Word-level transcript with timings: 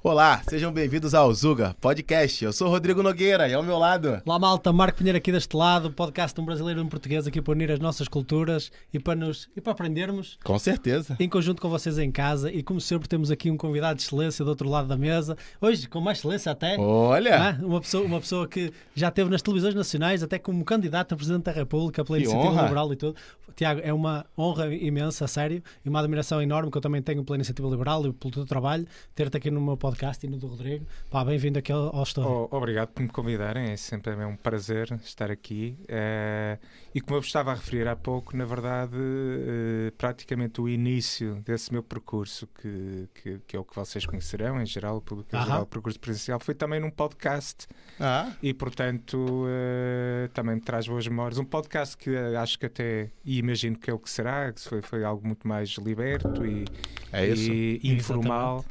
Olá, 0.00 0.40
sejam 0.48 0.72
bem-vindos 0.72 1.12
ao 1.12 1.34
Zuga 1.34 1.74
Podcast. 1.80 2.44
Eu 2.44 2.52
sou 2.52 2.68
o 2.68 2.70
Rodrigo 2.70 3.02
Nogueira 3.02 3.48
e 3.48 3.52
ao 3.52 3.64
meu 3.64 3.76
lado. 3.76 4.22
Olá, 4.24 4.38
malta. 4.38 4.72
Marco 4.72 4.98
Pinheiro 4.98 5.18
aqui 5.18 5.32
deste 5.32 5.56
lado, 5.56 5.90
podcast 5.90 6.36
de 6.36 6.40
um 6.40 6.44
brasileiro 6.44 6.78
e 6.78 6.82
um 6.84 6.88
português 6.88 7.26
aqui 7.26 7.42
para 7.42 7.50
unir 7.52 7.72
as 7.72 7.80
nossas 7.80 8.06
culturas 8.06 8.70
e 8.94 9.00
para, 9.00 9.16
nos, 9.16 9.50
e 9.56 9.60
para 9.60 9.72
aprendermos. 9.72 10.38
Com 10.44 10.56
certeza. 10.56 11.16
Em 11.18 11.28
conjunto 11.28 11.60
com 11.60 11.68
vocês 11.68 11.98
em 11.98 12.12
casa. 12.12 12.48
E 12.52 12.62
como 12.62 12.80
sempre, 12.80 13.08
temos 13.08 13.28
aqui 13.28 13.50
um 13.50 13.56
convidado 13.56 13.96
de 13.96 14.04
excelência 14.04 14.44
do 14.44 14.48
outro 14.48 14.68
lado 14.68 14.86
da 14.86 14.96
mesa. 14.96 15.36
Hoje, 15.60 15.88
com 15.88 16.00
mais 16.00 16.18
excelência 16.18 16.52
até. 16.52 16.78
Olha! 16.78 17.36
Ah, 17.36 17.58
uma, 17.60 17.80
pessoa, 17.80 18.04
uma 18.04 18.20
pessoa 18.20 18.46
que 18.46 18.72
já 18.94 19.08
esteve 19.08 19.28
nas 19.28 19.42
televisões 19.42 19.74
nacionais, 19.74 20.22
até 20.22 20.38
como 20.38 20.64
candidato 20.64 21.12
a 21.14 21.16
Presidente 21.16 21.42
da 21.42 21.52
República, 21.52 22.04
pela 22.04 22.18
Que 22.18 22.22
Iniciativa 22.22 22.52
honra. 22.52 22.62
Liberal 22.62 22.92
e 22.92 22.96
tudo. 22.96 23.16
Tiago, 23.56 23.80
é 23.82 23.92
uma 23.92 24.24
honra 24.38 24.72
imensa, 24.72 25.24
a 25.24 25.28
sério, 25.28 25.60
e 25.84 25.88
uma 25.88 25.98
admiração 25.98 26.40
enorme 26.40 26.70
que 26.70 26.78
eu 26.78 26.82
também 26.82 27.02
tenho 27.02 27.24
pela 27.24 27.36
Iniciativa 27.36 27.68
Liberal 27.68 28.06
e 28.06 28.12
pelo 28.12 28.30
teu 28.32 28.46
trabalho, 28.46 28.86
ter-te 29.16 29.36
aqui 29.36 29.50
no 29.50 29.60
meu 29.60 29.76
podcast 29.76 29.87
e 30.22 30.28
no 30.28 30.36
do 30.36 30.46
Rodrigo. 30.46 30.86
Pá, 31.10 31.24
bem-vindo 31.24 31.58
aqui 31.58 31.72
ao, 31.72 32.02
estúdio. 32.02 32.48
Oh, 32.50 32.56
obrigado 32.56 32.88
por 32.88 33.02
me 33.02 33.08
convidarem, 33.08 33.70
é 33.70 33.76
sempre 33.76 34.12
é 34.12 34.26
um 34.26 34.36
prazer 34.36 34.92
estar 35.02 35.30
aqui. 35.30 35.78
Eh, 35.88 36.58
e 36.94 37.00
como 37.00 37.16
eu 37.16 37.20
vos 37.20 37.28
estava 37.28 37.52
a 37.52 37.54
referir 37.54 37.88
há 37.88 37.96
pouco, 37.96 38.36
na 38.36 38.44
verdade, 38.44 38.96
eh, 38.96 39.90
praticamente 39.96 40.60
o 40.60 40.68
início 40.68 41.36
desse 41.36 41.72
meu 41.72 41.82
percurso, 41.82 42.46
que, 42.60 43.08
que, 43.14 43.40
que 43.46 43.56
é 43.56 43.58
o 43.58 43.64
que 43.64 43.74
vocês 43.74 44.04
conhecerão 44.04 44.60
em 44.60 44.66
geral, 44.66 44.98
o 44.98 45.00
público 45.00 45.34
em 45.34 45.42
geral, 45.42 45.62
o 45.62 45.66
percurso 45.66 45.98
presencial, 45.98 46.38
foi 46.38 46.54
também 46.54 46.80
num 46.80 46.90
podcast 46.90 47.66
Ah, 47.98 48.32
e, 48.42 48.52
portanto, 48.52 49.46
eh, 49.48 50.28
também 50.34 50.56
me 50.56 50.60
traz 50.60 50.86
boas 50.86 51.06
memórias. 51.08 51.38
Um 51.38 51.44
podcast 51.44 51.96
que 51.96 52.14
acho 52.14 52.58
que 52.58 52.66
até, 52.66 53.10
e 53.24 53.38
imagino 53.38 53.78
que 53.78 53.90
é 53.90 53.94
o 53.94 53.98
que 53.98 54.10
será, 54.10 54.52
que 54.52 54.60
foi, 54.60 54.82
foi 54.82 55.02
algo 55.02 55.26
muito 55.26 55.48
mais 55.48 55.70
liberto 55.70 56.44
e, 56.44 56.66
é 57.10 57.26
isso. 57.26 57.50
e 57.50 57.80
informal 57.84 58.64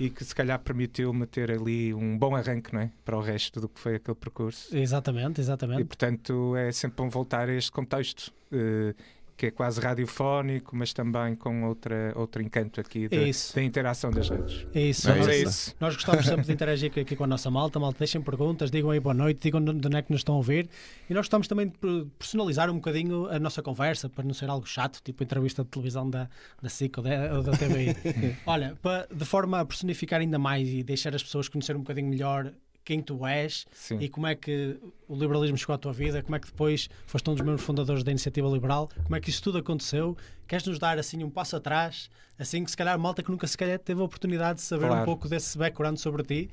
e 0.00 0.10
que 0.10 0.24
se 0.24 0.34
calhar 0.34 0.58
permitiu-me 0.60 1.26
ter 1.26 1.50
ali 1.50 1.92
um 1.92 2.16
bom 2.16 2.36
arranque 2.36 2.72
não 2.72 2.80
é? 2.82 2.90
para 3.04 3.16
o 3.16 3.20
resto 3.20 3.60
do 3.60 3.68
que 3.68 3.80
foi 3.80 3.96
aquele 3.96 4.14
percurso. 4.16 4.76
Exatamente, 4.76 5.40
E 5.40 5.42
exatamente. 5.42 5.84
portanto 5.84 6.54
é 6.56 6.70
sempre 6.72 6.96
bom 7.02 7.08
voltar 7.08 7.48
a 7.48 7.52
este 7.52 7.72
contexto. 7.72 8.32
eh, 8.52 8.94
que 9.38 9.46
é 9.46 9.50
quase 9.52 9.80
radiofónico, 9.80 10.74
mas 10.74 10.92
também 10.92 11.36
com 11.36 11.62
outra, 11.62 12.12
outro 12.16 12.42
encanto 12.42 12.80
aqui 12.80 13.04
É 13.04 13.08
da, 13.08 13.16
isso. 13.22 13.54
da 13.54 13.62
interação 13.62 14.10
das 14.10 14.28
redes. 14.28 14.66
É 14.74 14.80
isso. 14.80 15.08
É 15.08 15.14
nós, 15.14 15.28
é 15.28 15.36
isso. 15.36 15.76
nós 15.78 15.94
gostamos 15.94 16.26
sempre 16.26 16.44
de 16.44 16.52
interagir 16.52 16.90
aqui, 16.90 16.98
aqui 16.98 17.14
com 17.14 17.22
a 17.22 17.26
nossa 17.26 17.48
malta. 17.48 17.78
Malta, 17.78 18.00
deixem 18.00 18.20
perguntas, 18.20 18.68
digam 18.68 18.90
aí 18.90 18.98
boa 18.98 19.14
noite, 19.14 19.40
digam 19.40 19.62
de 19.62 19.70
onde 19.70 19.96
é 19.96 20.02
que 20.02 20.10
nos 20.10 20.22
estão 20.22 20.34
a 20.34 20.38
ouvir. 20.38 20.68
E 21.08 21.14
nós 21.14 21.20
gostamos 21.20 21.46
também 21.46 21.68
de 21.68 22.06
personalizar 22.18 22.68
um 22.68 22.74
bocadinho 22.74 23.26
a 23.26 23.38
nossa 23.38 23.62
conversa, 23.62 24.08
para 24.08 24.24
não 24.24 24.34
ser 24.34 24.50
algo 24.50 24.66
chato, 24.66 25.00
tipo 25.04 25.22
entrevista 25.22 25.62
de 25.62 25.70
televisão 25.70 26.10
da, 26.10 26.28
da 26.60 26.68
SIC 26.68 26.98
ou 26.98 27.04
da, 27.04 27.36
ou 27.36 27.42
da 27.44 27.52
TVI. 27.52 27.94
Olha, 28.44 28.76
para, 28.82 29.06
de 29.14 29.24
forma 29.24 29.60
a 29.60 29.64
personificar 29.64 30.20
ainda 30.20 30.38
mais 30.40 30.68
e 30.68 30.82
deixar 30.82 31.14
as 31.14 31.22
pessoas 31.22 31.48
conhecer 31.48 31.76
um 31.76 31.80
bocadinho 31.80 32.08
melhor 32.08 32.52
quem 32.88 33.02
tu 33.02 33.26
és 33.26 33.66
Sim. 33.70 33.98
e 34.00 34.08
como 34.08 34.26
é 34.26 34.34
que 34.34 34.78
o 35.06 35.14
liberalismo 35.14 35.58
chegou 35.58 35.74
à 35.74 35.78
tua 35.78 35.92
vida, 35.92 36.22
como 36.22 36.34
é 36.36 36.40
que 36.40 36.46
depois 36.46 36.88
foste 37.06 37.28
um 37.28 37.34
dos 37.34 37.42
membros 37.44 37.62
fundadores 37.62 38.02
da 38.02 38.10
Iniciativa 38.10 38.48
Liberal, 38.48 38.88
como 39.02 39.14
é 39.14 39.20
que 39.20 39.28
isso 39.28 39.42
tudo 39.42 39.58
aconteceu. 39.58 40.16
Queres 40.46 40.66
nos 40.66 40.78
dar 40.78 40.98
assim 40.98 41.22
um 41.22 41.28
passo 41.28 41.54
atrás, 41.54 42.08
assim 42.38 42.64
que 42.64 42.70
se 42.70 42.76
calhar 42.78 42.98
malta 42.98 43.22
que 43.22 43.30
nunca 43.30 43.46
se 43.46 43.58
calhar 43.58 43.78
teve 43.78 44.00
a 44.00 44.04
oportunidade 44.04 44.60
de 44.60 44.64
saber 44.64 44.86
um 44.86 44.88
Claro. 44.88 45.04
pouco 45.04 45.28
desse 45.28 45.58
background 45.58 45.98
sobre 45.98 46.22
ti. 46.22 46.50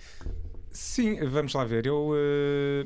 Sim, 0.72 1.16
vamos 1.25 1.53
lá 1.53 1.64
ver. 1.64 1.86
Eu, 1.86 2.11
eh, 2.14 2.86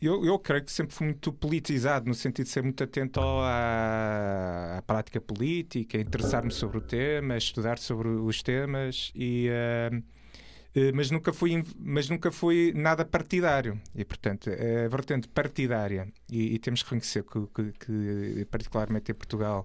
eu, 0.00 0.24
eu 0.24 0.38
creio 0.38 0.64
que 0.64 0.72
sempre 0.72 0.94
fui 0.94 1.08
muito 1.08 1.30
politizado, 1.30 2.06
no 2.08 2.14
sentido 2.14 2.46
de 2.46 2.52
ser 2.52 2.62
muito 2.62 2.82
atento 2.82 3.20
à, 3.20 4.78
à 4.78 4.82
prática 4.82 5.20
política, 5.20 5.98
interessar-me 5.98 6.50
sobre 6.50 6.78
o 6.78 6.80
tema, 6.80 7.36
estudar 7.36 7.78
sobre 7.78 8.08
os 8.08 8.42
temas 8.42 9.12
e. 9.14 9.48
eh, 9.50 9.90
mas 10.94 11.10
nunca 11.10 11.32
fui 11.32 11.62
mas 11.78 12.08
nunca 12.08 12.30
fui 12.30 12.72
nada 12.74 13.04
partidário 13.04 13.78
e 13.94 14.04
portanto 14.04 14.48
a 14.50 14.88
vertente 14.88 15.28
partidária 15.28 16.08
e, 16.30 16.54
e 16.54 16.58
temos 16.58 16.82
que 16.82 16.88
reconhecer 16.88 17.22
que, 17.24 17.46
que- 17.54 17.72
que, 17.84 18.44
particularmente 18.50 19.12
em 19.12 19.14
Portugal 19.14 19.64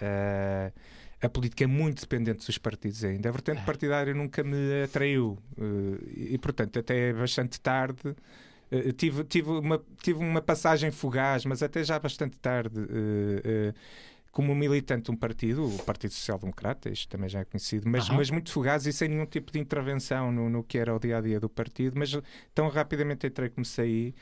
eh, 0.00 0.72
a 1.20 1.28
política 1.28 1.62
é 1.62 1.66
muito 1.68 2.00
dependente 2.00 2.44
dos 2.46 2.58
partidos 2.58 3.04
ainda. 3.04 3.28
A 3.28 3.32
vertente 3.32 3.60
É. 3.60 3.64
partidária 3.64 4.12
nunca 4.12 4.42
me 4.42 4.82
atraiu 4.82 5.38
eh, 5.56 6.32
e, 6.34 6.38
portanto, 6.38 6.78
até 6.80 7.12
bastante 7.12 7.60
tarde 7.60 8.16
eh, 8.72 8.90
tive, 8.92 9.22
tive, 9.24 9.48
uma, 9.50 9.80
tive 10.02 10.18
uma 10.18 10.42
passagem 10.42 10.90
fugaz, 10.90 11.44
mas 11.44 11.62
até 11.62 11.84
já 11.84 11.96
bastante 12.00 12.36
tarde. 12.40 12.80
eh, 12.80 13.42
eh, 13.44 13.74
como 14.32 14.54
militante 14.54 15.04
de 15.04 15.10
um 15.12 15.16
partido, 15.16 15.66
o 15.66 15.78
Partido 15.84 16.12
Social 16.14 16.38
Democrata, 16.38 16.88
isto 16.90 17.08
também 17.08 17.28
já 17.28 17.40
é 17.40 17.44
conhecido, 17.44 17.88
mas, 17.88 18.08
mas 18.08 18.30
muito 18.30 18.50
fugaz 18.50 18.86
e 18.86 18.92
sem 18.92 19.08
nenhum 19.08 19.26
tipo 19.26 19.52
de 19.52 19.58
intervenção 19.60 20.32
no, 20.32 20.48
no 20.50 20.64
que 20.64 20.78
era 20.78 20.94
o 20.96 20.98
dia 20.98 21.18
a 21.18 21.20
dia 21.20 21.38
do 21.38 21.48
partido. 21.50 21.98
Mas 21.98 22.18
tão 22.54 22.68
rapidamente 22.68 23.26
entrei 23.26 23.50
como 23.50 23.64
saí 23.64 24.14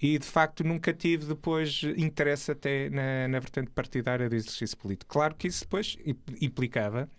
e 0.00 0.18
de 0.18 0.26
facto 0.26 0.62
nunca 0.62 0.92
tive 0.94 1.26
depois 1.26 1.82
interesse 1.96 2.52
até 2.52 2.88
na, 2.90 3.28
na 3.28 3.40
vertente 3.40 3.70
partidária 3.70 4.28
do 4.28 4.34
exercício 4.36 4.76
político. 4.76 5.12
Claro 5.12 5.34
que 5.34 5.48
isso 5.48 5.64
depois 5.64 5.96
im- 6.06 6.16
implicava 6.40 7.10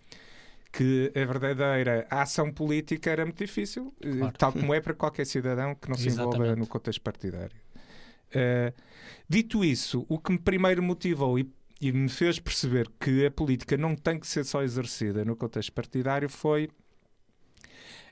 que 0.72 1.10
a 1.14 1.24
verdadeira 1.24 2.06
ação 2.10 2.52
política 2.52 3.10
era 3.10 3.24
muito 3.24 3.38
difícil, 3.44 3.94
eh, 4.00 4.10
Claro. 4.18 4.34
tal 4.38 4.52
como 4.52 4.72
é 4.74 4.80
para 4.80 4.94
qualquer 4.94 5.26
cidadão 5.26 5.74
que 5.74 5.88
não 5.88 5.96
se 5.96 6.08
envolva 6.10 6.28
Exatamente. 6.36 6.58
no 6.60 6.66
contexto 6.66 7.00
partidário. 7.02 7.56
Eh, 8.32 8.72
dito 9.28 9.64
isso, 9.64 10.04
o 10.08 10.18
que 10.18 10.32
me 10.32 10.38
primeiro 10.38 10.82
motivou 10.82 11.38
e, 11.38 11.50
e 11.80 11.92
me 11.92 12.08
fez 12.08 12.38
perceber 12.38 12.88
que 12.98 13.26
a 13.26 13.30
política 13.30 13.76
não 13.76 13.94
tem 13.94 14.18
que 14.18 14.26
ser 14.26 14.44
só 14.44 14.62
exercida 14.62 15.24
no 15.24 15.36
contexto 15.36 15.72
partidário 15.72 16.28
foi 16.28 16.68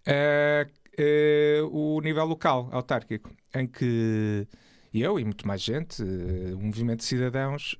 eh, 0.04 0.66
eh, 0.96 1.60
o 1.70 2.00
nível 2.00 2.24
local, 2.24 2.68
autárquico, 2.72 3.30
em 3.54 3.66
que 3.66 4.46
eu 4.94 5.18
e 5.18 5.24
muito 5.24 5.46
mais 5.46 5.60
gente, 5.60 6.02
eh, 6.02 6.54
o 6.54 6.60
Movimento 6.60 7.00
de 7.00 7.04
Cidadãos, 7.04 7.76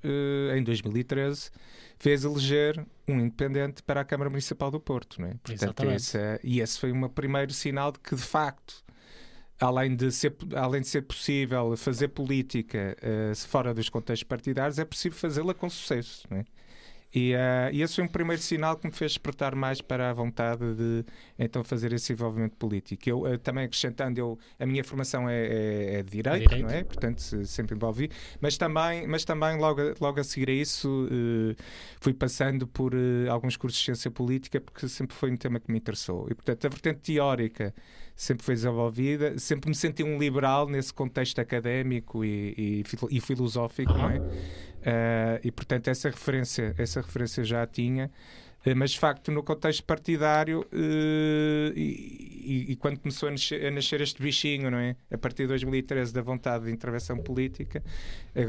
em 0.55 0.63
2013, 0.63 1.51
fez 1.99 2.25
eleger 2.25 2.85
um 3.09 3.21
independente 3.21 3.83
para 3.83 4.01
a 4.01 4.05
Câmara 4.05 4.29
Municipal 4.29 4.71
do 4.71 4.81
Porto. 4.81 5.21
Não 5.21 5.29
é? 5.29 5.31
Portanto, 5.35 5.63
Exatamente. 5.63 5.97
esse, 5.97 6.19
é- 6.19 6.41
e 6.43 6.61
esse 6.61 6.79
foi 6.79 6.93
meu 6.93 7.09
primeiro 7.09 7.53
sinal 7.53 7.93
de 7.93 8.01
que, 8.01 8.15
de 8.15 8.23
facto, 8.23 8.85
além 9.61 9.97
de 9.97 10.11
ser, 10.13 10.37
além 10.55 10.81
de 10.83 10.89
ser 10.89 11.03
possível 11.03 11.77
fazer 11.77 12.09
política 12.09 12.97
eh, 13.01 13.33
fora 13.49 13.73
dos 13.73 13.89
contextos 13.89 14.25
partidários, 14.25 14.79
é 14.79 14.85
possível 14.85 15.19
fazê-la 15.19 15.55
com 15.55 15.69
sucesso. 15.71 16.27
Não 16.31 16.39
é? 16.39 16.45
E, 17.19 17.33
e 17.73 17.81
esse 17.81 17.95
foi 17.95 18.05
um 18.05 18.09
primeiro 18.09 18.43
sinal 18.43 18.77
que 18.77 18.87
me 18.87 18.93
fez 18.93 19.13
despertar 19.13 19.55
mais 19.55 19.81
para 19.81 20.11
a 20.11 20.13
vontade 20.13 20.75
de 20.75 21.03
então 21.39 21.65
fazer 21.65 21.91
esse 21.95 22.13
envolvimento 22.13 22.55
político. 22.57 23.09
Eu 23.09 23.27
eh, 23.27 23.39
também 23.39 23.65
acrescentando, 23.65 24.21
eu, 24.21 24.39
a 24.61 24.67
minha 24.67 24.85
formação 24.85 25.27
é, 25.27 25.47
é- 25.47 25.95
é 25.95 26.03
de 26.03 26.11
direito, 26.11 26.49
Direito. 26.51 26.67
não 26.69 26.75
é? 26.75 26.85
Portanto, 26.85 27.23
se- 27.23 27.47
sempre 27.47 27.75
envolvi, 27.75 28.11
mas 28.39 28.59
também, 28.59 29.07
mas 29.07 29.25
também 29.25 29.57
logo, 29.57 29.81
a- 29.81 29.95
logo 29.99 30.21
a 30.21 30.25
seguir 30.25 30.51
a 30.51 30.53
isso 30.53 31.09
eh, 31.11 31.57
fui 32.01 32.13
passando 32.13 32.67
por 32.67 32.93
alguns 33.31 33.57
cursos 33.57 33.79
de 33.79 33.87
ciência 33.87 34.11
política 34.11 34.61
porque 34.61 34.87
sempre 34.87 35.17
foi 35.17 35.31
um 35.31 35.37
tema 35.39 35.59
que 35.59 35.73
me 35.73 35.79
interessou. 35.79 36.27
E 36.31 36.35
portanto, 36.35 36.67
a 36.67 36.69
vertente 36.69 37.01
teórica 37.01 37.75
sempre 38.15 38.45
foi 38.45 38.55
desenvolvida, 38.55 39.39
sempre 39.39 39.71
me 39.71 39.75
senti 39.75 40.03
um 40.03 40.19
liberal 40.19 40.69
nesse 40.69 40.93
contexto 40.93 41.39
académico 41.41 42.23
e, 42.23 42.55
e 42.57 42.85
e 43.17 43.21
filosófico, 43.21 43.93
não 43.93 44.11
é? 44.11 44.19
Eh, 44.89 45.41
e 45.43 45.51
portanto 45.51 45.89
essa 45.89 46.09
referência, 46.09 46.73
essa 46.79 47.01
referência 47.01 47.43
já 47.43 47.67
tinha, 47.67 48.09
eh, 48.65 48.73
mas 48.73 48.93
de 48.93 49.01
facto 49.01 49.33
no 49.33 49.43
contexto 49.43 49.83
partidário 49.83 50.65
eh, 50.73 51.73
e, 51.75 52.67
e- 52.69 52.77
quando 52.77 53.01
começou 53.01 53.29
a 53.29 53.33
nascer, 53.33 53.67
a 53.67 53.71
nascer 53.73 54.01
este 54.01 54.23
bichinho, 54.23 54.71
não 54.71 54.79
é? 54.79 54.95
A 55.11 55.19
partir 55.19 55.43
de 55.43 55.49
2013 55.49 56.15
da 56.15 56.23
vontade 56.23 56.67
de 56.67 56.71
intervenção 56.71 57.19
política, 57.19 57.83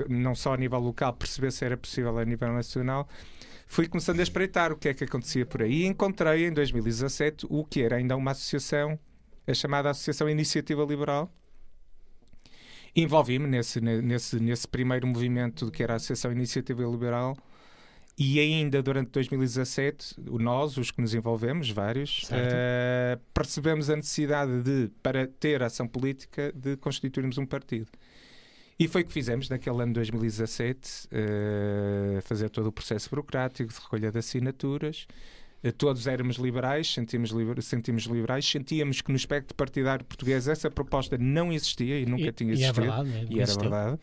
não 0.07 0.35
só 0.35 0.53
a 0.53 0.57
nível 0.57 0.77
local, 0.79 1.11
perceber 1.13 1.51
se 1.51 1.65
era 1.65 1.75
possível 1.75 2.15
a 2.19 2.23
nível 2.23 2.53
nacional, 2.53 3.09
fui 3.65 3.87
começando 3.87 4.19
a 4.19 4.23
espreitar 4.23 4.71
o 4.71 4.77
que 4.77 4.89
é 4.89 4.93
que 4.93 5.05
acontecia 5.05 5.43
por 5.43 5.63
aí 5.63 5.81
e 5.81 5.85
encontrei 5.87 6.45
em 6.45 6.53
2017 6.53 7.47
o 7.49 7.65
que 7.65 7.81
era 7.81 7.95
ainda 7.95 8.15
uma 8.15 8.29
associação, 8.31 8.99
a 9.47 9.53
chamada 9.55 9.89
Associação 9.89 10.29
Iniciativa 10.29 10.83
Liberal, 10.83 11.33
envolvi-me 13.01 13.47
nesse, 13.47 13.79
ne- 13.79 14.01
nesse, 14.01 14.39
nesse 14.39 14.67
primeiro 14.67 15.05
movimento 15.07 15.69
que 15.71 15.83
era 15.83 15.93
a 15.93 15.95
Associação 15.97 16.31
Iniciativa 16.31 16.83
Liberal 16.83 17.37
e 18.17 18.39
ainda 18.39 18.81
durante 18.81 19.11
2017, 19.11 20.15
o 20.27 20.39
nós, 20.39 20.75
os 20.77 20.89
que 20.89 20.99
nos 20.99 21.13
envolvemos, 21.13 21.69
vários, 21.69 22.27
eh, 22.31 23.19
percebemos 23.31 23.91
a 23.91 23.95
necessidade 23.95 24.63
de, 24.63 24.89
para 25.03 25.27
ter 25.27 25.61
ação 25.61 25.87
política, 25.87 26.51
de 26.55 26.75
constituirmos 26.77 27.37
um 27.37 27.45
partido. 27.45 27.91
E 28.79 28.87
foi 28.87 29.03
o 29.03 29.05
que 29.05 29.13
fizemos 29.13 29.49
naquele 29.49 29.75
ano 29.83 29.87
de 29.87 29.93
2017, 29.93 31.07
eh, 31.11 32.19
fazer 32.23 32.49
todo 32.49 32.67
o 32.67 32.71
processo 32.71 33.07
burocrático 33.07 33.71
de 33.71 33.79
recolha 33.79 34.11
de 34.11 34.17
assinaturas. 34.17 35.05
Eh, 35.63 35.71
todos 35.71 36.05
éramos 36.07 36.37
liberais, 36.37 36.93
sentimos, 36.93 37.31
liber, 37.31 37.61
sentimos 37.63 38.03
liberais, 38.03 38.45
sentíamos 38.47 39.01
que 39.01 39.09
no 39.11 39.17
espectro 39.17 39.55
partidário 39.55 40.05
português 40.05 40.47
essa 40.47 40.69
proposta 40.69 41.17
não 41.17 41.51
existia 41.51 41.99
e 41.99 42.05
nunca 42.05 42.23
e, 42.27 42.31
tinha 42.31 42.53
e 42.53 42.63
é 42.63 42.69
existido. 42.69 42.81
verdade. 42.81 43.09
é- 43.11 43.25
E 43.33 43.39
era 43.41 43.53
verdade. 43.55 43.99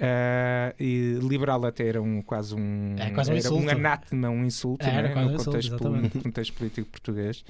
Ah, 0.00 0.74
e 0.78 1.18
liberal 1.22 1.64
até 1.66 1.86
era 1.88 2.00
um, 2.00 2.22
quase 2.22 2.54
um, 2.54 2.94
É 2.98 3.10
quase 3.10 3.30
um 3.30 3.34
era 3.34 3.38
insulto. 3.46 3.70
anátema, 3.70 4.28
um 4.30 4.44
insulto 4.44 4.86
é? 4.86 4.88
um 4.90 5.02
no 5.24 5.32
insulto, 5.32 5.44
contexto, 5.44 5.74
exatamente. 5.74 6.16
no 6.16 6.22
contexto 6.22 6.52
político 6.54 6.88
português. 6.90 7.44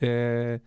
Ah, 0.00 0.60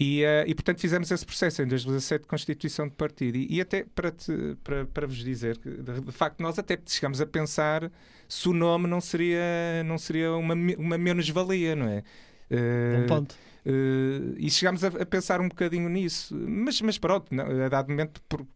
E, 0.00 0.22
uh, 0.22 0.46
e, 0.46 0.54
portanto, 0.54 0.80
fizemos 0.80 1.10
esse 1.10 1.26
processo 1.26 1.60
em 1.60 1.66
2017 1.66 2.22
de 2.22 2.28
constituição 2.28 2.86
de 2.86 2.94
partido. 2.94 3.36
E, 3.36 3.56
e 3.56 3.60
até 3.60 3.84
para, 3.96 4.12
te, 4.12 4.56
para, 4.62 4.84
para 4.86 5.08
vos 5.08 5.16
dizer 5.16 5.58
que, 5.58 5.68
de 5.70 6.12
facto, 6.12 6.38
nós 6.40 6.56
até 6.56 6.78
chegámos 6.86 7.20
a 7.20 7.26
pensar 7.26 7.90
se 8.28 8.48
o 8.48 8.52
nome 8.52 8.86
não 8.86 9.00
seria, 9.00 9.82
não 9.84 9.98
seria 9.98 10.32
uma, 10.32 10.54
uma 10.54 10.98
menos-valia, 10.98 11.74
não 11.74 11.88
é? 11.88 12.02
Uh, 12.50 13.02
um 13.02 13.06
ponto. 13.06 13.34
Uh, 13.66 14.34
e 14.38 14.50
chegámos 14.50 14.84
a, 14.84 14.88
a, 14.88 15.06
pensar 15.06 15.40
um 15.40 15.48
bocadinho 15.48 15.88
nisso. 15.88 16.34
Mas, 16.34 16.80
mas 16.80 16.98
pronto, 16.98 17.34
não, 17.34 17.44
a 17.64 17.68
dado 17.68 17.88
momento, 17.88 18.20
por, 18.28 18.46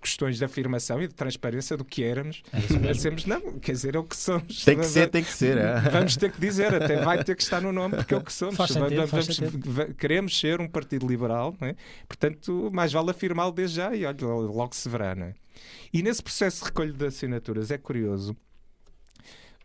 questões 0.00 0.38
de 0.38 0.44
afirmação 0.44 1.02
e 1.02 1.08
de 1.08 1.14
transparência 1.14 1.76
do 1.76 1.84
que 1.84 2.04
éramos. 2.04 2.42
É 2.52 3.28
não, 3.28 3.58
quer 3.58 3.72
dizer, 3.72 3.96
é 3.96 3.98
o 3.98 4.04
que 4.04 4.16
somos. 4.16 4.64
Tem 4.64 4.78
que 4.78 4.86
ser, 4.86 5.08
tem 5.08 5.24
que 5.24 5.32
ser. 5.32 5.58
É. 5.58 5.80
Vamos 5.90 6.16
ter 6.16 6.30
que 6.30 6.40
dizer, 6.40 6.72
até 6.72 7.02
vai 7.02 7.22
ter 7.22 7.34
que 7.34 7.42
estar 7.42 7.60
no 7.60 7.72
nome, 7.72 7.96
porque 7.96 8.14
é 8.14 8.16
o 8.16 8.22
que 8.22 8.32
somos. 8.32 8.56
Faz 8.56 8.70
sentido, 8.70 9.06
vamos, 9.06 9.36
faz 9.36 9.94
queremos 9.98 10.38
ser 10.38 10.60
um 10.60 10.68
partido 10.68 11.06
liberal, 11.06 11.54
é? 11.60 11.74
portanto, 12.06 12.70
mais 12.72 12.92
vale 12.92 13.10
afirmá-lo 13.10 13.52
desde 13.52 13.76
já 13.76 13.94
e 13.94 14.04
olha, 14.04 14.24
logo 14.24 14.74
se 14.74 14.88
verá. 14.88 15.12
É? 15.12 15.34
E 15.92 16.02
nesse 16.02 16.22
processo 16.22 16.60
de 16.60 16.64
recolha 16.66 16.92
de 16.92 17.06
assinaturas 17.06 17.70
é 17.70 17.78
curioso. 17.78 18.36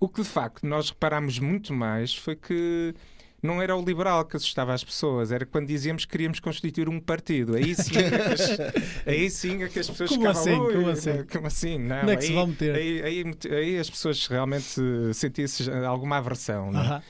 O 0.01 0.09
que 0.09 0.23
de 0.23 0.27
facto 0.27 0.65
nós 0.65 0.89
reparámos 0.89 1.37
muito 1.37 1.71
mais 1.71 2.15
foi 2.15 2.35
que 2.35 2.91
não 3.39 3.61
era 3.61 3.75
o 3.75 3.85
liberal 3.85 4.25
que 4.25 4.35
assustava 4.35 4.73
as 4.73 4.83
pessoas, 4.83 5.31
era 5.31 5.45
quando 5.45 5.67
dizíamos 5.67 6.05
que 6.05 6.11
queríamos 6.11 6.39
constituir 6.39 6.89
um 6.89 6.99
partido. 6.99 7.55
Aí 7.55 7.75
sim 7.75 7.99
é 7.99 8.09
que 8.09 8.15
as, 8.15 8.59
aí 9.05 9.29
sim 9.29 9.61
é 9.61 9.69
que 9.69 9.77
as 9.77 9.87
pessoas 9.87 10.09
como 10.09 10.21
ficavam. 10.21 10.41
Assim? 10.41 10.73
Como 10.73 10.89
assim? 10.89 11.23
Como 11.31 11.47
assim? 11.47 11.77
Não, 11.77 12.01
Onde 12.01 12.11
é 12.13 12.15
que 12.15 12.23
aí, 12.23 12.27
se 12.29 12.33
vão 12.33 12.47
meter? 12.47 12.75
Aí, 12.75 13.03
aí, 13.03 13.25
aí, 13.51 13.77
as 13.77 13.91
pessoas 13.91 14.25
realmente 14.25 14.81
sentiam-se 15.13 15.69
alguma 15.69 16.17
aversão. 16.17 16.71
Não? 16.71 16.81
Uh 16.81 16.83
-huh. 16.83 17.01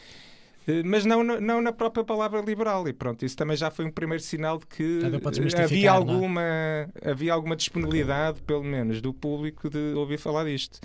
Mas 0.83 1.05
não, 1.05 1.23
não 1.23 1.61
na 1.61 1.71
própria 1.71 2.03
palavra 2.03 2.41
liberal, 2.41 2.85
e 2.89 2.93
pronto, 2.93 3.25
isso 3.25 3.37
também 3.37 3.55
já 3.55 3.71
foi 3.71 3.85
um 3.85 3.91
primeiro 3.91 4.21
sinal 4.21 4.59
de 4.59 4.67
que 4.67 4.99
havia 5.57 5.87
é? 5.87 5.89
alguma, 5.89 6.41
havia 7.03 7.33
alguma 7.33 7.55
disponibilidade, 7.55 8.41
pelo 8.41 8.63
menos, 8.63 9.01
do 9.01 9.13
público 9.13 9.69
de 9.69 9.93
ouvir 9.95 10.17
falar 10.17 10.43
disto. 10.43 10.79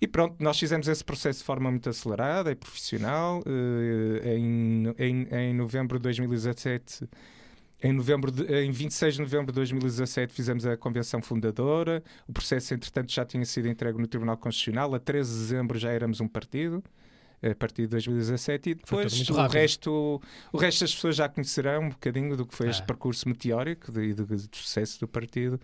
E 0.00 0.06
pronto, 0.06 0.36
nós 0.38 0.58
fizemos 0.58 0.86
esse 0.86 1.04
processo 1.04 1.40
de 1.40 1.44
forma 1.44 1.70
muito 1.70 1.88
acelerada 1.88 2.50
e 2.52 2.54
profissional. 2.54 3.42
Em, 4.24 4.94
em, 4.98 5.28
em 5.30 5.54
novembro 5.54 5.98
de 5.98 6.04
2017, 6.04 7.08
em, 7.82 7.92
novembro 7.92 8.30
de, 8.30 8.44
em 8.44 8.70
26 8.70 9.14
de 9.14 9.20
novembro 9.20 9.52
de 9.52 9.56
2017, 9.56 10.32
fizemos 10.32 10.66
a 10.66 10.76
convenção 10.76 11.20
fundadora. 11.20 12.02
O 12.28 12.32
processo, 12.32 12.74
entretanto, 12.74 13.12
já 13.12 13.24
tinha 13.24 13.44
sido 13.44 13.66
entregue 13.66 13.98
no 13.98 14.06
Tribunal 14.06 14.36
Constitucional. 14.36 14.94
A 14.94 15.00
13 15.00 15.32
de 15.32 15.38
dezembro 15.40 15.78
já 15.78 15.90
éramos 15.90 16.20
um 16.20 16.28
partido 16.28 16.82
a 17.42 17.54
partir 17.54 17.82
de 17.82 17.88
2017 17.88 18.70
e 18.70 18.74
depois 18.74 19.30
o 19.30 19.46
resto, 19.46 20.20
o 20.52 20.58
resto 20.58 20.80
das 20.80 20.94
pessoas 20.94 21.14
já 21.14 21.28
conhecerão 21.28 21.84
um 21.84 21.88
bocadinho 21.90 22.36
do 22.36 22.44
que 22.44 22.54
foi 22.54 22.68
este 22.68 22.82
percurso 22.84 23.28
meteórico 23.28 23.92
de, 23.92 24.12
de 24.12 24.48
sucesso 24.52 24.98
do 24.98 25.06
partido 25.06 25.60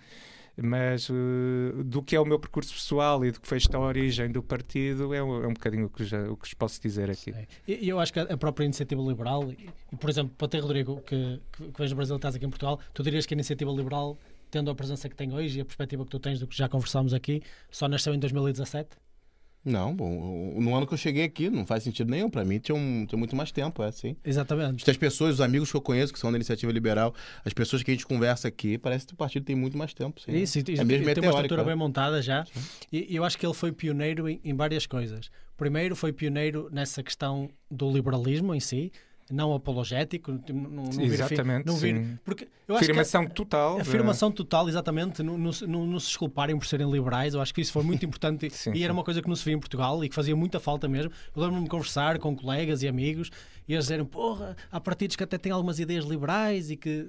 mas 0.56 1.08
uh, 1.08 1.84
do 1.84 2.02
que 2.02 2.14
é 2.14 2.20
o 2.20 2.24
meu 2.24 2.38
percurso 2.38 2.72
pessoal 2.72 3.24
e 3.24 3.30
do 3.30 3.40
que 3.40 3.46
foi 3.46 3.58
esta 3.58 3.78
origem 3.78 4.30
do 4.30 4.42
partido 4.42 5.12
é 5.12 5.22
um, 5.22 5.44
é 5.44 5.46
um 5.46 5.52
bocadinho 5.52 5.86
o 5.86 5.90
que, 5.90 6.04
já, 6.04 6.22
o 6.30 6.36
que 6.36 6.46
vos 6.46 6.54
posso 6.54 6.80
dizer 6.80 7.10
aqui. 7.10 7.34
E 7.66 7.88
eu 7.88 7.98
acho 7.98 8.12
que 8.12 8.20
a 8.20 8.36
própria 8.36 8.64
iniciativa 8.64 9.02
liberal, 9.02 9.50
e, 9.50 9.96
por 9.96 10.08
exemplo, 10.08 10.34
para 10.36 10.48
ter 10.48 10.60
Rodrigo, 10.60 11.00
que, 11.02 11.40
que, 11.52 11.70
que 11.70 11.78
vens 11.78 11.90
do 11.90 11.96
Brasil 11.96 12.16
estás 12.16 12.34
aqui 12.34 12.46
em 12.46 12.50
Portugal, 12.50 12.78
tu 12.92 13.02
dirias 13.02 13.26
que 13.26 13.34
a 13.34 13.36
iniciativa 13.36 13.70
liberal, 13.72 14.16
tendo 14.50 14.70
a 14.70 14.74
presença 14.74 15.08
que 15.08 15.16
tem 15.16 15.32
hoje 15.32 15.58
e 15.58 15.62
a 15.62 15.64
perspectiva 15.64 16.04
que 16.04 16.10
tu 16.10 16.20
tens 16.20 16.38
do 16.38 16.46
que 16.46 16.56
já 16.56 16.68
conversámos 16.68 17.12
aqui, 17.12 17.42
só 17.70 17.88
nasceu 17.88 18.14
em 18.14 18.18
2017? 18.18 19.03
Não, 19.64 19.94
bom, 19.96 20.54
no 20.60 20.74
ano 20.74 20.86
que 20.86 20.92
eu 20.92 20.98
cheguei 20.98 21.24
aqui 21.24 21.48
não 21.48 21.64
faz 21.64 21.82
sentido 21.82 22.10
nenhum. 22.10 22.28
Para 22.28 22.44
mim 22.44 22.58
tinha, 22.58 22.74
um, 22.74 23.06
tinha 23.06 23.18
muito 23.18 23.34
mais 23.34 23.50
tempo, 23.50 23.82
é 23.82 23.86
assim. 23.86 24.14
Exatamente. 24.22 24.88
As 24.88 24.96
pessoas, 24.96 25.34
os 25.34 25.40
amigos 25.40 25.70
que 25.70 25.76
eu 25.76 25.80
conheço 25.80 26.12
que 26.12 26.18
são 26.18 26.30
da 26.30 26.36
iniciativa 26.36 26.70
liberal, 26.70 27.14
as 27.44 27.54
pessoas 27.54 27.82
que 27.82 27.90
a 27.90 27.94
gente 27.94 28.06
conversa 28.06 28.48
aqui, 28.48 28.76
parece 28.76 29.06
que 29.06 29.14
o 29.14 29.16
partido 29.16 29.44
tem 29.44 29.56
muito 29.56 29.78
mais 29.78 29.94
tempo. 29.94 30.20
Sim, 30.20 30.32
isso, 30.32 30.58
é 30.58 30.84
mesmo 30.84 31.04
tem 31.14 31.22
uma 31.24 31.30
estrutura 31.30 31.62
é. 31.62 31.64
bem 31.64 31.76
montada 31.76 32.20
já. 32.20 32.44
E, 32.92 33.12
e 33.12 33.16
eu 33.16 33.24
acho 33.24 33.38
que 33.38 33.46
ele 33.46 33.54
foi 33.54 33.72
pioneiro 33.72 34.28
em, 34.28 34.38
em 34.44 34.54
várias 34.54 34.86
coisas. 34.86 35.30
Primeiro, 35.56 35.96
foi 35.96 36.12
pioneiro 36.12 36.68
nessa 36.70 37.02
questão 37.02 37.48
do 37.70 37.90
liberalismo 37.90 38.54
em 38.54 38.60
si 38.60 38.92
não 39.30 39.54
apologético, 39.54 40.32
não, 40.52 40.84
não 40.84 41.02
exatamente, 41.02 41.66
não 41.66 41.76
vir, 41.76 42.20
porque 42.24 42.46
eu 42.68 42.76
afirmação 42.76 43.22
acho 43.22 43.30
que 43.30 43.32
a, 43.32 43.36
total, 43.36 43.80
afirmação 43.80 44.28
de... 44.30 44.36
total, 44.36 44.68
exatamente, 44.68 45.22
não, 45.22 45.38
não, 45.38 45.52
não, 45.86 46.00
se 46.00 46.08
desculparem 46.08 46.58
por 46.58 46.66
serem 46.66 46.90
liberais. 46.90 47.34
Eu 47.34 47.40
acho 47.40 47.54
que 47.54 47.60
isso 47.60 47.72
foi 47.72 47.82
muito 47.82 48.04
importante 48.04 48.48
sim, 48.52 48.72
e 48.74 48.82
era 48.82 48.92
uma 48.92 49.02
coisa 49.02 49.22
que 49.22 49.28
não 49.28 49.36
se 49.36 49.44
via 49.44 49.54
em 49.54 49.58
Portugal 49.58 50.04
e 50.04 50.08
que 50.08 50.14
fazia 50.14 50.36
muita 50.36 50.60
falta 50.60 50.86
mesmo. 50.88 51.10
Eu 51.34 51.42
lembro-me 51.42 51.64
de 51.64 51.70
conversar 51.70 52.18
com 52.18 52.36
colegas 52.36 52.82
e 52.82 52.88
amigos 52.88 53.30
e 53.66 53.72
eles 53.72 53.84
dizeram: 53.84 54.04
Porra, 54.04 54.56
há 54.70 54.80
partidos 54.80 55.16
que 55.16 55.22
até 55.22 55.38
têm 55.38 55.52
algumas 55.52 55.78
ideias 55.78 56.04
liberais 56.04 56.70
e 56.70 56.76
que 56.76 57.08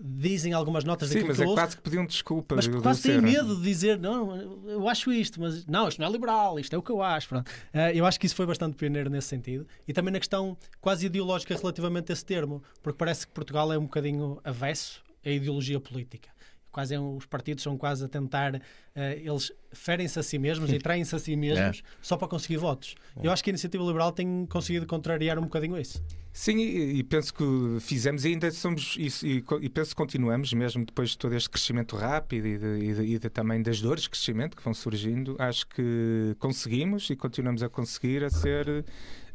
dizem 0.00 0.52
algumas 0.52 0.84
notas 0.84 1.08
Sim, 1.08 1.24
mas 1.24 1.40
é 1.40 1.44
ouço, 1.44 1.54
quase 1.54 1.76
que 1.76 1.82
pediam 1.82 2.04
desculpa. 2.04 2.56
Mas 2.56 2.66
quase 2.66 3.02
têm 3.02 3.20
medo 3.20 3.56
de 3.56 3.62
dizer, 3.62 3.98
não, 3.98 4.36
eu 4.68 4.88
acho 4.88 5.12
isto, 5.12 5.40
mas 5.40 5.64
não, 5.66 5.88
isto 5.88 6.00
não 6.00 6.08
é 6.08 6.10
liberal, 6.10 6.58
isto 6.58 6.74
é 6.74 6.78
o 6.78 6.82
que 6.82 6.90
eu 6.90 7.02
acho. 7.02 7.28
Pronto. 7.28 7.48
Uh, 7.48 7.90
eu 7.94 8.04
acho 8.04 8.18
que 8.18 8.26
isso 8.26 8.34
foi 8.34 8.46
bastante 8.46 8.76
pioneiro 8.76 9.08
nesse 9.08 9.28
sentido. 9.28 9.66
E 9.86 9.92
também 9.92 10.12
na 10.12 10.18
questão 10.18 10.56
quase 10.80 11.06
ideológica 11.06 11.56
relativamente 11.56 12.10
a 12.10 12.12
esse 12.12 12.24
termo, 12.24 12.62
porque 12.82 12.98
parece 12.98 13.26
que 13.26 13.32
Portugal 13.32 13.72
é 13.72 13.78
um 13.78 13.84
bocadinho 13.84 14.40
avesso 14.44 15.02
à 15.24 15.30
ideologia 15.30 15.80
política 15.80 16.33
quase 16.74 16.92
é, 16.92 17.00
os 17.00 17.24
partidos 17.24 17.62
são 17.62 17.78
quase 17.78 18.04
a 18.04 18.08
tentar, 18.08 18.56
uh, 18.56 18.60
eles 18.96 19.52
ferem-se 19.72 20.18
a 20.18 20.22
si 20.22 20.38
mesmos 20.38 20.72
e 20.72 20.78
traem-se 20.82 21.14
a 21.14 21.18
si 21.20 21.36
mesmos 21.36 21.82
é. 21.84 21.88
só 22.02 22.16
para 22.16 22.26
conseguir 22.26 22.56
votos. 22.56 22.96
É. 23.16 23.26
Eu 23.26 23.30
acho 23.30 23.44
que 23.44 23.50
a 23.50 23.52
Iniciativa 23.52 23.84
Liberal 23.84 24.10
tem 24.10 24.44
conseguido 24.46 24.84
contrariar 24.84 25.38
um 25.38 25.42
bocadinho 25.42 25.78
isso. 25.78 26.02
Sim, 26.32 26.58
e, 26.58 26.98
e 26.98 27.02
penso 27.04 27.32
que 27.32 27.44
fizemos 27.80 28.24
e 28.24 28.28
ainda 28.28 28.50
somos 28.50 28.96
isso, 28.98 29.24
e, 29.24 29.44
e, 29.60 29.68
penso 29.68 29.90
que 29.90 29.96
continuamos, 29.96 30.52
mesmo 30.52 30.84
depois 30.84 31.10
de 31.10 31.18
todo 31.18 31.32
este 31.32 31.48
crescimento 31.48 31.94
rápido 31.94 32.48
e, 32.48 32.58
de, 32.58 32.66
e, 32.66 32.94
de, 32.94 33.02
e 33.02 33.18
de, 33.20 33.30
também 33.30 33.62
das 33.62 33.80
dores 33.80 34.02
de 34.02 34.10
crescimento 34.10 34.56
que 34.56 34.64
vão 34.64 34.74
surgindo, 34.74 35.36
acho 35.38 35.64
que 35.68 36.34
conseguimos 36.40 37.08
e 37.08 37.14
continuamos 37.14 37.62
a 37.62 37.68
conseguir 37.68 38.24
a 38.24 38.30
ser 38.30 38.84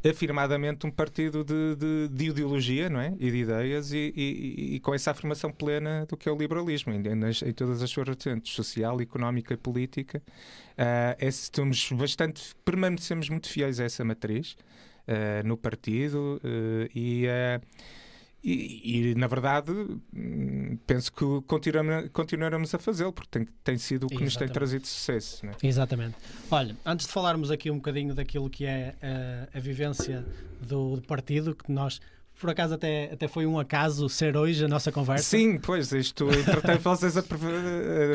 afirmadamente 0.08 0.86
um 0.86 0.90
partido 0.90 1.44
de, 1.44 1.76
de, 1.76 2.08
de 2.08 2.30
ideologia 2.30 2.88
não 2.88 3.00
é? 3.00 3.14
e 3.18 3.30
de 3.30 3.36
ideias 3.36 3.92
e, 3.92 4.12
e, 4.16 4.74
e, 4.76 4.80
com 4.80 4.94
essa 4.94 5.10
afirmação 5.10 5.52
plena 5.52 6.06
do 6.06 6.16
que 6.16 6.28
é 6.28 6.32
o 6.32 6.36
liberalismo, 6.36 6.92
em, 6.92 7.14
nas, 7.14 7.42
em 7.42 7.52
todas 7.52 7.82
as 7.82 7.90
suas 7.90 8.06
vertentes, 8.06 8.54
social, 8.54 9.00
económica 9.00 9.52
e 9.52 9.56
política. 9.56 10.22
Uh, 10.72 11.26
estamos 11.26 11.92
bastante, 11.92 12.54
permanecemos 12.64 13.28
muito 13.28 13.48
fiéis 13.48 13.78
a 13.78 13.84
essa 13.84 14.02
matriz 14.04 14.56
uh, 15.06 15.46
no 15.46 15.56
partido 15.56 16.40
uh, 16.42 16.88
e 18.42 19.10
e, 19.10 19.14
na 19.14 19.26
verdade, 19.26 19.70
hum, 20.14 20.78
penso 20.86 21.12
que 21.12 21.24
continuaremos 22.12 22.74
a 22.74 22.78
fazê-lo, 22.78 23.12
porque 23.12 23.28
tem, 23.30 23.46
tem 23.62 23.78
sido 23.78 24.04
o 24.04 24.08
que 24.08 24.14
Exatamente. 24.14 24.24
nos 24.24 24.36
tem 24.36 24.48
trazido 24.48 24.86
sucesso. 24.86 25.46
É? 25.46 25.50
Exatamente. 25.62 26.16
Olha, 26.50 26.76
antes 26.84 27.06
de 27.06 27.12
falarmos 27.12 27.50
aqui 27.50 27.70
um 27.70 27.76
bocadinho 27.76 28.14
daquilo 28.14 28.48
que 28.48 28.64
é 28.64 28.94
a, 29.02 29.58
a 29.58 29.60
vivência 29.60 30.24
do, 30.60 30.96
do 30.96 31.02
partido, 31.02 31.54
que 31.54 31.70
nós 31.70 32.00
por 32.40 32.48
acaso 32.48 32.74
até, 32.74 33.10
até 33.12 33.28
foi 33.28 33.44
um 33.44 33.58
acaso 33.58 34.08
ser 34.08 34.34
hoje 34.34 34.64
a 34.64 34.68
nossa 34.68 34.90
conversa. 34.90 35.24
Sim, 35.24 35.58
pois, 35.58 35.92
isto, 35.92 36.28
entretanto, 36.30 36.80
vocês, 36.80 37.14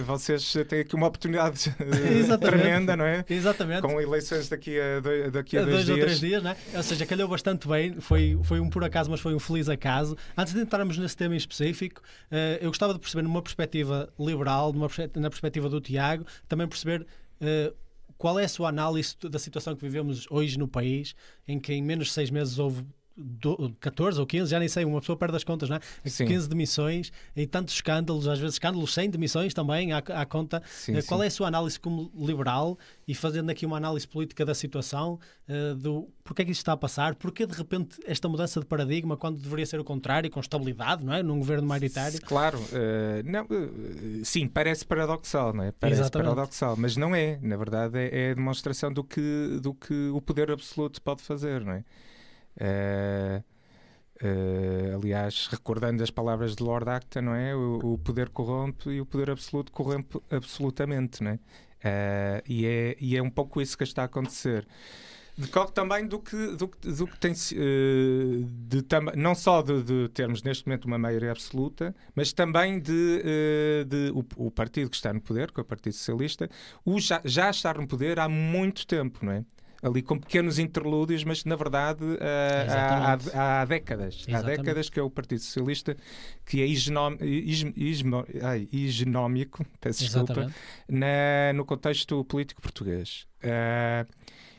vocês 0.06 0.68
têm 0.68 0.80
aqui 0.80 0.96
uma 0.96 1.08
oportunidade 1.08 1.74
eh, 1.80 2.38
tremenda, 2.38 2.98
não 2.98 3.06
é? 3.06 3.24
Exatamente. 3.30 3.82
Com 3.84 4.02
eleições 4.02 4.50
daqui 4.50 4.80
a 4.80 5.00
dois, 5.00 5.32
daqui 5.32 5.58
a 5.58 5.62
dois, 5.62 5.74
dois 5.74 5.86
dias. 5.86 5.98
ou 5.98 6.04
três 6.04 6.20
dias, 6.20 6.44
não 6.44 6.52
é? 6.52 6.58
Ou 6.76 6.84
seja, 6.84 7.06
calhou 7.06 7.28
bastante 7.28 7.68
bem, 7.68 8.02
foi, 8.02 8.38
foi 8.44 8.60
um 8.60 8.70
por 8.70 8.84
acaso, 8.84 9.12
mas 9.12 9.20
foi 9.20 9.36
um 9.36 9.40
feliz 9.40 9.70
acaso. 9.70 10.18
Antes 10.36 10.54
de 10.54 10.60
entrarmos 10.60 10.98
nesse 10.98 11.16
tema 11.16 11.36
em 11.36 11.38
específico, 11.38 12.02
uh, 12.32 12.58
eu 12.60 12.70
gostava 12.70 12.94
de 12.94 13.00
perceber 13.00 13.22
numa 13.22 13.44
perspectiva 13.44 14.12
liberal, 14.20 14.74
numa, 14.74 14.90
na 15.16 15.30
perspectiva 15.30 15.70
do 15.70 15.80
Tiago, 15.80 16.26
também 16.48 16.68
perceber 16.68 17.06
qual 18.18 18.40
é 18.40 18.46
a 18.46 18.50
sua 18.50 18.70
análise 18.70 19.16
da 19.22 19.38
situação 19.38 19.76
que 19.76 19.82
vivemos 19.82 20.26
hoje 20.30 20.58
no 20.58 20.68
país, 20.68 21.14
em 21.48 21.60
que 21.60 21.74
em 21.74 21.82
menos 21.82 22.08
de 22.08 22.14
seis 22.14 22.30
meses 22.30 22.58
houve 22.58 22.86
do, 23.18 23.74
14 23.80 24.20
ou 24.20 24.26
15, 24.26 24.52
já 24.52 24.60
nem 24.60 24.68
sei, 24.68 24.84
uma 24.84 25.00
pessoa 25.00 25.18
perde 25.18 25.38
as 25.38 25.44
contas, 25.44 25.70
não 25.70 25.78
é? 25.78 25.80
Sim. 26.10 26.26
15 26.26 26.50
demissões 26.50 27.12
e 27.36 27.48
tantos 27.48 27.74
escândalos, 27.76 28.28
às 28.28 28.40
vezes 28.40 28.56
escândalos 28.56 28.94
sem 28.94 29.10
demissões 29.10 29.54
também 29.54 29.94
à, 29.94 30.00
à 30.00 30.26
conta. 30.26 30.62
Sim, 30.68 30.98
eh, 30.98 31.02
Qual 31.02 31.20
sim. 31.20 31.24
é 31.24 31.28
a 31.28 31.32
sua 31.32 31.48
análise 31.48 31.80
como 31.80 32.12
liberal 32.16 32.78
e 33.08 33.16
fazendo 33.16 33.50
aqui 33.50 33.66
uma 33.66 33.78
análise 33.78 34.06
política 34.08 34.46
da 34.46 34.54
situação, 34.54 35.20
uh, 35.48 35.76
do 35.76 36.10
porquê 36.24 36.42
é 36.42 36.46
que 36.46 36.52
isto 36.52 36.62
está 36.62 36.74
a 36.74 36.78
passar, 36.78 37.16
porquê 37.16 37.46
de 37.46 37.56
repente 37.56 38.00
esta 38.06 38.28
mudança 38.28 38.60
de 38.60 38.66
paradigma 38.66 39.16
quando 39.16 39.40
deveria 39.40 39.66
ser 39.66 39.80
o 39.80 39.84
contrário, 39.84 40.30
com 40.30 40.40
estabilidade, 40.40 41.06
não 41.06 41.14
é? 41.14 41.24
Num 41.24 41.38
governo 41.40 41.68
maioritário? 41.68 42.20
Claro, 42.22 42.58
uh, 42.58 43.24
não, 43.24 43.44
uh, 43.46 44.26
sim, 44.26 44.48
parece 44.48 44.86
paradoxal, 44.86 45.54
não 45.54 45.64
é? 45.64 45.72
Parece 45.72 46.02
Exatamente. 46.02 46.30
paradoxal, 46.30 46.76
mas 46.78 46.98
não 46.98 47.16
é. 47.16 47.40
Na 47.42 47.56
verdade, 47.56 47.98
é, 47.98 48.28
é 48.28 48.32
a 48.32 48.34
demonstração 48.34 48.92
do 48.92 49.04
que, 49.04 49.60
do 49.62 49.74
que 49.74 50.10
o 50.10 50.22
poder 50.22 50.52
absoluto 50.52 51.02
pode 51.02 51.22
fazer, 51.22 51.64
não 51.64 51.74
é? 51.74 51.86
Uh, 52.58 53.44
uh, 54.26 54.96
aliás, 54.96 55.48
recordando 55.48 56.02
as 56.04 56.10
palavras 56.10 56.56
de 56.56 56.64
Lord 56.64 56.90
Acton, 56.90 57.22
não 57.22 57.36
é? 57.36 57.56
O, 57.56 57.94
o, 57.94 57.98
poder 57.98 58.30
corrompe 58.30 58.90
e 58.90 59.02
o 59.02 59.06
poder 59.06 59.32
absoluto 59.32 59.72
corrompe 59.72 60.22
absolutamente, 60.30 61.24
não 61.24 61.32
é? 61.32 61.36
Uh, 61.36 62.42
e, 62.48 62.66
é 62.66 62.98
e 63.00 63.18
é 63.18 63.22
um 63.22 63.30
pouco 63.30 63.62
isso 63.62 63.78
que 63.78 63.84
está 63.84 64.04
a 64.04 64.06
acontecer. 64.06 64.66
decorre 65.38 65.72
também 65.72 66.08
do 66.08 66.20
que, 66.20 66.36
do, 66.56 66.68
do 66.68 67.08
que 67.08 67.20
tem 67.20 67.34
de, 67.34 68.86
não 69.16 69.36
só 69.36 69.62
de, 69.62 69.84
de 69.84 70.10
termos 70.10 70.42
neste 70.42 70.66
momento 70.66 70.86
uma 70.86 70.98
maioria 70.98 71.32
absoluta, 71.32 71.94
mas 72.16 72.34
também 72.34 72.80
de, 72.80 73.22
de 73.86 74.12
o, 74.16 74.48
o 74.48 74.50
partido 74.50 74.90
que 74.90 74.96
está 74.96 75.14
no 75.14 75.22
poder, 75.22 75.52
que 75.52 75.60
é 75.60 75.62
o 75.62 75.66
Partido 75.66 75.94
Socialista, 75.94 76.50
o 76.84 77.00
já, 77.00 77.22
já 77.24 77.50
estar 77.52 77.78
no 77.78 77.88
poder 77.88 78.20
há 78.20 78.28
muito 78.28 78.88
tempo, 78.88 79.24
não 79.24 79.34
é? 79.34 79.46
Ali 79.88 80.02
com 80.02 80.18
pequenos 80.20 80.58
interlúdios, 80.58 81.24
mas 81.24 81.46
na 81.46 81.56
verdade 81.56 82.04
uh, 82.04 82.18
há, 82.70 83.18
há, 83.34 83.62
há 83.62 83.66
décadas. 83.66 84.24
Há 84.28 84.32
Exatamente. 84.32 84.58
décadas 84.58 84.90
que 84.90 85.00
é 85.00 85.04
o 85.04 85.10
Partido 85.12 85.42
Socialista 85.42 85.96
que 86.46 86.60
é 86.62 86.66
higenómico, 88.72 89.66
peço 89.80 90.04
desculpa, 90.04 90.52
na- 90.90 91.54
no 91.54 91.66
contexto 91.66 92.24
político 92.26 92.62
português. 92.62 93.28
Eh, 93.42 94.06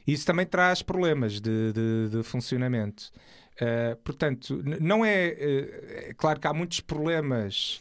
isso 0.06 0.24
também 0.26 0.46
traz 0.46 0.82
problemas 0.82 1.40
de, 1.40 1.72
de- 1.72 2.08
de 2.10 2.22
funcionamento. 2.22 3.10
Eh, 3.60 3.96
portanto, 4.04 4.62
não 4.80 5.04
é, 5.04 5.26
é 6.08 6.14
claro 6.16 6.38
que 6.38 6.46
há 6.46 6.52
muitos 6.52 6.80
problemas 6.80 7.80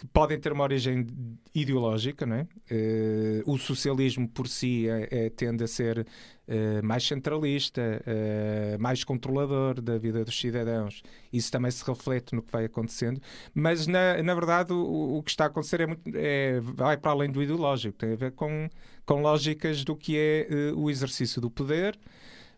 que 0.00 0.06
podem 0.06 0.40
ter 0.40 0.50
uma 0.50 0.64
origem 0.64 1.06
ideológica, 1.54 2.24
não 2.24 2.36
é? 2.36 2.46
Eh, 2.70 3.42
o 3.44 3.58
socialismo 3.58 4.26
por 4.26 4.48
si 4.48 4.88
é- 4.88 5.26
é- 5.26 5.30
tende 5.30 5.62
a 5.62 5.68
ser 5.68 6.06
eh, 6.48 6.80
mais 6.82 7.04
centralista, 7.06 8.02
eh, 8.06 8.76
mais 8.80 9.04
controlador 9.04 9.80
da 9.80 9.98
vida 9.98 10.24
dos 10.24 10.40
cidadãos. 10.40 11.02
Isso 11.32 11.52
também 11.52 11.70
se 11.70 11.84
reflete 11.84 12.34
no 12.34 12.42
que 12.42 12.50
vai 12.50 12.64
acontecendo, 12.64 13.20
mas 13.54 13.86
na, 13.86 14.22
na 14.22 14.34
verdade 14.34 14.72
o, 14.72 15.18
o 15.18 15.22
que 15.22 15.30
está 15.30 15.44
a 15.44 15.46
acontecer 15.48 15.82
é 15.82 15.86
muito, 15.86 16.02
é- 16.14 16.58
vai 16.60 16.96
para 16.96 17.10
além 17.12 17.30
do 17.30 17.42
ideológico, 17.42 17.98
tem 17.98 18.12
a 18.14 18.16
ver 18.16 18.32
com, 18.32 18.68
com 19.04 19.20
lógicas 19.22 19.84
do 19.84 19.94
que 19.94 20.16
é 20.18 20.48
o 20.74 20.88
exercício 20.90 21.40
do 21.42 21.50
poder, 21.50 21.96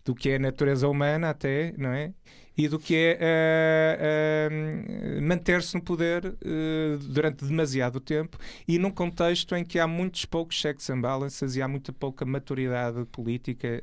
do 0.04 0.14
que 0.14 0.30
é 0.30 0.37
a 0.37 0.38
natureza 0.38 0.88
humana 0.88 1.30
até, 1.30 1.75
não 1.76 1.90
é? 1.92 2.12
E 2.56 2.68
do 2.68 2.78
que 2.78 2.94
é 2.94 3.18
eh, 3.18 4.49
eh, 4.50 5.21
manter-se 5.23 5.75
no 5.75 5.82
poder 5.82 6.26
eh, 6.26 6.99
durante 7.00 7.47
demasiado 7.47 7.99
tempo 7.99 8.38
e 8.68 8.78
num 8.78 8.90
contexto 8.90 9.56
em 9.56 9.64
que 9.64 9.78
há 9.78 9.87
muitos 9.87 10.26
poucos 10.26 10.56
checks 10.56 10.90
and 10.90 11.00
balances 11.00 11.56
e 11.56 11.62
há 11.62 11.68
muita 11.68 11.92
pouca 11.92 12.26
maturidade 12.26 13.06
política 13.06 13.82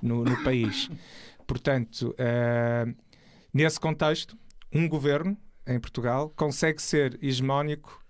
no, 0.00 0.24
no 0.24 0.42
país. 0.44 0.88
Portanto, 1.46 2.14
nesse 3.52 3.80
contexto, 3.80 4.38
um 4.72 4.88
governo 4.88 5.36
em 5.66 5.80
Portugal 5.80 6.32
consegue 6.36 6.80
ser 6.80 7.18
hegemónico 7.20 8.00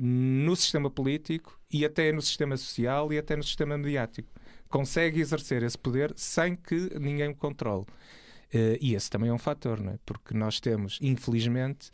no 0.00 0.54
sistema 0.56 0.90
político 0.90 1.58
e 1.72 1.84
até 1.84 2.10
no 2.12 2.20
sistema 2.20 2.56
social 2.56 3.12
e 3.12 3.18
até 3.18 3.36
no 3.36 3.42
sistema 3.42 3.78
mediático. 3.78 4.28
Consegue 4.68 5.20
exercer 5.20 5.62
esse 5.62 5.78
poder 5.78 6.12
sem 6.16 6.56
que 6.56 6.98
ninguém 6.98 7.30
o 7.30 7.36
controle. 7.36 7.86
Eh, 8.54 8.78
e 8.80 8.94
esse 8.94 9.10
também 9.10 9.30
é 9.30 9.32
um 9.32 9.38
fator, 9.38 9.80
não 9.82 9.92
é? 9.92 9.98
Porque 10.06 10.32
nós 10.32 10.60
temos, 10.60 10.98
infelizmente, 11.02 11.90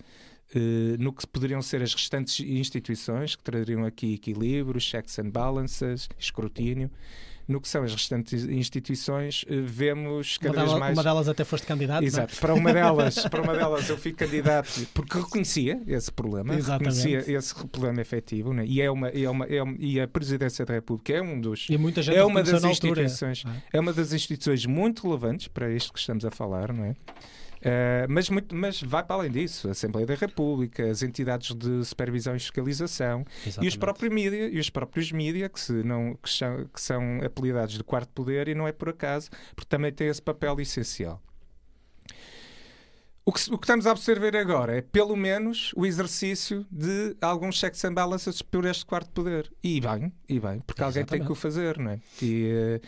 eh, 0.55 0.97
no 0.99 1.11
que 1.11 1.27
poderiam 1.27 1.63
ser 1.63 1.83
as 1.83 1.95
restantes 1.95 2.39
instituições, 2.41 3.35
que 3.35 3.43
trariam 3.43 3.85
aqui 3.85 4.13
equilíbrio, 4.15 4.79
checks 4.79 5.19
and 5.19 5.31
balances, 5.31 6.07
escrutínio, 6.19 6.91
no 7.51 7.61
que 7.61 7.69
são 7.69 7.83
as 7.83 7.93
restantes 7.93 8.45
instituições, 8.45 9.45
eh, 9.49 9.61
vemos 9.63 10.39
Uma, 10.41 10.47
cada 10.49 10.59
vez 10.61 10.69
dela- 10.69 10.81
mais. 10.81 10.97
uma 10.97 11.03
delas 11.03 11.29
até 11.29 11.45
foste 11.45 11.67
candidato. 11.67 11.99
não 12.01 12.05
é? 12.05 12.07
Exato, 12.09 12.37
para 12.37 12.55
uma 12.55 12.73
delas, 12.73 13.15
para 13.29 13.43
uma 13.43 13.55
delas 13.55 13.89
eu 13.89 13.99
fui 13.99 14.13
candidato 14.13 14.87
porque 14.95 15.19
reconhecia 15.19 15.81
esse 15.87 16.11
problema, 16.13 16.55
Exatamente. 16.55 16.97
reconhecia 16.97 17.37
esse 17.37 17.55
problema 17.67 18.01
efetivo, 18.01 18.53
né? 18.55 18.65
e, 18.67 18.81
é 18.81 18.91
uma, 18.91 19.09
é 19.09 19.29
uma, 19.29 19.45
é 19.47 19.63
uma- 19.63 19.77
e 19.79 20.01
a 20.01 20.07
Presidência 20.09 20.65
da 20.65 20.75
República 20.75 21.13
é 21.13 21.21
um 21.23 21.41
dos 21.41 21.67
E 21.69 21.77
muita 21.77 22.03
gente 22.03 22.17
é 22.17 22.25
uma 22.25 22.43
das 22.43 22.63
instituições, 22.65 23.45
não 23.45 23.53
é? 23.53 23.63
é 23.73 23.81
uma 23.81 23.93
das 23.93 24.13
instituições 24.13 24.65
muito 24.67 25.03
relevantes 25.03 25.49
para 25.49 25.71
isto 25.71 25.93
que 25.93 25.99
estamos 25.99 26.25
a 26.25 26.31
falar, 26.31 26.73
não 26.73 26.85
é? 26.85 26.95
Eh, 27.63 28.07
mas, 28.09 28.31
muito, 28.31 28.55
mas 28.55 28.83
vai 28.83 29.05
para 29.05 29.17
além 29.17 29.31
disso, 29.31 29.69
a 29.69 29.73
Assembleia 29.73 30.07
da 30.07 30.15
República, 30.15 30.91
as 30.91 31.03
entidades 31.03 31.55
de 31.55 31.85
supervisão 31.85 32.35
e 32.35 32.39
fiscalização 32.39 33.21
e 33.21 33.23
os 33.23 33.47
Exatamente. 33.47 33.79
próprios 33.79 34.13
mídia, 34.13 34.49
e 34.49 34.59
os 34.59 34.71
próprios 34.71 35.13
mídia 35.13 35.49
que, 35.49 35.61
se 35.61 35.73
não, 35.73 36.15
que, 36.15 36.31
são, 36.31 36.67
que 36.73 36.81
são 36.81 37.21
apelidados 37.23 37.77
de 37.77 37.85
quarto 37.85 38.11
poder 38.15 38.49
e 38.49 38.55
não 38.55 38.67
é 38.67 38.73
por 38.73 38.89
acaso, 38.89 39.31
porque 39.55 39.69
também 39.69 39.93
têm 39.93 40.09
esse 40.09 40.23
papel 40.23 40.59
essencial. 40.61 41.21
O 43.25 43.33
que, 43.33 43.53
o 43.53 43.59
que 43.59 43.65
estamos 43.65 43.87
a 43.87 43.93
observar 43.93 44.35
agora 44.35 44.79
é, 44.79 44.81
pelo 44.81 45.15
menos, 45.15 45.73
o 45.77 45.85
exercício 45.85 46.67
de 46.71 47.15
alguns 47.21 47.57
checks 47.57 47.85
and 47.85 47.93
balances 47.93 48.41
por 48.41 48.65
este 48.65 48.85
quarto 48.85 49.11
poder. 49.11 49.53
E 49.63 49.81
bem, 49.81 50.13
e 50.29 50.41
bem, 50.41 50.61
porque 50.67 50.83
alguém 50.83 51.05
tem 51.05 51.23
que 51.23 51.31
o 51.31 51.35
fazer, 51.35 51.79
não 51.79 51.93
é? 51.93 52.01
E, 52.21 52.51
eh, 52.51 52.81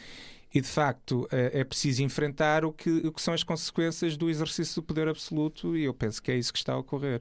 e 0.54 0.60
de 0.60 0.68
facto 0.68 1.26
eh, 1.32 1.50
é 1.60 1.64
preciso 1.64 2.02
enfrentar 2.02 2.64
o 2.64 2.72
que, 2.72 2.90
o 2.90 3.12
que 3.12 3.22
são 3.22 3.32
as 3.32 3.42
consequências 3.42 4.16
do 4.16 4.28
exercício 4.28 4.76
do 4.76 4.82
poder 4.82 5.08
absoluto, 5.08 5.76
e 5.76 5.84
eu 5.84 5.94
penso 5.94 6.22
que 6.22 6.30
é 6.30 6.36
isso 6.36 6.52
que 6.52 6.58
está 6.58 6.74
a 6.74 6.78
ocorrer. 6.78 7.20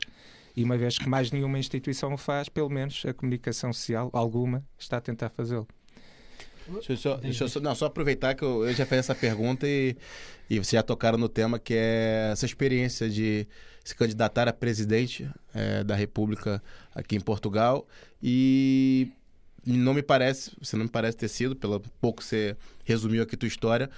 E 0.55 0.63
uma 0.63 0.77
vez 0.77 0.97
que 0.97 1.07
mais 1.07 1.31
nenhuma 1.31 1.57
instituição 1.57 2.13
o 2.13 2.17
faz, 2.17 2.49
pelo 2.49 2.69
menos 2.69 3.03
a 3.05 3.13
comunicação 3.13 3.71
social, 3.71 4.09
alguma, 4.11 4.63
está 4.77 4.97
a 4.97 5.01
tentar 5.01 5.29
fazê-lo. 5.29 5.67
Deixa 6.67 6.93
eu 6.93 6.97
só, 6.97 7.15
deixa 7.17 7.43
eu 7.45 7.49
só- 7.49 7.59
não, 7.59 7.73
só 7.73 7.85
aproveitar 7.85 8.35
que 8.35 8.43
eu, 8.43 8.65
eu 8.65 8.73
já 8.73 8.85
fiz 8.85 8.99
essa 8.99 9.15
pergunta 9.15 9.67
e, 9.67 9.95
e 10.49 10.55
vocês 10.59 10.71
já 10.71 10.83
tocaram 10.83 11.17
no 11.17 11.27
tema 11.27 11.57
que 11.57 11.73
é 11.73 12.29
essa 12.31 12.45
experiência 12.45 13.09
de 13.09 13.47
se 13.83 13.95
candidatar 13.95 14.47
a 14.47 14.53
presidente 14.53 15.27
eh, 15.55 15.83
da 15.83 15.95
República 15.95 16.61
aqui 16.93 17.15
em 17.15 17.19
Portugal 17.19 17.87
e 18.21 19.11
não 19.65 19.93
me 19.93 20.01
parece, 20.01 20.51
você 20.61 20.75
não 20.75 20.85
me 20.85 20.89
parece 20.89 21.17
ter 21.17 21.27
sido, 21.27 21.55
pelo 21.55 21.79
pouco 21.99 22.21
que 22.21 22.25
você 22.25 22.55
resumiu 22.83 23.23
aqui 23.23 23.37
tua 23.37 23.47
história, 23.47 23.89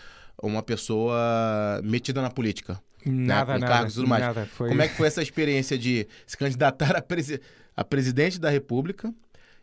uma 0.42 0.62
pessoa 0.62 1.82
metida 1.84 2.22
na 2.22 2.30
política. 2.30 2.82
Nada, 3.06 3.54
com 3.54 3.60
nada. 3.60 3.74
cargos 3.74 3.94
e 3.94 3.96
tudo 3.98 4.08
mais. 4.08 4.24
nada. 4.24 4.46
Foi... 4.46 4.70
Como 4.70 4.82
é 4.82 4.88
que 4.88 4.96
foi 4.96 5.08
essa 5.08 5.22
experiência 5.22 5.78
de 5.78 6.08
se 6.26 6.38
candidatar 6.38 6.96
a, 6.98 7.02
presi 7.02 7.40
a 7.76 7.84
presidente 7.84 8.40
da 8.40 8.50
República 8.50 9.14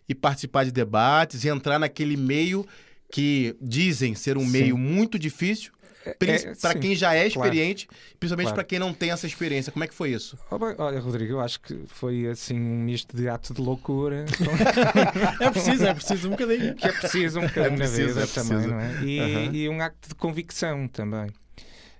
e 0.09 0.14
participar 0.14 0.64
de 0.64 0.73
debates 0.73 1.45
e 1.45 1.49
entrar 1.49 1.78
naquele 1.78 2.16
meio 2.16 2.66
que 3.11 3.57
dizem 3.61 4.14
ser 4.14 4.37
um 4.37 4.45
Sim. 4.45 4.50
meio 4.50 4.78
muito 4.78 5.19
difícil 5.19 5.73
para 6.19 6.73
sim, 6.73 6.78
quem 6.80 6.95
já 6.97 7.14
é 7.14 7.28
claro. 7.30 7.49
experiente, 7.50 7.88
principalmente 8.19 8.47
Claro. 8.47 8.54
para 8.54 8.64
quem 8.64 8.78
não 8.78 8.92
tem 8.95 9.11
essa 9.11 9.26
experiência. 9.26 9.71
Como 9.73 9.85
é 9.85 9.88
que 9.88 9.95
foi 9.95 10.11
isso? 10.12 10.38
Olha, 10.78 10.99
Rodrigo, 11.00 11.33
eu 11.35 11.40
acho 11.40 11.61
que 11.61 11.78
foi 11.88 12.26
assim 12.26 12.59
um 12.59 12.78
misto 12.83 13.16
de 13.16 13.28
ato 13.28 13.52
de 13.52 13.61
loucura 13.61 14.25
É 15.40 15.50
preciso, 15.50 15.85
é 15.87 15.95
preciso 15.95 16.28
um 16.28 16.30
bocadinho. 16.33 16.75
que 16.75 16.87
é 16.87 16.92
preciso 16.92 17.38
um 17.40 17.42
bocadinho 17.47 17.71
na 17.73 17.76
preciso, 17.85 18.09
vida 18.09 18.21
é 18.21 18.26
preciso. 18.26 18.49
também, 18.49 18.66
não 18.69 18.80
é? 18.80 19.02
E, 19.02 19.57
e 19.64 19.69
um 19.69 19.80
acto 19.80 20.09
de 20.09 20.14
convicção 20.14 20.88
também. 20.88 21.28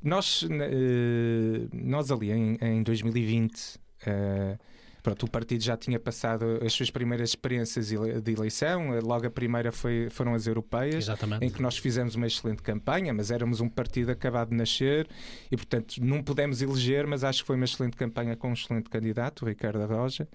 Nós, 0.02 0.45
na- 0.49 0.64
eh, 0.64 1.69
nós 1.73 2.11
ali 2.11 2.30
em, 2.33 2.57
em 2.62 2.83
2020, 2.83 3.78
eh, 4.07 4.57
pronto, 5.02 5.26
o 5.26 5.30
partido 5.30 5.62
já 5.62 5.76
tinha 5.76 5.99
passado 5.99 6.45
as 6.64 6.73
suas 6.73 6.90
primeiras 6.90 7.30
experiências 7.30 7.88
de 7.88 8.33
eleição, 8.33 8.95
eh, 8.95 9.00
logo 9.00 9.26
a 9.26 9.30
primeira 9.30 9.73
foi, 9.73 10.09
foram 10.11 10.35
as 10.35 10.47
europeias. 10.47 11.04
Exatamente. 11.04 11.45
em 11.45 11.50
que 11.50 11.62
nós 11.62 11.76
fizemos 11.76 12.14
uma 12.14 12.26
excelente 12.26 12.62
campanha, 12.62 13.12
mas 13.12 13.30
éramos 13.30 13.61
um 13.61 13.69
partido 13.69 14.11
acabado 14.11 14.50
de 14.50 14.57
nascer 14.57 15.09
e, 15.50 15.57
portanto, 15.57 15.95
não 16.00 16.23
pudemos 16.23 16.62
eleger, 16.62 17.07
mas 17.07 17.25
acho 17.25 17.40
que 17.42 17.47
foi 17.47 17.57
uma 17.57 17.64
excelente 17.64 17.97
campanha 17.97 18.37
com 18.37 18.50
um 18.50 18.52
excelente 18.52 18.88
candidato, 18.88 19.45
o 19.45 19.49
Ricardo 19.49 19.85
Roja. 19.87 20.28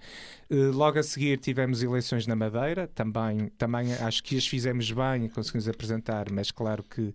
Eh, 0.50 0.70
Logo 0.72 0.98
a 0.98 1.02
seguir 1.02 1.38
tivemos 1.38 1.82
eleições 1.82 2.26
na 2.26 2.36
Madeira, 2.36 2.86
também, 2.88 3.48
também 3.56 3.92
acho 3.94 4.22
que 4.22 4.36
as 4.36 4.46
fizemos 4.46 4.90
bem 4.90 5.26
e 5.26 5.28
conseguimos 5.28 5.68
apresentar, 5.68 6.30
mas 6.30 6.50
claro 6.50 6.82
que 6.82 7.12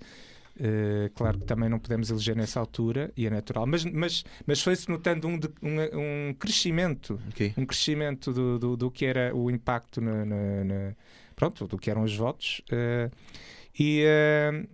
eh, 0.64 1.10
claro 1.16 1.40
que 1.40 1.46
também 1.46 1.68
não 1.68 1.80
podemos 1.80 2.12
eleger 2.12 2.36
nessa 2.36 2.60
altura 2.60 3.12
e 3.18 3.26
é 3.26 3.30
natural, 3.32 3.66
mas, 3.66 3.84
mas, 3.84 4.24
mas 4.46 4.62
foi-se 4.62 4.88
notando 4.90 5.28
um, 5.28 5.40
de- 5.40 5.50
um, 5.62 6.30
um 6.30 6.34
crescimento 6.36 7.20
Ok. 7.30 7.54
um 7.58 7.66
crescimento 7.66 8.32
do, 8.32 8.60
do, 8.60 8.78
do 8.78 8.92
que 8.92 9.06
era 9.06 9.36
o 9.36 9.50
impacto 9.50 10.00
na, 10.00 10.24
na- 10.24 10.64
na- 10.64 10.96
pronto, 11.36 11.68
do 11.68 11.78
que 11.80 11.90
eram 11.90 12.04
os 12.04 12.16
votos 12.16 12.62
eh, 12.72 13.10
e, 13.80 14.04
eh, 14.06 14.66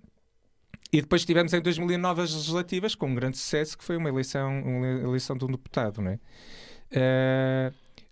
e 0.91 1.01
depois 1.01 1.23
tivemos 1.23 1.53
em 1.53 1.61
2009 1.61 2.21
as 2.23 2.33
legislativas 2.33 2.93
com 2.93 3.07
um 3.07 3.15
grande 3.15 3.37
sucesso 3.37 3.77
que 3.77 3.83
foi 3.83 3.95
uma 3.95 4.09
eleição, 4.09 4.61
uma 4.63 4.87
eleição 4.87 5.37
de 5.37 5.45
um 5.45 5.51
deputado 5.51 6.01
não 6.01 6.11
é? 6.11 6.19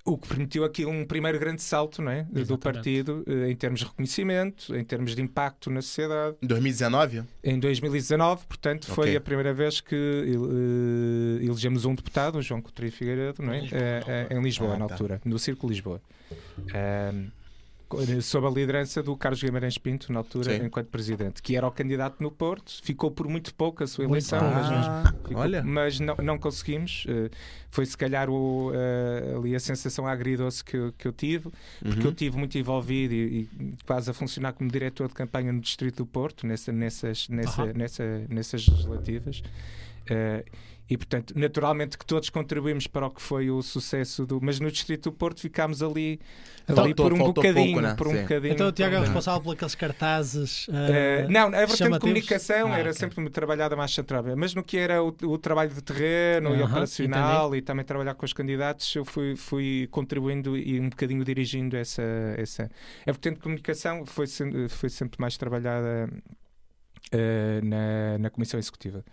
Eh, 0.05 0.09
o 0.09 0.17
que 0.17 0.27
permitiu 0.27 0.63
aqui 0.63 0.85
um 0.85 1.05
primeiro 1.05 1.39
grande 1.39 1.61
salto 1.61 2.01
não 2.01 2.11
é? 2.11 2.23
do 2.23 2.57
partido 2.57 3.23
eh, 3.27 3.49
em 3.49 3.55
termos 3.55 3.79
de 3.79 3.85
reconhecimento, 3.87 4.75
em 4.75 4.83
termos 4.83 5.15
de 5.15 5.21
impacto 5.21 5.69
na 5.71 5.81
sociedade. 5.81 6.35
Em 6.41 6.47
2019? 6.47 7.23
Em 7.43 7.59
2019, 7.59 8.45
portanto, 8.47 8.87
foi 8.91 9.15
a 9.15 9.21
primeira 9.21 9.53
vez 9.53 9.81
que 9.81 9.95
eh, 9.95 11.45
elegemos 11.45 11.85
um 11.85 11.95
deputado, 11.95 12.37
o 12.37 12.41
João 12.41 12.61
Coutinho 12.61 12.91
Figueiredo, 12.91 13.41
não 13.41 13.53
é? 13.53 13.59
Em 13.59 13.61
Lisboa, 13.63 13.81
Eh, 13.81 14.27
eh, 14.29 14.37
em 14.37 14.41
Lisboa, 14.41 14.73
Ah, 14.75 14.77
na 14.79 14.87
tá. 14.87 14.93
altura, 14.93 15.21
no 15.25 15.39
Círculo 15.39 15.71
Lisboa. 15.71 16.01
Ahm, 16.73 17.27
sob 18.21 18.47
a 18.47 18.49
liderança 18.49 19.01
do 19.03 19.15
Carlos 19.15 19.41
Guimarães 19.41 19.77
Pinto, 19.77 20.11
na 20.11 20.19
altura, 20.19 20.57
Sim. 20.57 20.65
enquanto 20.65 20.87
presidente, 20.87 21.41
que 21.41 21.55
era 21.55 21.67
o 21.67 21.71
candidato 21.71 22.21
no 22.21 22.31
Porto, 22.31 22.71
ficou 22.83 23.11
por 23.11 23.27
muito 23.27 23.53
pouco 23.53 23.83
a 23.83 23.87
sua 23.87 24.05
eleição, 24.05 24.39
mas, 24.41 24.67
Ah, 24.87 25.13
ficou- 25.27 25.37
olha. 25.41 25.63
mas 25.63 25.99
não, 25.99 26.15
não 26.23 26.37
conseguimos. 26.37 27.05
Eh, 27.07 27.29
foi 27.69 27.85
se 27.85 27.97
calhar 27.97 28.29
o, 28.29 28.71
eh, 28.73 29.35
ali 29.37 29.55
a 29.55 29.59
sensação 29.59 30.07
agridoce 30.07 30.63
que, 30.63 30.77
eu- 30.77 30.93
que 30.97 31.07
eu 31.07 31.11
tive, 31.11 31.49
porque 31.81 31.99
Uhum. 32.01 32.05
eu 32.07 32.13
tive 32.13 32.37
muito 32.37 32.57
envolvido 32.57 33.13
e, 33.13 33.49
e 33.59 33.73
quase 33.85 34.09
a 34.09 34.13
funcionar 34.13 34.53
como 34.53 34.69
diretor 34.69 35.07
de 35.07 35.13
campanha 35.13 35.51
no 35.51 35.59
Distrito 35.59 35.97
do 35.97 36.05
Porto, 36.05 36.47
nessa, 36.47 36.71
nessas, 36.71 37.27
nessa, 37.29 37.63
Aham. 37.63 37.73
nessa, 37.75 38.03
nessas 38.29 38.67
legislativas. 38.67 39.41
Eh, 40.07 40.45
e, 40.89 40.95
portanto, 40.97 41.33
naturalmente 41.35 41.97
que 41.97 42.05
todos 42.05 42.29
contribuímos 42.29 42.85
para 42.85 43.07
o 43.07 43.09
que 43.11 43.21
foi 43.21 43.49
o 43.49 43.61
sucesso 43.63 44.25
do. 44.25 44.39
Mas 44.41 44.59
no 44.59 44.69
Distrito 44.71 45.09
do 45.09 45.13
Porto 45.15 45.41
ficámos 45.41 45.81
ali, 45.81 46.19
Então, 46.69 46.83
ali 46.83 46.93
por 46.93 47.11
um 47.11 47.17
bocadinho. 47.17 47.65
pouco, 47.73 47.81
né? 47.81 47.95
por 47.95 48.07
um 48.07 48.11
Sim. 48.11 48.21
bocadinho 48.21 48.53
Então 48.53 48.67
o 48.67 48.71
Tiago 48.71 48.95
é 48.95 48.99
responsável 48.99 49.41
por 49.41 49.53
aqueles 49.55 49.73
cartazes. 49.73 50.67
eh, 50.69 51.23
eh, 51.25 51.27
não, 51.27 51.47
a 51.47 51.65
vertente 51.65 51.91
de 51.91 51.99
comunicação 51.99 52.71
Ah, 52.71 52.77
era 52.77 52.89
ok. 52.91 52.99
sempre 52.99 53.29
trabalhada 53.31 53.75
mais 53.75 53.93
centrada, 53.95 54.35
mas 54.35 54.53
no 54.53 54.63
que 54.63 54.77
era 54.77 55.01
o, 55.03 55.07
o 55.23 55.37
trabalho 55.39 55.71
de 55.73 55.81
terreno 55.81 56.55
e 56.55 56.61
operacional 56.61 57.55
e 57.55 57.61
também 57.63 57.83
trabalhar 57.83 58.13
com 58.13 58.25
os 58.25 58.33
candidatos, 58.33 58.93
eu 58.95 59.03
fui, 59.03 59.35
fui 59.35 59.87
contribuindo 59.89 60.55
e 60.55 60.79
um 60.79 60.89
bocadinho 60.89 61.23
dirigindo 61.25 61.75
essa. 61.75 62.03
essa. 62.37 62.69
A 63.07 63.11
vertente 63.11 63.35
de 63.37 63.41
comunicação 63.41 64.05
foi, 64.05 64.25
foi 64.69 64.89
sempre 64.89 65.19
mais 65.19 65.35
trabalhada 65.35 66.07
eh, 67.11 67.59
na, 67.63 68.17
na 68.19 68.29
Comissão 68.29 68.59
Executiva. 68.59 69.03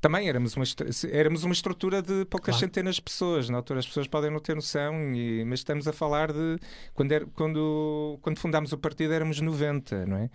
Também 0.00 0.28
éramos 0.28 0.56
uma, 0.56 0.64
éramos 1.12 1.44
uma 1.44 1.52
estrutura 1.52 2.00
de 2.00 2.24
poucas 2.24 2.54
Claro. 2.54 2.60
centenas 2.60 2.94
de 2.96 3.02
pessoas. 3.02 3.48
Na 3.50 3.58
altura 3.58 3.80
as 3.80 3.86
pessoas 3.86 4.06
podem 4.06 4.30
não 4.30 4.40
ter 4.40 4.54
noção, 4.54 5.12
e- 5.14 5.44
mas 5.44 5.60
estamos 5.60 5.86
a 5.86 5.92
falar 5.92 6.32
de 6.32 6.58
quando, 6.94 7.12
era- 7.12 7.26
quando, 7.34 8.18
quando 8.22 8.38
fundámos 8.38 8.72
o 8.72 8.78
partido 8.78 9.12
éramos 9.12 9.40
90, 9.40 10.06
não 10.06 10.16
é? 10.16 10.30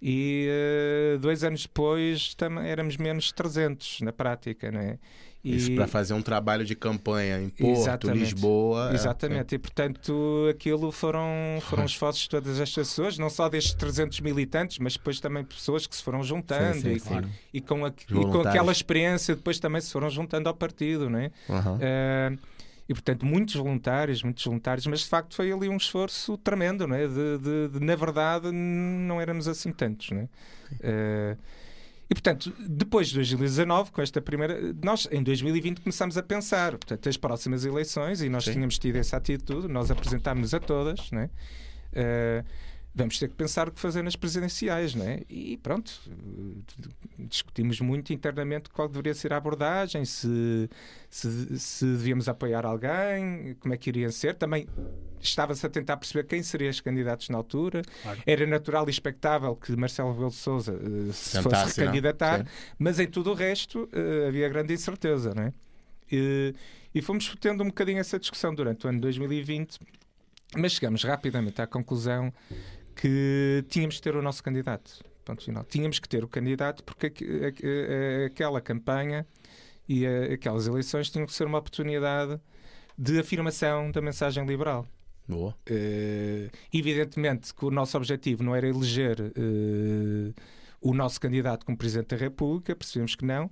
E 0.00 0.46
eh, 0.48 1.18
dois 1.20 1.44
anos 1.44 1.62
depois 1.66 2.34
éramos 2.64 2.96
menos 2.96 3.30
300 3.32 4.00
na 4.00 4.12
prática, 4.12 4.70
não 4.72 4.80
é? 4.80 4.98
E- 5.42 5.56
Isso 5.56 5.74
para 5.74 5.86
fazer 5.86 6.12
um 6.12 6.20
trabalho 6.20 6.66
de 6.66 6.74
campanha 6.74 7.40
em 7.40 7.48
Porto, 7.48 7.80
Exatamente. 7.80 8.18
Lisboa. 8.18 8.90
é, 8.90 8.94
Exatamente, 8.94 9.54
e 9.54 9.58
portanto 9.58 10.46
aquilo 10.50 10.92
foram, 10.92 11.24
foram 11.62 11.84
esforços 11.86 12.22
de 12.24 12.28
todas 12.28 12.60
estas 12.60 12.88
pessoas, 12.88 13.16
não 13.16 13.30
só 13.30 13.48
destes 13.48 13.72
300 13.74 14.20
militantes, 14.20 14.78
mas 14.78 14.94
depois 14.98 15.18
também 15.18 15.42
pessoas 15.42 15.86
que 15.86 15.96
se 15.96 16.02
foram 16.02 16.22
juntando 16.22 16.74
Sim, 16.74 16.80
sim, 16.80 16.94
e, 16.96 17.00
sim. 17.00 17.22
e 17.54 17.60
com, 17.62 17.86
a- 17.86 17.88
e 17.88 18.12
com 18.12 18.40
aquela 18.42 18.70
experiência 18.70 19.34
depois 19.34 19.58
também 19.58 19.80
se 19.80 19.90
foram 19.90 20.10
juntando 20.10 20.46
ao 20.48 20.54
partido, 20.54 21.08
não 21.08 21.18
é? 21.18 21.30
Aham. 21.48 21.78
Eh, 21.80 22.36
e 22.86 22.92
portanto, 22.92 23.24
muitos 23.24 23.54
voluntários, 23.54 24.22
muitos 24.22 24.44
voluntários, 24.44 24.84
mas 24.88 25.00
de 25.00 25.06
facto 25.06 25.34
foi 25.36 25.50
ali 25.52 25.68
um 25.68 25.76
esforço 25.76 26.36
tremendo, 26.38 26.86
não 26.88 26.96
é? 26.96 27.06
De, 27.06 27.38
de- 27.38 27.68
de, 27.78 27.80
na 27.84 27.94
verdade, 27.96 28.50
não 28.52 29.20
éramos 29.20 29.46
assim 29.48 29.72
tantos, 29.72 30.10
não 30.10 30.20
é? 30.22 30.28
Eh, 30.82 31.36
e 32.10 32.14
portanto, 32.14 32.52
depois 32.58 33.08
de 33.08 33.14
2019, 33.14 33.92
com 33.92 34.02
esta 34.02 34.20
primeira, 34.20 34.74
nós 34.82 35.06
em 35.12 35.22
2020 35.22 35.80
começámos 35.80 36.18
a 36.18 36.22
pensar, 36.22 36.72
portanto, 36.72 37.08
as 37.08 37.16
próximas 37.16 37.64
eleições, 37.64 38.20
e 38.20 38.28
nós 38.28 38.44
Sim. 38.44 38.54
tínhamos 38.54 38.78
tido 38.80 38.96
essa 38.96 39.16
atitude, 39.16 39.68
nós 39.68 39.92
apresentámos 39.92 40.52
a 40.52 40.58
todas, 40.58 41.08
não 41.12 41.20
é? 41.20 41.30
Eh, 41.92 42.44
vamos 42.94 43.18
ter 43.18 43.28
que 43.28 43.34
pensar 43.34 43.68
o 43.68 43.72
que 43.72 43.80
fazer 43.80 44.02
nas 44.02 44.16
presidenciais, 44.16 44.94
não 44.94 45.06
é? 45.06 45.22
E 45.28 45.56
pronto, 45.58 45.92
discutimos 47.18 47.80
muito 47.80 48.12
internamente 48.12 48.68
qual 48.70 48.88
deveria 48.88 49.14
ser 49.14 49.32
a 49.32 49.36
abordagem, 49.36 50.04
se, 50.04 50.68
se, 51.08 51.58
se 51.58 51.84
devíamos 51.84 52.28
apoiar 52.28 52.66
alguém, 52.66 53.56
como 53.60 53.72
é 53.72 53.76
que 53.76 53.90
iriam 53.90 54.10
ser. 54.10 54.34
Também 54.34 54.66
estava-se 55.20 55.64
a 55.64 55.68
tentar 55.68 55.96
perceber 55.96 56.24
quem 56.24 56.42
seriam 56.42 56.70
os 56.70 56.80
candidatos 56.80 57.28
na 57.28 57.38
altura. 57.38 57.82
Claro. 58.02 58.22
Era 58.26 58.46
natural 58.46 58.86
e 58.88 58.90
expectável 58.90 59.54
que 59.54 59.74
Marcelo 59.76 60.10
Rebelo 60.12 60.30
de 60.30 60.36
Sousa 60.36 60.72
eh, 60.72 61.12
se 61.12 61.40
fosse 61.42 61.56
não? 61.56 61.66
recandidatar, 61.66 62.46
mas 62.78 62.98
em 62.98 63.06
tudo 63.06 63.30
o 63.30 63.34
resto 63.34 63.88
eh, 63.92 64.28
havia 64.28 64.48
grande 64.48 64.74
incerteza, 64.74 65.32
não 65.34 65.44
é? 65.44 65.52
E, 66.10 66.54
e 66.92 67.00
fomos 67.00 67.36
tendo 67.40 67.62
um 67.62 67.68
bocadinho 67.68 67.98
essa 67.98 68.18
discussão 68.18 68.52
durante 68.52 68.84
o 68.84 68.88
ano 68.88 69.00
2020, 69.00 69.78
mas 70.56 70.72
chegamos 70.72 71.04
rapidamente 71.04 71.62
à 71.62 71.66
conclusão 71.66 72.32
que 73.00 73.64
tínhamos 73.68 73.96
que 73.96 74.02
ter 74.02 74.14
o 74.16 74.22
nosso 74.22 74.42
candidato. 74.42 75.02
Ponto 75.24 75.42
final. 75.42 75.64
Tínhamos 75.64 75.98
que 75.98 76.08
ter 76.08 76.22
o 76.24 76.28
candidato 76.28 76.82
porque 76.84 77.06
a- 77.06 78.26
aquela 78.26 78.60
campanha 78.60 79.26
e 79.88 80.06
aquelas 80.06 80.66
eleições 80.66 81.10
tinham 81.10 81.26
que 81.26 81.32
ser 81.32 81.46
uma 81.46 81.58
oportunidade 81.58 82.38
de 82.98 83.18
afirmação 83.18 83.90
da 83.90 84.00
mensagem 84.02 84.44
liberal. 84.44 84.86
Boa. 85.26 85.54
Eh, 85.66 86.50
evidentemente 86.72 87.54
que 87.54 87.64
o 87.64 87.70
nosso 87.70 87.96
objetivo 87.96 88.42
não 88.42 88.54
era 88.54 88.66
eleger 88.68 89.18
eh, 89.20 90.32
o 90.80 90.92
nosso 90.92 91.20
candidato 91.20 91.64
como 91.64 91.78
Presidente 91.78 92.08
da 92.08 92.16
República, 92.16 92.74
percebemos 92.74 93.14
que 93.14 93.24
não, 93.24 93.50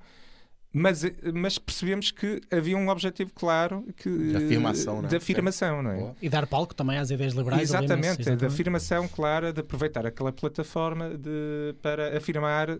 mas, 0.78 1.04
eh, 1.04 1.12
mas 1.34 1.58
percebemos 1.58 2.10
que 2.10 2.40
havia 2.50 2.76
um 2.76 2.88
objetivo 2.88 3.30
claro 3.34 3.84
que, 3.96 4.08
De 4.10 4.36
afirmação, 4.36 5.02
né? 5.02 5.08
de 5.08 5.16
afirmação, 5.16 5.82
não 5.82 5.90
é? 5.90 6.14
E 6.22 6.28
dar 6.28 6.46
palco 6.46 6.74
também 6.74 6.98
às 6.98 7.10
ideias 7.10 7.34
liberais. 7.34 7.62
Exatamente, 7.62 8.28
é 8.28 8.36
da 8.36 8.46
afirmação 8.46 9.08
clara 9.08 9.52
de 9.52 9.60
aproveitar 9.60 10.06
aquela 10.06 10.32
plataforma 10.32 11.10
de, 11.10 11.74
para 11.82 12.16
afirmar 12.16 12.70
eh, 12.70 12.78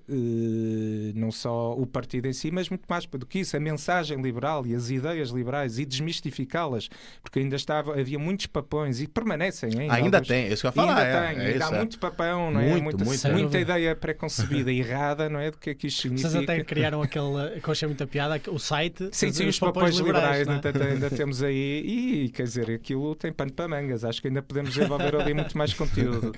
não 1.14 1.30
só 1.30 1.72
o 1.74 1.87
partido 1.87 2.26
em 2.26 2.32
si, 2.32 2.50
mas 2.50 2.68
muito 2.68 2.84
mais 2.88 3.06
do 3.06 3.26
que 3.26 3.40
isso, 3.40 3.56
a 3.56 3.61
mensagem 3.61 4.20
liberal 4.20 4.66
e 4.66 4.74
as 4.74 4.90
ideias 4.90 5.30
liberais 5.30 5.78
e 5.78 5.84
desmistificá-las, 5.84 6.88
porque 7.22 7.38
ainda 7.40 7.56
estava, 7.56 7.98
havia 7.98 8.18
muitos 8.18 8.46
papões 8.46 9.00
e 9.00 9.06
permanecem 9.06 9.70
ainda. 9.78 9.94
Ainda 9.94 10.16
alguns- 10.18 10.28
tem, 10.28 10.44
é 10.44 10.52
isso 10.52 10.62
que 10.62 10.66
eu 10.66 10.70
ia 10.70 10.72
falar. 10.72 10.96
ainda 10.96 11.02
é, 11.02 11.28
tem, 11.34 11.42
é 11.44 11.52
ainda 11.52 11.66
há 11.66 11.74
é. 11.74 11.78
muito 11.78 11.98
papão, 11.98 12.50
não 12.50 12.61
é? 12.61 12.68
Muito, 12.68 12.82
muita, 12.84 13.04
muito, 13.04 13.22
muita 13.28 13.38
muito. 13.38 13.56
ideia 13.56 13.96
preconcebida 13.96 14.70
e 14.70 14.78
errada, 14.80 15.28
não 15.28 15.40
é? 15.40 15.50
Do 15.50 15.58
que 15.58 15.70
é 15.70 15.74
que 15.74 15.87
isto 15.87 16.08
Vocês 16.08 16.20
significa. 16.20 16.52
até 16.52 16.64
criaram 16.64 17.02
aquele, 17.02 17.61
que 17.61 17.68
eu 17.68 17.72
achei 17.72 17.88
muita 17.88 18.07
piada, 18.07 18.40
o 18.48 18.59
site. 18.59 19.09
Sim, 19.12 19.33
sim, 19.33 19.46
os 19.48 19.59
papéis 19.59 19.96
liberais, 19.96 20.46
não 20.46 20.55
é? 20.55 20.61
ainda, 20.64 20.85
ainda 20.85 21.11
temos 21.16 21.42
aí. 21.42 22.24
E 22.24 22.29
quer 22.31 22.44
dizer, 22.44 22.70
aquilo 22.70 23.14
tem 23.14 23.33
pano 23.33 23.53
para 23.53 23.66
mangas. 23.68 24.05
Acho 24.05 24.20
que 24.22 24.29
ainda 24.29 24.42
podemos 24.42 24.72
desenvolver 24.72 25.14
ali 25.16 25.35
muito 25.35 25.57
mais 25.59 25.74
conteúdo. 25.74 26.33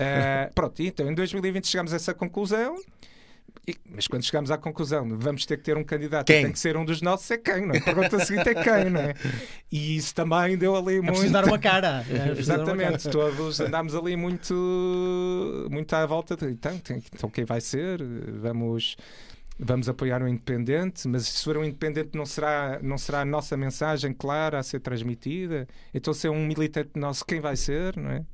Ah, 0.00 0.50
pronto, 0.54 0.82
então 0.82 1.10
em 1.10 1.14
2020 1.14 1.66
chegamos 1.68 1.92
a 1.92 1.96
essa 1.96 2.12
conclusão. 2.12 2.76
E- 3.66 3.76
mas 3.88 4.06
quando 4.06 4.22
chegamos 4.24 4.50
à 4.50 4.58
conclusão, 4.58 5.08
vamos 5.18 5.46
ter 5.46 5.56
que 5.56 5.62
ter 5.62 5.76
um 5.76 5.84
candidato 5.84 6.26
Quem? 6.26 6.42
tem 6.42 6.52
que 6.52 6.58
ser 6.58 6.76
um 6.76 6.84
dos 6.84 7.00
nossos, 7.00 7.30
é 7.30 7.38
quem, 7.38 7.64
não 7.64 7.74
é? 7.74 7.78
A 7.78 7.82
pergunta 7.82 8.18
seguinte 8.22 8.48
é 8.50 8.54
quem, 8.54 8.90
não 8.90 9.00
é? 9.00 9.14
E 9.72 9.96
isso 9.96 10.14
também 10.14 10.58
deu 10.58 10.76
ali 10.76 10.96
É 10.96 11.00
muito. 11.00 11.12
preciso 11.12 11.32
dar 11.32 11.44
uma 11.46 11.58
cara. 11.58 12.04
É 12.10 12.26
preciso 12.26 12.48
dar 12.48 12.54
uma 12.56 12.62
Exatamente, 12.72 13.04
cara. 13.04 13.10
todos 13.12 13.60
andámos 13.60 13.94
ali 13.94 14.16
muito, 14.16 14.54
muito 15.70 15.94
à 15.94 16.04
volta 16.04 16.36
de 16.36 16.46
então, 16.46 16.76
tem- 16.78 17.02
então 17.14 17.30
quem 17.30 17.44
vai 17.44 17.60
ser? 17.60 18.02
Vamos, 18.42 18.96
vamos 19.58 19.88
apoiar 19.88 20.22
um 20.22 20.28
independente, 20.28 21.06
mas 21.06 21.26
se 21.26 21.44
for 21.44 21.56
um 21.56 21.64
independente 21.64 22.10
não 22.16 22.26
será, 22.26 22.78
não 22.82 22.98
será 22.98 23.20
a 23.20 23.24
nossa 23.24 23.56
mensagem 23.56 24.12
clara 24.12 24.58
a 24.58 24.62
ser 24.62 24.80
transmitida? 24.80 25.68
Então 25.92 26.12
se 26.12 26.26
é 26.26 26.30
um 26.30 26.44
militante 26.44 26.90
nosso, 26.96 27.24
quem 27.24 27.40
vai 27.40 27.56
ser? 27.56 27.96
Não 27.96 28.10
é? 28.10 28.24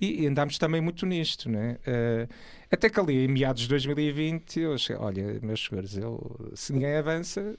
E, 0.00 0.22
e 0.22 0.26
andámos 0.26 0.58
também 0.58 0.80
muito 0.80 1.06
nisto, 1.06 1.48
não 1.48 1.60
é? 1.60 1.78
Eh, 1.86 2.28
até 2.70 2.90
que 2.90 2.98
ali, 2.98 3.24
em 3.24 3.28
meados 3.28 3.62
de 3.62 3.68
2020, 3.68 4.60
eu 4.60 4.74
achei, 4.74 4.96
olha, 4.96 5.38
meus 5.40 5.64
senhores, 5.64 5.96
eu, 5.96 6.50
se 6.54 6.72
ninguém 6.72 6.96
avança, 6.96 7.56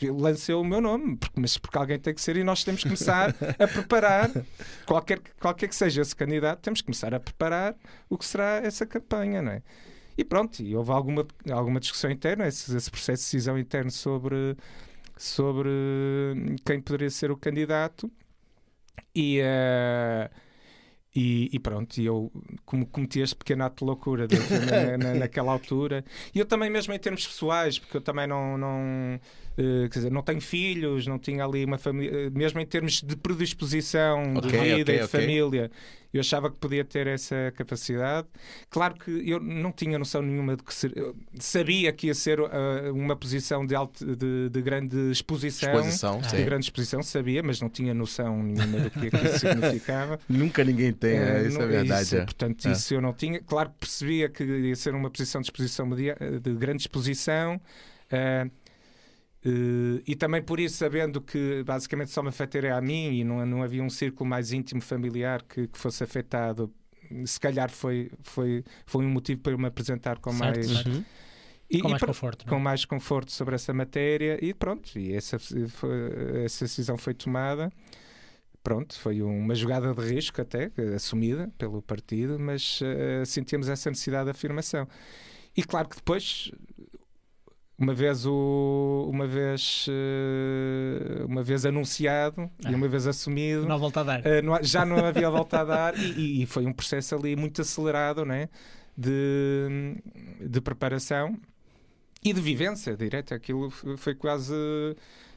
lancei 0.00 0.54
o 0.54 0.62
meu 0.62 0.80
nome, 0.80 1.16
porque, 1.16 1.40
mas 1.40 1.58
porque 1.58 1.76
alguém 1.76 1.98
tem 1.98 2.14
que 2.14 2.20
ser 2.20 2.36
e 2.36 2.44
nós 2.44 2.62
temos 2.62 2.82
que 2.82 2.88
começar 2.88 3.34
a 3.58 3.66
preparar, 3.66 4.30
qualquer, 4.86 5.20
qualquer 5.40 5.68
que 5.68 5.74
seja 5.74 6.02
esse 6.02 6.14
candidato, 6.14 6.60
temos 6.60 6.80
que 6.80 6.86
começar 6.86 7.12
a 7.12 7.18
preparar 7.18 7.74
o 8.08 8.16
que 8.16 8.24
será 8.24 8.60
essa 8.62 8.86
campanha, 8.86 9.42
não 9.42 9.52
é? 9.52 9.62
E 10.22 10.24
pronto, 10.24 10.62
e 10.62 10.76
houve 10.76 10.92
alguma, 10.92 11.26
alguma 11.50 11.80
discussão 11.80 12.08
interna, 12.08 12.46
esse, 12.46 12.76
esse 12.76 12.88
processo 12.88 13.22
de 13.24 13.26
decisão 13.26 13.58
interno 13.58 13.90
sobre, 13.90 14.56
sobre 15.16 15.68
quem 16.64 16.80
poderia 16.80 17.10
ser 17.10 17.32
o 17.32 17.36
candidato. 17.36 18.08
E, 19.14 19.40
eh, 19.42 20.30
e, 21.14 21.50
e 21.52 21.58
pronto, 21.58 21.98
e 22.00 22.06
eu 22.06 22.32
como 22.64 22.86
cometi 22.86 23.20
este 23.20 23.36
pequeno 23.36 23.64
ato 23.64 23.84
de 23.84 23.84
loucura 23.84 24.28
de- 24.28 24.46
na, 24.58 24.96
na- 24.96 25.14
naquela 25.16 25.52
altura. 25.52 26.04
E 26.34 26.38
eu 26.38 26.46
também, 26.46 26.70
mesmo 26.70 26.94
em 26.94 26.98
termos 26.98 27.26
pessoais, 27.26 27.78
porque 27.78 27.96
eu 27.96 28.00
também 28.00 28.26
não. 28.26 28.56
não 28.56 29.20
quer 29.56 29.88
dizer, 29.98 30.10
não 30.10 30.22
tenho 30.22 30.40
filhos, 30.40 31.06
não 31.06 31.18
tinha 31.18 31.44
ali 31.44 31.64
uma 31.64 31.78
família, 31.78 32.26
eh, 32.26 32.30
mesmo 32.30 32.60
em 32.60 32.66
termos 32.66 33.02
de 33.02 33.16
predisposição 33.16 34.38
de 34.38 34.50
vida 34.52 34.92
ok, 34.92 34.96
e 34.96 35.00
de 35.00 35.04
ok. 35.04 35.08
família, 35.08 35.70
eu 36.12 36.20
achava 36.20 36.50
que 36.50 36.56
podia 36.56 36.84
ter 36.84 37.06
essa 37.06 37.52
capacidade. 37.56 38.26
Claro 38.70 38.94
que 38.94 39.10
eu 39.30 39.40
não 39.40 39.72
tinha 39.72 39.98
noção 39.98 40.20
nenhuma 40.22 40.56
de 40.56 40.62
que 40.62 40.74
ser, 40.74 40.92
sabia 41.38 41.92
que 41.92 42.08
ia 42.08 42.14
ser 42.14 42.38
eh, 42.38 42.90
uma 42.92 43.16
posição 43.16 43.64
de, 43.64 43.74
alto, 43.74 44.04
de, 44.16 44.48
de 44.50 44.62
grande 44.62 44.96
exposição. 45.10 45.72
Exposição. 45.74 46.18
De 46.20 46.30
sim. 46.30 46.44
grande 46.44 46.64
exposição, 46.66 47.02
sabia, 47.02 47.42
mas 47.42 47.60
não 47.60 47.68
tinha 47.70 47.94
noção 47.94 48.42
nenhuma 48.42 48.80
do 48.80 48.90
que, 48.90 49.06
é 49.14 49.24
isso 49.24 49.38
significava. 49.40 50.18
Nunca 50.28 50.62
ninguém 50.64 50.92
tem, 50.92 51.16
Eh, 51.16 51.46
isso 51.48 51.58
não- 51.58 51.64
é 51.66 51.68
verdade. 51.68 52.02
isso, 52.02 52.16
é. 52.16 52.24
Portanto, 52.24 52.68
É. 52.68 52.72
isso 52.72 52.94
eu 52.94 53.00
não 53.00 53.12
tinha. 53.12 53.40
Claro 53.40 53.70
que 53.70 53.76
percebia 53.80 54.28
que 54.28 54.42
ia 54.44 54.76
ser 54.76 54.94
uma 54.94 55.10
posição 55.10 55.40
de 55.40 55.46
exposição 55.46 55.88
de 55.88 56.54
grande 56.54 56.82
exposição. 56.82 57.60
eh, 58.10 58.46
Uh, 59.44 60.00
e 60.06 60.14
também 60.14 60.40
por 60.40 60.60
isso, 60.60 60.76
sabendo 60.76 61.20
que 61.20 61.64
basicamente 61.64 62.10
só 62.12 62.22
me 62.22 62.28
afetaria 62.28 62.76
a 62.76 62.80
mim 62.80 63.12
e 63.18 63.24
não, 63.24 63.44
não 63.44 63.62
havia 63.62 63.82
um 63.82 63.90
círculo 63.90 64.28
mais 64.30 64.52
íntimo 64.52 64.80
familiar 64.80 65.42
que, 65.42 65.66
que 65.66 65.76
fosse 65.78 66.04
afetado, 66.04 66.72
se 67.26 67.40
calhar 67.40 67.68
foi, 67.70 68.10
foi, 68.22 68.64
foi 68.86 69.04
um 69.04 69.10
motivo 69.10 69.40
para 69.40 69.52
eu 69.52 69.58
me 69.58 69.66
apresentar 69.66 70.18
com 70.18 70.30
Certo, 70.32 70.54
mais. 70.56 70.66
certo. 70.70 71.04
E, 71.68 71.80
Com 71.80 71.88
e 71.88 71.90
mais 71.90 72.00
pro- 72.00 72.08
conforto. 72.08 72.44
não 72.46 72.50
com 72.50 72.56
é? 72.60 72.62
mais 72.62 72.84
conforto 72.84 73.32
sobre 73.32 73.54
essa 73.56 73.72
matéria 73.72 74.38
e 74.44 74.54
pronto, 74.54 74.96
e 74.98 75.12
essa, 75.12 75.38
foi- 75.38 76.44
essa 76.44 76.64
decisão 76.66 76.96
foi 76.96 77.12
tomada. 77.14 77.72
Pronto, 78.62 78.96
foi 79.00 79.20
uma 79.22 79.56
jogada 79.56 79.92
de 79.92 80.14
risco 80.14 80.40
até, 80.40 80.70
assumida 80.94 81.50
pelo 81.58 81.82
partido, 81.82 82.38
mas 82.38 82.78
eh, 82.80 83.24
sentíamos 83.26 83.68
essa 83.68 83.90
necessidade 83.90 84.26
de 84.26 84.30
afirmação. 84.30 84.86
E 85.56 85.64
claro 85.64 85.88
que 85.88 85.96
depois, 85.96 86.52
uma 87.82 87.92
vez, 87.94 88.24
o, 88.26 89.08
uma 89.10 89.26
vez, 89.26 89.86
eh, 89.88 91.24
uma 91.24 91.42
vez 91.42 91.66
anunciado 91.66 92.48
Ah. 92.64 92.70
e 92.70 92.74
uma 92.74 92.86
vez 92.86 93.06
assumido, 93.08 93.66
Não 93.66 93.74
há 93.74 93.78
volta 93.78 94.00
a 94.00 94.04
dar. 94.04 94.22
Há- 94.26 94.62
já 94.62 94.86
não 94.86 95.04
havia 95.04 95.28
volta 95.30 95.60
a 95.60 95.64
dar 95.64 95.98
e, 95.98 96.42
e- 96.42 96.46
foi 96.46 96.64
um 96.64 96.72
processo 96.72 97.14
ali 97.16 97.34
muito 97.34 97.60
acelerado 97.60 98.24
né? 98.24 98.48
de, 98.96 99.96
de 100.40 100.60
preparação 100.60 101.36
e 102.24 102.32
de 102.32 102.40
vivência 102.40 102.96
direta. 102.96 103.34
Aquilo 103.34 103.68
foi 103.70 104.14
quase 104.14 104.54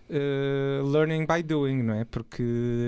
uh, 0.09 0.87
learning 0.91 1.25
by 1.25 1.41
doing, 1.43 1.83
não 1.83 1.95
é? 1.95 2.05
Porque 2.05 2.43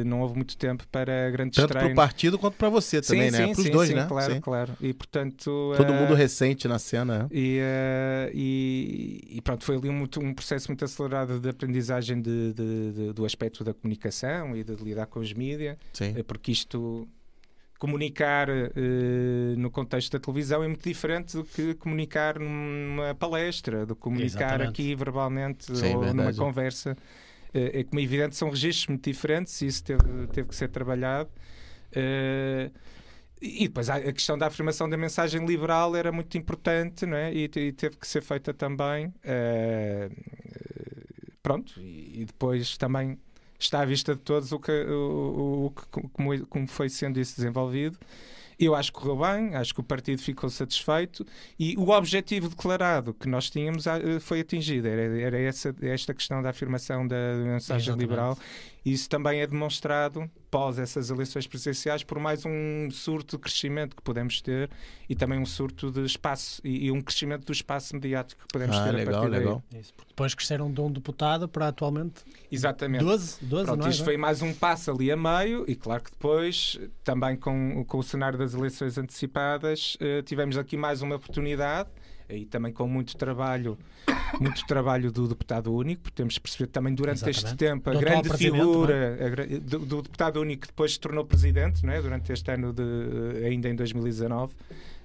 não 0.05 0.21
houve 0.21 0.35
muito 0.35 0.57
tempo 0.57 0.85
para 0.91 1.29
grandes 1.31 1.55
Tanto 1.55 1.69
para 1.69 1.77
o 1.77 1.81
treinos. 1.81 1.95
partido 1.95 2.37
quanto 2.39 2.55
para 2.55 2.69
você 2.69 3.01
também, 3.01 3.31
sim, 3.31 3.37
né? 3.37 3.47
sim, 3.47 3.51
Para 3.53 3.59
os 3.59 3.65
sim, 3.65 3.71
dois, 3.71 3.89
sim, 3.89 3.95
né? 3.95 4.05
Claro, 4.07 4.33
Sim. 4.33 4.41
claro. 4.41 4.73
E 4.81 4.93
portanto. 4.93 5.73
Todo 5.77 5.91
uh, 5.91 5.93
mundo 5.93 6.13
recente 6.13 6.67
na 6.67 6.79
cena. 6.79 7.19
né? 7.23 7.29
e, 7.31 7.57
eh, 7.61 8.31
e, 8.33 9.21
e 9.37 9.41
pronto, 9.41 9.63
foi 9.63 9.75
ali 9.77 9.89
um, 9.89 10.03
um 10.03 10.33
processo 10.33 10.67
muito 10.69 10.83
acelerado 10.85 11.39
de 11.39 11.49
aprendizagem 11.49 12.21
de- 12.21 12.53
de- 12.53 12.91
de- 12.91 13.13
do 13.13 13.25
aspecto 13.25 13.63
da 13.63 13.73
comunicação 13.73 14.55
e 14.55 14.63
de 14.63 14.73
lidar 14.75 15.05
com 15.07 15.19
os 15.19 15.33
mídias. 15.33 15.77
Sim. 15.93 16.13
Porque 16.25 16.51
isto 16.51 17.07
comunicar 17.77 18.49
eh, 18.49 19.55
no 19.57 19.69
contexto 19.69 20.11
da 20.11 20.19
televisão 20.19 20.63
é 20.63 20.67
muito 20.67 20.87
diferente 20.87 21.37
do 21.37 21.43
que 21.43 21.73
comunicar 21.75 22.39
numa 22.39 23.13
palestra, 23.15 23.85
do 23.85 23.95
que 23.95 24.01
comunicar 24.01 24.25
Exatamente. 24.55 24.69
aqui 24.69 24.95
verbalmente 24.95 25.75
Sim, 25.77 25.95
ou 25.95 26.01
numa 26.01 26.13
verdade. 26.13 26.37
conversa. 26.37 26.97
Eh, 27.53 27.79
é 27.79 27.83
como 27.83 27.99
é 27.99 28.03
evidente, 28.03 28.35
são 28.35 28.49
registros 28.49 28.87
muito 28.87 29.03
diferentes 29.03 29.61
e 29.61 29.67
isso 29.67 29.83
teve, 29.83 30.27
teve 30.33 30.47
que 30.49 30.55
ser 30.55 30.69
trabalhado. 30.69 31.29
Eh, 31.91 32.71
e 33.39 33.67
depois 33.67 33.87
a 33.87 34.01
questão 34.11 34.35
da 34.35 34.47
afirmação 34.47 34.89
da 34.89 34.97
mensagem 34.97 35.45
liberal 35.45 35.95
era 35.95 36.11
muito 36.11 36.35
importante 36.37 37.05
não 37.05 37.15
é? 37.15 37.31
e, 37.31 37.43
e 37.43 37.71
teve 37.71 37.95
que 37.95 38.07
ser 38.07 38.21
feita 38.21 38.51
também. 38.51 39.13
Pronto, 41.43 41.79
e, 41.79 42.21
e 42.21 42.25
depois 42.25 42.75
também 42.77 43.19
está 43.59 43.81
à 43.81 43.85
vista 43.85 44.15
de 44.15 44.21
todos 44.21 44.51
o 44.51 44.59
que, 44.59 44.71
o, 44.71 45.67
o- 45.67 46.09
como, 46.11 46.45
como 46.47 46.67
foi 46.67 46.89
sendo 46.89 47.19
isso 47.19 47.35
desenvolvido. 47.35 47.97
Eu 48.59 48.73
acho 48.73 48.91
que 48.91 48.99
correu 48.99 49.17
bem, 49.17 49.53
acho 49.55 49.71
que 49.71 49.79
o 49.81 49.83
partido 49.83 50.19
ficou 50.19 50.49
satisfeito 50.49 51.23
e 51.59 51.75
o 51.77 51.89
objetivo 51.91 52.49
declarado 52.49 53.13
que 53.13 53.29
nós 53.29 53.51
tínhamos 53.51 53.85
ah, 53.85 53.99
foi 54.19 54.39
atingido. 54.39 54.87
Era, 54.87 55.19
era 55.21 55.39
essa, 55.39 55.75
esta 55.79 56.11
questão 56.11 56.41
da 56.41 56.49
afirmação 56.49 57.07
da 57.07 57.15
mensagem 57.35 57.83
Exatamente. 57.93 57.99
liberal. 58.09 58.37
E 58.87 58.93
isso 58.93 59.09
também 59.09 59.41
é 59.41 59.47
demonstrado, 59.47 60.31
pós 60.49 60.79
essas 60.79 61.09
eleições 61.09 61.45
presidenciais, 61.45 62.03
por 62.03 62.19
mais 62.19 62.45
um 62.45 62.89
surto 62.89 63.35
de 63.35 63.41
crescimento 63.41 63.93
que 63.93 64.01
podemos 64.01 64.39
ter 64.39 64.69
e 65.09 65.13
também 65.15 65.37
um 65.37 65.45
surto 65.45 65.91
de 65.91 66.05
espaço 66.05 66.61
e, 66.63 66.85
e 66.85 66.91
um 66.91 67.01
crescimento 67.01 67.43
do 67.45 67.51
espaço 67.51 67.93
mediático 67.93 68.43
que 68.43 68.47
podemos 68.53 68.77
Ah, 68.77 68.83
ter 68.85 68.89
a 68.89 68.93
legal, 68.93 69.13
partir 69.13 69.29
daí. 69.31 69.39
legal. 69.41 69.63
Isso, 69.77 69.93
porque 69.93 70.09
depois 70.11 70.33
cresceram 70.33 70.71
de 70.71 70.79
um 70.79 70.89
deputado 70.89 71.49
para 71.49 71.67
atualmente 71.67 72.21
Exatamente. 72.49 73.03
12, 73.03 73.37
12 73.41 73.65
Pronto, 73.65 73.79
não 73.81 73.87
é? 73.87 73.89
isto 73.89 74.05
foi 74.05 74.15
mais 74.15 74.41
um 74.41 74.53
passo 74.53 74.89
ali 74.89 75.11
a 75.11 75.17
meio, 75.17 75.65
e 75.67 75.75
claro 75.75 76.01
que 76.01 76.11
depois, 76.11 76.79
também 77.03 77.35
com, 77.35 77.83
com 77.85 77.97
o 77.97 78.03
cenário 78.03 78.39
das 78.39 78.53
eleições 78.53 78.97
antecipadas, 78.97 79.97
eh, 79.99 80.21
tivemos 80.21 80.57
aqui 80.57 80.77
mais 80.77 81.01
uma 81.01 81.15
oportunidade, 81.17 81.89
aí 82.29 82.45
também 82.45 82.73
com 82.73 82.87
muito 82.87 83.15
trabalho, 83.15 83.77
muito 84.39 84.65
trabalho 84.65 85.11
do 85.11 85.27
deputado 85.27 85.73
único, 85.73 86.03
porque 86.03 86.15
temos 86.15 86.37
percebido 86.37 86.69
também 86.71 86.93
durante 86.93 87.17
este 87.29 87.45
Exatamente. 87.45 87.57
tempo 87.57 87.89
a 87.89 87.93
Do 87.93 87.99
grande 87.99 88.29
presidente, 88.29 88.57
figura 88.57 89.17
a 89.21 89.59
do, 89.59 89.79
do 89.79 90.01
deputado 90.01 90.41
único 90.41 90.61
que 90.63 90.67
depois 90.67 90.93
se 90.93 90.99
tornou 90.99 91.25
presidente, 91.25 91.85
não 91.85 91.93
é? 91.93 92.01
durante 92.01 92.31
este 92.31 92.51
ano, 92.51 92.73
de, 92.73 93.45
ainda 93.45 93.69
em 93.69 93.75
2019. 93.75 94.53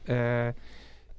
Eh, 0.08 0.54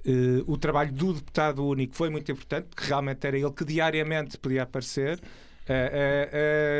eh, 0.05 0.43
o 0.45 0.57
trabalho 0.57 0.91
do 0.91 1.13
deputado 1.13 1.65
único 1.65 1.95
foi 1.95 2.09
muito 2.09 2.29
importante, 2.31 2.67
porque 2.69 2.85
realmente 2.85 3.25
era 3.25 3.37
ele 3.37 3.51
que 3.51 3.63
diariamente 3.63 4.37
podia 4.37 4.63
aparecer. 4.63 5.21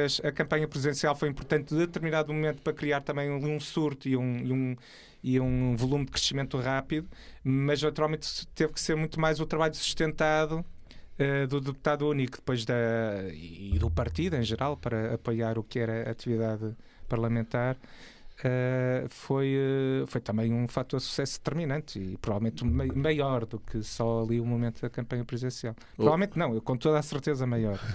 As- 0.06 0.20
a, 0.26 0.32
campanha 0.34 0.68
presidencial 0.68 1.16
foi 1.16 1.30
importante 1.30 1.70
de 1.74 1.80
determinado 1.80 2.34
momento 2.34 2.62
para 2.62 2.74
criar 2.74 3.00
também 3.00 3.32
um 3.32 3.58
surto 3.58 4.10
e 4.10 4.18
um, 4.18 4.38
e 4.40 4.52
um, 4.52 4.76
e 5.24 5.40
um 5.40 5.76
volume 5.76 6.06
de 6.06 6.12
crescimento 6.12 6.58
rápido, 6.60 7.08
mas 7.44 7.82
naturalmente 7.82 8.46
teve 8.48 8.74
que 8.74 8.82
ser 8.82 8.96
muito 8.96 9.20
mais 9.20 9.40
o 9.40 9.46
trabalho 9.46 9.74
sustentado 9.76 10.64
eh, 11.18 11.48
do 11.48 11.62
deputado 11.62 12.08
único 12.10 12.38
depois 12.38 12.66
da, 12.66 12.76
e 13.32 13.78
do 13.80 13.90
partido 13.90 14.36
em 14.36 14.44
geral 14.44 14.76
para 14.76 15.14
apoiar 15.14 15.58
o 15.58 15.64
que 15.64 15.80
era 15.80 16.08
a 16.08 16.12
atividade 16.12 16.76
parlamentar. 17.08 17.78
eh, 18.44 19.06
foi, 19.10 19.54
eh, 19.56 20.06
foi 20.08 20.20
também 20.20 20.52
um 20.54 20.68
fator 20.68 21.00
de 21.00 21.06
sucesso 21.06 21.38
determinante 21.40 22.00
e 22.00 22.18
provavelmente 22.18 22.66
mai- 22.66 22.88
maior 22.88 23.46
do 23.46 23.60
que 23.60 23.82
só 23.84 24.24
ali 24.24 24.40
o 24.42 24.46
momento 24.46 24.82
da 24.82 24.90
campanha 24.90 25.24
presidencial. 25.24 25.76
Provavelmente 25.96 26.38
não, 26.38 26.54
eu 26.56 26.62
com 26.62 26.76
toda 26.76 26.98
a 27.00 27.02
certeza 27.04 27.46
maior. 27.46 27.80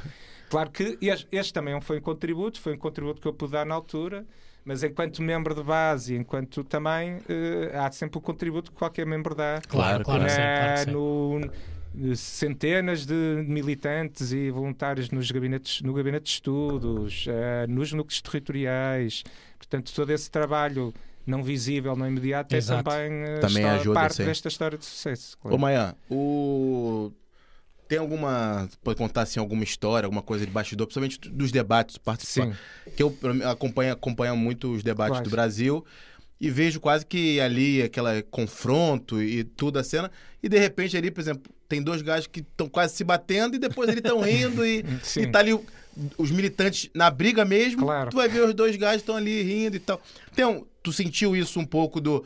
Claro 0.48 0.70
que 0.70 0.96
este, 1.02 1.28
este 1.30 1.52
também 1.52 1.78
foi 1.82 1.98
um 1.98 2.00
contributo, 2.00 2.58
foi 2.58 2.72
um 2.74 2.78
contributo 2.78 3.20
que 3.20 3.28
eu 3.28 3.34
pude 3.34 3.52
dar 3.52 3.66
na 3.66 3.74
altura, 3.74 4.24
mas 4.68 4.82
enquanto 4.82 5.22
membro 5.22 5.54
de 5.54 5.62
base, 5.62 6.14
enquanto 6.14 6.62
também 6.62 7.16
eh, 7.26 7.72
há 7.74 7.90
sempre 7.90 8.18
o 8.18 8.20
contributo 8.20 8.70
que 8.70 8.76
qualquer 8.76 9.06
membro 9.06 9.34
dá 9.34 9.62
Claro, 9.66 10.04
claro, 10.04 10.24
claro 10.26 10.74
que 10.74 10.84
sim. 10.84 10.90
no, 10.90 11.40
no- 11.40 12.16
centenas 12.16 13.06
de 13.06 13.14
militantes 13.48 14.30
e 14.30 14.50
voluntários 14.50 15.10
nos 15.10 15.30
gabinetes, 15.30 15.80
no 15.80 15.94
gabinete 15.94 16.24
de 16.24 16.30
estudos, 16.30 17.24
eh, 17.26 17.66
nos 17.66 17.92
núcleos 17.94 18.20
territoriais. 18.20 19.24
Portanto, 19.56 19.90
todo 19.94 20.10
esse 20.12 20.30
trabalho 20.30 20.92
não 21.26 21.42
visível, 21.42 21.96
não 21.96 22.06
imediato, 22.06 22.54
Exato. 22.54 22.90
é 22.90 22.92
também, 22.92 23.12
eh, 23.22 23.34
Também 23.40 23.56
história- 23.62 23.80
ajuda, 23.80 23.94
parte 24.00 24.14
sim. 24.16 24.24
desta 24.26 24.48
história 24.48 24.76
de 24.78 24.84
sucesso. 24.84 25.36
claro. 25.38 25.56
Ô, 25.56 25.58
Maia, 25.58 25.96
o... 26.10 27.10
tem 27.88 27.98
alguma. 27.98 28.68
Pode 28.84 28.98
contar 28.98 29.22
assim, 29.22 29.40
alguma 29.40 29.64
história, 29.64 30.06
alguma 30.06 30.22
coisa 30.22 30.44
de 30.44 30.52
bastidor, 30.52 30.86
principalmente 30.86 31.18
dos 31.30 31.50
debates 31.50 31.96
participantes? 31.96 32.58
Sim, 32.84 32.90
Que 32.94 33.02
eu 33.02 33.16
acompanho, 33.50 33.92
acompanho 33.92 34.36
muito 34.36 34.72
os 34.72 34.82
debates 34.82 35.16
Quais? 35.16 35.24
do 35.24 35.30
Brasil 35.30 35.84
e 36.40 36.50
vejo 36.50 36.78
quase 36.78 37.04
que 37.04 37.40
ali 37.40 37.82
aquele 37.82 38.22
confronto 38.22 39.20
e 39.22 39.42
tudo 39.42 39.78
a 39.78 39.84
cena. 39.84 40.10
E 40.42 40.48
de 40.48 40.58
repente 40.58 40.96
ali, 40.96 41.10
por 41.10 41.20
exemplo, 41.20 41.50
tem 41.68 41.82
dois 41.82 42.02
gajos 42.02 42.26
que 42.26 42.40
estão 42.40 42.68
quase 42.68 42.94
se 42.94 43.02
batendo 43.02 43.56
e 43.56 43.58
depois 43.58 43.88
eles 43.88 44.02
estão 44.02 44.20
rindo 44.20 44.64
e, 44.64 44.84
Sim. 45.02 45.22
e 45.22 45.26
tá 45.26 45.40
ali 45.40 45.58
os 46.16 46.30
militantes 46.30 46.88
na 46.94 47.10
briga 47.10 47.44
mesmo. 47.44 47.82
Claro. 47.82 48.10
Tu 48.10 48.16
vai 48.16 48.28
ver 48.28 48.44
os 48.44 48.54
dois 48.54 48.76
gajos 48.76 49.02
estão 49.02 49.16
ali 49.16 49.42
rindo 49.42 49.76
e 49.76 49.80
tal. 49.80 50.00
Então, 50.32 50.64
tu 50.82 50.92
sentiu 50.92 51.34
isso 51.34 51.58
um 51.58 51.66
pouco 51.66 52.00
do 52.00 52.24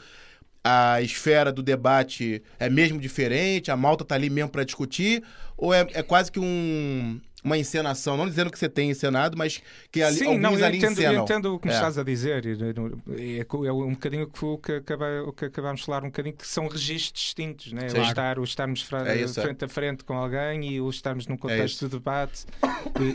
a 0.64 1.02
esfera 1.02 1.52
do 1.52 1.62
debate 1.62 2.42
é 2.58 2.70
mesmo 2.70 3.00
diferente, 3.00 3.70
a 3.70 3.76
malta 3.76 4.04
tá 4.04 4.14
ali 4.14 4.30
mesmo 4.30 4.50
para 4.50 4.64
discutir, 4.64 5.22
ou 5.56 5.74
é, 5.74 5.86
é 5.92 6.02
quase 6.02 6.30
que 6.30 6.38
um, 6.38 7.20
uma 7.44 7.58
encenação, 7.58 8.16
não 8.16 8.28
dizendo 8.28 8.50
que 8.50 8.58
você 8.58 8.68
tem 8.68 8.90
encenado, 8.90 9.36
mas 9.36 9.60
que 9.90 10.02
ali, 10.02 10.16
Sim, 10.18 10.24
alguns 10.26 10.40
não, 10.42 10.58
eu 10.58 10.64
ali 10.64 10.78
entendo, 10.78 10.98
eu 11.00 11.04
encenam. 11.08 11.24
entendo 11.24 11.54
o 11.54 11.58
que 11.58 11.66
me 11.66 11.72
É. 11.72 11.76
estás 11.76 11.98
a 11.98 12.02
dizer. 12.02 12.44
É, 12.46 13.38
é 13.66 13.72
um 13.72 13.90
bocadinho 13.92 14.24
o 14.24 14.26
que, 14.28 14.44
o 14.44 14.58
que, 14.58 14.72
acaba- 14.72 15.22
o 15.26 15.32
que 15.32 15.44
acabámos 15.46 15.80
de 15.80 15.86
falar, 15.86 16.02
um 16.04 16.06
bocadinho 16.06 16.36
que 16.36 16.46
são 16.46 16.68
registros 16.68 17.12
distintos. 17.22 17.72
Né? 17.72 17.88
Sim. 17.88 17.98
O, 17.98 18.02
estar, 18.02 18.38
o 18.38 18.44
estarmos 18.44 18.82
fra- 18.82 19.08
É 19.12 19.20
isso, 19.22 19.38
é. 19.40 19.42
frente 19.42 19.64
a 19.64 19.68
frente 19.68 20.04
com 20.04 20.14
alguém 20.14 20.64
e 20.72 20.80
o 20.80 20.88
estarmos 20.88 21.26
num 21.26 21.36
contexto 21.36 21.86
de 21.86 21.92
debate 21.92 22.44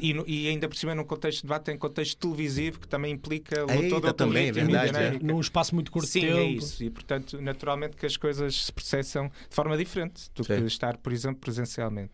e, 0.01 0.11
e 0.11 0.47
e 0.47 0.49
ainda 0.49 0.67
por 0.67 0.75
cima 0.75 0.93
num 0.93 1.03
contexto 1.03 1.37
de 1.37 1.43
debate 1.43 1.71
em 1.71 1.77
contexto 1.77 2.17
televisivo 2.17 2.79
que 2.79 2.87
também 2.87 3.13
implica 3.13 3.65
Eita, 3.69 3.89
toda 3.89 4.09
a 4.09 4.13
também, 4.13 4.49
é 4.49 4.51
verdade, 4.51 4.89
é. 4.89 4.91
dinâmica. 4.99 5.25
Num 5.25 5.39
espaço 5.39 5.73
muito 5.73 5.91
curto 5.91 6.05
de 6.05 6.11
Sim, 6.11 6.21
tempo. 6.21 6.37
é 6.37 6.43
isso. 6.45 6.83
E, 6.83 6.89
portanto, 6.89 7.41
naturalmente 7.41 7.95
que 7.95 8.05
as 8.05 8.17
coisas 8.17 8.65
se 8.65 8.71
processam 8.71 9.27
de 9.49 9.55
forma 9.55 9.77
diferente 9.77 10.29
do 10.35 10.43
Sim. 10.43 10.57
que 10.61 10.65
estar, 10.65 10.97
por 10.97 11.11
exemplo, 11.13 11.39
presencialmente. 11.39 12.11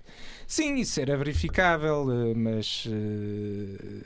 Sim, 0.48 0.76
isso 0.76 1.00
era 1.00 1.16
verificável, 1.18 2.03
eh, 2.12 2.34
mas. 2.36 2.86
eh, 2.90 4.06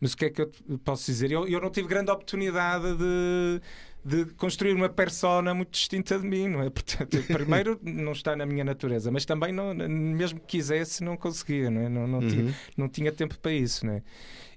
Mas 0.00 0.12
o 0.12 0.16
que 0.16 0.26
é 0.26 0.30
que 0.30 0.42
eu 0.42 0.50
posso 0.84 1.06
dizer? 1.06 1.30
Eu, 1.32 1.48
eu 1.48 1.60
não 1.60 1.70
tive 1.70 1.88
grande 1.88 2.10
oportunidade 2.10 2.84
de, 2.98 3.60
de 4.04 4.32
construir 4.34 4.74
uma 4.74 4.88
persona 4.90 5.54
muito 5.54 5.70
distinta 5.70 6.18
de 6.18 6.26
mim, 6.26 6.48
não 6.48 6.62
é? 6.62 6.68
Portanto, 6.70 7.16
primeiro, 7.26 7.80
não 7.82 8.12
está 8.12 8.36
na 8.36 8.44
minha 8.44 8.62
natureza, 8.64 9.10
mas 9.10 9.24
também, 9.24 9.52
não, 9.52 9.72
mesmo 9.74 10.38
que 10.40 10.46
quisesse, 10.58 11.02
não 11.02 11.16
conseguia, 11.16 11.70
não 11.70 11.80
é? 11.80 11.88
Não, 11.88 12.06
não, 12.06 12.20
tinha, 12.26 12.44
Uhum. 12.44 12.52
não 12.76 12.88
tinha 12.90 13.10
tempo 13.10 13.38
para 13.38 13.52
isso, 13.52 13.86
não 13.86 13.94
é? 13.94 14.02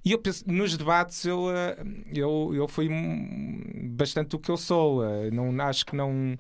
E 0.04 0.12
eu 0.12 0.20
penso, 0.20 0.44
nos 0.48 0.78
debates 0.78 1.24
eu, 1.26 1.50
eh, 1.52 1.78
eu, 2.14 2.52
eu 2.54 2.68
fui 2.68 2.90
bastante 3.92 4.36
o 4.36 4.40
que 4.40 4.50
eu 4.52 4.58
sou. 4.58 5.02
Não, 5.32 5.62
acho 5.66 5.86
que 5.86 5.96
não. 5.96 6.38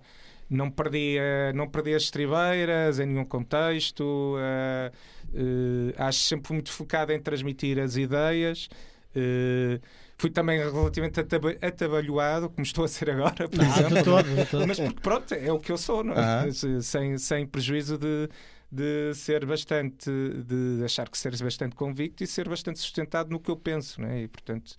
não 0.50 0.70
perdia, 0.72 1.54
não 1.54 1.68
perdia 1.70 1.96
as 1.98 2.04
estribeiras 2.04 3.00
em 3.00 3.06
nenhum 3.06 3.26
contexto. 3.26 4.04
Uh, 4.36 4.92
uh, 5.34 5.94
acho 5.98 6.20
sempre 6.20 6.54
muito 6.54 6.72
focado 6.72 7.12
em 7.12 7.20
transmitir 7.20 7.80
as 7.80 7.96
ideias. 7.96 8.70
Uh, 9.16 9.80
fui 10.18 10.30
também 10.30 10.60
relativamente 10.60 11.20
atabalhoado, 11.62 12.50
como 12.50 12.64
estou 12.64 12.84
a 12.84 12.88
ser 12.88 13.10
agora, 13.10 13.48
por 13.48 13.58
não, 13.58 13.66
exemplo. 13.66 14.04
Todo, 14.04 14.50
todo. 14.52 14.68
Mas 14.68 14.80
porque, 14.80 15.02
pronto, 15.02 15.34
é 15.34 15.52
o 15.52 15.60
que 15.60 15.72
eu 15.72 15.78
sou, 15.78 16.04
não 16.04 16.14
é? 16.14 16.52
sem, 16.82 17.18
sem 17.18 17.48
prejuízo 17.48 17.98
de, 17.98 18.30
de 18.72 19.14
ser 19.16 19.46
bastante, 19.46 20.10
de 20.10 20.84
achar 20.84 21.10
que 21.10 21.18
ser 21.18 21.36
bastante 21.38 21.76
convicto 21.76 22.24
e 22.24 22.28
ser 22.28 22.48
bastante 22.48 22.80
sustentado 22.80 23.30
no 23.30 23.40
que 23.40 23.50
eu 23.50 23.56
penso, 23.56 24.02
não 24.02 24.10
é? 24.10 24.24
E, 24.24 24.28
portanto, 24.28 24.76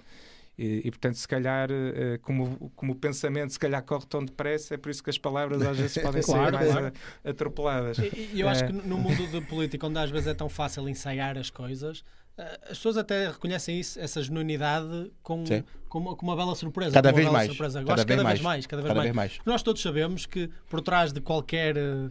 e, 0.62 0.82
e, 0.84 0.90
portanto, 0.90 1.14
se 1.14 1.26
calhar, 1.26 1.70
uh, 1.70 2.18
como, 2.20 2.70
como 2.76 2.92
o 2.92 2.94
pensamento 2.94 3.50
se 3.50 3.58
calhar 3.58 3.82
corre 3.82 4.04
tão 4.06 4.22
depressa, 4.22 4.74
é 4.74 4.76
por 4.76 4.90
isso 4.90 5.02
que 5.02 5.08
as 5.08 5.16
palavras 5.16 5.62
às 5.62 5.78
vezes 5.78 5.96
podem 6.02 6.22
claro, 6.22 6.44
ser 6.44 6.52
mais 6.52 6.70
claro. 6.70 6.92
atropeladas. 7.24 7.98
E, 7.98 8.30
e 8.34 8.40
eu 8.40 8.48
acho 8.48 8.66
que 8.66 8.72
no 8.72 8.98
mundo 8.98 9.26
da 9.32 9.40
política, 9.40 9.86
onde 9.86 9.98
às 9.98 10.10
vezes 10.10 10.26
é 10.26 10.34
tão 10.34 10.50
fácil 10.50 10.86
ensaiar 10.86 11.38
as 11.38 11.48
coisas, 11.48 12.04
eh, 12.29 12.29
as 12.38 12.78
pessoas 12.78 12.96
até 12.96 13.28
reconhecem 13.28 13.78
isso, 13.78 14.00
essa 14.00 14.22
genuinidade 14.22 15.12
com, 15.22 15.44
com, 15.88 15.98
uma, 15.98 16.16
com 16.16 16.26
uma 16.26 16.36
bela 16.36 16.54
surpresa. 16.54 16.92
Cada 16.92 17.12
vez 17.12 17.30
mais. 17.30 17.48
Surpresa. 17.48 17.84
Cada, 17.84 18.04
vez, 18.04 18.22
mais. 18.22 18.40
mais. 18.40 18.66
Cada 18.66 18.82
vez, 18.82 18.88
cada 18.92 19.02
vez 19.02 19.14
mais. 19.14 19.32
mais. 19.36 19.46
Nós 19.46 19.62
todos 19.62 19.82
sabemos 19.82 20.24
que 20.24 20.48
por 20.68 20.80
trás 20.80 21.12
de 21.12 21.20
qualquer 21.20 21.76
uh, 21.76 22.10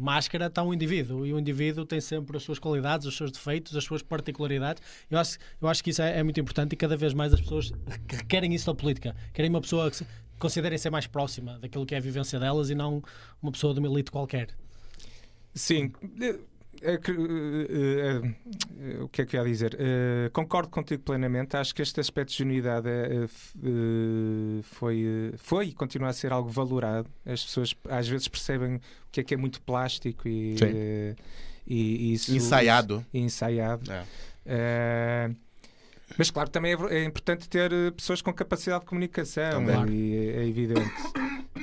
máscara 0.00 0.46
está 0.46 0.62
um 0.62 0.72
indivíduo 0.72 1.26
e 1.26 1.32
o 1.32 1.38
indivíduo 1.38 1.84
tem 1.84 2.00
sempre 2.00 2.36
as 2.36 2.42
suas 2.42 2.58
qualidades, 2.58 3.06
os 3.06 3.16
seus 3.16 3.30
defeitos, 3.30 3.76
as 3.76 3.84
suas 3.84 4.02
particularidades. 4.02 4.82
Eu 5.10 5.18
acho, 5.18 5.38
eu 5.60 5.68
acho 5.68 5.84
que 5.84 5.90
isso 5.90 6.00
é, 6.00 6.18
é 6.18 6.22
muito 6.22 6.40
importante 6.40 6.72
e 6.72 6.76
cada 6.76 6.96
vez 6.96 7.12
mais 7.12 7.34
as 7.34 7.40
pessoas 7.40 7.72
querem 8.28 8.54
isso 8.54 8.66
da 8.66 8.74
política. 8.74 9.14
Querem 9.32 9.50
uma 9.50 9.60
pessoa 9.60 9.90
que 9.90 10.06
considerem 10.38 10.78
ser 10.78 10.90
mais 10.90 11.06
próxima 11.06 11.58
daquilo 11.58 11.84
que 11.84 11.94
é 11.94 11.98
a 11.98 12.00
vivência 12.00 12.38
delas 12.38 12.70
e 12.70 12.74
não 12.74 13.02
uma 13.42 13.52
pessoa 13.52 13.74
de 13.74 13.80
uma 13.80 13.88
elite 13.88 14.10
qualquer. 14.10 14.48
Sim, 15.54 15.92
o 19.00 19.08
que 19.08 19.22
é 19.22 19.26
que 19.26 19.36
eu 19.36 19.42
ia 19.42 19.50
dizer? 19.50 19.78
concordo 20.32 20.68
contigo 20.68 21.02
plenamente. 21.02 21.56
Acho 21.56 21.74
que 21.74 21.82
este 21.82 22.00
aspecto 22.00 22.34
de 22.34 22.42
unidade 22.42 22.88
foi, 24.62 25.32
foi 25.38 25.66
e 25.68 25.72
continua 25.72 26.08
a 26.08 26.12
ser 26.12 26.32
algo 26.32 26.48
valorado. 26.48 27.08
As 27.24 27.42
pessoas 27.42 27.74
às 27.88 28.08
vezes 28.08 28.28
percebem 28.28 28.76
o 28.76 28.80
que 29.10 29.20
é 29.20 29.24
que 29.24 29.34
é 29.34 29.36
muito 29.36 29.60
plástico 29.62 30.28
e, 30.28 30.56
e, 31.66 31.74
e 31.76 32.12
isso, 32.12 32.34
ensaiado. 32.34 33.04
Isso, 33.12 33.24
ensaiado. 33.24 33.90
É. 34.46 35.30
Mas 36.18 36.30
claro, 36.30 36.50
também 36.50 36.72
é, 36.72 36.94
é, 36.96 37.04
importante 37.04 37.48
ter 37.48 37.70
pessoas 37.92 38.20
com 38.22 38.32
capacidade 38.32 38.80
de 38.80 38.86
comunicação, 38.86 39.68
é, 39.68 40.42
é, 40.42 40.46
evidente. 40.46 40.92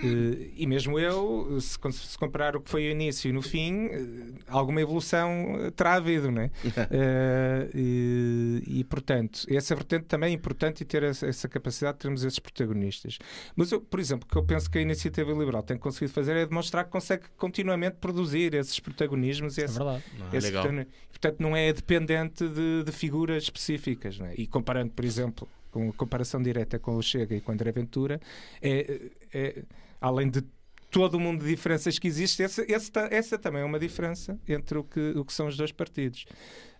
Uh, 0.03 0.51
e 0.55 0.65
mesmo 0.65 0.99
eu, 0.99 1.59
se, 1.61 1.77
se, 1.91 2.17
comparar 2.17 2.55
o 2.55 2.61
que 2.61 2.69
foi 2.69 2.87
o 2.87 2.91
início 2.91 3.29
e 3.29 3.31
no 3.31 3.41
fim, 3.41 3.85
uh, 3.85 4.35
alguma 4.47 4.81
evolução 4.81 5.71
terá 5.75 5.93
havido, 5.93 6.31
não 6.31 6.41
é? 6.41 6.45
uh, 6.45 7.69
e, 7.75 8.63
e, 8.65 8.83
portanto, 8.83 9.45
essa 9.49 9.75
vertente 9.75 10.05
também 10.05 10.31
é 10.31 10.33
importante 10.33 10.81
e 10.81 10.85
ter 10.85 11.03
essa, 11.03 11.27
essa, 11.27 11.47
capacidade 11.47 11.97
de 11.97 12.01
termos 12.01 12.23
esses 12.23 12.39
protagonistas. 12.39 13.19
Mas, 13.55 13.71
eu, 13.71 13.79
por 13.79 13.99
exemplo, 13.99 14.27
o 14.27 14.31
que 14.31 14.37
eu 14.37 14.43
penso 14.43 14.69
que 14.69 14.79
a 14.79 14.81
Iniciativa 14.81 15.31
Liberal 15.31 15.61
tem 15.61 15.77
conseguido 15.77 16.13
fazer 16.13 16.35
é 16.35 16.45
demonstrar 16.45 16.85
que 16.85 16.91
consegue 16.91 17.25
continuamente 17.37 17.97
produzir 17.97 18.55
esses 18.55 18.79
protagonismos. 18.79 19.57
Esse, 19.57 19.75
é 19.75 19.83
verdade. 19.83 20.03
Não, 20.17 20.27
é 20.33 20.39
legal. 20.39 20.65
Portanto, 21.09 21.39
não 21.39 21.55
é 21.55 21.71
dependente 21.71 22.47
de, 22.47 22.83
de 22.83 22.91
figuras 22.91 23.43
específicas. 23.43 24.17
Não 24.17 24.25
é? 24.25 24.33
E 24.35 24.47
comparando, 24.47 24.91
por 24.91 25.05
exemplo, 25.05 25.47
com 25.71 25.91
comparação 25.93 26.41
direta 26.41 26.77
com 26.77 26.95
o 26.95 27.01
Chega 27.01 27.35
e 27.35 27.41
com 27.41 27.51
o 27.51 27.53
André 27.53 27.71
Ventura, 27.71 28.19
é, 28.61 29.09
é 29.33 29.63
além 30.01 30.29
de 30.29 30.41
todo 30.89 31.15
o 31.15 31.19
mundo 31.19 31.45
de 31.45 31.49
diferenças 31.49 31.97
que 31.97 32.07
existe, 32.07 32.43
essa, 32.43 32.65
essa, 32.69 33.07
essa 33.09 33.37
também 33.37 33.61
é 33.61 33.65
uma 33.65 33.79
diferença 33.79 34.37
entre 34.47 34.77
o 34.77 34.83
que, 34.83 35.13
o 35.15 35.23
que 35.23 35.31
são 35.31 35.47
os 35.47 35.55
dois 35.55 35.71
partidos. 35.71 36.25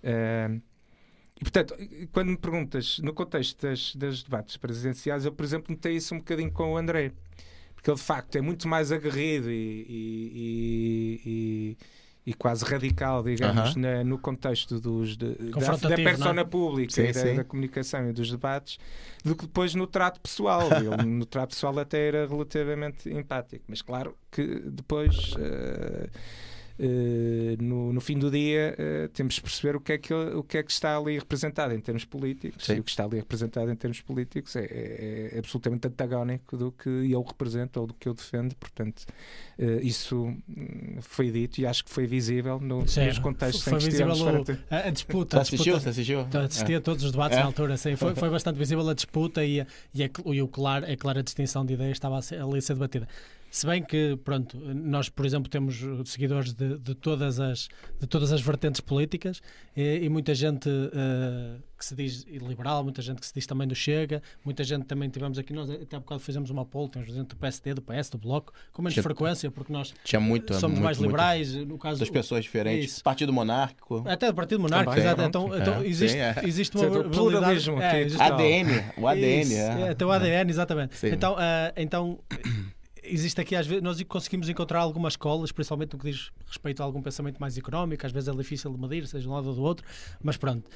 Uh, 0.04 0.62
e, 1.40 1.44
portanto, 1.44 1.76
quando 2.12 2.28
me 2.28 2.38
perguntas 2.38 3.00
no 3.00 3.14
contexto 3.14 3.62
das, 3.62 3.96
das 3.96 4.22
debates 4.22 4.58
presidenciais, 4.58 5.24
eu, 5.24 5.32
por 5.32 5.46
exemplo, 5.46 5.74
notei 5.74 5.96
isso 5.96 6.14
um 6.14 6.18
bocadinho 6.18 6.52
com 6.52 6.74
o 6.74 6.78
André, 6.78 7.14
porque 7.74 7.90
ele 7.90 7.98
de 7.98 8.04
facto 8.04 8.36
é 8.36 8.42
muito 8.42 8.68
mais 8.68 8.92
aguerrido 8.92 9.50
e, 9.50 9.86
e, 9.90 11.22
e 11.26 11.78
e 12.26 12.34
quase 12.34 12.64
radical, 12.64 13.24
digamos, 13.24 13.72
uh 13.72 13.74
-huh. 13.74 13.78
na, 13.78 14.04
no 14.04 14.18
contexto 14.18 14.80
dos, 14.80 15.18
de, 15.18 15.34
da, 15.34 15.76
da 15.76 15.94
é? 15.96 16.04
persona 16.04 16.46
pública 16.46 16.94
sim, 16.94 17.08
e 17.08 17.12
da, 17.12 17.34
da, 17.38 17.44
comunicação 17.44 18.08
e 18.10 18.14
dos 18.14 18.30
debates, 18.30 18.78
do 19.24 19.36
que 19.36 19.48
depois 19.48 19.74
no 19.74 19.88
trato 19.88 20.20
pessoal. 20.20 20.70
Ele, 20.78 21.04
no 21.04 21.26
trato 21.26 21.50
pessoal 21.50 21.78
até 21.80 22.08
era 22.08 22.28
relativamente 22.28 23.10
empático, 23.10 23.64
mas 23.68 23.82
claro 23.82 24.16
que 24.32 24.46
depois. 24.60 25.34
Uh, 25.34 26.10
no, 27.60 27.94
no, 27.94 28.02
fim 28.02 28.18
do 28.18 28.32
dia 28.32 28.76
uh, 28.78 29.10
temos 29.10 29.36
de 29.36 29.42
perceber 29.42 29.76
o 29.76 29.80
que, 29.80 29.94
é 29.94 29.98
que, 30.00 30.14
o 30.14 30.44
que 30.44 30.58
é 30.58 30.64
que 30.64 30.72
está 30.72 30.98
ali 30.98 31.20
representado 31.20 31.74
em 31.74 31.80
termos 31.80 32.06
políticos 32.06 32.66
Sim. 32.66 32.76
e 32.76 32.80
o 32.80 32.84
que 32.84 32.90
está 32.90 33.06
ali 33.06 33.18
representado 33.18 33.72
em 33.72 33.76
termos 33.76 34.02
políticos 34.02 34.56
é, 34.56 34.64
é, 34.64 35.30
é, 35.34 35.40
absolutamente 35.40 35.88
antagónico 35.88 36.58
do 36.58 36.72
que 36.72 36.90
eu 36.90 37.22
represento 37.22 37.80
ou 37.82 37.88
do 37.88 37.94
que 37.94 38.10
eu 38.10 38.14
defendo, 38.16 38.56
portanto 38.56 39.06
uh, 39.60 39.80
isso 39.82 40.24
hum, 40.26 40.98
foi 41.02 41.30
dito 41.30 41.62
e 41.62 41.68
acho 41.68 41.86
que 41.86 41.92
foi 41.92 42.08
visível 42.08 42.60
no, 42.60 42.80
nos 42.80 43.20
contextos 43.20 43.64
foi, 43.64 43.74
em 43.74 43.78
que 43.78 43.86
visível 43.86 44.14
o, 44.14 44.74
a, 44.74 44.88
a, 44.88 44.90
disputa. 44.90 45.38
Você 45.38 45.56
assistiu? 45.56 45.80
Você 45.80 45.90
assistiu? 45.90 46.28
Assisti 46.34 46.74
a 46.74 46.82
todos 46.82 47.04
os 47.04 47.12
debates 47.12 47.38
é. 47.38 47.42
na 47.42 47.48
altura, 47.48 47.78
sim, 47.78 47.96
foi, 47.96 48.16
foi 48.16 48.30
bastante 48.30 48.58
visível 48.58 48.88
a 48.90 48.94
disputa 48.96 49.46
e, 49.46 49.62
a, 49.62 49.68
e, 49.94 50.04
a, 50.04 50.10
e 50.26 50.42
o 50.42 50.48
claro, 50.48 50.92
a 50.92 50.98
clara 50.98 51.22
distinção 51.22 51.64
de 51.64 51.74
ideias 51.74 51.94
estava 51.94 52.18
ali 52.18 52.58
a 52.58 52.62
ser 52.62 52.74
debatida. 52.74 53.08
Se 53.52 53.68
bem 53.68 53.84
que, 53.84 54.18
pronto, 54.24 54.58
nós, 54.58 55.10
por 55.10 55.26
exemplo, 55.26 55.50
temos 55.50 55.84
seguidores 56.06 56.54
de, 56.54 56.78
de 56.78 56.96
todas, 56.96 57.38
as, 57.38 57.68
de 58.00 58.08
todas 58.08 58.32
as 58.32 58.40
vertentes 58.40 58.80
políticas 58.80 59.42
e, 59.76 60.00
e 60.04 60.10
muita 60.10 60.34
gente 60.34 60.70
uh, 60.70 61.62
que 61.78 61.86
se 61.86 61.94
diz 61.94 62.24
liberal, 62.24 62.82
muita 62.82 63.02
gente 63.02 63.20
que 63.20 63.28
se 63.28 63.34
diz 63.34 63.46
também 63.46 63.68
do 63.68 63.76
Chega, 63.76 64.24
muita 64.46 64.64
gente 64.64 64.86
também 64.86 65.10
tivemos 65.10 65.38
aqui, 65.38 65.52
nós 65.52 65.70
até 65.70 65.98
há 65.98 66.00
bocado 66.00 66.22
fizemos 66.22 66.50
uma 66.50 66.64
poll, 66.64 66.88
temos 66.88 67.14
gente 67.14 67.28
do 67.28 67.36
PSD, 67.36 67.74
do 67.74 67.82
PS, 67.82 68.10
do 68.12 68.18
Bloco, 68.18 68.54
com 68.72 68.82
menos 68.82 68.94
tinha, 68.94 69.04
frequência, 69.04 69.52
porque 69.52 69.74
nós 69.74 69.94
muito, 70.22 70.54
somos 70.54 70.80
muito, 70.80 70.86
mais 70.86 70.98
liberais, 70.98 71.54
no 71.54 71.78
caso... 71.78 72.00
Das 72.00 72.10
pessoas 72.10 72.46
diferentes, 72.46 72.94
isso. 72.94 73.04
Partido 73.04 73.34
Monárquico... 73.34 74.02
Até 74.08 74.28
do 74.28 74.34
Partido 74.34 74.62
Monárquico, 74.62 74.98
exato. 74.98 75.24
Então, 75.24 75.54
então 75.58 75.82
é, 75.82 75.88
existe, 75.88 76.18
sim, 76.18 76.24
é. 76.24 76.36
existe 76.46 76.78
uma 76.78 77.04
pluralismo. 77.04 77.82
É, 77.82 78.02
existe 78.02 78.22
ADN, 78.22 78.94
o 78.96 79.08
ADN. 79.10 79.42
Isso, 79.42 79.56
é. 79.56 79.90
até 79.90 80.06
o 80.06 80.12
ADN, 80.12 80.50
exatamente. 80.50 80.96
Sim. 80.96 81.08
Então, 81.08 81.34
uh, 81.34 81.74
então 81.76 82.18
existe 83.04 83.40
aqui, 83.42 83.56
às 83.56 83.66
vezes, 83.66 83.84
nós 83.84 84.02
conseguimos 84.04 84.50
encontrar 84.50 84.80
algumas 84.80 85.14
escolas, 85.14 85.52
principalmente 85.52 85.94
no 85.94 86.00
que 86.00 86.12
diz 86.12 86.32
respeito 86.48 86.82
a 86.82 86.86
algum 86.86 87.02
pensamento 87.02 87.40
mais 87.40 87.58
económico, 87.58 88.06
às 88.06 88.12
vezes 88.12 88.30
é 88.30 88.32
difícil 88.32 88.72
de 88.72 88.80
medir, 88.80 89.08
seja 89.08 89.24
de 89.24 89.30
um 89.30 89.34
lado 89.34 89.50
ou 89.50 89.56
do 89.56 89.62
outro, 89.62 89.86
mas 90.22 90.38
pronto. 90.38 90.70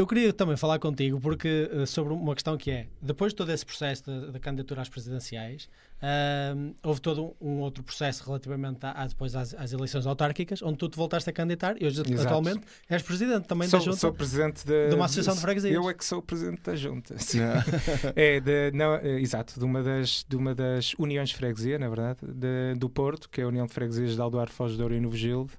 Eu 0.00 0.06
queria 0.06 0.32
também 0.32 0.56
falar 0.56 0.78
contigo 0.78 1.20
porque 1.20 1.70
uh, 1.74 1.86
sobre 1.86 2.14
uma 2.14 2.32
questão 2.34 2.56
que 2.56 2.70
é, 2.70 2.86
depois 3.02 3.32
de 3.32 3.36
todo 3.36 3.52
esse 3.52 3.66
processo 3.66 4.02
da 4.32 4.40
candidatura 4.40 4.80
às 4.80 4.88
presidenciais, 4.88 5.68
uh, 5.98 6.74
houve 6.82 7.02
todo 7.02 7.36
um, 7.38 7.50
um, 7.50 7.58
outro 7.58 7.84
processo 7.84 8.24
relativamente 8.24 8.78
a, 8.86 8.92
a 8.92 9.06
depois 9.06 9.36
às, 9.36 9.52
às, 9.52 9.74
eleições 9.74 10.06
autárquicas, 10.06 10.62
onde 10.62 10.78
tu 10.78 10.88
te 10.88 10.96
voltaste 10.96 11.28
a 11.28 11.32
candidatar 11.34 11.76
e 11.78 11.86
hoje 11.86 12.00
Exato. 12.00 12.22
atualmente 12.22 12.62
és 12.88 13.02
presidente 13.02 13.46
também 13.46 13.68
sou, 13.68 13.78
da 13.78 13.84
junta. 13.84 13.96
Sou 13.98 14.10
presidente 14.14 14.64
de, 14.64 14.88
de 14.88 14.94
uma 14.94 15.04
associação 15.04 15.34
de, 15.34 15.40
de 15.40 15.44
freguesias. 15.44 15.74
Eu 15.74 15.90
é 15.90 15.92
que 15.92 16.04
sou 16.04 16.22
presidente 16.22 16.62
da 16.62 16.74
junta. 16.74 17.16
é, 18.16 18.40
de, 18.40 18.70
não, 18.72 18.94
é, 18.94 19.20
exato, 19.20 19.58
de 19.58 19.64
uma, 19.66 19.82
das, 19.82 20.24
de 20.26 20.34
uma 20.34 20.54
das 20.54 20.94
uniões 20.98 21.28
de 21.28 21.36
freguesia, 21.36 21.78
na 21.78 21.90
verdade, 21.90 22.20
de, 22.22 22.74
do 22.78 22.88
Porto, 22.88 23.28
que 23.28 23.42
é 23.42 23.44
a 23.44 23.48
União 23.48 23.66
de 23.66 23.74
Freguesias 23.74 24.14
de 24.14 24.20
Aldoar 24.22 24.48
Foz 24.48 24.78
de 24.78 24.82
Ouro 24.82 24.94
e 24.94 25.00
Novo 25.00 25.14
Gilde. 25.14 25.52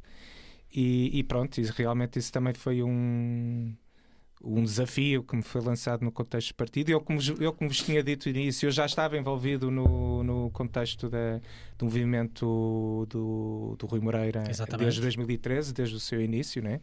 E, 0.73 1.11
e 1.19 1.23
pronto, 1.23 1.61
isso, 1.61 1.73
realmente 1.77 2.17
isso 2.17 2.31
também 2.31 2.55
foi 2.55 2.81
um 2.81 3.71
um 4.43 4.63
desafio 4.63 5.23
que 5.23 5.35
me 5.35 5.43
foi 5.43 5.61
lançado 5.61 6.03
no 6.03 6.11
contexto 6.11 6.49
do 6.49 6.55
partido. 6.55 6.89
Eu, 6.89 6.99
como, 6.99 7.19
eu, 7.39 7.53
como 7.53 7.69
vos 7.69 7.81
tinha 7.81 8.01
dito 8.01 8.27
no 8.29 8.35
início, 8.35 8.67
eu 8.67 8.71
já 8.71 8.85
estava 8.85 9.17
envolvido 9.17 9.69
no, 9.69 10.23
no 10.23 10.49
contexto 10.51 11.09
da, 11.09 11.39
do 11.77 11.85
movimento 11.85 13.07
do, 13.09 13.75
do 13.77 13.85
Rui 13.85 13.99
Moreira 13.99 14.43
Exatamente. 14.49 14.83
desde 14.83 15.01
2013, 15.01 15.73
desde 15.73 15.95
o 15.95 15.99
seu 15.99 16.21
início, 16.21 16.61
né? 16.61 16.79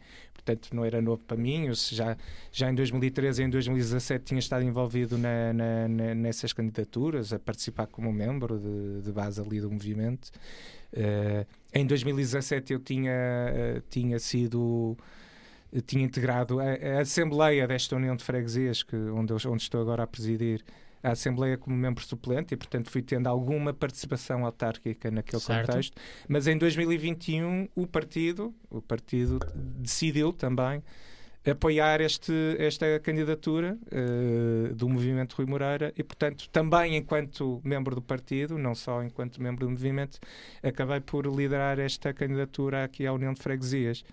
portanto 0.49 0.73
não 0.73 0.83
era 0.83 1.01
novo 1.01 1.21
para 1.25 1.37
mim. 1.37 1.67
Eu 1.67 1.73
já, 1.75 2.17
já 2.51 2.69
em 2.69 2.75
2013 2.75 3.41
e 3.41 3.45
em 3.45 3.49
2017 3.49 4.25
tinha 4.25 4.39
estado 4.39 4.63
envolvido 4.63 5.17
na, 5.17 5.53
na, 5.53 5.87
na, 5.87 6.15
nessas 6.15 6.53
candidaturas, 6.53 7.33
a 7.33 7.39
participar 7.39 7.87
como 7.87 8.11
membro 8.11 8.57
de, 8.59 9.01
de 9.01 9.11
base 9.11 9.39
ali 9.41 9.61
do 9.61 9.69
movimento. 9.69 10.31
Uh, 10.91 11.45
em 11.73 11.85
2017 11.85 12.73
eu 12.73 12.79
tinha, 12.79 13.11
uh, 13.11 13.81
tinha 13.89 14.17
sido 14.17 14.97
tinha 15.85 16.03
integrado 16.03 16.59
a, 16.59 16.63
a, 16.63 17.01
Assembleia 17.01 17.67
desta 17.67 17.95
União 17.95 18.15
de 18.15 18.23
Freguesias, 18.23 18.83
que, 18.83 18.95
onde, 18.95 19.33
eu, 19.33 19.51
onde 19.51 19.63
estou 19.63 19.81
agora 19.81 20.03
a 20.03 20.07
presidir, 20.07 20.63
a 21.01 21.11
Assembleia 21.11 21.57
como 21.57 21.75
membro 21.75 22.03
suplente 22.03 22.53
e, 22.53 22.57
portanto, 22.57 22.89
fui 22.89 23.01
tendo 23.01 23.27
alguma 23.27 23.73
participação 23.73 24.45
autárquica 24.45 25.09
naquele 25.09 25.41
certo. 25.41 25.67
contexto. 25.67 25.97
Mas 26.27 26.47
em 26.47 26.57
2021 26.57 27.69
o 27.75 27.87
partido, 27.87 28.53
o 28.69 28.81
partido 28.81 29.39
decidiu 29.55 30.33
também 30.33 30.83
apoiar 31.49 32.01
este, 32.01 32.33
esta 32.59 32.99
candidatura 32.99 33.77
uh, 33.87 34.75
do 34.75 34.89
movimento 34.89 35.35
Rui 35.35 35.45
Moreira 35.45 35.93
e, 35.97 36.03
portanto, 36.03 36.49
também 36.49 36.97
enquanto 36.97 37.61
membro 37.63 37.95
do 37.95 38.01
partido, 38.01 38.57
não 38.57 38.75
só 38.75 39.01
enquanto 39.03 39.41
membro 39.41 39.65
do 39.65 39.71
movimento, 39.71 40.19
acabei 40.61 40.99
por 40.99 41.25
liderar 41.25 41.79
esta 41.79 42.13
candidatura 42.13 42.83
aqui 42.83 43.07
à 43.07 43.13
União 43.13 43.33
de 43.33 43.41
Freguesias. 43.41 44.03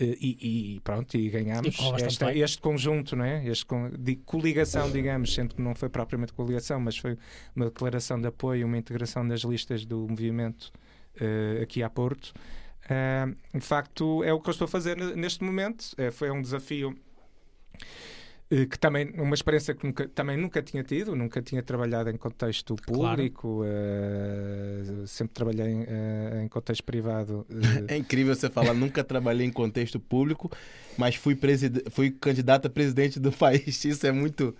Uh, 0.00 0.16
e, 0.20 0.74
e, 0.74 0.80
pronto, 0.80 1.16
e 1.16 1.30
ganhámos 1.30 1.78
esta, 2.02 2.34
este 2.34 2.60
conjunto, 2.60 3.14
não 3.14 3.24
é? 3.24 3.46
este 3.46 3.64
de 3.96 4.16
coligação, 4.16 4.90
digamos, 4.90 5.32
sendo 5.32 5.54
que 5.54 5.62
não 5.62 5.74
foi 5.74 5.88
propriamente 5.88 6.32
coligação, 6.32 6.80
mas 6.80 6.98
foi 6.98 7.16
uma 7.54 7.66
declaração 7.66 8.20
de 8.20 8.26
apoio, 8.26 8.66
uma 8.66 8.76
integração 8.76 9.26
das 9.26 9.42
listas 9.42 9.84
do 9.84 10.08
movimento 10.08 10.72
uh, 11.20 11.62
aqui 11.62 11.82
a 11.82 11.88
Porto. 11.88 12.34
Uh, 12.84 13.36
de 13.56 13.64
facto, 13.64 14.24
é 14.24 14.32
o 14.32 14.40
que 14.40 14.48
eu 14.48 14.52
estou 14.52 14.66
a 14.66 14.68
fazer 14.68 14.96
neste 14.96 15.44
momento. 15.44 15.94
É, 15.96 16.10
foi 16.10 16.30
um 16.30 16.42
desafio 16.42 16.98
eh, 17.74 17.86
que 18.70 18.78
também 18.78 19.10
uma 19.16 19.34
experiência 19.34 19.74
que 19.74 19.86
nunca, 19.86 20.08
também 20.08 20.36
nunca 20.36 20.62
tinha 20.62 20.82
tido, 20.84 21.16
nunca 21.16 21.42
tinha 21.42 21.62
trabalhado 21.62 22.10
em 22.10 22.16
contexto 22.16 22.76
público, 22.76 23.58
claro. 23.58 25.02
uh, 25.02 25.06
sempre 25.06 25.34
trabalhei 25.34 25.66
em, 25.66 25.82
uh, 25.82 26.42
em 26.44 26.48
contexto 26.48 26.84
privado. 26.84 27.46
Uh. 27.50 27.84
É 27.88 27.96
incrível 27.96 28.34
você 28.34 28.48
falar, 28.48 28.74
nunca 28.74 29.02
trabalhei 29.02 29.46
em 29.46 29.50
contexto 29.50 29.98
público, 29.98 30.50
mas 30.96 31.16
fui, 31.16 31.38
fui 31.90 32.10
candidato 32.10 32.66
a 32.66 32.70
presidente 32.70 33.18
do 33.18 33.30
país. 33.32 33.84
Isso 33.84 34.06
é 34.06 34.12
muito 34.12 34.54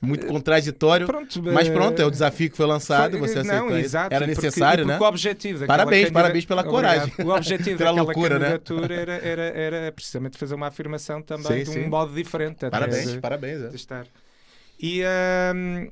muito 0.00 0.26
contraditório. 0.26 1.06
Pronto, 1.06 1.42
mas 1.42 1.68
pronto, 1.68 2.00
é 2.00 2.04
o 2.04 2.10
desafio 2.10 2.50
que 2.50 2.56
foi 2.56 2.66
lançado, 2.66 3.18
foi, 3.18 3.28
você 3.28 3.38
aceitou. 3.38 3.70
Não, 3.70 3.78
exato, 3.78 4.14
Era 4.14 4.26
necessário, 4.26 4.84
porque, 4.84 4.92
né? 4.92 4.94
Porque 4.94 5.04
o 5.04 5.08
objetivo 5.08 5.66
parabéns, 5.66 6.10
parabéns 6.10 6.44
pela 6.44 6.64
coragem. 6.64 7.12
O 7.24 7.28
objetivo 7.30 7.78
daquela 7.78 8.02
loucura, 8.02 8.38
né? 8.38 8.46
candidatura 8.46 8.88
né? 8.88 9.02
era, 9.02 9.12
era, 9.14 9.42
era 9.42 9.92
precisamente 9.92 10.36
fazer 10.36 10.54
uma 10.54 10.68
afirmação 10.68 11.22
também 11.22 11.64
sim, 11.64 11.72
de 11.72 11.78
um 11.78 11.82
sim. 11.84 11.88
modo 11.88 12.14
diferente. 12.14 12.68
Parabéns, 12.70 13.12
de, 13.12 13.20
parabéns. 13.20 13.62
É. 13.62 13.68
De 13.68 13.76
estar. 13.76 14.06
E, 14.78 15.02
um, 15.54 15.90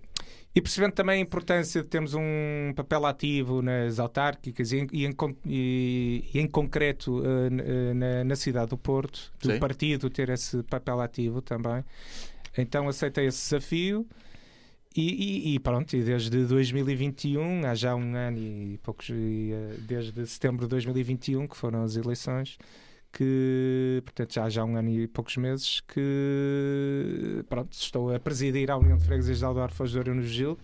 e 0.55 0.61
percebendo 0.61 0.93
também 0.93 1.19
a 1.19 1.21
importância 1.21 1.83
de 1.83 1.89
termos 1.89 2.15
um 2.15 2.73
papel 2.77 3.07
ativo 3.07 3.63
nas 3.63 3.99
autárquicas 3.99 4.73
e, 4.73 4.87
e, 4.93 5.07
em, 5.07 5.17
e, 5.47 6.25
e 6.33 6.39
em, 6.39 6.47
concreto 6.47 7.21
uh, 7.21 7.95
na, 7.95 8.25
na, 8.25 8.37
cidade 8.37 8.69
do 8.69 8.79
Porto, 8.79 9.33
do 9.41 9.53
Sim. 9.53 9.59
partido 9.59 10.11
ter 10.11 10.29
esse 10.29 10.63
papel 10.63 11.01
ativo 11.01 11.41
também. 11.41 11.83
Então 12.57 12.89
aceitei 12.89 13.27
esse 13.27 13.43
desafio 13.43 14.07
e, 14.97 15.51
e, 15.51 15.55
e, 15.55 15.59
pronto, 15.59 15.97
e 15.97 16.03
desde 16.03 16.45
2021, 16.47 17.67
há 17.67 17.75
já 17.75 17.97
um 17.97 18.15
ano 18.15 18.39
e 18.39 18.79
poucos, 18.81 19.09
e, 19.09 19.51
eh, 19.53 19.75
desde 19.81 20.25
setembro 20.25 20.67
de 20.67 20.71
2021, 20.71 21.49
que 21.49 21.57
foram 21.57 21.83
as 21.83 21.97
eleições, 21.97 22.57
que, 23.13 24.01
portanto, 24.05 24.35
já 24.35 24.45
há 24.45 24.49
já 24.49 24.65
um 24.65 24.77
ano 24.77 24.91
e 24.91 25.09
poucos 25.09 25.37
meses, 25.37 25.81
que, 25.81 27.45
pronto, 27.49 27.73
estou 27.73 28.15
a 28.15 28.21
presidir 28.21 28.71
a 28.71 28.77
União 28.77 28.97
de 28.97 29.05
Freguesias 29.05 29.39
de 29.39 29.45
Aldoar 29.45 29.73
Foz 29.73 29.91
de 29.91 29.99
Ouro 29.99 30.15
no 30.15 30.23
Gil. 30.23 30.57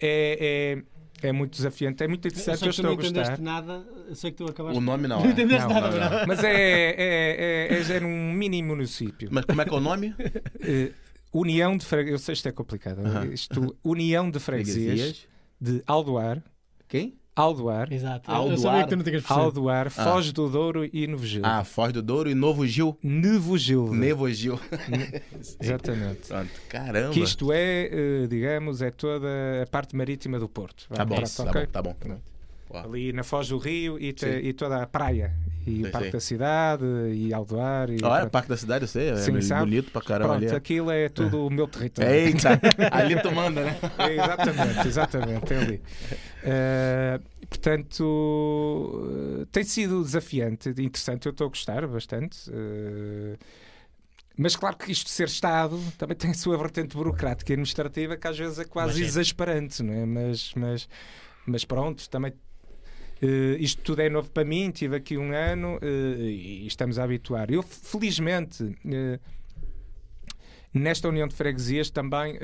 É, 0.00 0.82
é, 1.22 1.28
é 1.28 1.32
muito 1.32 1.52
desafiante, 1.52 2.02
é 2.02 2.08
muito 2.08 2.26
interessante, 2.26 2.62
eu, 2.62 2.66
eu 2.66 2.70
estou 2.70 2.90
a 2.90 2.94
gostar. 2.96 3.38
nada, 3.38 3.86
eu 4.08 4.14
sei 4.16 4.32
que 4.32 4.38
tu 4.38 4.46
acabaste... 4.46 4.76
O 4.76 4.80
nome 4.80 5.06
não. 5.06 5.20
Não 5.22 5.30
entendeste 5.30 5.68
não, 5.68 5.80
nada, 5.80 5.90
não, 5.90 6.18
não. 6.18 6.26
Mas 6.26 6.42
é, 6.42 6.50
é, 6.52 6.96
é, 6.98 7.78
é, 7.78 7.96
é, 7.96 8.00
num 8.00 8.32
mini 8.32 8.60
município. 8.60 9.28
Mas 9.30 9.44
como 9.44 9.62
é 9.62 9.64
que 9.64 9.70
é 9.70 9.76
o 9.76 9.80
nome? 9.80 10.16
União 11.32 11.76
de 11.76 11.84
Freguesias. 11.84 12.20
Eu 12.20 12.24
sei 12.24 12.32
isto 12.34 12.48
é 12.48 12.52
complicado. 12.52 13.00
Isto, 13.32 13.76
União 13.84 14.30
de 14.30 14.38
Freguesias 14.38 15.26
de 15.60 15.82
Aldoar. 15.86 16.42
Quem? 16.86 17.18
Aldoar. 17.38 17.92
Exato. 17.92 18.28
Aldoar. 18.30 18.52
Eu 18.52 18.58
sabia 18.58 18.82
que 18.82 18.88
tu 18.88 18.96
não 18.96 19.04
tinhas 19.04 19.30
Aldoar, 19.30 19.86
ah. 19.86 19.90
Foz 19.90 20.32
do 20.32 20.48
Douro 20.48 20.88
e 20.92 21.06
Novo 21.06 21.24
Gil. 21.24 21.42
Ah, 21.44 21.62
Foz 21.62 21.92
do 21.92 22.02
Douro 22.02 22.28
e 22.28 22.34
Novo 22.34 22.66
Gil. 22.66 22.98
Novo 23.00 23.56
Gil. 23.56 23.94
Novo 23.94 24.28
Gil. 24.32 24.58
Exatamente. 25.60 26.26
Pronto. 26.26 26.50
Caramba. 26.68 27.10
Que 27.12 27.20
isto 27.20 27.52
é, 27.52 27.90
eh, 27.92 28.26
digamos, 28.28 28.82
é 28.82 28.90
toda 28.90 29.28
a 29.62 29.66
parte 29.68 29.94
marítima 29.94 30.38
do 30.40 30.48
Porto. 30.48 30.88
Tá 30.88 31.04
bom, 31.04 31.14
tá, 31.14 31.42
okay? 31.44 31.66
bom, 31.66 31.72
tá 31.72 31.82
bom. 31.82 31.94
Tá 31.94 32.08
bom. 32.08 32.20
Ali 32.70 33.12
na 33.12 33.22
Foz 33.22 33.48
do 33.48 33.58
Rio 33.58 33.98
e, 34.00 34.12
te, 34.12 34.26
e 34.26 34.52
toda 34.52 34.82
a 34.82 34.86
praia. 34.86 35.32
E 35.68 35.90
Parque 35.90 36.10
da 36.10 36.20
Cidade, 36.20 36.84
e 37.12 37.32
Aldoar. 37.32 37.90
E 37.90 37.98
ah, 38.02 38.20
é, 38.20 38.24
o 38.24 38.30
Parque 38.30 38.48
da 38.48 38.56
Cidade, 38.56 38.84
eu 38.84 38.88
sei, 38.88 39.10
é 39.10 39.16
sim, 39.16 39.32
bonito 39.32 39.90
para 39.90 40.02
caramba. 40.02 40.36
Pronto, 40.36 40.48
ali. 40.48 40.56
aquilo 40.56 40.90
é 40.90 41.08
tudo 41.08 41.46
o 41.46 41.50
meu 41.50 41.68
território. 41.68 42.10
Eita, 42.10 42.60
ali 42.90 43.20
tu 43.20 43.30
manda, 43.30 43.62
né? 43.62 43.76
É, 43.98 44.14
exatamente, 44.14 44.88
exatamente, 44.88 45.52
é 45.52 45.56
ali. 45.56 45.82
Uh, 46.38 47.46
portanto, 47.48 48.02
uh, 48.02 49.46
tem 49.46 49.64
sido 49.64 50.02
desafiante, 50.02 50.70
interessante, 50.70 51.26
eu 51.26 51.32
estou 51.32 51.46
a 51.46 51.48
gostar 51.48 51.86
bastante. 51.86 52.50
Uh, 52.50 53.36
mas 54.38 54.54
claro 54.54 54.76
que 54.76 54.92
isto 54.92 55.06
de 55.06 55.10
ser 55.10 55.26
Estado 55.26 55.78
também 55.98 56.16
tem 56.16 56.30
a 56.30 56.34
sua 56.34 56.56
vertente 56.56 56.96
burocrática 56.96 57.50
e 57.50 57.54
administrativa 57.54 58.16
que 58.16 58.28
às 58.28 58.38
vezes 58.38 58.60
é 58.60 58.64
quase 58.64 59.00
mas, 59.00 59.08
exasperante, 59.08 59.82
não 59.82 59.92
é? 59.92 60.06
Mas, 60.06 60.52
mas, 60.54 60.88
mas 61.44 61.64
pronto, 61.64 62.08
também 62.08 62.32
Uh, 63.22 63.56
isto 63.58 63.82
tudo 63.82 64.00
é 64.00 64.08
novo 64.08 64.30
para 64.30 64.44
mim, 64.44 64.70
tive 64.70 64.96
aqui 64.96 65.18
um 65.18 65.32
ano 65.32 65.76
uh, 65.76 66.20
e 66.22 66.66
estamos 66.66 66.98
a 66.98 67.04
habituar. 67.04 67.50
Eu, 67.50 67.62
felizmente, 67.62 68.62
uh, 68.62 69.20
nesta 70.72 71.08
união 71.08 71.26
de 71.26 71.34
freguesias 71.34 71.90
também, 71.90 72.38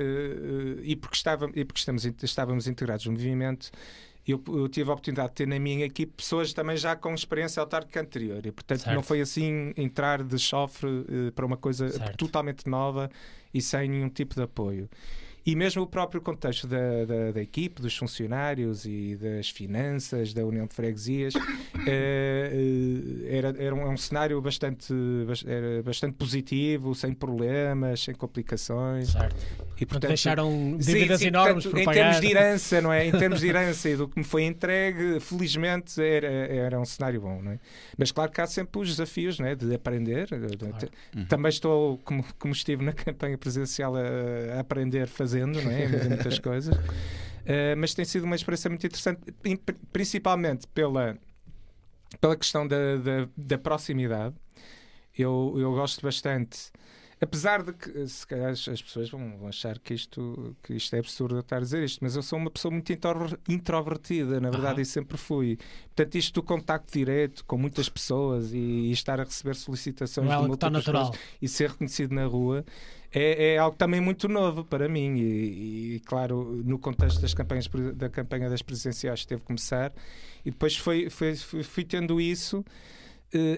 e 0.83 0.97
porque, 0.97 1.17
estava, 1.17 1.49
e 1.55 1.65
porque 1.65 1.79
estamos, 1.79 2.05
estávamos 2.05 2.67
integrados 2.67 3.07
no 3.07 3.13
movimento, 3.13 3.71
eu, 4.27 4.43
eu, 4.49 4.69
tive 4.69 4.89
a 4.89 4.95
oportunidade 4.95 5.29
de 5.29 5.35
ter 5.35 5.47
na 5.47 5.59
minha 5.59 5.85
equipe 5.85 6.13
pessoas 6.17 6.53
também 6.55 6.77
já 6.77 6.97
com 6.97 7.13
experiência 7.15 7.61
autárquica 7.61 8.01
anterior 8.01 8.45
e 8.47 8.51
portanto 8.51 8.81
certo. 8.81 8.95
não 8.97 9.03
foi 9.03 9.21
assim 9.21 9.75
entrar 9.77 10.25
de 10.25 10.39
chofre 10.39 11.05
para 11.35 11.45
uma 11.45 11.59
coisa 11.59 11.91
certo. 11.91 12.17
totalmente 12.17 12.67
nova 12.67 13.11
e 13.53 13.61
sem 13.61 13.91
nenhum 13.91 14.09
tipo 14.09 14.35
de 14.35 14.43
apoio. 14.43 14.89
E 15.47 15.55
mesmo 15.55 15.83
o 15.83 15.87
próprio 15.87 16.23
contexto 16.23 16.67
da, 16.67 17.05
da, 17.05 17.33
da 17.33 17.43
equipe, 17.43 17.83
dos 17.83 17.95
funcionários 17.95 18.87
e 18.87 19.15
das 19.17 19.51
finanças 19.51 20.33
da 20.33 20.43
União 20.45 20.67
de 20.67 20.75
Freguesias 20.75 21.35
eh, 21.87 22.51
eh, 23.27 23.37
era, 23.37 23.55
era 23.59 23.75
um, 23.75 23.83
é 23.83 23.89
um, 23.91 23.97
cenário 23.97 24.41
bastante, 24.41 24.95
era 25.47 25.83
bastante 25.83 26.15
positivo, 26.15 26.95
sem 26.95 27.13
problemas, 27.13 28.03
sem 28.03 28.15
complicações. 28.15 29.11
Certo. 29.11 29.37
E, 29.79 29.85
portanto, 29.85 30.09
deixaram 30.09 30.79
dívidas 30.79 31.19
sim, 31.19 31.25
sim, 31.25 31.29
enormes 31.29 31.65
portanto, 31.65 31.91
Em 31.91 31.93
termos 31.93 32.21
de 32.21 32.27
herança, 32.27 32.81
não 32.81 32.93
é? 32.93 33.07
Em 33.07 33.13
termos 33.13 33.41
de 33.41 33.49
herança 33.49 33.91
e 33.91 33.97
do 33.97 34.09
que 34.09 34.19
me 34.19 34.25
foi 34.25 34.45
entregue, 34.45 35.21
felizmente 35.21 36.01
era, 36.01 36.27
era 36.27 36.81
um 36.81 36.85
cenário 36.87 37.21
bom, 37.21 37.43
não 37.43 37.53
é? 37.53 37.59
Mas 37.99 38.11
claro 38.13 38.31
que 38.31 38.41
há 38.41 38.47
sempre 38.47 38.81
os 38.81 38.89
desafios, 38.89 39.39
não 39.39 39.47
é? 39.47 39.55
De 39.55 39.75
aprender. 39.75 40.29
Claro. 40.29 41.27
Também 41.29 41.51
estou, 41.51 41.99
como, 41.99 42.25
como 42.39 42.55
estive 42.55 42.83
na 42.83 42.93
campanha 42.93 43.37
presidencial, 43.37 43.95
a, 43.97 44.57
a 44.57 44.61
aprender 44.61 45.03
a 45.03 45.07
fazer 45.07 45.34
fazendo, 45.35 45.61
não 45.61 45.71
é? 45.71 45.89
Muitas 46.09 46.39
coisas. 46.41 46.77
Uh, 46.77 47.77
mas 47.77 47.93
tem 47.95 48.05
sido 48.05 48.25
uma 48.25 48.37
experiência 48.37 48.71
muito 48.71 48.87
interessante, 48.87 49.21
principalmente 49.93 50.67
pela, 50.69 51.19
pela 52.21 52.37
questão 52.37 52.67
da, 52.67 52.97
da, 52.97 53.29
da 53.37 53.59
proximidade. 53.59 54.35
Eu, 55.17 55.55
eu 55.57 55.73
gosto 55.73 56.03
bastante 56.03 56.73
Apesar 57.25 57.63
de 57.63 57.73
que, 57.73 58.07
se 58.07 58.27
calhar, 58.27 58.51
as 58.51 58.83
pessoas 58.83 59.09
vão, 59.09 59.39
vão 59.39 59.49
achar 59.49 59.79
que 59.79 59.95
isto, 59.95 60.55
que 60.63 60.75
isto 60.75 60.95
é 60.95 60.99
absurdo 60.99 61.37
eu 61.37 61.41
estar 61.41 61.57
a 61.57 61.61
dizer 61.61 61.83
isto, 61.83 62.01
mas 62.03 62.17
eu 62.17 62.23
sou 62.23 62.39
uma 62.39 62.51
pessoa 62.51 62.71
muito 62.71 62.93
introvertida, 63.49 64.41
na 64.41 64.51
verdade, 64.51 64.77
uhum. 64.77 64.83
e 64.83 64.85
sempre 64.85 65.17
fui. 65.17 65.57
Portanto, 65.87 66.15
isto 66.17 66.35
do 66.35 66.43
contacto 66.43 66.93
direto 66.93 67.43
com 67.47 67.57
muitas 67.57 67.89
pessoas 67.89 68.53
e, 68.53 68.59
e 68.59 68.93
estar 68.93 69.21
a 69.21 69.25
receber 69.25 69.55
solicitações 69.55 70.31
é 70.31 70.37
de 70.37 70.47
múltiplas 70.47 70.85
coisas 70.85 71.11
e 71.41 71.49
ser 71.49 71.71
reconhecido 71.71 72.15
na 72.15 72.27
rua 72.27 72.63
é, 73.15 73.55
é, 73.55 73.59
algo 73.59 73.77
também 73.77 74.01
muito 74.01 74.29
novo 74.29 74.65
para 74.65 74.89
mim 74.89 75.17
e, 75.17 75.95
e, 75.97 76.01
claro 76.01 76.63
no 76.65 76.79
contexto 76.79 77.21
das 77.21 77.33
campanhas 77.33 77.69
da 77.95 78.09
campanha 78.09 78.51
das 78.51 78.61
presidenciais 78.61 79.25
teve 79.25 79.41
que 79.41 79.47
começar 79.47 79.93
e 80.45 80.51
depois 80.51 80.77
foi, 80.77 81.09
foi, 81.09 81.37
fui, 81.37 81.63
fui 81.63 81.85
tendo 81.85 82.21
isso 82.21 82.65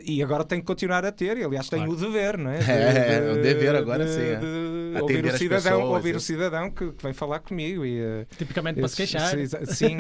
e 0.05 0.23
agora 0.23 0.45
tem 0.45 0.61
que 0.61 0.67
continuar 0.67 1.05
a 1.05 1.13
ter, 1.13 1.37
e 1.37 1.45
aliás 1.45 1.69
claro. 1.69 1.85
tem 1.85 1.93
o 1.93 1.97
dever, 1.97 2.39
não 2.39 2.51
é? 2.51 2.59
De, 2.67 2.71
é, 2.71 3.21
de, 3.21 3.39
o 3.39 3.43
dever 3.43 3.77
agora 3.77 4.05
de, 4.05 4.11
sim. 4.11 4.21
É. 4.21 4.37
De 4.37 5.01
ouvir 5.03 5.25
o 5.27 5.37
cidadão, 5.37 5.73
pessoas, 5.73 5.97
ouvir 5.97 6.15
é. 6.15 6.17
o 6.17 6.21
cidadão 6.21 6.71
que, 6.71 6.93
que, 6.93 7.03
vem 7.03 7.13
falar 7.13 7.41
comigo. 7.41 7.85
E, 7.85 8.01
uh, 8.01 8.27
Tipicamente 8.37 8.81
para 8.81 8.89
se 8.89 8.97
queixar. 8.97 9.31
Sim, 9.67 9.99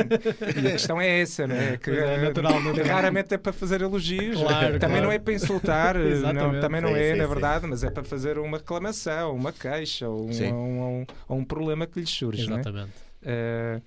e 0.62 0.68
a 0.68 0.72
questão 0.72 1.00
é 1.00 1.20
essa, 1.20 1.46
não 1.46 1.54
é? 1.54 1.76
Que, 1.76 1.90
é 1.90 2.18
natural, 2.18 2.60
natural. 2.60 2.86
Raramente 2.86 3.34
é 3.34 3.38
para 3.38 3.52
fazer 3.52 3.82
elogios, 3.82 4.40
claro, 4.40 4.78
também 4.78 4.96
claro. 4.96 5.04
não 5.04 5.12
é 5.12 5.18
para 5.18 5.34
insultar, 5.34 5.96
não, 6.34 6.60
também 6.60 6.80
não 6.80 6.90
sim, 6.90 6.98
é, 6.98 7.12
sim, 7.12 7.18
na 7.18 7.26
verdade, 7.26 7.64
sim. 7.64 7.70
mas 7.70 7.84
é 7.84 7.90
para 7.90 8.04
fazer 8.04 8.38
uma 8.38 8.58
reclamação, 8.58 9.34
uma 9.34 9.52
queixa 9.52 10.08
ou 10.08 10.28
um, 10.28 10.54
um, 10.54 11.06
um, 11.28 11.36
um, 11.36 11.44
problema 11.44 11.86
que 11.86 12.00
lhes 12.00 12.10
surge. 12.10 12.42
Exatamente. 12.42 12.92
Não 13.22 13.32
é? 13.32 13.76
Uh, 13.76 13.82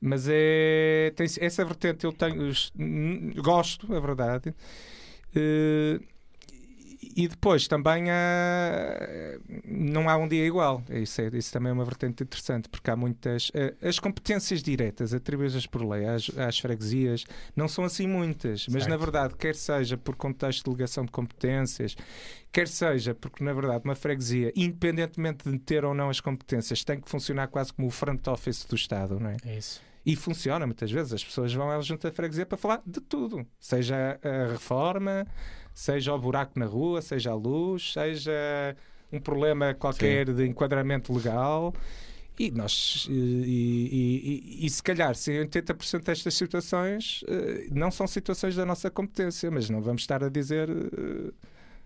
mas 0.00 0.26
é, 0.28 1.12
tem, 1.14 1.26
essa 1.40 1.62
vertente 1.64 2.04
eu 2.04 2.12
tenho, 2.12 2.50
gosto, 3.42 3.94
é 3.94 4.00
verdade. 4.00 4.54
Uh, 5.36 6.02
e 7.16 7.26
depois 7.26 7.66
também 7.66 8.10
há, 8.10 9.38
não 9.64 10.08
há 10.08 10.16
um 10.16 10.28
dia 10.28 10.46
igual. 10.46 10.82
Isso, 10.90 11.20
é, 11.20 11.28
isso 11.32 11.52
também 11.52 11.70
é 11.70 11.72
uma 11.72 11.84
vertente 11.84 12.22
interessante, 12.22 12.68
porque 12.68 12.90
há 12.90 12.94
muitas. 12.96 13.50
eh, 13.54 13.74
As 13.82 13.98
competências 13.98 14.62
diretas 14.62 15.12
atribuídas 15.12 15.66
por 15.66 15.82
lei 15.82 16.04
às, 16.06 16.30
às 16.38 16.58
freguesias 16.58 17.24
não 17.56 17.68
são 17.68 17.84
assim 17.84 18.06
muitas, 18.06 18.66
mas 18.68 18.84
Certo. 18.84 18.90
na 18.90 18.96
verdade, 18.96 19.34
quer 19.34 19.54
seja 19.56 19.96
por 19.96 20.14
contexto 20.14 20.58
de 20.58 20.64
delegação 20.64 21.04
de 21.04 21.10
competências, 21.10 21.96
quer 22.52 22.68
seja 22.68 23.14
porque 23.14 23.42
na 23.42 23.52
verdade 23.52 23.82
uma 23.84 23.94
freguesia, 23.96 24.52
independentemente 24.54 25.50
de 25.50 25.58
ter 25.58 25.84
ou 25.84 25.94
não 25.94 26.10
as 26.10 26.20
competências, 26.20 26.84
tem 26.84 27.00
que 27.00 27.08
funcionar 27.10 27.48
quase 27.48 27.72
como 27.72 27.88
o 27.88 27.90
front 27.90 28.24
office 28.28 28.64
do 28.64 28.76
Estado, 28.76 29.18
não 29.18 29.30
é? 29.30 29.36
É 29.46 29.58
isso. 29.58 29.80
E 30.04 30.16
funciona 30.16 30.66
muitas 30.66 30.90
vezes. 30.90 31.12
As 31.12 31.24
pessoas 31.24 31.52
vão 31.52 31.70
à 31.70 31.80
junta 31.80 32.10
de 32.10 32.16
freguesia 32.16 32.46
para 32.46 32.56
falar 32.56 32.82
de 32.86 33.00
tudo. 33.00 33.46
Seja 33.58 34.18
a 34.22 34.50
reforma, 34.52 35.26
seja 35.74 36.14
o 36.14 36.18
buraco 36.18 36.58
na 36.58 36.66
rua, 36.66 37.02
seja 37.02 37.30
a 37.30 37.34
luz, 37.34 37.92
seja 37.92 38.76
um 39.12 39.20
problema 39.20 39.74
qualquer 39.74 40.32
de 40.32 40.46
enquadramento 40.46 41.12
legal. 41.12 41.74
E 42.38 42.50
nós, 42.50 43.06
e, 43.10 43.12
e- 43.12 44.62
e- 44.62 44.66
e 44.66 44.70
se 44.70 44.82
calhar, 44.82 45.14
se 45.14 45.30
80% 45.38 46.04
destas 46.06 46.32
situações 46.34 47.22
eh, 47.28 47.66
não 47.70 47.90
são 47.90 48.06
situações 48.06 48.56
da 48.56 48.64
nossa 48.64 48.90
competência, 48.90 49.50
mas 49.50 49.68
não 49.68 49.82
vamos 49.82 50.00
estar 50.02 50.24
a 50.24 50.30
dizer. 50.30 50.68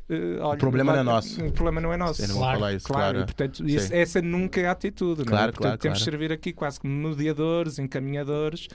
Eh, 0.09 0.38
olha, 0.40 0.59
problema 0.59 0.92
não 0.92 1.00
é 1.00 1.02
nosso. 1.02 1.44
O 1.44 1.52
problema 1.52 1.80
não 1.80 1.92
é 1.92 1.96
nosso. 1.96 2.22
Não 2.28 2.36
Claro, 2.36 2.59
falar 2.59 2.72
isso, 2.74 2.86
Claro, 2.86 3.02
claro. 3.02 3.18
e, 3.20 3.24
portanto, 3.24 3.57
Sim. 3.59 3.66
isso- 3.76 3.94
essa 3.94 4.22
nunca 4.22 4.61
é 4.61 4.66
a 4.66 4.72
atitude. 4.72 5.20
não 5.20 5.26
é? 5.26 5.30
Claro, 5.30 5.52
Portanto, 5.52 5.62
claro, 5.62 5.78
temos 5.78 5.98
de 5.98 6.05
claro. 6.05 6.18
servir 6.18 6.32
aqui 6.32 6.52
quase 6.52 6.78
como 6.80 6.92
mediadores, 7.09 7.78
encaminhadores 7.78 8.68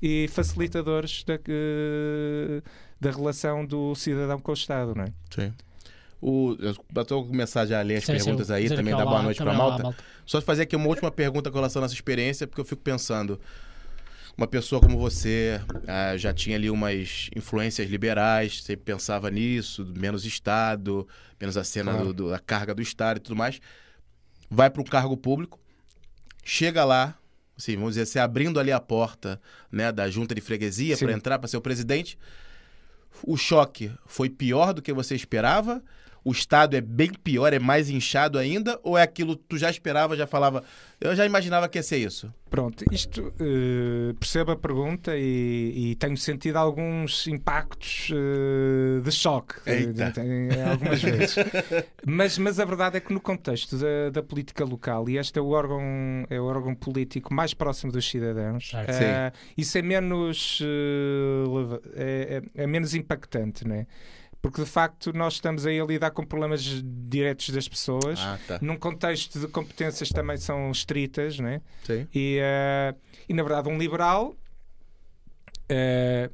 e 0.00 0.28
facilitadores 0.28 1.22
da, 1.24 1.34
eh, 1.34 2.62
da 3.00 3.10
relação 3.10 3.64
do 3.64 3.94
cidadão 3.94 4.38
com 4.38 4.50
o 4.50 4.54
Estado, 4.54 4.94
não 4.94 5.04
é? 5.04 5.12
Sim. 5.30 5.52
O, 6.20 6.56
eu 6.60 6.70
estou 7.00 7.26
começar 7.26 7.66
já 7.66 7.80
a 7.80 7.82
ler 7.82 7.96
as 7.96 8.04
Sim, 8.04 8.16
sim, 8.18 8.24
perguntas 8.24 8.48
aí, 8.50 8.62
dizer 8.64 8.76
também 8.76 8.94
dá 8.94 9.04
boa 9.04 9.22
noite 9.22 9.38
para 9.38 9.50
olá, 9.52 9.78
Malta. 9.78 9.96
Só 10.24 10.40
fazer 10.40 10.62
aqui 10.62 10.76
uma 10.76 10.86
última 10.86 11.10
pergunta 11.10 11.50
com 11.50 11.56
relação 11.56 11.80
à 11.80 11.84
nossa 11.84 11.94
experiência, 11.94 12.46
porque 12.46 12.60
eu 12.60 12.64
fico 12.64 12.80
pensando, 12.80 13.40
uma 14.42 14.48
pessoa 14.48 14.80
como 14.80 14.98
você 14.98 15.60
ah, 15.86 16.16
já 16.16 16.34
tinha 16.34 16.56
ali 16.56 16.68
umas 16.68 17.30
influências 17.36 17.88
liberais, 17.88 18.60
sempre 18.64 18.84
pensava 18.84 19.30
nisso, 19.30 19.86
menos 19.96 20.24
Estado, 20.24 21.06
menos 21.40 21.56
a 21.56 21.62
cena 21.62 21.92
Claro. 21.92 22.06
do- 22.08 22.12
do- 22.24 22.30
da 22.30 22.40
carga 22.40 22.74
do 22.74 22.82
Estado 22.82 23.18
e 23.18 23.20
tudo 23.20 23.36
mais, 23.36 23.60
vai 24.50 24.68
para 24.68 24.82
um 24.82 24.84
cargo 24.84 25.16
público, 25.16 25.60
chega 26.44 26.84
lá, 26.84 27.16
assim, 27.56 27.76
vamos 27.76 27.90
dizer 27.90 28.02
assim, 28.02 28.18
abrindo 28.18 28.58
ali 28.58 28.72
a 28.72 28.80
porta 28.80 29.40
né, 29.70 29.92
da 29.92 30.10
junta 30.10 30.34
de 30.34 30.40
freguesia 30.40 30.96
para 30.98 31.12
entrar 31.12 31.38
para 31.38 31.46
ser 31.46 31.56
o 31.56 31.60
presidente, 31.60 32.18
o 33.24 33.36
choque 33.36 33.92
foi 34.06 34.28
pior 34.28 34.72
do 34.74 34.82
que 34.82 34.92
você 34.92 35.14
esperava? 35.14 35.80
O 36.24 36.30
estado 36.32 36.76
é 36.76 36.80
bem 36.80 37.10
pior, 37.12 37.52
é 37.52 37.58
mais 37.58 37.90
inchado 37.90 38.38
ainda? 38.38 38.78
Ou 38.82 38.96
é 38.96 39.02
aquilo 39.02 39.36
que 39.36 39.44
tu 39.48 39.58
já 39.58 39.68
esperava, 39.70 40.16
já 40.16 40.26
falava? 40.26 40.62
Eu 41.00 41.16
já 41.16 41.26
imaginava 41.26 41.68
que 41.68 41.78
ia 41.78 41.82
ser 41.82 41.96
isso. 41.98 42.32
Pronto, 42.48 42.84
isto 42.92 43.32
eh, 43.40 44.14
percebo 44.20 44.52
a 44.52 44.56
pergunta 44.56 45.16
e, 45.16 45.92
e 45.92 45.94
tenho 45.96 46.16
sentido 46.18 46.56
alguns 46.56 47.26
impactos 47.26 48.10
eh, 48.12 49.00
de 49.02 49.10
choque 49.10 49.54
eh, 49.66 49.78
Eita. 49.80 50.12
algumas 50.70 51.02
vezes. 51.02 51.34
mas, 52.06 52.36
mas 52.38 52.60
a 52.60 52.64
verdade 52.64 52.98
é 52.98 53.00
que 53.00 53.12
no 53.12 53.20
contexto 53.20 53.76
da, 53.78 54.10
da 54.12 54.22
política 54.22 54.64
local, 54.64 55.08
e 55.08 55.16
este 55.18 55.38
é 55.38 55.42
o 55.42 55.48
órgão, 55.48 55.80
é 56.28 56.38
o 56.38 56.44
órgão 56.44 56.74
político 56.74 57.32
mais 57.34 57.54
próximo 57.54 57.90
dos 57.90 58.08
cidadãos, 58.08 58.70
eh, 58.74 59.32
isso 59.56 59.76
é 59.78 59.82
menos, 59.82 60.60
é, 61.96 62.42
é- 62.54 62.62
é 62.62 62.66
menos 62.66 62.94
impactante, 62.94 63.66
não 63.66 63.74
é? 63.76 63.86
Porque 64.42 64.60
de 64.60 64.68
facto 64.68 65.12
nós 65.12 65.34
estamos 65.34 65.64
aí 65.64 65.80
a 65.80 65.84
lidar 65.84 66.10
com 66.10 66.26
problemas 66.26 66.60
diretos 66.62 67.50
das 67.50 67.68
pessoas. 67.68 68.18
Ah, 68.18 68.38
tá. 68.48 68.58
Num 68.60 68.76
contexto 68.76 69.38
de 69.38 69.46
competências 69.46 70.08
também 70.08 70.36
são 70.36 70.68
estritas, 70.72 71.38
não 71.38 71.48
é? 71.48 71.60
Sim. 71.84 72.08
E, 72.12 72.38
eh, 72.42 72.92
e 73.28 73.34
na 73.34 73.44
verdade, 73.44 73.68
um 73.68 73.78
liberal, 73.78 74.34
eh, 75.68 76.28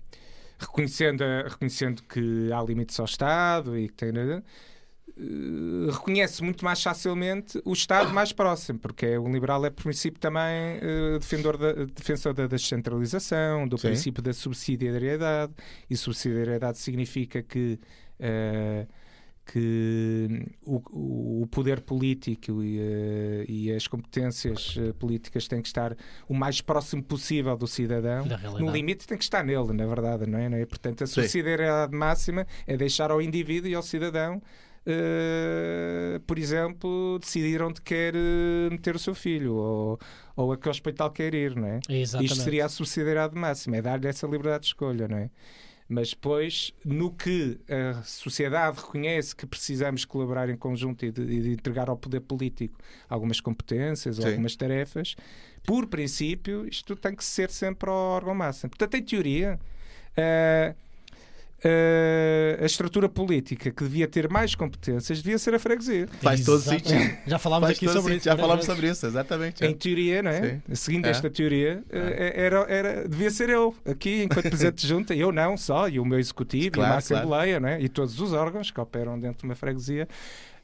reconhecendo, 0.58 1.22
reconhecendo 1.46 2.02
que 2.02 2.50
há 2.50 2.62
limites 2.62 2.98
ao 2.98 3.04
Estado 3.04 3.78
e 3.78 3.88
que 3.88 3.94
tem. 3.94 4.10
Eh, 5.18 5.90
reconhece 5.92 6.42
muito 6.42 6.64
mais 6.64 6.82
facilmente 6.82 7.60
o 7.64 7.72
Estado 7.72 8.12
mais 8.12 8.32
próximo, 8.32 8.78
porque 8.78 9.06
é- 9.06 9.18
o 9.18 9.28
liberal 9.28 9.64
é, 9.66 9.70
por 9.70 9.82
princípio, 9.84 10.20
também 10.20 10.80
defensor, 11.18 11.56
da, 11.56 11.72
defensor 11.86 12.32
da 12.34 12.46
descentralização, 12.46 13.66
do 13.66 13.76
Sim. 13.76 13.88
princípio 13.88 14.22
da 14.22 14.32
subsidiariedade, 14.32 15.52
e 15.90 15.96
subsidiariedade 15.96 16.78
significa 16.78 17.42
que. 17.42 17.78
eh, 18.20 18.86
que 19.50 20.44
o, 20.62 21.40
o 21.42 21.46
poder 21.46 21.80
político 21.80 22.62
e, 22.62 23.46
e 23.48 23.72
as 23.72 23.86
competências 23.86 24.76
políticas 24.98 25.48
têm 25.48 25.62
que 25.62 25.68
estar 25.68 25.96
o 26.28 26.34
mais 26.34 26.60
próximo 26.60 27.02
possível 27.02 27.56
do 27.56 27.66
cidadão. 27.66 28.26
No 28.60 28.70
limite 28.70 29.06
tem 29.06 29.16
que 29.16 29.24
estar 29.24 29.42
nele, 29.42 29.72
na 29.72 29.86
verdade, 29.86 30.26
não 30.26 30.38
é? 30.38 30.50
Não 30.50 30.58
é? 30.58 30.66
Portanto, 30.66 31.02
a 31.02 31.06
Sim. 31.06 31.14
subsidiariedade 31.14 31.96
máxima 31.96 32.46
é 32.66 32.76
deixar 32.76 33.10
ao 33.10 33.22
indivíduo 33.22 33.70
e 33.70 33.74
ao 33.74 33.82
cidadão, 33.82 34.42
eh, 34.86 36.20
por 36.26 36.38
exemplo, 36.38 37.18
decidir 37.20 37.62
onde 37.62 37.80
quer 37.80 38.14
eh, 38.14 38.70
meter 38.70 38.96
o 38.96 38.98
seu 38.98 39.14
filho 39.14 39.54
ou, 39.54 39.98
ou 40.36 40.52
a 40.52 40.56
que 40.56 40.68
hospital 40.68 41.10
quer 41.10 41.34
ir, 41.34 41.54
não 41.54 41.66
é? 41.66 41.80
Exatamente. 41.88 42.32
Isto 42.32 42.42
seria 42.42 42.66
a 42.66 42.68
subsidiariedade 42.68 43.34
máxima, 43.36 43.76
é 43.76 43.82
dar-lhe 43.82 44.08
essa 44.08 44.26
liberdade 44.26 44.62
de 44.62 44.66
escolha, 44.68 45.08
não 45.08 45.18
é? 45.18 45.30
Mas 45.88 46.10
depois, 46.10 46.74
no 46.84 47.10
que 47.10 47.58
a 47.66 48.02
sociedade 48.02 48.76
reconhece 48.76 49.34
que 49.34 49.46
precisamos 49.46 50.04
colaborar 50.04 50.50
em 50.50 50.56
conjunto 50.56 51.06
e 51.06 51.10
de, 51.10 51.24
de 51.24 51.50
entregar 51.50 51.88
ao 51.88 51.96
poder 51.96 52.20
político 52.20 52.78
algumas 53.08 53.40
competências 53.40 54.18
ou 54.18 54.26
algumas 54.26 54.54
tarefas, 54.54 55.16
por 55.64 55.86
princípio, 55.86 56.68
isto 56.68 56.94
tem 56.94 57.14
que 57.14 57.24
ser 57.24 57.50
sempre 57.50 57.88
ao 57.88 57.96
órgão 57.96 58.34
máximo. 58.34 58.68
Portanto, 58.68 58.94
em 58.96 59.02
teoria, 59.02 59.58
eh, 60.14 60.74
eh, 61.64 62.58
a 62.60 62.64
estrutura 62.66 63.08
política 63.08 63.70
que 63.70 63.82
devia 63.82 64.06
ter 64.06 64.28
mais 64.28 64.54
competências 64.54 65.20
devia 65.22 65.38
ser 65.38 65.54
a 65.54 65.58
freguesia. 65.58 66.06
Faz 66.20 66.44
todo 66.44 66.60
sentido. 66.60 67.16
Já 67.26 67.38
falámos 67.38 67.66
Faz 67.68 67.76
aqui 67.78 67.88
sobre 67.88 68.16
isso. 68.16 68.24
Já 68.26 68.36
falamos 68.36 68.66
vezes. 68.66 68.74
sobre 68.76 68.90
isso, 68.90 69.06
exatamente. 69.06 69.64
Em 69.64 69.74
teoria, 69.74 70.22
não 70.22 70.30
é? 70.30 70.60
Seguindo 70.72 71.06
É. 71.06 71.10
esta 71.10 71.28
teoria, 71.28 71.82
eh, 71.90 72.32
era, 72.36 72.60
era, 72.68 73.08
devia 73.08 73.30
ser 73.30 73.48
eu, 73.50 73.74
aqui, 73.84 74.22
enquanto 74.22 74.48
Presidente 74.48 74.82
de 74.82 74.86
Junta, 74.88 75.14
eu 75.14 75.32
não 75.32 75.56
só, 75.56 75.88
e 75.88 75.98
o 75.98 76.04
meu 76.04 76.18
Executivo, 76.18 76.72
Claro, 76.72 76.88
e 77.00 77.02
claro. 77.02 77.18
Assembleia, 77.22 77.60
não 77.60 77.68
é? 77.68 77.80
e 77.80 77.88
todos 77.88 78.20
os 78.20 78.32
órgãos 78.32 78.70
que 78.70 78.80
operam 78.80 79.18
dentro 79.18 79.40
de 79.40 79.44
uma 79.44 79.54
freguesia, 79.54 80.08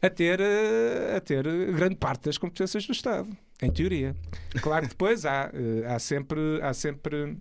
a 0.01 0.11
ter, 0.11 0.39
eh, 0.41 1.15
a 1.17 1.21
ter 1.21 1.43
grande 1.73 1.97
parte 1.97 2.27
das 2.27 2.37
competências 2.39 2.87
do 2.87 2.93
Estado, 2.93 3.29
em 3.63 3.71
teoria. 3.71 4.15
Claro 4.61 4.83
que 4.83 4.91
depois 4.91 5.25
há, 5.25 5.51
eh, 5.53 5.87
há, 5.93 5.99
sempre, 5.99 6.39
há 6.63 6.75
sempre 6.75 7.37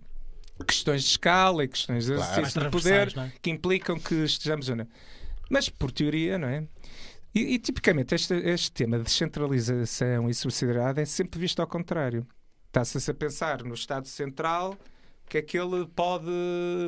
questões 0.66 1.02
de 1.02 1.08
escala 1.10 1.64
e 1.64 1.68
questões 1.68 2.06
de 2.06 2.14
Claro. 2.14 2.32
exercício 2.32 2.60
de 2.60 2.70
poder 2.70 3.18
é? 3.18 3.32
que 3.42 3.50
implicam 3.50 3.98
que 3.98 4.14
estejamos. 4.24 4.68
ou 4.68 4.76
não. 4.76 4.86
Mas 5.50 5.68
por 5.68 5.90
teoria, 5.90 6.38
não 6.38 6.48
é? 6.48 6.64
E, 7.34 7.54
e, 7.54 7.58
tipicamente 7.58 8.14
este, 8.14 8.34
este 8.34 8.70
tema 8.70 8.96
de 8.98 9.04
descentralização 9.04 10.30
e 10.30 10.34
subsidiariedade 10.34 11.00
é 11.00 11.04
sempre 11.04 11.40
visto 11.40 11.60
ao 11.60 11.66
contrário. 11.66 12.26
Está-se 12.68 13.10
a 13.10 13.14
pensar 13.14 13.62
no 13.64 13.74
Estado 13.74 14.06
Central 14.06 14.78
que 15.26 15.38
é 15.38 15.42
que 15.42 15.58
ele 15.58 15.86
pode 15.96 16.26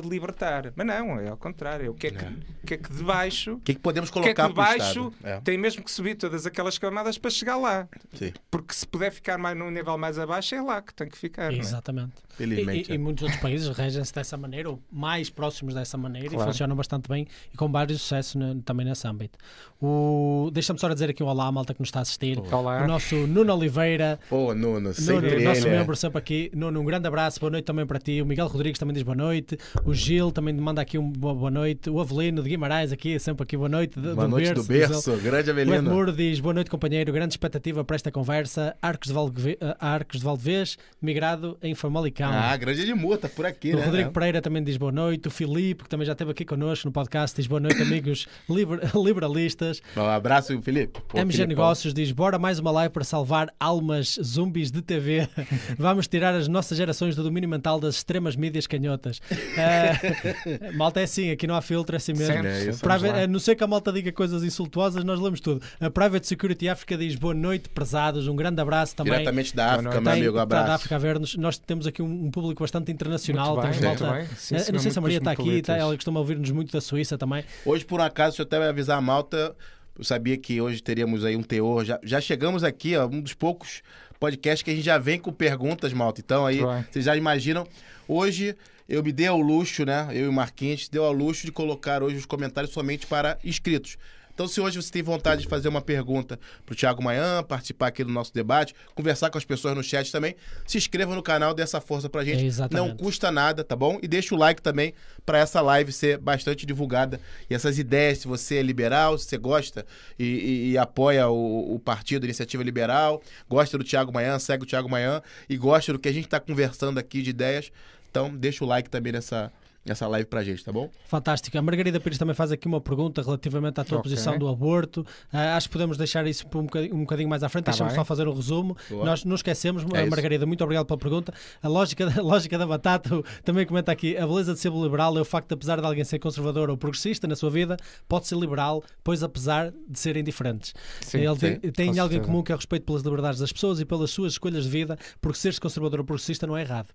libertar. 0.03 0.71
Mas 0.75 0.85
não, 0.87 1.19
é 1.19 1.29
ao 1.29 1.37
contrário. 1.37 1.91
O 1.91 1.93
que 1.93 2.07
é 2.07 2.11
que, 2.11 2.23
É. 2.23 2.29
o 2.63 2.67
que, 2.67 2.73
é 2.75 2.77
que 2.77 2.93
de 2.93 3.03
baixo 3.03 3.53
O 3.55 3.59
que, 3.59 3.73
que 3.73 3.79
podemos 3.79 4.09
que 4.09 4.19
é 4.19 4.21
que 4.21 4.33
colocar 4.35 4.47
de 4.47 4.53
baixo? 4.53 5.13
É, 5.23 5.39
tem 5.41 5.57
mesmo 5.57 5.83
que 5.83 5.91
subir 5.91 6.15
todas 6.15 6.45
aquelas 6.45 6.77
camadas 6.77 7.17
para 7.17 7.29
chegar 7.31 7.57
lá. 7.57 7.87
sim, 8.13 8.31
Porque 8.49 8.73
se 8.73 8.87
puder 8.87 9.11
ficar 9.11 9.37
mais 9.37 9.57
num 9.57 9.69
nível 9.71 9.97
mais 9.97 10.17
abaixo, 10.19 10.55
é 10.55 10.61
lá 10.61 10.81
que 10.81 10.93
tem 10.93 11.09
que 11.09 11.17
ficar. 11.17 11.51
não 11.51 11.57
é? 11.57 11.61
Exatamente. 11.61 12.13
E, 12.33 12.37
felizmente. 12.37 12.91
e- 12.91 12.95
e 12.95 12.97
muitos 12.97 13.23
outros 13.23 13.41
países 13.41 13.67
regem-se 13.75 14.13
dessa 14.13 14.37
maneira, 14.37 14.69
ou 14.69 14.81
mais 14.91 15.29
próximos 15.29 15.73
dessa 15.73 15.97
maneira, 15.97 16.29
Claro. 16.29 16.43
e 16.43 16.53
funcionam 16.53 16.75
bastante 16.75 17.09
bem 17.09 17.27
e 17.53 17.57
com 17.57 17.71
vários 17.71 18.01
sucessos 18.01 18.35
também 18.63 18.85
nesse 18.85 19.07
âmbito. 19.07 19.37
O... 19.81 20.49
Deixa-me 20.53 20.79
só 20.79 20.87
dizer 20.93 21.09
aqui 21.09 21.23
um 21.23 21.27
olá 21.27 21.47
à 21.47 21.51
malta 21.51 21.73
que 21.73 21.79
nos 21.79 21.87
está 21.89 21.99
a 21.99 22.01
assistir. 22.03 22.39
Olá. 22.51 22.83
O 22.83 22.87
nosso 22.87 23.15
Nuno 23.27 23.53
Oliveira, 23.55 24.19
Pô, 24.29 24.53
Nuno, 24.53 24.79
Nuno, 24.79 24.93
sempre 24.93 25.43
nosso 25.43 25.61
ele. 25.67 25.75
é. 25.75 25.79
membro 25.79 25.95
sempre 25.95 26.17
aqui. 26.19 26.51
Nuno, 26.55 26.79
um 26.81 26.85
grande 26.85 27.07
abraço, 27.07 27.39
boa 27.39 27.49
noite 27.51 27.65
também 27.65 27.85
para 27.85 27.99
ti. 27.99 28.21
O 28.27 28.29
Miguel 28.29 28.47
Rodrigues 28.47 28.77
também 28.77 28.93
diz 28.93 29.03
boa 29.03 29.15
noite. 29.15 29.57
O 29.85 29.93
Gil 29.93 30.33
também 30.33 30.53
manda 30.53 30.81
aqui 30.81 30.97
um 30.97 31.09
boa, 31.09 31.49
noite. 31.49 31.89
O 31.89 31.97
Avelino 32.01 32.43
de 32.43 32.49
Guimarães 32.49 32.91
aqui, 32.91 33.17
sempre 33.19 33.43
aqui 33.43 33.55
boa 33.55 33.69
noite. 33.69 33.97
de- 33.97 34.13
Boa 34.13 34.27
noite 34.27 34.53
do 34.53 34.59
diz 34.59 34.69
ele. 34.69 34.79
berço, 34.79 35.11
grande 35.23 35.49
O 35.49 35.53
Ed 35.57 35.61
Avelino. 35.61 35.89
Moore 35.89 36.11
diz 36.11 36.41
boa 36.41 36.53
noite, 36.53 36.69
companheiro. 36.69 37.13
Grande 37.13 37.31
expectativa 37.31 37.85
para 37.85 37.95
esta 37.95 38.11
conversa. 38.11 38.75
Arcos 38.81 39.07
de, 39.07 39.13
Valve... 39.13 39.57
Arcos 39.79 40.19
de 40.19 40.25
Valdevez, 40.25 40.77
migrado 41.01 41.57
em 41.63 41.73
Famalicão. 41.73 42.29
Ah, 42.29 42.57
grande 42.57 42.81
Edmur, 42.81 43.17
tá 43.17 43.29
por 43.29 43.45
aqui, 43.45 43.73
O 43.73 43.77
né? 43.77 43.85
Rodrigo 43.85 44.09
É. 44.09 44.11
Pereira 44.11 44.41
também 44.41 44.61
diz 44.61 44.75
boa 44.75 44.91
noite. 44.91 45.29
O 45.29 45.31
Filipe, 45.31 45.85
que 45.85 45.89
também 45.89 46.05
já 46.05 46.11
esteve 46.11 46.31
aqui 46.31 46.43
connosco 46.43 46.85
no 46.85 46.91
podcast, 46.91 47.33
diz 47.33 47.47
boa 47.47 47.61
noite, 47.61 47.81
amigos 47.81 48.27
liber- 48.49 48.81
liberalistas. 48.93 49.81
Um 49.95 50.01
abraço, 50.01 50.61
Felipe. 50.61 50.99
Pô, 51.07 51.17
MG 51.17 51.31
Filipão. 51.31 51.47
Negócios 51.47 51.93
diz: 51.93 52.11
bora 52.11 52.37
mais 52.37 52.59
uma 52.59 52.71
live 52.71 52.91
para 52.91 53.05
salvar 53.05 53.47
almas 53.57 54.19
zumbis 54.21 54.69
de 54.69 54.81
TV. 54.81 55.29
Vamos 55.79 56.09
tirar 56.09 56.35
as 56.35 56.49
nossas 56.49 56.77
gerações 56.77 57.15
do 57.15 57.23
domínio 57.23 57.47
mental 57.47 57.79
das 57.79 57.95
extremas 57.95 58.16
mídias 58.35 58.67
canhotas. 58.67 59.19
Uh, 59.31 60.73
malta 60.77 60.99
é 60.99 61.03
assim, 61.03 61.31
aqui 61.31 61.47
não 61.47 61.55
há 61.55 61.61
filtro, 61.61 61.95
é 61.95 61.97
assim 61.97 62.13
mesmo. 62.13 62.33
Sempre, 62.33 62.49
É 62.49 62.69
isso. 62.69 62.81
Private, 62.81 63.19
a 63.19 63.27
não 63.27 63.39
ser 63.39 63.55
que 63.55 63.63
a 63.63 63.67
malta 63.67 63.91
diga 63.91 64.11
coisas 64.11 64.43
insultuosas, 64.43 65.03
nós 65.03 65.19
lemos 65.19 65.39
tudo. 65.39 65.61
A 65.79 65.89
Private 65.89 66.27
Security 66.27 66.69
África 66.69 66.97
diz 66.97 67.15
boa 67.15 67.33
noite, 67.33 67.69
prezados, 67.69 68.27
um 68.27 68.35
grande 68.35 68.61
abraço 68.61 68.95
também. 68.95 69.13
Diretamente 69.13 69.55
da 69.55 69.73
África, 69.73 70.01
meu 70.01 70.11
amigo, 70.11 70.27
está 70.27 70.45
da 70.45 70.57
abraço. 70.57 70.71
África 70.73 70.95
a 70.95 70.99
ver-nos. 70.99 71.35
Nós 71.35 71.57
temos 71.57 71.87
aqui 71.87 72.01
um, 72.01 72.25
um 72.25 72.31
público 72.31 72.63
bastante 72.63 72.91
internacional. 72.91 73.57
Muito 73.57 73.69
bem, 73.69 73.81
malta. 73.81 74.11
bem. 74.11 74.27
Sim, 74.35 74.59
sim, 74.59 74.71
não 74.71 74.79
sei 74.79 74.91
se 74.91 74.99
a 74.99 75.01
Maria 75.01 75.17
está 75.17 75.31
aqui, 75.31 75.61
tá, 75.61 75.75
ela 75.75 75.95
costuma 75.95 76.19
ouvir-nos 76.19 76.51
muito 76.51 76.71
da 76.71 76.81
Suíça 76.81 77.17
também. 77.17 77.43
Hoje, 77.65 77.85
por 77.85 77.99
um 77.99 78.03
acaso, 78.03 78.41
eu 78.41 78.45
até 78.45 78.57
avisar 78.57 78.97
a 78.97 79.01
malta. 79.01 79.55
Eu 79.97 80.03
sabia 80.03 80.37
que 80.37 80.61
hoje 80.61 80.81
teríamos 80.81 81.25
aí 81.25 81.35
um 81.35 81.41
teor. 81.41 81.83
Já, 81.83 81.99
já 82.03 82.21
chegamos 82.21 82.63
aqui, 82.63 82.95
ó, 82.95 83.07
um 83.07 83.19
dos 83.19 83.33
poucos 83.33 83.81
podcasts 84.19 84.63
que 84.63 84.71
a 84.71 84.75
gente 84.75 84.85
já 84.85 84.97
vem 84.97 85.19
com 85.19 85.31
perguntas, 85.31 85.93
malta. 85.93 86.21
Então 86.21 86.45
aí, 86.45 86.61
bem. 86.63 86.85
vocês 86.91 87.05
já 87.05 87.15
imaginam. 87.15 87.65
Hoje 88.07 88.55
eu 88.87 89.03
me 89.03 89.11
dei 89.11 89.27
ao 89.27 89.39
luxo, 89.39 89.85
né? 89.85 90.07
Eu 90.11 90.25
e 90.25 90.27
o 90.27 90.33
Marquinhos, 90.33 90.87
deu 90.87 91.03
ao 91.03 91.11
luxo 91.11 91.45
de 91.45 91.51
colocar 91.51 92.01
hoje 92.01 92.17
os 92.17 92.25
comentários 92.25 92.73
somente 92.73 93.05
para 93.05 93.37
inscritos. 93.43 93.97
Então, 94.37 94.47
se 94.47 94.61
hoje 94.61 94.79
você 94.79 94.91
tem 94.91 95.01
vontade 95.01 95.41
de 95.41 95.47
fazer 95.47 95.67
uma 95.67 95.81
pergunta 95.81 96.39
para 96.63 96.73
o 96.73 96.75
Thiago 96.75 97.01
Manhã, 97.03 97.41
participar 97.41 97.87
aqui 97.87 98.03
do 98.03 98.11
nosso 98.11 98.31
debate, 98.31 98.75
conversar 98.93 99.31
com 99.31 99.37
as 99.39 99.43
pessoas 99.43 99.75
no 99.75 99.81
chat 99.81 100.11
também, 100.11 100.35
se 100.63 100.77
inscreva 100.77 101.15
no 101.15 101.23
canal, 101.23 101.55
dê 101.55 101.63
essa 101.63 101.81
força 101.81 102.07
pra 102.07 102.23
gente. 102.23 102.37
É. 102.77 102.79
Não 102.79 102.95
custa 102.95 103.31
nada, 103.31 103.63
tá 103.63 103.75
bom? 103.75 103.97
E 103.99 104.07
deixa 104.07 104.35
o 104.35 104.37
like 104.37 104.61
também 104.61 104.93
para 105.25 105.39
essa 105.39 105.59
live 105.59 105.91
ser 105.91 106.19
bastante 106.19 106.67
divulgada. 106.67 107.19
E 107.49 107.55
essas 107.55 107.79
ideias, 107.79 108.19
se 108.19 108.27
você 108.27 108.57
é 108.57 108.61
liberal, 108.61 109.17
se 109.17 109.25
você 109.25 109.39
gosta 109.39 109.83
e, 110.19 110.23
e- 110.23 110.71
e 110.73 110.77
apoia 110.77 111.27
o, 111.29 111.73
o 111.73 111.79
partido 111.79 112.23
Iniciativa 112.27 112.61
Liberal, 112.61 113.19
gosta 113.49 113.75
do 113.75 113.83
Thiago 113.83 114.13
Manhã, 114.13 114.37
segue 114.37 114.65
o 114.65 114.67
Thiago 114.67 114.87
Manhã 114.87 115.19
e 115.49 115.57
gosta 115.57 115.91
do 115.93 115.97
que 115.97 116.07
a 116.09 116.13
gente 116.13 116.25
está 116.25 116.39
conversando 116.39 116.99
aqui 116.99 117.23
de 117.23 117.31
ideias, 117.31 117.71
então 118.11 118.29
deixa 118.29 118.63
o 118.63 118.67
like 118.67 118.87
também 118.87 119.13
nessa, 119.13 119.51
nessa 119.87 120.07
live 120.07 120.27
pra 120.27 120.43
gente, 120.43 120.63
tá 120.63 120.71
bom? 120.71 120.89
Fantástico. 121.07 121.57
A 121.57 121.61
Margarida 121.61 121.99
Pires 121.99 122.17
também 122.17 122.35
faz 122.35 122.51
aqui 122.51 122.67
uma 122.67 122.81
pergunta 122.81 123.21
relativamente 123.21 123.79
à 123.79 123.83
tua 123.83 123.97
Ok. 123.99 124.09
posição 124.11 124.37
do 124.37 124.47
aborto. 124.47 125.05
Ah, 125.31 125.55
acho 125.57 125.67
que 125.67 125.73
podemos 125.73 125.97
deixar 125.97 126.25
isso 126.27 126.45
por 126.47 126.59
um 126.59 126.63
bocadinho, 126.65 126.95
um 126.95 126.99
bocadinho 127.01 127.29
mais 127.29 127.43
à 127.43 127.49
frente. 127.49 127.65
Tá 127.65 127.71
Deixa-me 127.71 127.89
bem. 127.89 127.95
só 127.97 128.05
fazer 128.05 128.27
o 128.27 128.33
resumo. 128.33 128.75
Boa. 128.89 129.05
Nós 129.05 129.23
não 129.25 129.35
esquecemos, 129.35 129.83
É. 129.93 130.05
Margarida, 130.05 130.45
muito 130.45 130.63
obrigado 130.63 130.85
pela 130.85 130.97
pergunta. 130.97 131.33
A 131.61 131.67
lógica, 131.67 132.05
da- 132.05 132.19
a 132.21 132.23
lógica 132.23 132.57
da 132.57 132.65
batata 132.67 133.09
também 133.43 133.65
comenta 133.65 133.91
aqui. 133.91 134.17
A 134.17 134.25
beleza 134.27 134.53
de 134.53 134.59
ser 134.59 134.71
liberal 134.71 135.17
é 135.17 135.21
o 135.21 135.25
facto 135.25 135.49
de, 135.49 135.53
apesar 135.55 135.79
de 135.79 135.85
alguém 135.85 136.03
ser 136.03 136.19
conservador 136.19 136.69
ou 136.69 136.77
progressista 136.77 137.27
na 137.27 137.35
sua 137.35 137.49
vida, 137.49 137.77
pode 138.07 138.27
ser 138.27 138.35
liberal, 138.37 138.83
pois 139.03 139.23
apesar 139.23 139.71
de 139.87 139.99
serem 139.99 140.23
diferentes. 140.23 140.73
Sim, 141.01 141.19
Ele 141.19 141.35
tem, 141.37 141.53
sim, 141.55 141.71
tem 141.71 141.93
com 141.93 142.01
algo 142.01 142.13
em 142.15 142.21
comum 142.21 142.43
que 142.43 142.51
é 142.51 142.55
o 142.55 142.57
respeito 142.57 142.85
pelas 142.85 143.01
liberdades 143.01 143.39
das 143.39 143.51
pessoas 143.51 143.79
e 143.79 143.85
pelas 143.85 144.09
suas 144.11 144.33
escolhas 144.33 144.63
de 144.63 144.69
vida, 144.69 144.97
porque 145.21 145.37
ser 145.39 145.57
conservador 145.59 145.99
ou 145.99 146.05
progressista 146.05 146.45
não 146.47 146.55
é 146.57 146.61
errado. 146.61 146.89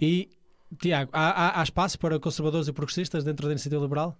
E, 0.00 0.28
Tiago, 0.78 1.10
há, 1.12 1.30
há- 1.30 1.60
há 1.60 1.62
espaço 1.62 1.98
para 1.98 2.18
conservadores 2.20 2.68
e 2.68 2.72
progressistas 2.72 3.24
dentro 3.24 3.46
da 3.46 3.52
iniciativa 3.52 3.82
liberal? 3.82 4.16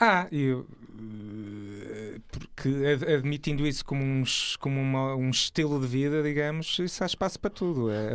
Ah, 0.00 0.26
eu, 0.32 0.66
eh, 0.98 2.18
porque 2.30 2.68
ad- 2.86 3.12
admitindo 3.14 3.66
isso 3.66 3.84
como, 3.84 4.02
um, 4.02 4.22
como 4.58 4.80
uma- 4.80 5.14
um 5.14 5.30
estilo 5.30 5.78
de 5.80 5.86
vida, 5.86 6.22
digamos, 6.22 6.78
isso 6.78 7.02
há 7.02 7.06
espaço 7.06 7.38
para 7.38 7.50
tudo. 7.50 7.90
É, 7.90 8.10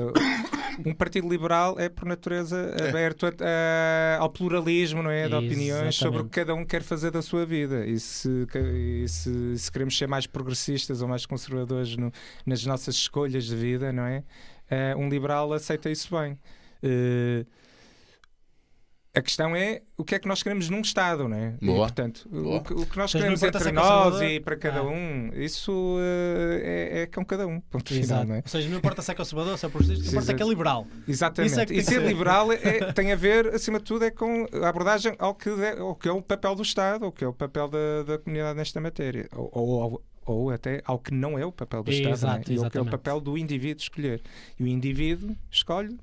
um 0.86 0.94
partido 0.94 1.30
liberal 1.30 1.80
é, 1.80 1.88
por 1.88 2.06
natureza, 2.06 2.76
aberto 2.90 3.26
a- 3.28 3.32
a- 3.40 4.18
ao 4.22 4.30
pluralismo 4.30 5.04
não 5.04 5.12
é? 5.12 5.28
de 5.30 5.36
opiniões 5.36 5.96
sobre 5.96 6.22
o 6.22 6.24
que 6.26 6.32
cada 6.32 6.54
um 6.56 6.66
quer 6.66 6.82
fazer 6.82 7.12
da 7.12 7.22
sua 7.22 7.46
vida. 7.46 7.86
E 7.86 8.00
se, 8.00 8.48
e 8.56 9.08
se- 9.08 9.58
se 9.58 9.72
queremos 9.72 9.98
ser 9.98 10.08
mais 10.08 10.26
progressistas 10.28 11.02
ou 11.02 11.08
mais 11.08 11.26
conservadores 11.26 11.96
no- 11.96 12.12
nas 12.46 12.66
nossas 12.66 12.96
escolhas 12.96 13.46
de 13.46 13.56
vida, 13.56 13.92
não 13.94 14.04
é? 14.04 14.24
Eh, 14.70 14.96
um 14.98 15.08
liberal 15.10 15.54
aceita 15.54 15.90
isso 15.90 16.10
bem. 16.20 16.38
Eh, 16.84 17.46
a 19.18 19.22
questão 19.22 19.56
é 19.56 19.82
o 19.98 20.04
que 20.04 20.16
é 20.16 20.20
que 20.20 20.28
nós 20.28 20.44
queremos 20.44 20.70
num 20.70 20.82
Estado, 20.82 21.28
não 21.28 21.36
é? 21.38 21.56
E, 21.62 21.66
Boa. 21.66 21.80
portanto, 21.80 22.28
Boa. 22.30 22.58
O, 22.58 22.64
que, 22.64 22.74
o 22.74 22.86
que 22.86 22.98
nós 22.98 23.12
Mas 23.12 23.12
queremos 23.14 23.40
importa 23.42 23.60
se 23.60 23.70
entre 23.70 23.80
é 23.80 23.84
nós 23.84 24.22
e 24.22 24.40
para 24.40 24.56
cada 24.56 24.80
Ah. 24.80 24.84
um, 24.84 25.30
isso 25.34 25.98
eh, 26.00 26.92
é, 26.94 27.02
é 27.02 27.06
com 27.08 27.26
cada 27.26 27.48
um. 27.48 27.60
Ponto 27.60 27.88
final, 27.90 28.04
Exato. 28.04 28.28
não 28.28 28.36
é? 28.36 28.38
Ou 28.40 28.48
seja, 28.48 28.70
não 28.70 28.78
importa 28.78 29.02
se 29.02 29.12
é 29.12 29.16
conservador, 29.16 29.58
se 29.58 29.66
é 29.66 29.70
progressista, 29.70 30.02
o 30.02 30.04
que 30.04 30.12
importa 30.16 30.32
é 30.32 30.36
que 30.36 30.44
é 30.44 30.48
liberal. 30.48 30.88
Exatamente. 31.08 31.52
Isso 31.52 31.60
é 31.60 31.66
que 31.66 31.74
e 31.74 31.84
ser 31.84 31.96
ser. 32.02 32.06
liberal 32.08 32.52
é- 32.52 32.56
é- 32.64 32.92
tem 32.94 33.12
a 33.12 33.16
ver, 33.16 33.48
acima 33.54 33.80
de 33.80 33.86
tudo, 33.86 34.06
é 34.06 34.12
com 34.12 34.46
a 34.62 34.70
abordagem 34.70 35.14
ao 35.20 35.34
que, 35.34 35.50
de- 35.56 35.80
ao 35.80 35.96
que 35.96 36.08
é 36.08 36.12
o 36.12 36.22
papel 36.22 36.56
do 36.56 36.62
Estado, 36.62 37.06
ao 37.06 37.12
que 37.12 37.24
é 37.24 37.28
o 37.28 37.34
papel 37.34 37.68
da, 37.68 38.04
da 38.04 38.18
comunidade 38.18 38.58
nesta 38.58 38.80
matéria. 38.80 39.28
Ou, 39.36 39.50
ou, 39.52 39.82
ao- 39.82 40.02
ou 40.26 40.52
até 40.52 40.82
ao 40.86 41.00
que 41.00 41.14
não 41.14 41.40
é 41.40 41.46
o 41.46 41.52
papel 41.54 41.82
do 41.84 41.90
Estado, 41.90 42.10
é? 42.10 42.12
Exato, 42.12 42.52
e 42.52 42.58
ao 42.58 42.70
que 42.70 42.78
é 42.78 42.82
o 42.82 42.86
papel 42.86 43.22
do 43.22 43.38
indivíduo 43.38 43.82
escolher. 43.82 44.22
E 44.60 44.64
o 44.64 44.68
indivíduo 44.68 45.36
escolhe 45.50 45.98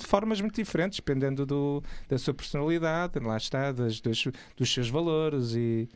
de 0.00 0.06
formas 0.06 0.40
muito 0.40 0.56
diferentes, 0.56 0.98
dependendo 0.98 1.46
do, 1.46 1.82
da 2.08 2.18
sua 2.18 2.34
personalidade, 2.34 3.18
lá 3.20 3.36
está, 3.36 3.70
das, 3.72 4.00
das- 4.00 4.24
dos 4.56 4.72
seus 4.72 4.88
valores 4.88 5.54
e. 5.54 5.88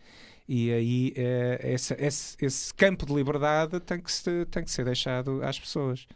E 0.47 0.71
aí 0.71 1.13
eh, 1.17 1.59
essa- 1.73 1.97
esse, 1.99 2.37
esse 2.45 2.75
campo 2.75 3.07
de 3.07 3.15
liberdade 3.15 3.81
tem 3.81 3.99
que, 3.99 4.13
se, 4.13 4.45
tem 4.51 4.63
que 4.63 4.71
ser 4.71 4.85
deixado 4.85 5.43
às 5.43 5.59
pessoas. 5.59 6.07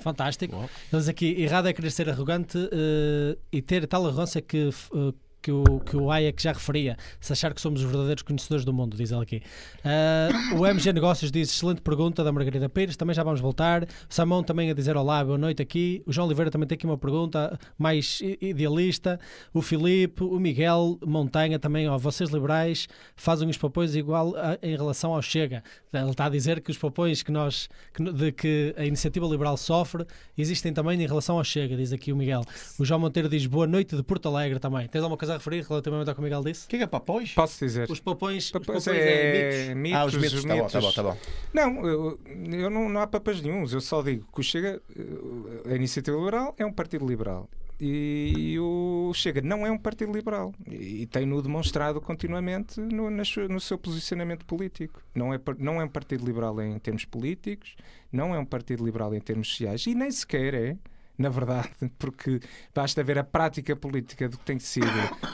Fantástico. 0.00 0.56
Boa. 0.56 0.68
Eles 0.92 1.08
aqui, 1.08 1.40
errado 1.42 1.68
é 1.68 1.72
querer 1.72 1.90
ser 1.90 2.08
arrogante 2.08 2.58
eh, 2.72 3.36
e 3.52 3.62
ter 3.62 3.86
tal 3.86 4.06
arrogância 4.06 4.40
que, 4.42 4.68
eh, 4.70 5.14
que, 5.44 5.52
o, 5.52 5.80
que 5.80 5.94
o 5.94 6.10
Hayek 6.10 6.42
já 6.42 6.52
referia, 6.52 6.96
se 7.20 7.30
achar 7.32 7.52
que 7.52 7.60
somos 7.60 7.82
os 7.82 7.86
verdadeiros 7.90 8.22
conhecedores 8.22 8.64
do 8.64 8.72
mundo, 8.72 8.96
diz 8.96 9.12
ele 9.12 9.22
aqui. 9.22 9.42
Ah, 9.84 10.28
o 10.58 10.66
MG 10.66 10.92
Negócios 10.92 11.30
diz: 11.30 11.50
excelente 11.50 11.82
pergunta 11.82 12.24
da 12.24 12.32
Margarida 12.32 12.66
Pires, 12.68 12.96
também 12.96 13.14
já 13.14 13.22
vamos 13.22 13.40
voltar. 13.40 13.84
O 13.84 13.86
Samão 14.08 14.42
também 14.42 14.70
a 14.70 14.74
dizer 14.74 14.96
olá, 14.96 15.22
boa 15.22 15.36
noite 15.36 15.60
aqui. 15.60 16.02
O 16.06 16.12
João 16.12 16.26
Oliveira 16.26 16.50
também 16.50 16.66
tem 16.66 16.76
aqui 16.76 16.86
uma 16.86 16.96
pergunta 16.96 17.58
mais 17.78 18.20
idealista. 18.40 19.20
O 19.52 19.60
Filipe, 19.60 20.24
o 20.24 20.38
Miguel 20.40 20.98
Montanha 21.04 21.58
também, 21.58 21.88
ó, 21.88 21.98
vocês 21.98 22.30
liberais 22.30 22.88
fazem 23.14 23.48
os 23.48 23.58
papões 23.58 23.94
igual 23.94 24.34
a- 24.36 24.58
em 24.62 24.74
relação 24.76 25.14
ao 25.14 25.20
Chega. 25.20 25.62
Ele 25.92 26.10
está 26.10 26.24
a 26.26 26.28
dizer 26.30 26.60
que 26.62 26.70
os 26.70 26.78
papões 26.78 27.22
que 27.22 27.30
nós, 27.30 27.68
que, 27.92 28.02
de 28.12 28.32
que 28.32 28.74
a 28.78 28.84
iniciativa 28.86 29.26
liberal 29.26 29.56
sofre, 29.56 30.06
existem 30.36 30.72
também 30.72 31.00
em 31.02 31.06
relação 31.06 31.36
ao 31.36 31.44
Chega, 31.44 31.76
diz 31.76 31.92
aqui 31.92 32.12
o 32.12 32.16
Miguel. 32.16 32.42
O 32.78 32.84
João 32.84 32.98
Monteiro 33.00 33.28
diz 33.28 33.44
boa 33.46 33.66
noite 33.66 33.94
de 33.94 34.02
Porto 34.02 34.28
Alegre 34.28 34.58
também. 34.58 34.88
Tens 34.88 35.02
alguma 35.02 35.18
coisa 35.18 35.33
a 35.34 35.38
referir 35.38 35.64
relativamente 35.64 36.08
ao 36.08 36.14
que 36.14 36.20
o 36.20 36.24
Miguel 36.24 36.42
disse? 36.42 36.66
O 36.66 36.68
que 36.68 36.78
que 36.78 36.84
é 36.84 36.86
papões? 36.86 37.34
Posso 37.34 37.58
dizer? 37.64 37.90
Os 37.90 38.00
papões, 38.00 38.44
os 38.46 38.50
Papões 38.50 38.84
papões 38.84 39.00
é, 39.04 39.74
mitos. 39.74 39.98
ah, 39.98 40.04
os 40.04 40.14
mitos, 40.16 40.44
tá 40.44 40.56
bom, 40.56 40.66
tá 40.66 40.80
bom, 40.80 40.92
tá 40.92 41.02
bom. 41.02 41.16
Não, 41.52 41.86
eu, 41.86 42.20
eu 42.52 42.70
não, 42.70 42.88
não 42.88 43.00
há 43.00 43.06
papas 43.06 43.40
nenhums. 43.42 43.72
Eu 43.72 43.80
só 43.80 44.02
digo 44.02 44.26
que 44.32 44.40
o 44.40 44.42
Chega, 44.42 44.80
eh, 44.96 45.72
a 45.72 45.74
Iniciativa 45.74 46.16
Liberal 46.16 46.54
é 46.58 46.64
um 46.64 46.72
partido 46.72 47.06
liberal. 47.06 47.48
E 47.80 48.56
o 48.60 49.12
Chega 49.14 49.40
não 49.42 49.66
é 49.66 49.70
um 49.70 49.78
partido 49.78 50.12
liberal. 50.12 50.54
E, 50.66 51.02
e 51.02 51.06
tem-no 51.06 51.42
demonstrado 51.42 52.00
continuamente 52.00 52.80
no, 52.80 53.10
no 53.10 53.60
seu 53.60 53.76
posicionamento 53.76 54.44
político. 54.46 55.02
Não 55.14 55.34
é, 55.34 55.40
não 55.58 55.80
é 55.80 55.84
um 55.84 55.88
partido 55.88 56.24
liberal 56.24 56.60
em 56.62 56.78
termos 56.78 57.04
políticos, 57.04 57.74
não 58.12 58.34
é 58.34 58.38
um 58.38 58.44
partido 58.44 58.84
liberal 58.84 59.14
em 59.14 59.20
termos 59.20 59.48
sociais 59.48 59.86
e 59.86 59.94
nem 59.94 60.10
sequer 60.10 60.54
é. 60.54 60.76
Na 61.16 61.28
verdade, 61.28 61.70
porque 61.98 62.40
basta 62.74 63.02
ver 63.04 63.18
a 63.18 63.24
prática 63.24 63.76
política 63.76 64.28
do 64.28 64.36
que 64.36 64.44
tem 64.44 64.58
sido, 64.58 64.86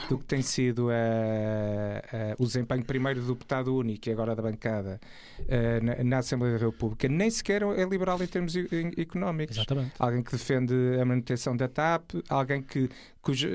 do 0.09 0.17
que 0.19 0.25
tem 0.25 0.41
sido 0.41 0.89
eh, 0.91 2.01
eh, 2.13 2.35
o 2.37 2.45
desempenho 2.45 2.85
primeiro 2.85 3.21
do 3.21 3.33
deputado 3.33 3.75
único 3.75 4.07
e 4.07 4.11
agora 4.11 4.35
da 4.35 4.43
bancada 4.43 4.99
eh, 5.47 5.79
na, 5.81 6.03
na 6.03 6.17
Assembleia 6.19 6.59
da 6.59 6.65
República, 6.65 7.07
nem 7.07 7.29
sequer 7.31 7.63
é 7.63 7.83
liberal 7.83 8.21
em 8.21 8.27
termos 8.27 8.53
económicos. 8.95 9.57
Exatamente. 9.57 9.93
Alguém 9.97 10.21
que 10.21 10.31
defende 10.31 10.73
a 11.01 11.05
manutenção 11.05 11.57
da 11.57 11.67
TAP, 11.67 12.11
alguém 12.29 12.61
que, 12.61 12.87
cujo, 13.19 13.47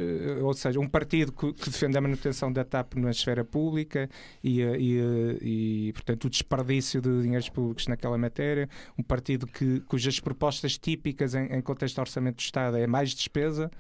ou 0.43 0.55
seja, 0.55 0.81
um 0.81 0.89
partido 0.89 1.31
que, 1.31 1.53
que 1.53 1.71
defende 1.71 1.97
a 1.97 2.01
manutenção 2.01 2.53
da 2.53 2.65
TAP 2.65 2.95
na 2.95 3.11
esfera 3.11 3.45
pública 3.45 4.11
e, 4.43 4.63
e, 4.63 5.89
e, 5.89 5.93
portanto, 5.93 6.25
o 6.25 6.31
desperdício 6.31 7.01
de 7.01 7.23
dinheiros 7.23 7.49
públicos 7.49 7.87
naquela 7.87 8.19
matéria, 8.19 8.69
um 8.99 9.03
partido 9.03 9.47
que, 9.47 9.81
cujas 9.81 10.19
propostas 10.19 10.77
típicas 10.77 11.35
em, 11.35 11.47
em 11.47 11.61
contexto 11.61 11.95
de 11.95 12.01
orçamento 12.17 12.37
do 12.37 12.41
Estado 12.41 12.77
é 12.79 12.87
mais 12.87 13.11
despesa. 13.11 13.71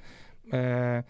eh, 0.52 1.04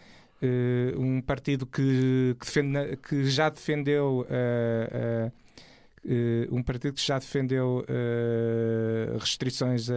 um 0.99 1.21
partido 1.23 1.67
que, 1.67 2.37
que, 2.39 2.45
defende, 2.47 2.97
que 2.99 3.25
já 3.25 3.49
defendeu 3.49 4.27
eh, 4.29 5.31
eh, 6.07 6.49
um 6.53 6.63
partido 6.63 6.95
que 6.95 7.05
já 7.05 7.19
defendeu 7.19 7.85
restrições, 9.19 9.89
a, 9.91 9.95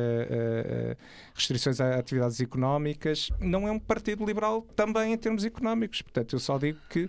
restrições 1.36 1.80
a 1.80 1.96
atividades 1.96 2.40
económicas, 2.42 3.30
não 3.40 3.68
é 3.68 3.72
um 3.72 3.80
partido 3.80 4.26
liberal 4.26 4.62
também 4.76 5.14
em 5.14 5.18
termos 5.18 5.44
económicos. 5.46 6.02
Portanto, 6.02 6.34
eu 6.36 6.40
só 6.40 6.58
digo 6.58 6.80
que 6.90 7.08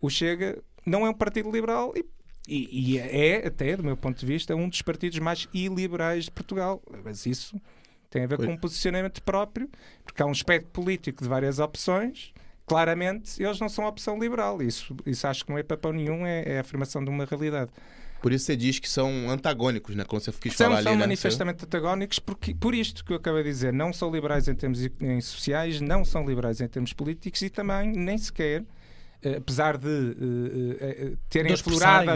o 0.00 0.08
Chega 0.08 0.62
não 0.84 1.04
é 1.06 1.10
um 1.10 1.14
partido 1.14 1.50
liberal 1.50 1.92
e, 1.96 2.04
e- 2.46 2.92
e 2.94 2.98
é, 2.98 3.46
até, 3.48 3.76
do 3.76 3.82
meu 3.82 3.96
ponto 3.96 4.20
de 4.20 4.26
vista, 4.26 4.54
um 4.54 4.68
dos 4.68 4.80
partidos 4.82 5.18
mais 5.18 5.48
iliberais 5.52 6.26
de 6.26 6.30
Portugal. 6.30 6.80
Mas 7.04 7.26
isso 7.26 7.60
tem 8.10 8.24
a 8.24 8.26
ver 8.26 8.36
com 8.38 8.46
um 8.46 8.56
posicionamento 8.56 9.22
próprio, 9.22 9.68
porque 10.04 10.22
há 10.22 10.26
um 10.26 10.32
espectro 10.32 10.70
político 10.70 11.22
de 11.22 11.28
várias 11.28 11.58
opções. 11.58 12.32
Claramente, 12.66 13.40
eles 13.42 13.60
não 13.60 13.68
são 13.68 13.86
opção 13.86 14.18
liberal. 14.18 14.60
Isso, 14.60 14.96
isso 15.06 15.26
acho 15.26 15.44
que 15.44 15.50
não 15.50 15.58
é 15.58 15.62
papão 15.62 15.92
nenhum, 15.92 16.26
é, 16.26 16.42
é 16.46 16.58
a 16.58 16.60
afirmação 16.62 17.04
de 17.04 17.10
uma 17.10 17.24
realidade. 17.24 17.70
Por 18.20 18.32
isso 18.32 18.46
você 18.46 18.56
diz 18.56 18.78
que 18.78 18.88
são 18.88 19.30
antagônicos, 19.30 19.94
né? 19.94 20.04
Quando 20.04 20.22
você 20.22 20.32
quis 20.32 20.56
são, 20.56 20.68
falar 20.68 20.82
são 20.82 20.92
ali, 20.92 20.98
né? 20.98 21.06
manifestamente 21.06 21.64
antagónicos 21.64 22.18
porque, 22.18 22.54
por 22.54 22.74
isto 22.74 23.04
que 23.04 23.12
eu 23.12 23.16
acabei 23.16 23.42
de 23.44 23.50
dizer. 23.50 23.72
Não 23.72 23.92
são 23.92 24.10
liberais 24.10 24.48
em 24.48 24.54
termos 24.54 24.80
em 25.00 25.20
sociais, 25.20 25.80
não 25.80 26.04
são 26.04 26.26
liberais 26.26 26.60
em 26.60 26.66
termos 26.66 26.92
políticos 26.92 27.42
e 27.42 27.50
também 27.50 27.92
nem 27.92 28.18
sequer 28.18 28.64
apesar 29.36 29.76
de 29.76 29.86
uh, 29.88 31.12
uh, 31.12 31.18
terem 31.28 31.52
aflorado, 31.52 32.10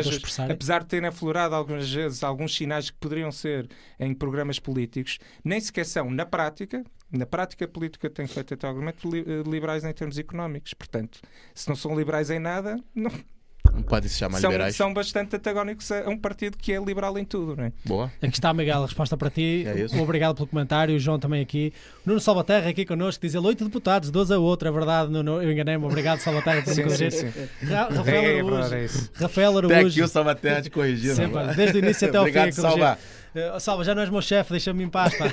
apesar 0.51 0.81
de 0.81 0.87
terem 0.87 1.09
aflorado 1.09 1.55
algumas 1.55 1.91
vezes 1.91 2.23
alguns 2.23 2.55
sinais 2.55 2.91
que 2.91 2.97
poderiam 2.99 3.33
ser 3.33 3.69
em 3.99 4.15
programas 4.15 4.59
políticos, 4.59 5.19
nem 5.45 5.61
sequer 5.61 5.87
são 5.87 6.11
na 6.11 6.27
prática, 6.27 6.85
na 7.11 7.27
prática 7.27 7.67
política 7.67 8.09
tem 8.09 8.27
feito 8.27 8.55
até 8.55 8.67
argumento 8.67 9.09
liberais 9.47 9.85
em 9.85 9.93
termos 9.93 10.19
económicos. 10.19 10.75
Portanto, 10.75 11.21
se 11.55 11.69
não 11.69 11.77
são 11.77 11.97
liberais 11.99 12.31
em 12.31 12.39
nada, 12.39 12.77
não, 12.95 13.11
não 13.11 13.40
podem 13.87 14.09
se 14.09 14.19
chamar 14.19 14.39
são, 14.41 14.51
liberais. 14.51 14.77
São 14.77 14.95
bastante 14.95 15.37
antagónicos 15.37 15.91
a 15.91 16.09
um 16.09 16.17
partido 16.17 16.57
que 16.57 16.73
é 16.73 16.81
liberal 16.83 17.19
em 17.19 17.25
tudo, 17.25 17.57
não 17.57 17.65
é? 17.65 17.73
Boa. 17.85 18.13
Aqui 18.23 18.35
está, 18.35 18.53
Miguel, 18.55 18.83
a 18.83 18.87
resposta 18.87 19.17
para 19.17 19.31
ti. 19.31 19.65
É 19.67 20.01
Obrigado 20.01 20.35
pelo 20.37 20.47
comentário. 20.47 20.95
O 20.95 20.99
João 20.99 21.19
também 21.19 21.43
aqui. 21.43 21.73
Nuno 22.05 22.21
Salvaterra 22.21 22.71
aqui 22.71 22.85
connosco, 22.85 23.21
diz 23.21 23.35
ele: 23.35 23.47
oito 23.47 23.65
deputados, 23.65 24.11
12 24.11 24.35
a 24.35 24.39
outro. 24.39 24.69
É 24.69 24.73
verdade, 24.73 25.11
Nuno, 25.11 25.43
eu 25.43 25.51
enganei-me. 25.51 25.85
Obrigado, 25.85 26.21
Salvaterra, 26.21 26.63
por 26.63 26.75
me 26.75 26.83
corrigir. 26.83 27.33
Rafael 27.63 28.23
é, 28.23 28.41
Araújo. 28.41 28.75
É 28.75 28.89
Rafael 29.15 29.59
Araújo. 29.59 29.75
Até 29.75 29.89
aqui 29.89 30.03
o 30.03 30.09
Salvaterra 30.09 30.63
te 30.63 30.71
corrigindo. 30.71 31.15
Sempre, 31.15 31.55
desde 31.55 31.79
o 31.79 31.81
início 31.81 32.09
até 32.09 32.19
ao 32.19 32.25
fim. 32.25 32.31
Obrigado, 32.31 32.53
Salva. 32.53 32.99
Uh, 33.35 33.61
Salva, 33.61 33.85
já 33.85 33.95
não 33.95 34.03
és 34.03 34.11
meu 34.11 34.21
chefe, 34.21 34.51
deixa-me 34.51 34.83
em 34.83 34.89
paz. 34.89 35.17
Pá. 35.17 35.27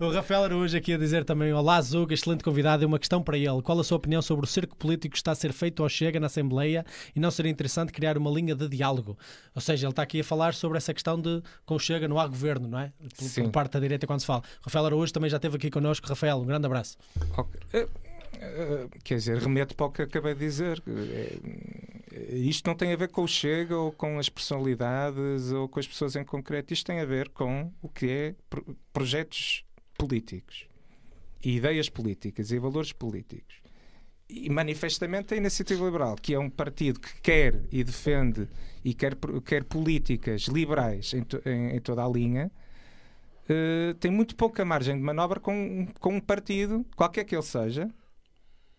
o 0.00 0.10
Rafael 0.10 0.44
Araújo 0.44 0.76
aqui 0.76 0.92
a 0.92 0.98
dizer 0.98 1.24
também: 1.24 1.52
Olá, 1.52 1.80
Zuga, 1.80 2.14
excelente 2.14 2.42
convidado. 2.42 2.82
E 2.82 2.86
uma 2.86 2.98
questão 2.98 3.22
para 3.22 3.38
ele: 3.38 3.62
qual 3.62 3.78
a 3.78 3.84
sua 3.84 3.96
opinião 3.96 4.20
sobre 4.20 4.44
o 4.44 4.48
cerco 4.48 4.76
político 4.76 5.12
que 5.12 5.18
está 5.18 5.32
a 5.32 5.34
ser 5.34 5.52
feito 5.52 5.82
ao 5.82 5.88
Chega 5.88 6.18
na 6.18 6.26
Assembleia 6.26 6.84
e 7.14 7.20
não 7.20 7.30
seria 7.30 7.50
interessante 7.50 7.92
criar 7.92 8.18
uma 8.18 8.30
linha 8.30 8.54
de 8.54 8.68
diálogo? 8.68 9.16
Ou 9.54 9.60
seja, 9.60 9.86
ele 9.86 9.92
está 9.92 10.02
aqui 10.02 10.20
a 10.20 10.24
falar 10.24 10.54
sobre 10.54 10.78
essa 10.78 10.92
questão 10.92 11.20
de 11.20 11.42
com 11.64 11.76
o 11.76 11.78
Chega 11.78 12.08
não 12.08 12.18
há 12.18 12.26
governo, 12.26 12.66
não 12.66 12.78
é? 12.78 12.92
Por, 13.16 13.42
por 13.44 13.50
parte 13.50 13.72
da 13.72 13.80
direita, 13.80 14.06
quando 14.06 14.20
se 14.20 14.26
fala. 14.26 14.42
O 14.60 14.64
Rafael 14.64 14.86
Araújo 14.86 15.12
também 15.12 15.30
já 15.30 15.36
esteve 15.36 15.56
aqui 15.56 15.70
connosco. 15.70 16.08
Rafael, 16.08 16.38
um 16.38 16.46
grande 16.46 16.66
abraço. 16.66 16.96
Okay. 17.36 17.84
Uh, 17.84 18.84
uh, 18.84 18.90
quer 19.04 19.16
dizer, 19.16 19.38
remeto 19.38 19.76
para 19.76 19.86
o 19.86 19.90
que 19.90 20.02
acabei 20.02 20.34
de 20.34 20.40
dizer. 20.40 20.82
Uh, 20.86 22.03
isto 22.30 22.66
não 22.66 22.74
tem 22.74 22.92
a 22.92 22.96
ver 22.96 23.08
com 23.08 23.22
o 23.22 23.28
Chega 23.28 23.76
ou 23.76 23.92
com 23.92 24.18
as 24.18 24.28
personalidades 24.28 25.50
ou 25.52 25.68
com 25.68 25.80
as 25.80 25.86
pessoas 25.86 26.16
em 26.16 26.24
concreto. 26.24 26.72
Isto 26.72 26.86
tem 26.86 27.00
a 27.00 27.04
ver 27.04 27.28
com 27.30 27.72
o 27.82 27.88
que 27.88 28.08
é 28.08 28.34
projetos 28.92 29.64
políticos, 29.96 30.66
e 31.44 31.56
ideias 31.56 31.88
políticas 31.88 32.50
e 32.50 32.58
valores 32.58 32.92
políticos. 32.92 33.56
E 34.28 34.48
manifestamente 34.48 35.34
a 35.34 35.36
Iniciativa 35.36 35.84
Liberal, 35.84 36.16
que 36.16 36.34
é 36.34 36.38
um 36.38 36.50
partido 36.50 36.98
que 36.98 37.20
quer 37.20 37.60
e 37.70 37.84
defende 37.84 38.48
e 38.84 38.94
quer, 38.94 39.16
quer 39.44 39.64
políticas 39.64 40.42
liberais 40.42 41.12
em, 41.14 41.22
to, 41.22 41.40
em, 41.46 41.76
em 41.76 41.80
toda 41.80 42.04
a 42.04 42.08
linha, 42.08 42.50
uh, 43.48 43.94
tem 43.94 44.10
muito 44.10 44.34
pouca 44.34 44.64
margem 44.64 44.96
de 44.96 45.02
manobra 45.02 45.40
com, 45.40 45.86
com 46.00 46.16
um 46.16 46.20
partido, 46.20 46.84
qualquer 46.96 47.24
que 47.24 47.34
ele 47.34 47.42
seja, 47.42 47.90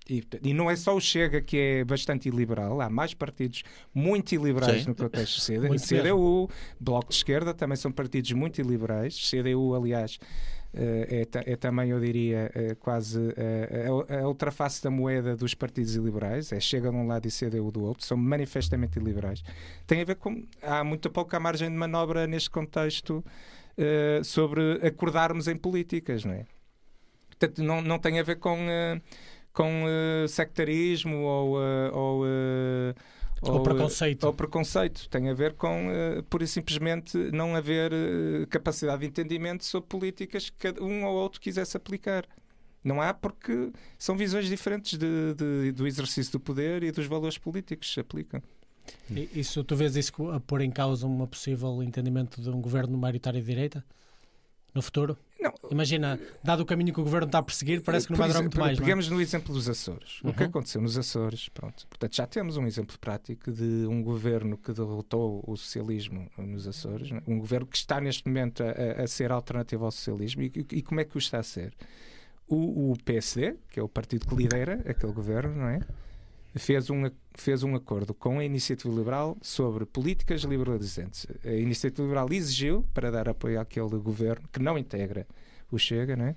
e, 0.10 0.24
e, 0.43 0.53
não 0.53 0.70
é 0.70 0.76
só 0.76 0.95
o 0.95 1.01
Chega 1.01 1.41
que 1.41 1.58
é 1.58 1.84
bastante 1.84 2.30
iliberal, 2.30 2.80
há 2.82 2.89
mais 2.89 3.14
partidos 3.14 3.64
muito 3.93 4.34
iliberais 4.34 4.84
Sim. 4.84 4.89
no 4.89 4.95
contexto 4.95 5.41
CDU, 5.41 5.76
CDU, 5.80 6.49
Bloco 6.80 7.10
de 7.10 7.16
Esquerda 7.16 7.53
também 7.53 7.76
são 7.76 7.91
partidos 7.91 8.32
muito 8.34 8.62
iliberais. 8.62 9.30
CDU, 9.30 9.74
aliás, 9.74 10.20
eh, 10.78 11.26
é, 11.34 11.53
é 11.53 11.56
também, 11.56 11.89
eu 11.89 11.99
diria, 12.01 12.51
é 12.53 12.76
quase 12.76 13.34
eh, 13.38 13.88
a, 14.10 14.20
a 14.20 14.28
outra 14.28 14.51
face 14.51 14.84
da 14.84 14.91
moeda 14.91 15.36
dos 15.36 15.53
partidos 15.53 15.95
iliberais. 15.95 16.51
É 16.51 16.60
Chega 16.60 16.89
de 16.89 16.95
um 16.95 17.08
lado 17.08 17.26
e 17.26 17.32
CDU 17.32 17.72
do 17.72 17.84
outro, 17.84 18.06
são 18.06 18.18
manifestamente 18.18 18.99
iliberais. 18.99 19.41
Tem 19.88 20.01
a 20.01 20.06
ver 20.06 20.16
com. 20.16 20.45
Há 20.62 20.84
muito 20.84 21.10
pouca 21.10 21.39
margem 21.39 21.70
de 21.70 21.76
manobra 21.76 22.28
neste 22.28 22.49
contexto 22.49 23.24
uh, 23.78 24.24
sobre 24.24 24.86
acordarmos 24.86 25.47
em 25.47 25.56
políticas, 25.56 26.26
não 26.26 26.34
é? 26.34 26.45
Portanto, 27.30 27.64
não, 27.64 27.82
não 27.82 27.97
tem 27.97 28.20
a 28.20 28.24
ver 28.24 28.36
com. 28.36 28.58
Uh, 28.58 29.01
com 29.56 29.86
uh, 29.86 30.28
sectarismo 30.28 31.22
ou, 31.22 31.58
uh, 31.58 31.93
ou, 31.93 32.24
uh, 32.26 32.93
ou, 33.41 33.64
preconceito. 33.64 34.26
ou 34.26 34.34
preconceito. 34.34 35.10
Tem 35.10 35.30
a 35.30 35.34
ver 35.34 35.53
com, 35.53 35.88
uh, 35.88 36.22
pura 36.24 36.43
e 36.43 36.47
simplesmente, 36.47 37.18
não 37.32 37.56
haver 37.56 37.91
capacidade 38.49 39.01
de 39.01 39.08
entendimento 39.08 39.64
sobre 39.64 39.88
políticas 39.88 40.49
que 40.49 40.58
cada 40.58 40.84
um 40.84 41.06
ou 41.06 41.16
outro 41.16 41.39
quisesse 41.39 41.78
aplicar. 41.78 42.26
Não 42.84 43.01
há 43.01 43.14
porque 43.14 43.72
são 43.97 44.18
visões 44.18 44.45
diferentes 44.47 44.99
de, 44.99 45.34
de, 45.34 45.72
do 45.72 45.88
exercício 45.88 46.34
do 46.34 46.39
poder 46.39 46.84
e 46.84 46.91
dos 46.91 47.08
valores 47.08 47.38
políticos 47.38 47.88
que 47.88 47.93
se 47.93 47.99
aplicam. 47.99 48.43
Isso, 49.34 49.64
tu 49.64 49.76
vês 49.76 49.95
isso 49.95 50.30
a 50.30 50.39
pôr 50.39 50.62
em 50.62 50.70
causa 50.70 51.08
um 51.08 51.26
possível 51.26 51.82
entendimento 51.82 52.39
de 52.39 52.49
um 52.49 52.62
governo 52.62 52.95
maioritário 52.95 53.39
de 53.39 53.47
direita? 53.47 53.84
no 54.76 54.82
futuro? 54.82 55.18
Não. 55.39 55.53
Imagina, 55.69 56.19
dado 56.43 56.61
o 56.61 56.65
caminho 56.65 56.93
que 56.93 56.99
o 56.99 57.03
governo 57.03 57.27
está 57.27 57.39
a 57.39 57.43
perseguir, 57.43 57.81
parece 57.81 58.07
que 58.07 58.13
não 58.13 58.17
vai 58.17 58.27
durar 58.27 58.41
muito 58.41 58.59
mais. 58.59 58.77
É? 58.77 58.81
Pegamos 58.81 59.09
no 59.09 59.21
exemplo 59.21 59.53
dos 59.53 59.69
Açores. 59.69 60.21
Uhum. 60.21 60.31
O 60.31 60.33
que 60.33 60.43
uhum. 60.43 60.49
aconteceu 60.49 60.81
nos 60.81 60.97
Açores? 60.97 61.49
Pronto. 61.49 61.86
Portanto, 61.88 62.15
já 62.15 62.25
temos 62.25 62.57
um 62.57 62.65
exemplo 62.65 62.97
prático 62.97 63.51
de 63.51 63.86
um 63.86 64.01
governo 64.01 64.57
que 64.57 64.71
derrotou 64.71 65.43
o 65.45 65.55
socialismo 65.55 66.29
nos 66.38 66.67
Açores, 66.67 67.11
é? 67.11 67.21
um 67.27 67.38
governo 67.38 67.67
que 67.67 67.77
está 67.77 67.99
neste 67.99 68.27
momento 68.27 68.63
a, 68.63 69.03
a 69.03 69.07
ser 69.07 69.31
alternativo 69.31 69.86
ao 69.86 69.91
socialismo. 69.91 70.41
E, 70.43 70.51
e, 70.71 70.81
como 70.81 71.01
é 71.01 71.03
que 71.03 71.15
o 71.15 71.19
está 71.19 71.39
a 71.39 71.43
ser? 71.43 71.73
O, 72.47 72.91
o 72.91 72.97
PSD, 73.03 73.55
que 73.69 73.79
é 73.79 73.83
o 73.83 73.89
partido 73.89 74.27
que 74.27 74.36
lidera 74.36 74.81
aquele 74.88 75.11
governo, 75.11 75.55
não 75.55 75.67
é? 75.67 75.79
Fez 76.56 76.89
um, 76.89 77.03
fez 77.34 77.64
um 77.64 77.76
acordo 77.76 78.14
com 78.14 78.39
a 78.39 78.45
Iniciativa 78.45 78.93
Liberal 78.93 79.38
sobre 79.41 79.86
políticas 79.86 80.41
liberalizantes. 80.41 81.28
A 81.43 81.51
Iniciativa 81.51 82.03
Liberal 82.03 82.28
exigiu, 82.32 82.86
para 82.93 83.12
dar 83.12 83.28
apoio 83.28 83.60
àquele 83.60 83.97
governo 83.97 84.47
que 84.51 84.60
não 84.60 84.78
integra 84.78 85.28
o 85.72 85.78
Chega, 85.78 86.14
é? 86.14 86.36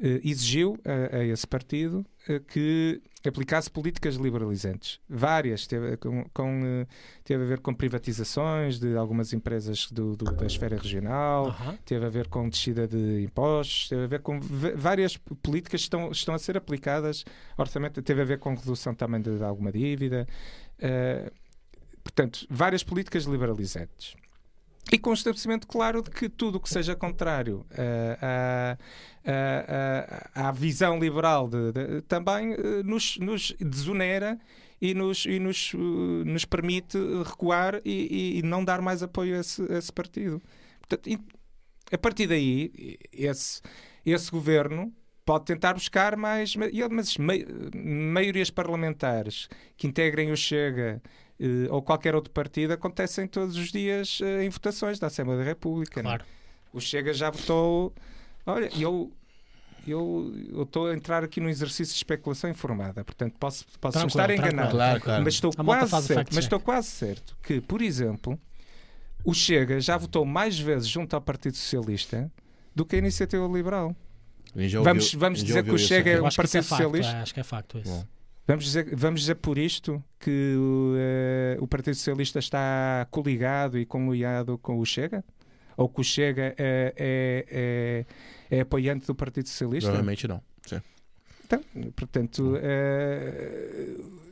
Uh, 0.00 0.20
exigiu 0.24 0.78
a, 0.84 1.16
a, 1.16 1.24
esse 1.24 1.46
partido 1.46 2.04
uh, 2.28 2.40
que 2.40 3.00
aplicasse 3.28 3.70
políticas 3.70 4.16
liberalizantes. 4.16 5.00
Várias, 5.08 5.66
teve, 5.66 5.96
com, 5.96 6.24
com, 6.32 6.62
uh, 6.62 6.86
teve 7.24 7.44
a 7.44 7.46
ver 7.46 7.60
com 7.60 7.72
privatizações 7.74 8.78
de 8.78 8.96
algumas 8.96 9.32
empresas 9.32 9.90
do, 9.90 10.16
do, 10.16 10.24
da 10.24 10.46
esfera 10.46 10.76
regional, 10.76 11.54
teve 11.84 12.04
a 12.04 12.08
ver 12.08 12.28
com 12.28 12.48
descida 12.48 12.86
de 12.86 13.22
impostos, 13.22 13.88
teve 13.88 14.04
a 14.04 14.06
ver 14.06 14.20
com 14.20 14.40
várias 14.76 15.16
políticas 15.16 15.80
que 15.80 15.84
estão, 15.84 16.10
estão 16.10 16.34
a 16.34 16.38
ser 16.38 16.56
aplicadas. 16.56 17.24
Orçamento 17.56 18.02
teve 18.02 18.22
a 18.22 18.24
ver 18.24 18.38
com 18.38 18.54
redução 18.54 18.94
também 18.94 19.20
de, 19.20 19.36
de 19.36 19.44
alguma 19.44 19.70
dívida. 19.70 20.26
portanto, 22.02 22.46
várias 22.50 22.82
políticas 22.82 23.24
liberalizantes. 23.24 24.14
E 24.90 24.98
com 24.98 25.10
o 25.10 25.14
estabelecimento 25.14 25.66
claro 25.66 26.02
de 26.02 26.10
que 26.10 26.28
tudo 26.28 26.56
o 26.56 26.60
que 26.60 26.68
seja 26.68 26.94
contrário 26.94 27.64
à, 28.20 28.76
à, 30.34 30.48
à 30.48 30.52
visão 30.52 30.98
liberal 30.98 31.48
de, 31.48 31.72
de, 31.72 32.02
também 32.02 32.52
uh, 32.54 32.82
nos, 32.84 33.16
nos 33.18 33.54
desonera 33.60 34.38
e 34.80 34.94
nos, 34.94 35.24
e 35.24 35.38
nos, 35.38 35.72
uh, 35.74 35.78
nos 35.78 36.44
permite 36.44 36.98
recuar 37.24 37.80
e, 37.84 38.38
e, 38.38 38.42
não 38.42 38.64
dar 38.64 38.82
mais 38.82 39.02
apoio 39.02 39.36
a 39.36 39.40
esse, 39.40 39.62
a 39.72 39.78
esse 39.78 39.92
partido. 39.92 40.42
Portanto, 40.80 41.08
a 41.90 41.98
partir 41.98 42.26
daí, 42.26 42.98
esse, 43.12 43.62
esse 44.04 44.30
governo 44.30 44.92
pode 45.24 45.44
tentar 45.44 45.74
buscar 45.74 46.16
mais 46.16 46.56
mas, 46.56 47.16
maiorias 47.72 48.50
parlamentares 48.50 49.48
que 49.76 49.86
integrem 49.86 50.32
o 50.32 50.36
Chega 50.36 51.00
ou 51.70 51.82
qualquer 51.82 52.14
outro 52.14 52.32
partido 52.32 52.72
acontecem 52.72 53.26
todos 53.26 53.56
os 53.56 53.72
dias 53.72 54.20
uh, 54.20 54.42
em 54.42 54.48
votações 54.48 54.98
da 54.98 55.08
Assembleia 55.08 55.40
da 55.40 55.44
República. 55.44 56.00
É? 56.00 56.02
Claro. 56.02 56.24
O 56.72 56.80
Chega 56.80 57.12
já 57.12 57.30
votou. 57.30 57.92
Olha, 58.46 58.70
eu 58.78 59.12
eu 59.86 60.62
estou 60.62 60.88
a 60.88 60.94
entrar 60.94 61.24
aqui 61.24 61.40
num 61.40 61.48
exercício 61.48 61.92
de 61.92 61.98
especulação 61.98 62.48
informada, 62.48 63.04
portanto 63.04 63.34
posso, 63.38 63.66
posso 63.80 64.06
estar 64.06 64.30
enganado, 64.30 64.70
claro, 64.70 65.00
claro. 65.00 65.24
mas 65.24 65.34
estou 65.34 65.52
quase 65.52 66.06
certo, 66.06 66.34
mas 66.34 66.44
estou 66.44 66.60
quase 66.60 66.88
certo 66.88 67.36
que, 67.42 67.60
por 67.60 67.82
exemplo, 67.82 68.38
o 69.24 69.34
Chega 69.34 69.80
já 69.80 69.96
votou 69.96 70.24
mais 70.24 70.58
vezes 70.58 70.88
junto 70.88 71.14
ao 71.14 71.20
Partido 71.20 71.56
Socialista 71.56 72.30
do 72.74 72.84
que 72.84 72.96
a 72.96 72.98
Iniciativa 72.98 73.44
Liberal. 73.46 73.94
Ouviu, 74.54 74.82
vamos 74.84 75.14
vamos 75.14 75.42
dizer 75.42 75.64
que 75.64 75.70
o 75.70 75.78
Chega 75.78 76.10
é 76.10 76.20
um 76.20 76.28
Partido 76.30 76.58
é 76.58 76.62
Socialista. 76.62 77.12
Facto, 77.12 77.22
acho 77.22 77.34
que 77.34 77.40
é 77.40 77.44
facto 77.44 77.78
isso. 77.78 77.90
Bom. 77.90 78.04
Vamos 78.46 78.64
dizer, 78.64 78.94
vamos 78.96 79.20
dizer 79.20 79.36
por 79.36 79.56
isto 79.56 80.02
que 80.18 80.54
uh, 80.56 81.62
o 81.62 81.66
Partido 81.68 81.94
Socialista 81.94 82.40
está 82.40 83.06
coligado 83.10 83.78
e 83.78 83.86
conluiado 83.86 84.58
com 84.58 84.78
o 84.78 84.84
Chega? 84.84 85.24
Ou 85.76 85.88
que 85.88 86.00
o 86.00 86.04
Chega 86.04 86.54
é, 86.58 86.94
é, 86.96 88.04
é, 88.50 88.56
é 88.56 88.60
apoiante 88.60 89.06
do 89.06 89.14
Partido 89.14 89.48
Socialista? 89.48 89.90
Provavelmente 89.90 90.26
não. 90.26 90.42
Sim. 90.66 90.82
Então, 91.44 91.60
portanto, 91.94 92.56
uh, 92.56 94.22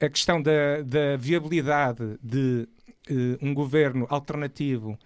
a 0.00 0.08
questão 0.08 0.40
da, 0.40 0.82
da 0.82 1.16
viabilidade 1.16 2.18
de 2.22 2.68
uh, 3.10 3.38
um 3.42 3.52
governo 3.52 4.06
alternativo 4.08 4.96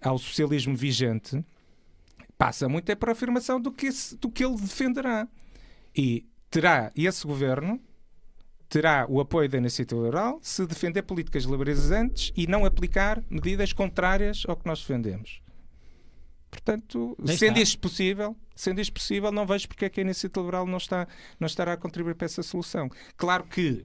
ao 0.00 0.18
socialismo 0.18 0.74
vigente 0.74 1.44
passa 2.38 2.66
muito 2.66 2.90
é 2.90 2.96
a 2.98 3.10
afirmação 3.10 3.60
do 3.60 3.70
que, 3.70 3.86
esse, 3.86 4.16
do 4.16 4.30
que 4.30 4.42
ele 4.42 4.56
defenderá. 4.56 5.28
E 5.94 6.26
terá 6.50 6.90
esse 6.96 7.26
governo 7.26 7.78
terá 8.70 9.04
o 9.08 9.20
apoio 9.20 9.48
da 9.48 9.58
iniciativa 9.58 10.00
liberal 10.00 10.38
se 10.40 10.64
defender 10.64 11.02
políticas 11.02 11.42
liberalizantes 11.42 12.32
e 12.36 12.46
não 12.46 12.64
aplicar 12.64 13.22
medidas 13.28 13.72
contrárias 13.72 14.44
ao 14.46 14.56
que 14.56 14.64
nós 14.64 14.78
defendemos. 14.78 15.42
Portanto, 16.48 17.16
sendo 17.36 17.58
isto 17.58 17.78
possível, 17.78 18.36
sendo 18.54 18.80
isto 18.80 18.92
possível, 18.92 19.30
não 19.30 19.44
vejo 19.44 19.68
porque 19.68 19.84
é 19.84 19.88
que 19.88 20.00
a 20.00 20.02
iniciativa 20.02 20.40
liberal 20.40 20.66
não, 20.66 20.78
está, 20.78 21.06
não 21.38 21.46
estará 21.46 21.72
a 21.72 21.76
contribuir 21.76 22.14
para 22.14 22.26
essa 22.26 22.42
solução. 22.42 22.88
Claro 23.16 23.44
que, 23.44 23.84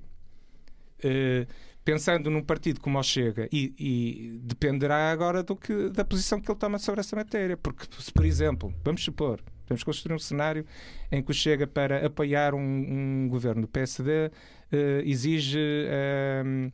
eh, 1.03 1.47
pensando 1.83 2.29
num 2.29 2.41
partido 2.41 2.79
como 2.79 2.97
o 2.97 3.03
Chega, 3.03 3.47
e, 3.51 3.73
e 3.77 4.39
dependerá 4.43 5.11
agora 5.11 5.43
do 5.43 5.55
que, 5.55 5.89
da 5.89 6.03
posição 6.03 6.39
que 6.39 6.49
ele 6.49 6.57
toma 6.57 6.79
sobre 6.79 7.01
essa 7.01 7.15
matéria. 7.15 7.55
Porque, 7.55 7.85
se, 7.99 8.11
por 8.11 8.25
exemplo, 8.25 8.73
vamos 8.83 9.03
supor, 9.03 9.43
vamos 9.67 9.83
construir 9.83 10.15
um 10.15 10.19
cenário 10.19 10.65
em 11.11 11.21
que 11.21 11.33
Chega, 11.33 11.67
para 11.67 12.05
apoiar 12.05 12.53
um, 12.55 12.59
um 12.59 13.27
governo 13.29 13.63
do 13.63 13.67
PSD, 13.67 14.31
eh, 14.71 15.03
exige. 15.05 15.59
ehm, 15.59 16.71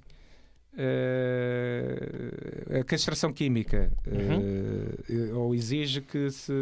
eh, 0.78 2.00
a 2.80 2.84
castração 2.86 3.34
química 3.34 3.92
eh, 4.08 5.34
ou 5.34 5.54
exige 5.54 6.00
que 6.00 6.32
se 6.32 6.54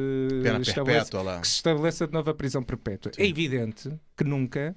Pena 0.42 0.62
estabeleça, 0.62 1.12
perpétua 1.12 1.40
que 1.42 1.48
se 1.48 1.58
estabeleça 1.58 2.08
de 2.08 2.14
novo 2.14 2.28
a 2.32 2.34
prisão 2.34 2.64
perpétua. 2.64 3.12
É 3.20 3.28
evidente 3.28 3.94
que 4.18 4.24
nunca 4.24 4.76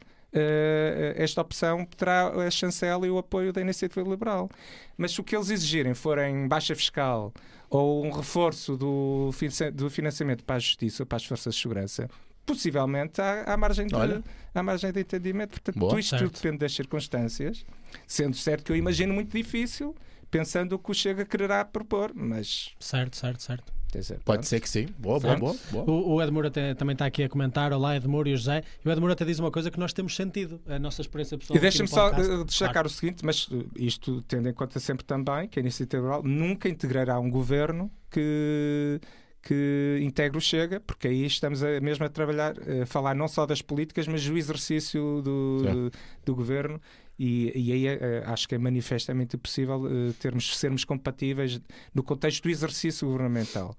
esta 1.16 1.40
opção 1.42 1.84
terá 1.84 2.28
a 2.28 2.50
chancela 2.50 3.06
e 3.06 3.10
o 3.10 3.18
apoio 3.18 3.52
da 3.52 3.60
iniciativa 3.60 4.06
liberal. 4.08 4.50
Mas 4.96 5.12
se 5.12 5.20
o 5.20 5.24
que 5.24 5.36
eles 5.36 5.50
exigirem 5.50 5.92
forem 5.94 6.48
baixa 6.48 6.74
fiscal 6.74 7.32
ou 7.72 8.04
um 8.04 8.10
reforço 8.10 8.76
do, 8.76 9.30
do 9.72 9.88
financiamento 9.88 10.44
para 10.44 10.56
a 10.56 10.58
justiça, 10.58 11.06
para 11.06 11.16
as 11.16 11.24
forças 11.24 11.54
de 11.54 11.60
segurança, 11.62 12.08
possivelmente 12.44 13.18
há, 13.20 13.44
há 13.44 13.56
margem 13.56 13.86
de, 13.86 13.94
Olha. 13.94 14.22
há 14.54 14.62
margem 14.62 14.92
de 14.92 15.00
entendimento. 15.00 15.52
Portanto, 15.52 15.78
Boa. 15.78 15.90
tudo 15.90 15.98
isto 16.00 16.10
tudo 16.10 16.20
Certo. 16.20 16.42
depende 16.42 16.58
das 16.58 16.74
circunstâncias, 16.74 17.64
sendo 18.06 18.36
certo 18.36 18.64
que 18.64 18.72
eu 18.72 18.76
imagino 18.76 19.14
muito 19.14 19.34
difícil, 19.34 19.96
pensando 20.30 20.74
o 20.74 20.78
que 20.78 20.90
o 20.90 20.94
Chega 20.94 21.24
quererá 21.24 21.64
propor, 21.64 22.12
mas 22.14 22.72
Certo, 22.78 23.16
certo, 23.16 23.42
certo. 23.42 23.72
Dizer, 24.00 24.18
Pode 24.24 24.46
ser 24.46 24.60
que 24.60 24.68
sim. 24.68 24.86
Boa, 24.98 25.18
boa, 25.20 25.36
boa. 25.36 25.56
boa. 25.70 25.84
O, 25.90 26.14
o 26.14 26.22
Edmuro 26.22 26.48
até- 26.48 26.74
também 26.74 26.92
está 26.94 27.06
aqui 27.06 27.22
a 27.22 27.28
comentar. 27.28 27.72
Olá, 27.72 27.96
Edmuro 27.96 28.28
e 28.28 28.34
o 28.34 28.36
José. 28.36 28.62
E 28.84 28.88
o 28.88 28.92
Edmuro 28.92 29.12
até 29.12 29.24
diz 29.24 29.38
uma 29.38 29.50
coisa 29.50 29.70
que 29.70 29.78
nós 29.78 29.92
temos 29.92 30.14
sentido, 30.16 30.60
a 30.66 30.78
nossa 30.78 31.00
experiência 31.02 31.36
pessoal. 31.38 31.56
E 31.56 31.60
deixa-me 31.60 31.88
só 31.88 32.08
eh, 32.10 32.44
destacar 32.44 32.72
Claro. 32.74 32.88
o 32.88 32.90
seguinte, 32.90 33.24
mas 33.24 33.48
eh, 33.52 33.64
isto 33.76 34.22
tendo 34.28 34.48
em 34.48 34.52
conta 34.52 34.78
sempre 34.80 35.04
também 35.04 35.48
que 35.48 35.58
a 35.58 35.62
iniciativa 35.62 36.02
liberal 36.02 36.22
nunca 36.22 36.68
integrará 36.68 37.18
um 37.20 37.30
governo 37.30 37.90
que 38.10 39.00
que 39.44 39.98
integre 40.00 40.38
o 40.38 40.40
Chega, 40.40 40.78
porque 40.78 41.08
aí 41.08 41.26
estamos 41.26 41.64
a, 41.64 41.80
mesmo 41.80 42.04
a 42.04 42.08
trabalhar, 42.08 42.54
a 42.80 42.86
falar 42.86 43.12
não 43.12 43.26
só 43.26 43.44
das 43.44 43.60
políticas, 43.60 44.06
mas 44.06 44.24
do 44.24 44.38
exercício 44.38 45.20
do, 45.20 45.62
do, 45.62 45.90
do 46.24 46.32
governo. 46.36 46.80
E, 47.24 47.52
e 47.54 47.72
aí 47.72 47.86
eh, 47.86 48.24
acho 48.26 48.48
que 48.48 48.56
é 48.56 48.58
manifestamente 48.58 49.36
possível 49.36 49.86
eh, 49.86 50.12
termos, 50.18 50.56
sermos 50.58 50.84
compatíveis 50.84 51.60
no 51.94 52.02
contexto 52.02 52.42
do 52.42 52.50
exercício 52.50 53.06
governamental. 53.06 53.76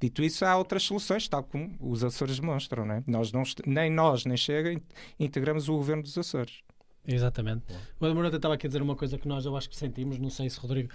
Dito 0.00 0.22
isso, 0.22 0.46
há 0.46 0.56
outras 0.56 0.82
soluções, 0.84 1.28
tal 1.28 1.42
como 1.42 1.76
os 1.78 2.02
Açores 2.02 2.40
demonstram. 2.40 2.86
Não 2.86 2.94
é? 2.94 3.02
nós 3.06 3.32
não, 3.32 3.42
nem 3.66 3.90
nós, 3.90 4.24
nem 4.24 4.36
Chega, 4.36 4.72
in- 4.72 4.80
integramos 5.20 5.68
o 5.68 5.74
governo 5.76 6.02
dos 6.02 6.16
Açores. 6.16 6.60
Exatamente. 7.06 7.64
O 8.00 8.06
até 8.06 8.36
estava 8.36 8.54
aqui 8.54 8.66
a 8.66 8.68
dizer 8.68 8.80
uma 8.80 8.96
coisa 8.96 9.18
que 9.18 9.28
nós 9.28 9.44
eu 9.44 9.54
acho 9.54 9.68
que 9.68 9.76
sentimos, 9.76 10.18
não 10.18 10.30
sei 10.30 10.48
se 10.48 10.58
Rodrigo 10.58 10.88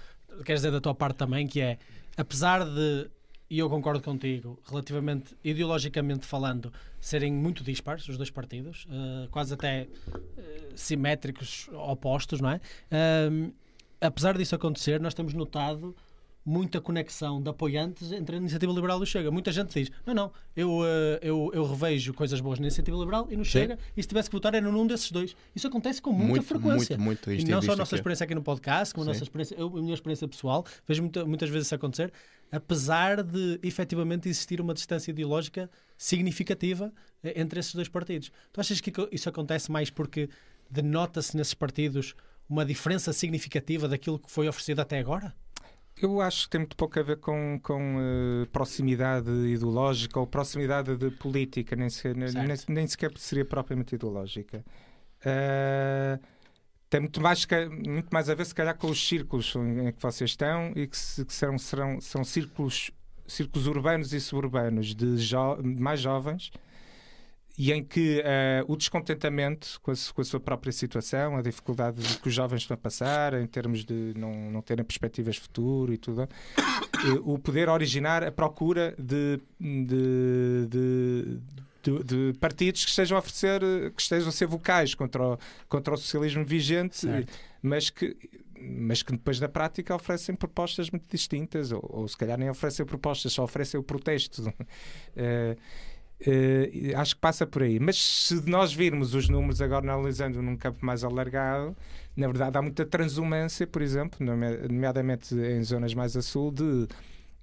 queres 0.44 0.60
dizer 0.60 0.72
da 0.72 0.80
tua 0.80 0.96
parte 0.96 1.18
também, 1.18 1.46
que 1.46 1.60
é 1.60 1.78
apesar 2.16 2.64
de, 2.64 3.08
e 3.52 3.58
eu 3.58 3.68
concordo 3.68 4.02
contigo, 4.02 4.58
relativamente 4.64 5.36
ideologicamente 5.44 6.24
falando, 6.24 6.72
serem 6.98 7.30
muito 7.30 7.62
dispares 7.62 8.08
os 8.08 8.16
dois 8.16 8.30
partidos, 8.30 8.86
eh, 8.90 9.28
quase 9.30 9.52
até 9.52 9.88
eh, 10.38 10.70
simétricos, 10.74 11.68
opostos, 11.74 12.40
não 12.40 12.48
é? 12.48 12.62
Ahm, 12.90 13.50
apesar 14.00 14.38
disso 14.38 14.54
acontecer, 14.54 14.98
nós 15.02 15.12
temos 15.12 15.34
notado 15.34 15.94
muita 16.44 16.80
conexão 16.80 17.40
de 17.40 17.48
apoiantes 17.48 18.10
entre 18.12 18.34
a 18.36 18.38
Iniciativa 18.38 18.72
Liberal 18.72 18.98
e 19.00 19.02
o 19.04 19.06
Chega. 19.06 19.30
Muita 19.30 19.52
gente 19.52 19.72
diz: 19.80 19.90
não, 20.04 20.12
não, 20.14 20.32
eu, 20.56 20.80
eh, 20.84 21.20
eu, 21.22 21.50
eu 21.54 21.64
revejo 21.64 22.12
coisas 22.12 22.40
boas 22.40 22.58
na 22.58 22.66
Iniciativa 22.66 22.96
Liberal 22.96 23.28
e 23.30 23.36
no 23.36 23.44
Chega, 23.44 23.78
e 23.96 24.02
se 24.02 24.08
tivesse 24.08 24.28
que 24.28 24.34
votar 24.36 24.54
era 24.54 24.70
num 24.70 24.86
desses 24.86 25.10
dois. 25.12 25.36
Isso 25.54 25.66
acontece 25.68 26.02
com 26.02 26.10
muita 26.12 26.28
Muito, 26.28 26.44
frequência. 26.44 26.98
muito, 26.98 27.28
muito. 27.30 27.46
E 27.46 27.50
não 27.50 27.62
só 27.62 27.72
a 27.72 27.76
nossa 27.76 27.94
experiência 27.94 28.24
aqui 28.24 28.34
no 28.34 28.42
podcast, 28.42 28.92
como 28.92 29.02
a 29.02 29.06
Sim. 29.06 29.12
nossa 29.12 29.24
experiência, 29.24 29.54
eu, 29.56 29.68
a 29.68 29.80
minha 29.82 29.94
experiência 29.94 30.26
pessoal, 30.26 30.64
vejo 30.86 31.02
muita- 31.02 31.24
muitas 31.24 31.48
vezes 31.48 31.68
isso 31.68 31.74
acontecer, 31.74 32.12
apesar 32.50 33.22
de 33.22 33.60
efetivamente 33.62 34.28
existir 34.28 34.60
uma 34.60 34.74
distância 34.74 35.10
ideológica 35.10 35.70
significativa 35.96 36.92
eh, 37.22 37.40
entre 37.40 37.60
esses 37.60 37.74
dois 37.74 37.88
partidos. 37.88 38.30
Tu 38.52 38.60
achas 38.60 38.80
que 38.80 38.92
isso 39.10 39.28
acontece 39.28 39.70
mais 39.70 39.90
porque 39.90 40.28
denota-se 40.68 41.36
nesses 41.36 41.54
partidos 41.54 42.14
uma 42.48 42.64
diferença 42.64 43.12
significativa 43.12 43.88
daquilo 43.88 44.18
que 44.18 44.30
foi 44.30 44.48
oferecido 44.48 44.80
até 44.80 44.98
agora? 44.98 45.34
Eu 46.02 46.20
acho 46.20 46.44
que 46.44 46.50
tem 46.50 46.58
muito 46.60 46.76
pouco 46.76 46.98
a 46.98 47.02
ver 47.02 47.18
com, 47.18 47.60
com 47.62 47.96
eh, 48.00 48.46
proximidade 48.52 49.30
ideológica 49.30 50.18
ou 50.18 50.26
proximidade 50.26 50.96
de 50.96 51.10
política, 51.12 51.76
nem 51.76 51.88
sequer, 51.88 52.16
nem, 52.16 52.56
nem 52.68 52.86
sequer 52.88 53.12
seria 53.16 53.44
propriamente 53.44 53.94
ideológica. 53.94 54.64
Eh, 55.24 56.18
tem 56.90 57.00
muito 57.00 57.20
mais, 57.20 57.46
muito 57.70 58.08
mais 58.12 58.28
a 58.28 58.34
ver, 58.34 58.44
se 58.46 58.54
calhar, 58.54 58.76
com 58.76 58.88
os 58.88 59.06
círculos 59.08 59.54
em 59.54 59.92
que 59.92 60.02
vocês 60.02 60.30
estão 60.30 60.72
e 60.74 60.88
que, 60.88 60.96
se- 60.96 61.24
que 61.24 61.32
serão, 61.32 61.56
serão 61.56 62.00
são 62.00 62.24
círculos, 62.24 62.90
círculos 63.24 63.68
urbanos 63.68 64.12
e 64.12 64.20
suburbanos 64.20 64.94
de 64.96 65.16
jo- 65.18 65.62
mais 65.62 66.00
jovens 66.00 66.50
e 67.58 67.70
em 67.70 67.84
que 67.84 68.22
eh, 68.24 68.64
o 68.66 68.76
descontentamento 68.76 69.78
com 69.82 69.90
a, 69.90 69.94
com 70.14 70.20
a 70.22 70.24
sua 70.24 70.40
própria 70.40 70.72
situação, 70.72 71.36
a 71.36 71.42
dificuldade 71.42 72.00
que 72.18 72.28
os 72.28 72.34
jovens 72.34 72.62
estão 72.62 72.74
a 72.74 72.78
passar 72.78 73.34
em 73.34 73.46
termos 73.46 73.84
de 73.84 74.14
não, 74.16 74.50
não 74.50 74.62
terem 74.62 74.84
perspectivas 74.84 75.34
de 75.34 75.42
futuro 75.42 75.92
e 75.92 75.98
tudo, 75.98 76.22
eh, 76.26 76.28
o 77.22 77.38
poder 77.38 77.68
originar 77.68 78.24
a 78.24 78.32
procura 78.32 78.94
de, 78.98 79.38
de, 79.60 80.66
de, 80.68 81.38
de- 81.82 82.04
de 82.04 82.38
partidos 82.38 82.84
que 82.84 82.90
estejam 82.90 83.16
a 83.16 83.20
oferecer, 83.20 83.60
que 83.94 84.00
estejam 84.00 84.28
a 84.28 84.32
ser 84.32 84.46
vocais 84.46 84.94
contra 84.94 85.20
o, 85.34 85.38
contra 85.68 85.92
o 85.94 85.96
socialismo 85.96 86.44
vigente, 86.44 86.96
Certo. 86.96 87.32
mas 87.60 87.90
que 87.90 88.16
mas 88.64 89.02
que 89.02 89.10
depois 89.10 89.40
na 89.40 89.48
prática 89.48 89.92
oferecem 89.92 90.36
propostas 90.36 90.88
muito 90.88 91.04
distintas, 91.10 91.72
ou, 91.72 91.84
ou 91.92 92.06
se 92.06 92.16
calhar 92.16 92.38
nem 92.38 92.48
oferecem 92.48 92.86
propostas, 92.86 93.32
só 93.32 93.42
oferecem 93.42 93.78
o 93.80 93.82
protesto. 93.82 94.40
Eh, 95.16 95.56
eh, 96.26 96.92
acho 96.96 97.14
que 97.14 97.20
passa 97.20 97.46
por 97.46 97.62
aí. 97.62 97.78
Mas 97.80 97.96
se 98.02 98.48
nós 98.48 98.72
virmos 98.72 99.14
os 99.14 99.28
números 99.28 99.60
agora 99.60 99.92
analisando 99.92 100.40
num 100.42 100.56
campo 100.56 100.84
mais 100.84 101.02
alargado, 101.04 101.76
na 102.16 102.26
verdade 102.26 102.56
há 102.58 102.62
muita 102.62 102.84
transumância, 102.84 103.66
por 103.66 103.82
exemplo, 103.82 104.24
nome- 104.24 104.56
nomeadamente 104.68 105.34
em 105.34 105.62
zonas 105.62 105.94
mais 105.94 106.16
a 106.16 106.22
sul, 106.22 106.50
de, 106.52 106.86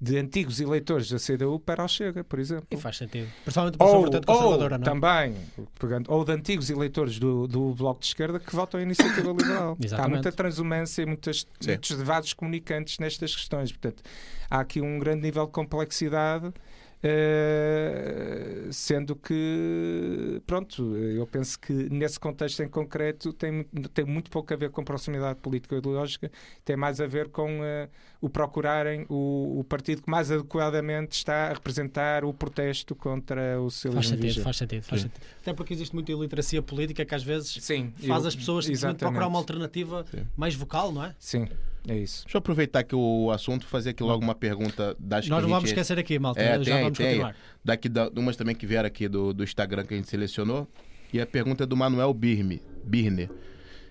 de 0.02 0.18
antigos 0.18 0.62
eleitores 0.62 1.10
da 1.10 1.18
CDU 1.18 1.60
para 1.60 1.84
o 1.84 1.88
Chega, 1.88 2.24
por 2.24 2.40
exemplo. 2.40 2.68
E 2.72 2.78
faz 2.78 2.98
sentido. 2.98 3.28
Principalmente 3.44 3.78
para 3.78 3.88
a 3.88 3.90
Ou, 3.90 4.02
vertente 4.04 4.26
ou 4.30 4.36
conservadora, 4.38 4.78
não 4.78 4.88
é? 4.88 4.90
também, 4.90 5.36
pegando, 5.78 6.10
ou 6.12 6.24
de 6.24 6.32
antigos 6.32 6.70
eleitores 6.70 7.20
do, 7.20 7.48
do 7.48 7.74
Bloco 7.76 8.00
de 8.00 8.06
Esquerda 8.08 8.40
que 8.40 8.56
votam 8.56 8.80
em 8.80 8.84
iniciativa 8.84 9.30
liberal. 9.32 9.76
Há 9.82 9.86
Exatamente. 9.86 10.12
muita 10.14 10.32
transumância 10.32 11.02
e 11.02 11.06
muitas, 11.06 11.46
Sim. 11.60 11.72
muitos 11.72 11.98
debates 11.98 12.34
comunicantes 12.34 12.98
nestas 13.00 13.36
questões. 13.36 13.72
Portanto, 13.72 14.02
há 14.50 14.60
aqui 14.62 14.80
um 14.80 15.00
grande 15.00 15.22
nível 15.24 15.46
de 15.46 15.52
complexidade. 15.52 16.54
Eh, 17.02 18.68
sendo 18.72 19.16
que, 19.16 20.42
pronto, 20.46 20.96
eu 20.96 21.26
penso 21.28 21.60
que 21.60 21.74
nesse 21.74 22.20
contexto 22.20 22.62
em 22.62 22.68
concreto 22.70 23.32
tem, 23.34 23.64
tem 23.94 24.06
muito 24.06 24.30
pouco 24.30 24.54
a 24.54 24.58
ver 24.58 24.70
com 24.70 24.84
proximidade 24.84 25.40
política 25.40 25.76
ou 25.76 25.80
ideológica, 25.80 26.32
tem 26.64 26.76
mais 26.76 27.00
a 27.02 27.08
ver 27.08 27.30
com 27.30 27.64
eh, 27.64 27.90
o 28.22 28.30
procurarem 28.30 29.06
o, 29.10 29.60
o 29.60 29.64
partido 29.64 30.02
que 30.02 30.10
mais 30.10 30.32
adequadamente 30.32 31.14
está 31.16 31.50
a 31.50 31.54
representar 31.54 32.24
o 32.26 32.34
protesto 32.34 32.96
contra 32.96 33.60
o 33.60 33.64
Faz 33.70 33.74
socialismo 33.76 34.04
sentido, 34.04 34.22
vigente. 34.22 34.44
faz 34.44 34.58
sentido, 34.58 34.84
faz 34.84 35.02
Sim. 35.02 35.08
sentido. 35.10 35.26
Até 35.42 35.54
porque 35.54 35.74
existe 35.74 35.94
muita 35.94 36.12
iliteracia 36.12 36.62
política 36.62 37.06
que 37.06 37.16
às 37.16 37.24
vezes 37.24 37.58
Sim, 37.62 37.92
faz 38.08 38.24
eu- 38.24 38.28
as 38.28 38.36
pessoas 38.36 38.68
procurar 38.98 39.28
uma 39.28 39.40
alternativa 39.40 40.06
Sim. 40.12 40.26
mais 40.36 40.56
vocal, 40.56 40.92
não 40.92 41.04
é? 41.04 41.16
Sim, 41.20 41.48
é 41.88 41.98
isso. 41.98 42.24
Deixa 42.26 42.38
eu 42.38 42.40
aproveitar 42.40 42.80
aqui 42.80 42.96
o 42.96 43.32
assunto 43.32 43.64
e 43.64 43.66
fazer 43.66 43.92
aqui 43.92 44.04
logo 44.04 44.24
uma 44.24 44.36
pergunta 44.36 44.96
das 45.00 45.26
que 45.26 45.30
Nós 45.30 45.42
não 45.42 45.48
gente- 45.50 45.56
vamos 45.56 45.70
esquecer 45.70 45.98
aqui, 46.00 46.20
malta. 46.20 46.42
É, 46.42 46.62
já 46.64 46.76
tem, 46.76 46.84
vamos 46.84 46.98
tem. 46.98 47.08
continuar. 47.08 47.36
daqui 47.64 47.88
da, 47.90 48.10
umas 48.10 48.36
também 48.36 48.56
que 48.56 48.66
vieram 48.66 48.88
aqui 48.88 49.08
do, 49.08 49.34
do 49.34 49.44
Instagram 49.44 49.86
que 49.86 49.94
a 49.94 49.98
gente 49.98 50.10
selecionou. 50.10 50.68
E 51.12 51.20
a 51.20 51.26
pergunta 51.26 51.64
é 51.64 51.68
do 51.68 51.76
Manuel 51.76 52.14
Birme, 52.14 52.62
Birner. 52.84 53.30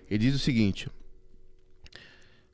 Ele 0.09 0.19
diz 0.19 0.35
o 0.35 0.39
seguinte: 0.39 0.87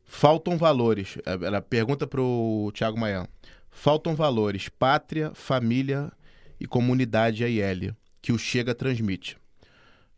Faltam 0.03 0.57
valores. 0.57 1.17
Ela 1.25 1.61
pergunta 1.61 2.07
pro 2.07 2.71
Thiago 2.73 2.97
Maia. 2.99 3.27
Faltam 3.69 4.15
valores, 4.15 4.69
pátria, 4.69 5.31
família 5.33 6.11
e 6.59 6.65
comunidade 6.65 7.43
AIL, 7.43 7.93
que 8.21 8.31
o 8.31 8.37
Chega 8.37 8.73
transmite. 8.73 9.37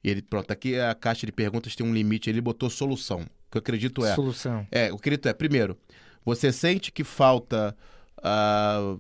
E 0.03 0.09
ele, 0.09 0.21
pronto, 0.21 0.51
aqui 0.51 0.79
a 0.79 0.93
caixa 0.93 1.25
de 1.25 1.31
perguntas 1.31 1.75
tem 1.75 1.85
um 1.85 1.93
limite, 1.93 2.29
ele 2.29 2.39
botou 2.39 2.69
solução. 2.69 3.25
Que 3.61 3.71
eu 3.71 3.75
acredito 3.75 4.05
é. 4.05 4.15
Solução. 4.15 4.67
É, 4.71 4.91
o 4.91 4.95
acredito 4.95 5.27
é, 5.27 5.33
primeiro, 5.33 5.77
você 6.23 6.51
sente 6.51 6.91
que 6.91 7.03
falta 7.03 7.75
ah, 8.23 8.97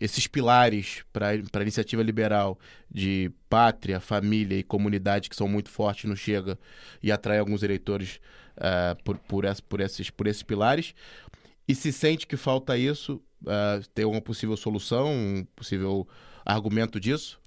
esses 0.00 0.26
pilares 0.26 1.04
para 1.12 1.28
a 1.30 1.62
iniciativa 1.62 2.02
liberal 2.02 2.58
de 2.90 3.30
pátria, 3.48 4.00
família 4.00 4.56
e 4.56 4.62
comunidade 4.62 5.28
que 5.28 5.36
são 5.36 5.48
muito 5.48 5.70
fortes 5.70 6.08
no 6.08 6.16
Chega 6.16 6.58
e 7.02 7.10
atrai 7.10 7.38
alguns 7.38 7.62
eleitores 7.62 8.20
uh, 8.56 9.02
por, 9.02 9.18
por, 9.18 9.44
essa, 9.44 9.62
por, 9.62 9.80
esses, 9.80 10.10
por 10.10 10.26
esses 10.26 10.42
pilares. 10.42 10.94
E 11.66 11.74
se 11.74 11.92
sente 11.92 12.26
que 12.26 12.36
falta 12.36 12.78
isso, 12.78 13.20
uh, 13.42 13.86
tem 13.94 14.04
uma 14.04 14.20
possível 14.20 14.56
solução, 14.56 15.12
um 15.12 15.46
possível 15.56 16.06
argumento 16.44 17.00
disso? 17.00 17.40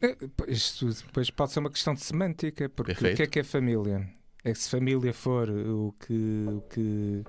É, 0.00 0.16
Isto 0.48 0.86
depois 0.86 1.30
pode 1.30 1.52
ser 1.52 1.58
uma 1.58 1.70
questão 1.70 1.94
de 1.94 2.00
semântica, 2.00 2.68
porque 2.68 2.94
Perfeito. 2.94 3.14
o 3.14 3.16
que 3.16 3.22
é 3.22 3.26
que 3.26 3.38
é 3.40 3.44
família? 3.44 4.08
É 4.44 4.52
que 4.52 4.58
se 4.58 4.70
família 4.70 5.12
for 5.12 5.50
o 5.50 5.94
que, 6.00 6.46
o 6.48 6.60
que 6.70 7.24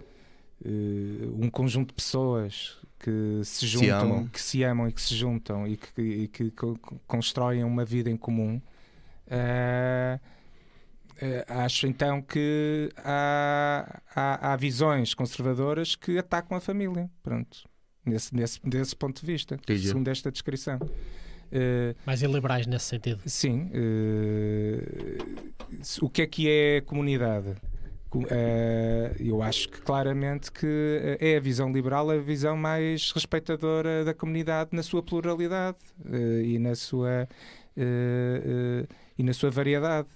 uh, 0.65 1.43
um 1.43 1.49
conjunto 1.49 1.89
de 1.89 1.95
pessoas 1.95 2.77
que 2.99 3.41
se 3.43 3.65
juntam, 3.65 4.23
se 4.23 4.29
que 4.29 4.41
se 4.41 4.63
amam 4.63 4.87
e 4.87 4.91
que 4.91 5.01
se 5.01 5.15
juntam 5.15 5.67
e 5.67 5.75
que, 5.75 6.01
e 6.01 6.27
que 6.27 6.53
constroem 7.07 7.63
uma 7.63 7.83
vida 7.83 8.09
em 8.09 8.17
comum. 8.17 8.61
Uh, 9.27 10.19
uh, 11.25 11.45
acho 11.47 11.87
então 11.87 12.21
que 12.21 12.89
há, 12.97 14.01
há, 14.15 14.53
há, 14.53 14.55
visões 14.55 15.13
conservadoras 15.13 15.95
que 15.95 16.17
atacam 16.17 16.57
a 16.57 16.61
família. 16.61 17.09
Pronto, 17.23 17.67
nesse, 18.05 18.35
nesse, 18.35 18.59
desse 18.63 18.95
ponto 18.95 19.19
de 19.19 19.25
vista, 19.25 19.55
Entendi. 19.55 19.87
segundo 19.87 20.07
esta 20.07 20.31
descrição. 20.31 20.79
Uh, 21.51 21.93
Mais 22.05 22.21
iliberais 22.21 22.65
nesse 22.65 22.85
sentido. 22.85 23.21
Sim. 23.25 23.69
o 26.01 26.09
que 26.09 26.21
é 26.21 26.27
que 26.27 26.49
é 26.49 26.81
comunidade? 26.81 27.55
Uh, 28.13 29.15
eu 29.19 29.41
acho 29.41 29.69
que 29.69 29.81
claramente 29.81 30.51
que 30.51 31.17
é 31.19 31.37
a 31.37 31.39
visão 31.39 31.71
liberal 31.71 32.09
a 32.09 32.17
visão 32.17 32.57
mais 32.57 33.13
respeitadora 33.13 34.03
da 34.03 34.13
comunidade 34.13 34.71
na 34.73 34.83
sua 34.83 35.01
pluralidade 35.01 35.77
e 36.43 36.59
na 36.59 36.75
sua 36.75 37.25
e 39.17 39.23
na 39.23 39.33
sua 39.33 39.49
variedade 39.49 40.09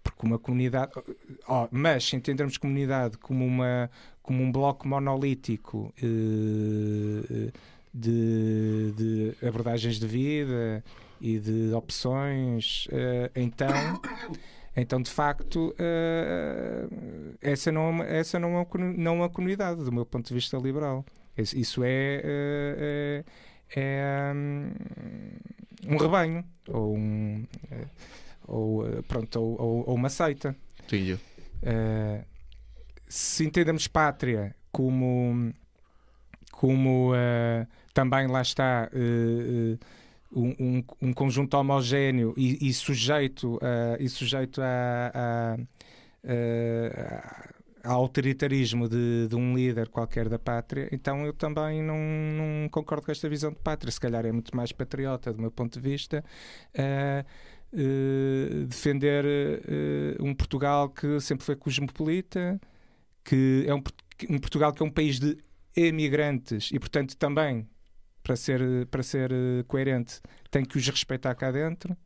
porque 0.00 0.24
uma 0.24 0.38
comunidade 0.38 0.92
oh, 1.48 1.66
mas 1.72 2.04
se 2.04 2.14
entendermos 2.14 2.56
comunidade 2.56 3.18
como 3.18 3.44
uma 3.44 3.90
como 4.22 4.44
um 4.44 4.52
bloco 4.52 4.86
monolítico 4.86 5.92
de, 7.92 8.92
de 8.96 9.46
abordagens 9.46 9.98
de 9.98 10.06
vida 10.06 10.82
e 11.20 11.38
de 11.38 11.72
opções 11.72 12.88
então 13.34 14.00
então, 14.74 15.02
de 15.02 15.10
facto, 15.10 15.74
uh, 15.78 17.36
essa, 17.42 17.70
não, 17.70 18.02
essa 18.02 18.38
não, 18.38 18.58
é, 18.58 18.66
não 18.96 19.12
é 19.12 19.14
uma 19.16 19.28
comunidade, 19.28 19.84
do 19.84 19.92
meu 19.92 20.06
ponto 20.06 20.26
de 20.26 20.34
vista 20.34 20.56
liberal. 20.56 21.04
Isso 21.36 21.82
é, 21.84 22.22
uh, 22.24 23.24
é, 23.76 23.76
é 23.76 24.32
um, 25.86 25.96
rebanho, 25.98 26.44
ou, 26.68 26.96
um, 26.96 27.46
ou, 28.46 28.84
pronto, 29.06 29.40
ou, 29.40 29.84
ou, 29.86 29.94
uma 29.94 30.08
seita. 30.08 30.56
Uh, 31.62 32.24
se 33.06 33.44
entendemos 33.44 33.86
pátria 33.86 34.54
como, 34.70 35.52
como 36.50 37.12
também 37.92 38.26
lá 38.26 38.42
está 38.42 38.90
um, 40.34 40.54
um, 40.58 40.84
um 41.02 41.12
conjunto 41.12 41.54
homogéneo 41.56 42.34
e, 42.36 42.68
e 42.68 42.72
sujeito, 42.72 43.58
a, 43.62 44.02
e 44.02 44.08
sujeito 44.08 44.60
a, 44.62 45.12
a, 45.14 45.56
a 47.84 47.92
autoritarismo 47.92 48.88
de, 48.88 49.26
de, 49.28 49.36
um 49.36 49.54
líder 49.56 49.88
qualquer 49.88 50.28
da 50.28 50.38
pátria, 50.38 50.88
então 50.92 51.26
eu 51.26 51.32
também 51.32 51.82
não, 51.82 51.98
não, 51.98 52.68
concordo 52.68 53.04
com 53.04 53.12
esta 53.12 53.28
visão 53.28 53.50
de 53.50 53.58
pátria. 53.58 53.90
Se 53.90 54.00
calhar 54.00 54.24
é 54.24 54.32
muito 54.32 54.56
mais 54.56 54.72
patriota, 54.72 55.32
do 55.32 55.40
meu 55.40 55.50
ponto 55.50 55.80
de 55.80 55.88
vista, 55.88 56.24
uh, 56.78 57.26
uh, 57.72 58.66
defender 58.66 59.24
uh, 59.24 60.24
um 60.24 60.34
Portugal 60.34 60.88
que 60.88 61.20
sempre 61.20 61.44
foi 61.44 61.56
cosmopolita, 61.56 62.60
que 63.24 63.64
é 63.66 63.74
um, 63.74 63.82
um 64.30 64.38
Portugal 64.38 64.72
que 64.72 64.82
é 64.82 64.86
um 64.86 64.90
país 64.90 65.18
de 65.18 65.36
emigrantes 65.74 66.70
e, 66.72 66.78
portanto, 66.78 67.16
também 67.16 67.66
para 68.22 68.36
ser, 68.36 68.86
para 68.86 69.02
ser 69.02 69.32
eh, 69.32 69.64
coerente, 69.66 70.20
tem 70.50 70.64
que 70.64 70.76
os 70.78 70.86
respeitar 70.86 71.34
cá 71.34 71.50
dentro. 71.50 71.96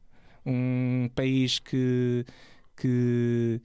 Um 0.44 1.10
país 1.14 1.58
que, 1.58 2.24
que, 2.76 3.60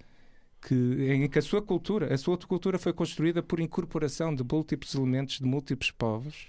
que, 0.62 0.76
em 0.76 1.30
que 1.30 1.39
a 1.39 1.41
sua 1.41 1.62
cultura, 1.62 2.14
a 2.14 2.18
sua 2.18 2.38
cultura 2.38 2.78
foi 2.78 2.93
construída 2.93 3.41
por 3.41 3.60
incorporação 3.60 4.34
de 4.34 4.43
múltiplos 4.43 4.93
elementos 4.95 5.39
de 5.39 5.45
múltiplos 5.45 5.91
povos. 5.91 6.47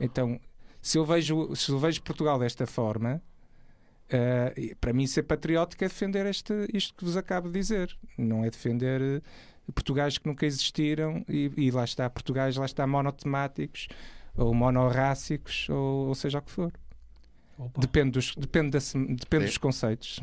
Então, 0.00 0.40
se 0.80 0.98
eu 0.98 1.04
vejo, 1.04 1.54
se 1.54 1.70
eu 1.70 1.78
vejo 1.78 2.02
Portugal 2.02 2.38
desta 2.38 2.66
forma, 2.66 3.22
uh, 4.08 4.76
para 4.76 4.92
mim 4.92 5.06
ser 5.06 5.24
patriótico 5.24 5.84
é 5.84 5.88
defender 5.88 6.26
este, 6.26 6.52
isto 6.72 6.94
que 6.94 7.04
vos 7.04 7.16
acabo 7.16 7.48
de 7.48 7.58
dizer. 7.58 7.96
Não 8.18 8.44
é 8.44 8.50
defender 8.50 9.00
uh, 9.00 9.72
Portugais 9.72 10.18
que 10.18 10.26
nunca 10.26 10.46
existiram 10.46 11.24
e, 11.28 11.50
e 11.56 11.70
lá 11.70 11.84
está, 11.84 12.08
Portugais, 12.10 12.56
lá 12.56 12.66
está, 12.66 12.86
monotemáticos 12.86 13.88
ou 14.36 14.54
monorrácicos, 14.54 15.68
ou, 15.68 16.08
ou 16.08 16.14
seja 16.14 16.38
o 16.38 16.42
que 16.42 16.50
for. 16.50 16.72
Depende, 17.78 18.10
dos, 18.10 18.34
depende, 18.34 18.70
desse, 18.70 18.98
depende 18.98 19.46
dos 19.46 19.58
conceitos. 19.58 20.18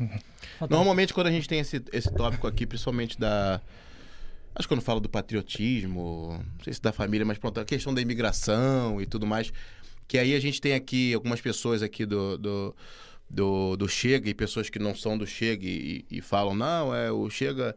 Normalmente, 0.68 1.14
quando 1.14 1.28
a 1.28 1.30
gente 1.30 1.48
tem 1.48 1.60
esse, 1.60 1.82
esse 1.92 2.12
tópico 2.12 2.46
aqui, 2.46 2.66
principalmente 2.66 3.18
da. 3.18 3.60
Acho 4.54 4.68
que 4.68 4.74
quando 4.74 4.82
falo 4.82 5.00
do 5.00 5.08
patriotismo, 5.08 6.38
não 6.38 6.64
sei 6.64 6.74
se 6.74 6.82
da 6.82 6.92
família, 6.92 7.24
mas 7.24 7.38
pronto, 7.38 7.58
a 7.58 7.64
questão 7.64 7.94
da 7.94 8.02
imigração 8.02 9.00
e 9.00 9.06
tudo 9.06 9.26
mais. 9.26 9.50
Que 10.06 10.18
aí 10.18 10.34
a 10.34 10.40
gente 10.40 10.60
tem 10.60 10.74
aqui 10.74 11.14
algumas 11.14 11.40
pessoas 11.40 11.82
aqui 11.82 12.04
do, 12.04 12.36
do, 12.36 12.76
do, 13.30 13.76
do 13.78 13.88
Chega 13.88 14.28
e 14.28 14.34
pessoas 14.34 14.68
que 14.68 14.78
não 14.78 14.94
são 14.94 15.16
do 15.16 15.26
Chega 15.26 15.64
e, 15.64 16.04
e 16.10 16.20
falam, 16.20 16.54
não, 16.54 16.94
é 16.94 17.10
o 17.10 17.30
Chega 17.30 17.74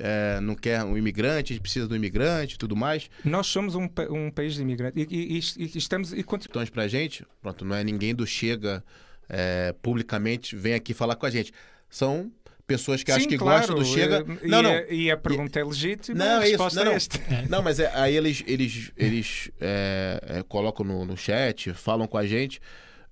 é, 0.00 0.40
não 0.40 0.54
quer 0.54 0.82
um 0.82 0.96
imigrante, 0.96 1.52
a 1.52 1.54
gente 1.54 1.62
precisa 1.62 1.86
do 1.86 1.94
imigrante 1.94 2.54
e 2.54 2.58
tudo 2.58 2.74
mais. 2.74 3.10
Nós 3.24 3.46
somos 3.46 3.74
um, 3.74 3.88
um 4.10 4.30
país 4.30 4.54
de 4.54 4.62
imigrantes 4.62 5.06
e, 5.10 5.14
e, 5.14 5.64
e, 5.64 5.78
estamos. 5.78 6.12
E 6.12 6.22
continuamos 6.22 6.70
para 6.70 6.84
a 6.84 6.88
gente, 6.88 7.24
pronto, 7.40 7.64
não 7.64 7.76
é 7.76 7.84
ninguém 7.84 8.14
do 8.14 8.26
Chega 8.26 8.82
é, 9.30 9.72
publicamente 9.80 10.56
vem 10.56 10.74
aqui 10.74 10.92
falar 10.92 11.14
com 11.14 11.24
a 11.24 11.30
gente. 11.30 11.52
São 11.88 12.32
pessoas 12.66 13.02
que 13.02 13.10
Sim, 13.12 13.18
acham 13.18 13.28
que 13.28 13.38
claro. 13.38 13.58
gostam 13.58 13.76
do 13.76 13.84
Chega. 13.84 14.24
E, 14.42 14.48
não, 14.48 14.62
não. 14.62 14.72
E 14.90 15.10
a 15.10 15.16
pergunta 15.16 15.58
e, 15.58 15.62
é 15.62 15.64
legítima, 15.64 16.18
não, 16.18 16.40
a 16.40 16.44
é 16.44 16.48
resposta 16.48 16.84
não, 16.84 16.92
é 16.92 16.94
esta. 16.94 17.18
Não, 17.48 17.62
mas 17.62 17.78
é, 17.78 17.90
aí 17.94 18.16
eles, 18.16 18.42
eles, 18.46 18.92
eles 18.96 19.50
é, 19.60 20.20
é, 20.38 20.42
colocam 20.42 20.84
no, 20.84 21.04
no 21.04 21.16
chat, 21.16 21.72
falam 21.72 22.06
com 22.06 22.18
a 22.18 22.26
gente 22.26 22.60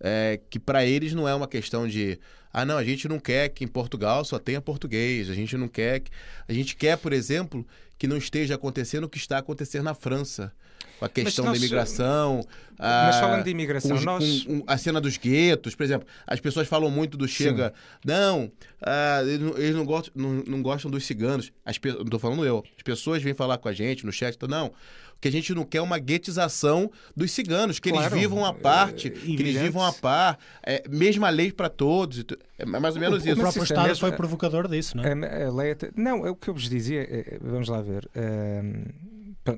é, 0.00 0.40
que 0.48 0.58
para 0.58 0.84
eles 0.84 1.12
não 1.12 1.28
é 1.28 1.34
uma 1.34 1.48
questão 1.48 1.86
de 1.86 2.18
ah, 2.58 2.64
não, 2.64 2.76
a 2.76 2.82
gente 2.82 3.06
não 3.06 3.20
quer 3.20 3.50
que 3.50 3.62
em 3.62 3.68
Portugal 3.68 4.24
só 4.24 4.36
tenha 4.36 4.60
português. 4.60 5.30
A 5.30 5.34
gente 5.34 5.56
não 5.56 5.68
quer. 5.68 6.00
Que... 6.00 6.10
A 6.48 6.52
gente 6.52 6.74
quer, 6.74 6.98
por 6.98 7.12
exemplo, 7.12 7.64
que 7.96 8.08
não 8.08 8.16
esteja 8.16 8.56
acontecendo 8.56 9.04
o 9.04 9.08
que 9.08 9.16
está 9.16 9.38
acontecendo 9.38 9.84
na 9.84 9.94
França. 9.94 10.52
Com 10.98 11.04
a 11.04 11.08
questão 11.08 11.44
nós, 11.44 11.52
da 11.52 11.64
imigração. 11.64 12.44
Mas 12.76 13.16
a, 13.16 13.20
falando 13.20 13.44
de 13.44 13.50
imigração, 13.50 13.96
um, 13.96 14.00
nós... 14.00 14.44
Um, 14.46 14.56
um, 14.56 14.62
a 14.66 14.76
cena 14.76 15.00
dos 15.00 15.16
guetos, 15.16 15.76
por 15.76 15.84
exemplo. 15.84 16.08
As 16.26 16.40
pessoas 16.40 16.66
falam 16.66 16.90
muito 16.90 17.16
do 17.16 17.28
Chega. 17.28 17.68
Sim. 17.68 18.00
Não, 18.04 18.50
ah, 18.82 19.22
eles, 19.22 19.76
não, 19.76 19.84
gostam, 19.84 20.12
não, 20.16 20.42
não, 20.44 20.60
gostam 20.60 20.90
dos 20.90 21.06
ciganos. 21.06 21.52
As, 21.64 21.78
não 21.80 22.02
estou 22.02 22.18
falando 22.18 22.44
eu. 22.44 22.64
As 22.76 22.82
pessoas 22.82 23.22
vêm 23.22 23.34
falar 23.34 23.58
com 23.58 23.68
a 23.68 23.72
gente 23.72 24.04
no 24.04 24.12
chat. 24.12 24.36
Não, 24.48 24.72
que 25.20 25.28
a 25.28 25.32
gente 25.32 25.52
não 25.54 25.64
quer 25.64 25.80
uma 25.80 25.98
guetização 25.98 26.90
dos 27.16 27.32
ciganos, 27.32 27.78
que 27.78 27.90
claro, 27.90 28.06
eles 28.06 28.20
vivam 28.20 28.44
à 28.44 28.54
parte, 28.54 29.08
é, 29.08 29.10
que 29.10 29.32
eles 29.32 29.60
vivam 29.60 29.84
à 29.84 29.92
par, 29.92 30.38
é, 30.62 30.82
mesma 30.88 31.28
lei 31.28 31.52
para 31.52 31.68
todos. 31.68 32.24
É 32.56 32.64
mais 32.64 32.94
ou 32.94 33.00
menos 33.00 33.24
o, 33.24 33.26
isso. 33.26 33.36
O 33.36 33.40
próprio 33.40 33.62
Estado 33.62 33.88
mesmo, 33.88 34.00
foi 34.00 34.12
provocador 34.12 34.68
disso, 34.68 34.96
não 34.96 35.04
é? 35.04 35.12
A, 35.12 35.48
a 35.48 35.52
lei 35.52 35.72
até, 35.72 35.90
não, 35.96 36.26
é 36.26 36.30
o 36.30 36.36
que 36.36 36.48
eu 36.48 36.54
vos 36.54 36.68
dizia, 36.68 37.02
é, 37.02 37.38
vamos 37.40 37.68
lá 37.68 37.80
ver. 37.82 38.08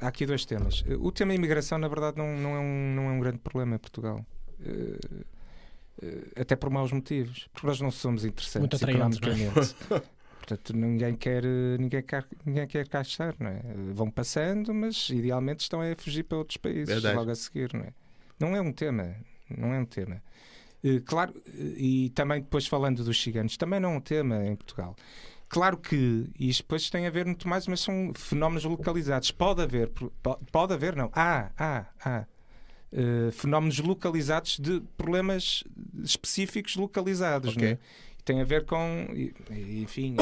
há 0.01 0.09
aqui 0.09 0.25
dois 0.25 0.45
temas. 0.45 0.83
O 0.99 1.13
tema 1.13 1.35
imigração, 1.35 1.79
na 1.79 1.89
verdade, 1.89 2.17
não, 2.17 2.37
não, 2.37 2.57
é, 2.57 2.61
um, 2.61 2.95
não 2.95 3.03
é 3.09 3.13
um 3.13 3.21
grande 3.21 3.39
problema 3.39 3.77
em 3.77 3.79
Portugal. 3.79 4.25
Uh, 4.61 5.25
até 6.35 6.57
por 6.57 6.71
maus 6.71 6.93
motivos, 6.93 7.49
porque 7.53 7.67
nós 7.67 7.81
não 7.81 7.91
somos 7.91 8.25
interessantes 8.25 8.81
economicamente. 8.81 9.77
Portanto, 10.41 10.75
ninguém 10.75 11.15
quer, 11.15 11.45
ninguém 11.79 12.03
quer, 12.03 12.25
ninguém 12.45 12.67
quer 12.67 12.89
cá 12.89 13.03
estar, 13.03 13.35
não 13.39 13.51
é? 13.51 13.61
Vão 13.93 14.11
passando, 14.11 14.73
mas 14.73 15.11
idealmente 15.11 15.61
estão 15.61 15.81
a 15.81 15.95
fugir 15.97 16.25
para 16.25 16.39
outros 16.39 16.57
países 16.57 16.89
Verdade. 16.89 17.15
logo 17.15 17.31
a 17.31 17.35
seguir, 17.35 17.73
não 17.75 17.83
é? 17.83 17.93
Não 18.39 18.57
é 18.57 18.61
um 18.61 18.73
tema, 18.73 19.15
não 19.49 19.73
é 19.75 19.79
um 19.79 19.85
tema. 19.85 20.23
Uh, 20.83 21.01
claro, 21.03 21.35
e 21.77 22.11
também 22.15 22.41
depois 22.41 22.67
falando 22.67 23.05
dos 23.05 23.23
ciganos, 23.23 23.57
também 23.57 23.79
não 23.79 23.93
é 23.93 23.97
um 23.99 24.01
tema 24.01 24.45
em 24.47 24.57
Portugal. 24.57 24.97
Claro 25.49 25.77
que 25.77 26.31
isto 26.39 26.63
depois 26.63 26.89
tem 26.89 27.07
a 27.07 27.11
ver 27.11 27.27
muito 27.27 27.47
mais, 27.47 27.67
mas 27.67 27.81
são 27.81 28.13
fenómenos 28.15 28.65
localizados. 28.65 29.31
Pode 29.31 29.61
haver, 29.61 29.91
pode 30.51 30.73
haver, 30.73 30.97
não. 30.97 31.11
Há, 31.13 31.51
há, 31.59 31.87
há. 32.03 32.27
Uh, 32.93 33.31
fenómenos 33.31 33.79
localizados 33.79 34.59
de 34.59 34.81
problemas 34.97 35.63
específicos 36.03 36.75
localizados. 36.75 37.57
Okay. 37.57 37.73
É? 37.73 37.79
Tem 38.23 38.41
a 38.41 38.45
ver 38.45 38.65
com, 38.65 39.07
enfim, 39.51 40.17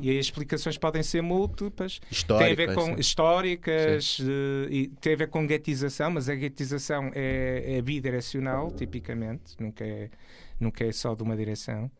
e 0.00 0.10
as 0.10 0.26
explicações 0.26 0.76
podem 0.78 1.02
ser 1.02 1.22
múltiplas. 1.22 2.00
Históricas. 2.10 2.56
Tem 2.56 2.64
a 2.64 2.68
ver 2.68 2.74
com 2.74 2.94
sim. 2.94 3.00
históricas, 3.00 4.18
eh, 4.20 4.68
e 4.70 4.88
tem 4.88 5.14
a 5.14 5.16
ver 5.16 5.28
com 5.28 5.46
guetização, 5.46 6.10
mas 6.10 6.28
a 6.28 6.34
guetização 6.34 7.10
é, 7.14 7.76
é 7.76 7.82
bidirecional, 7.82 8.70
tipicamente, 8.70 9.54
nunca 9.58 9.84
é, 9.84 10.10
nunca 10.58 10.84
é 10.84 10.92
só 10.92 11.14
de 11.14 11.22
uma 11.22 11.36
direção. 11.36 11.90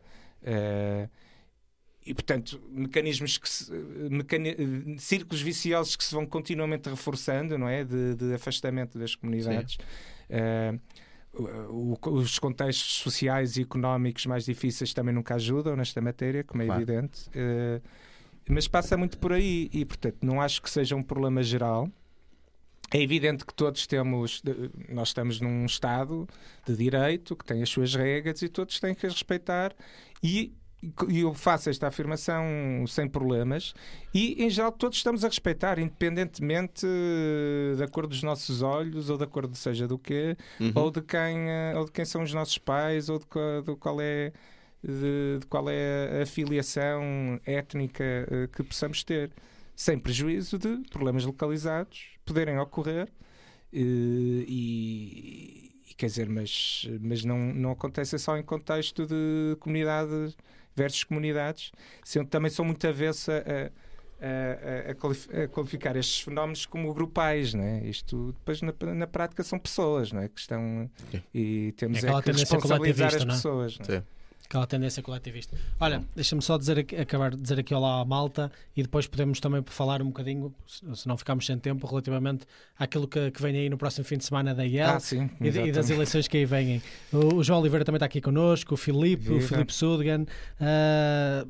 Eh, 0.43 1.07
e, 2.03 2.13
portanto, 2.15 2.59
mecanismos 2.71 3.37
que 3.37 3.47
se, 3.47 3.71
mecani 4.09 4.55
círculos 4.97 5.39
viciosos 5.41 5.95
que 5.95 6.03
se 6.03 6.15
vão 6.15 6.25
continuamente 6.25 6.89
reforçando, 6.89 7.57
não 7.59 7.69
é? 7.69 7.83
De, 7.83 8.15
de 8.15 8.33
afastamento 8.33 8.97
das 8.97 9.13
comunidades. 9.15 9.77
Eh, 10.29 10.73
o- 10.73 10.79
os 11.33 12.37
contextos 12.39 12.95
sociais 12.95 13.55
e 13.57 13.61
económicos 13.61 14.25
mais 14.25 14.45
difíceis 14.45 14.93
também 14.93 15.13
nunca 15.13 15.35
ajudam 15.35 15.75
nesta 15.75 16.01
matéria, 16.01 16.43
como 16.43 16.61
é 16.61 16.65
Claro. 16.65 16.81
evidente. 16.81 17.29
Eh, 17.33 17.81
mas 18.49 18.67
passa 18.67 18.97
muito 18.97 19.17
por 19.17 19.31
aí 19.31 19.69
e, 19.71 19.85
portanto, 19.85 20.17
não 20.21 20.41
acho 20.41 20.61
que 20.61 20.69
seja 20.69 20.95
um 20.95 21.03
problema 21.03 21.41
geral. 21.41 21.89
É 22.93 23.01
evidente 23.01 23.45
que 23.45 23.53
todos 23.53 23.87
temos, 23.87 24.43
nós 24.89 25.09
estamos 25.09 25.39
num 25.39 25.65
Estado 25.65 26.27
de 26.67 26.75
direito 26.75 27.35
que 27.37 27.45
tem 27.45 27.63
as 27.63 27.69
suas 27.69 27.95
regras 27.95 28.41
e 28.41 28.49
todos 28.49 28.79
têm 28.81 28.93
que 28.93 29.05
as 29.05 29.13
respeitar. 29.13 29.73
E, 30.21 30.53
e 31.09 31.19
eu 31.19 31.33
faço 31.33 31.69
esta 31.69 31.87
afirmação 31.87 32.43
sem 32.87 33.07
problemas. 33.07 33.73
E, 34.13 34.43
em 34.43 34.49
geral, 34.49 34.71
todos 34.71 34.97
estamos 34.97 35.23
a 35.23 35.27
respeitar, 35.27 35.77
independentemente 35.77 36.87
da 37.77 37.87
cor 37.87 38.07
dos 38.07 38.23
nossos 38.23 38.61
olhos 38.61 39.09
ou 39.09 39.17
da 39.17 39.27
cor 39.27 39.47
de 39.47 39.57
seja 39.57 39.87
do 39.87 39.97
quê, 39.99 40.35
Uhum. 40.59 40.71
ou, 40.75 40.91
de 40.91 41.01
quem, 41.01 41.49
eh, 41.49 41.73
ou 41.75 41.85
de 41.85 41.91
quem 41.91 42.03
são 42.05 42.23
os 42.23 42.33
nossos 42.33 42.57
pais, 42.57 43.09
ou 43.09 43.19
de, 43.19 43.25
qual- 43.25 43.61
de 43.61 43.75
qual 43.75 44.01
é. 44.01 44.31
De, 44.83 45.37
de 45.39 45.45
qual 45.45 45.69
é 45.69 46.23
a 46.23 46.25
filiação 46.25 47.39
étnica 47.45 48.03
eh, 48.03 48.49
que 48.51 48.63
possamos 48.63 49.03
ter, 49.03 49.29
sem 49.75 49.99
prejuízo 49.99 50.57
de 50.57 50.77
problemas 50.89 51.23
localizados 51.23 52.07
poderem 52.25 52.57
ocorrer 52.57 53.07
eh, 53.71 53.77
e, 54.47 55.71
e 55.89 55.93
quer 55.95 56.07
dizer, 56.07 56.27
mas, 56.29 56.87
mas 56.99 57.23
não, 57.23 57.37
não 57.53 57.71
acontece 57.71 58.17
só 58.17 58.37
em 58.37 58.43
contexto 58.43 59.05
de 59.05 59.55
comunidade 59.59 60.35
versus 60.75 61.03
comunidades, 61.03 61.71
sendo 62.03 62.27
também 62.27 62.49
sou 62.49 62.63
muito 62.65 62.85
avessa 62.87 63.43
a, 63.45 64.25
a- 64.25 64.87
a- 64.87 64.91
a 64.91 64.95
qualif- 64.95 65.29
a 65.35 65.47
qualificar 65.47 65.95
estes 65.95 66.21
fenómenos 66.21 66.65
como 66.65 66.93
grupais, 66.93 67.53
não 67.53 67.63
é? 67.63 67.83
Isto 67.85 68.33
depois 68.33 68.61
na, 68.61 68.73
na 68.93 69.07
prática 69.07 69.43
são 69.43 69.57
pessoas, 69.59 70.11
não 70.11 70.21
é? 70.21 70.29
Que 70.29 70.39
estão 70.39 70.89
Sim. 71.11 71.21
e 71.33 71.71
temos 71.73 72.03
É 72.03 72.07
é, 72.09 72.21
que 72.21 72.31
responsabilizar 72.31 73.15
as 73.15 73.21
é? 73.21 73.25
pessoas. 73.25 73.79
não 73.79 73.95
é? 73.95 73.99
Sim. 73.99 74.05
Aquela 74.45 74.67
tendência 74.67 75.01
coletivista. 75.01 75.55
Olha, 75.79 76.03
deixa-me 76.15 76.41
só 76.41 76.57
dizer, 76.57 76.85
acabar 76.99 77.31
de 77.31 77.41
dizer 77.41 77.59
aqui 77.59 77.73
olá 77.73 78.01
à 78.01 78.05
malta 78.05 78.51
e 78.75 78.81
depois 78.81 79.07
podemos 79.07 79.39
também 79.39 79.63
falar 79.65 80.01
um 80.01 80.07
bocadinho, 80.07 80.53
se 80.67 81.07
não 81.07 81.15
ficarmos 81.17 81.45
sem 81.45 81.57
tempo, 81.57 81.87
relativamente 81.87 82.45
àquilo 82.77 83.07
que, 83.07 83.31
que 83.31 83.41
vem 83.41 83.55
aí 83.55 83.69
no 83.69 83.77
próximo 83.77 84.03
fim 84.03 84.17
de 84.17 84.25
semana 84.25 84.53
da 84.53 84.65
IEL. 84.65 84.89
Ah, 84.89 84.99
sim, 84.99 85.29
E, 85.39 85.47
e 85.47 85.71
das 85.71 85.89
eleições 85.89 86.27
que 86.27 86.37
aí 86.37 86.45
vêm. 86.45 86.81
O, 87.13 87.35
o 87.35 87.43
João 87.43 87.61
Oliveira 87.61 87.85
também 87.85 87.97
está 87.97 88.05
aqui 88.07 88.19
connosco, 88.19 88.73
o 88.73 88.77
Filipe, 88.77 89.31
o. 89.31 89.41
Filipe 89.41 89.73
Sudgan. 89.73 90.25
ah, 90.59 91.45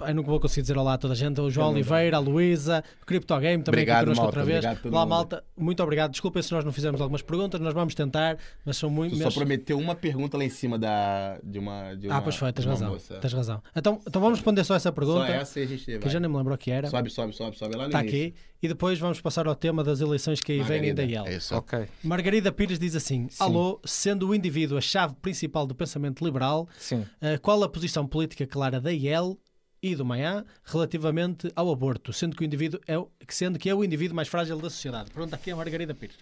eu 0.00 0.14
nunca 0.14 0.28
vou 0.28 0.40
conseguir 0.40 0.62
dizer 0.62 0.76
olá 0.76 0.94
a 0.94 0.98
toda 0.98 1.14
a 1.14 1.16
gente. 1.16 1.40
O 1.40 1.48
João 1.50 1.68
não 1.68 1.74
Oliveira, 1.74 2.16
a 2.16 2.20
Luísa, 2.20 2.82
o 3.02 3.06
Crypto 3.06 3.38
Game 3.38 3.62
também 3.62 3.80
Obrigado, 3.80 3.96
aqui 3.98 4.04
connosco 4.06 4.24
outra 4.26 4.44
vez. 4.44 4.64
obrigado 4.64 4.84
mundo. 4.84 5.06
malta. 5.08 5.44
Muito 5.56 5.82
obrigado. 5.82 6.10
Desculpem 6.10 6.42
se 6.42 6.52
nós 6.52 6.64
não 6.64 6.72
fizemos 6.72 7.00
algumas 7.00 7.22
perguntas, 7.22 7.60
nós 7.60 7.72
vamos 7.74 7.94
tentar, 7.94 8.36
mas 8.64 8.76
são 8.76 8.90
muito. 8.90 9.12
Tu 9.12 9.18
só 9.18 9.24
mas- 9.24 9.34
prometeu 9.34 9.78
uma 9.78 9.94
pergunta 9.94 10.36
lá 10.36 10.44
em 10.44 10.50
cima 10.50 10.78
da, 10.78 11.38
de 11.42 11.58
uma. 11.58 11.94
De 11.94 12.08
uma 12.08 12.16
Ah, 12.16 12.22
pois 12.22 12.36
foi, 12.36 12.52
tens 12.52 12.64
razão. 12.64 12.90
moça. 12.90 13.14
Tens 13.16 13.32
razão. 13.32 13.62
Então, 13.74 14.00
então 14.06 14.20
vamos 14.20 14.38
responder 14.38 14.64
só 14.64 14.74
essa 14.74 14.88
Só 14.88 14.92
pergunta, 14.92 15.26
essa 15.32 15.60
e 15.60 15.62
a 15.62 15.66
gente 15.66 15.84
que 15.84 15.98
vai. 15.98 16.10
já 16.10 16.18
nem 16.20 16.30
me 16.30 16.36
lembro 16.36 16.54
o 16.54 16.58
que 16.58 16.70
era. 16.70 16.88
Sobe, 16.88 17.10
sobe, 17.10 17.32
sobe, 17.34 17.56
sobe 17.58 17.76
lá 17.76 17.82
no 17.84 17.88
Está 17.88 18.00
início. 18.02 18.18
aqui. 18.26 18.34
E 18.62 18.68
depois 18.68 18.98
vamos 18.98 19.20
passar 19.20 19.46
ao 19.46 19.54
tema 19.54 19.84
das 19.84 20.00
eleições 20.00 20.40
que 20.40 20.52
aí 20.52 20.58
vêm 20.62 20.78
Margarida, 20.92 21.02
da 21.02 21.08
IEL. 21.08 21.26
É 21.26 21.36
isso. 21.36 21.54
Ok, 21.54 21.86
Margarida 22.02 22.50
Pires 22.50 22.78
diz 22.78 22.96
assim: 22.96 23.28
Alô, 23.38 23.78
sendo 23.84 24.26
o 24.28 24.34
indivíduo 24.34 24.78
a 24.78 24.80
chave 24.80 25.14
principal 25.20 25.66
do 25.66 25.74
pensamento 25.74 26.24
liberal, 26.24 26.66
sim. 26.78 26.96
Uh, 27.00 27.38
qual 27.42 27.62
a 27.62 27.68
posição 27.68 28.06
política 28.06 28.46
clara 28.46 28.80
da 28.80 28.90
IEL 28.92 29.38
e 29.84 29.94
do 29.94 30.04
Manhã 30.04 30.46
relativamente 30.64 31.52
ao 31.54 31.70
aborto, 31.70 32.10
sendo 32.10 32.34
que 32.34 32.42
o 32.42 32.46
indivíduo 32.46 32.80
é 32.86 32.98
o, 32.98 33.10
sendo 33.28 33.58
que 33.58 33.68
é 33.68 33.74
o 33.74 33.84
indivíduo 33.84 34.16
mais 34.16 34.28
frágil 34.28 34.56
da 34.58 34.70
sociedade? 34.70 35.10
Pronto, 35.10 35.34
aqui 35.34 35.50
a 35.50 35.56
Margarida 35.56 35.94
Pires. 35.94 36.16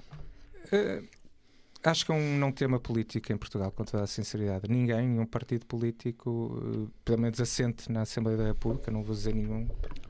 Eh, 0.73 1.03
acho 1.85 2.07
que 2.07 2.13
é 2.13 2.15
um 2.15 2.39
não 2.39 2.53
tema 2.53 2.79
político 2.79 3.33
em 3.33 3.37
Portugal, 3.37 3.71
com 3.73 3.85
toda 3.85 4.05
a 4.05 4.07
sinceridade. 4.07 4.69
Ninguém, 4.71 5.09
nenhum 5.09 5.27
partido 5.27 5.67
político, 5.67 6.63
eh, 6.87 6.91
pelo 7.05 7.21
menos 7.21 7.41
assente 7.41 7.91
na 7.91 8.03
Assembleia 8.03 8.39
da 8.39 8.45
República, 8.47 8.91
não 8.91 9.03
vou 9.03 9.15
dizer 9.15 9.35
nenhum. 9.35 9.67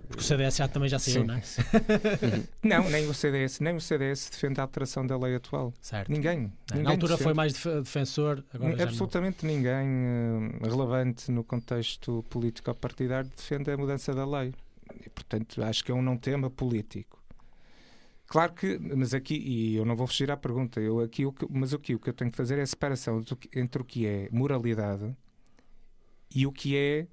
Porque 0.08 0.20
o 0.20 0.22
CDS 0.26 0.56
já 0.56 0.68
também 0.68 0.88
já 0.90 0.98
saiu, 0.98 1.22
Sim. 1.22 1.26
não 1.26 1.34
é? 1.36 1.42
Não, 2.62 2.90
nem 2.90 3.08
o 3.08 3.14
CDS, 3.14 3.60
nem 3.60 3.74
o 3.74 3.80
CDS 3.80 4.28
defende 4.30 4.60
a 4.60 4.64
alteração 4.64 5.06
da 5.06 5.16
lei 5.16 5.34
atual. 5.34 5.72
Certo. 5.80 6.12
Ninguém. 6.12 6.52
Na 6.70 6.76
ninguém 6.76 6.92
altura 6.92 7.12
defende. 7.12 7.24
foi 7.24 7.34
mais 7.34 7.52
def- 7.54 7.66
defensor, 7.82 8.44
agora. 8.52 8.82
Absolutamente 8.82 9.46
ninguém 9.46 9.72
eh, 9.72 10.68
relevante 10.68 11.30
no 11.32 11.42
contexto 11.42 12.22
político-partidário 12.28 13.30
defende 13.34 13.70
a 13.70 13.76
mudança 13.76 14.12
da 14.14 14.26
lei. 14.26 14.52
E, 15.04 15.08
portanto, 15.08 15.62
acho 15.62 15.82
que 15.82 15.90
é 15.90 15.94
um 15.94 16.02
não 16.02 16.18
tema 16.18 16.50
político. 16.50 17.21
Claro 18.32 18.54
que, 18.54 18.78
mas 18.78 19.12
aqui, 19.12 19.34
e 19.34 19.76
eu 19.76 19.84
não 19.84 19.94
vou 19.94 20.06
fugir 20.06 20.30
à 20.30 20.36
pergunta, 20.38 20.80
eu 20.80 21.00
aqui, 21.00 21.26
o 21.26 21.32
que- 21.34 21.46
mas 21.50 21.74
aqui 21.74 21.94
o 21.94 21.98
que 21.98 22.08
eu 22.08 22.14
tenho 22.14 22.30
que 22.30 22.36
fazer 22.38 22.58
é 22.58 22.62
a 22.62 22.66
separação 22.66 23.22
entre 23.54 23.82
o 23.82 23.84
que 23.84 24.06
é 24.06 24.30
moralidade 24.32 25.14
e 26.34 26.46
o 26.46 26.52
que 26.52 26.74
é 26.76 27.06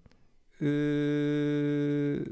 eh, 0.62 2.24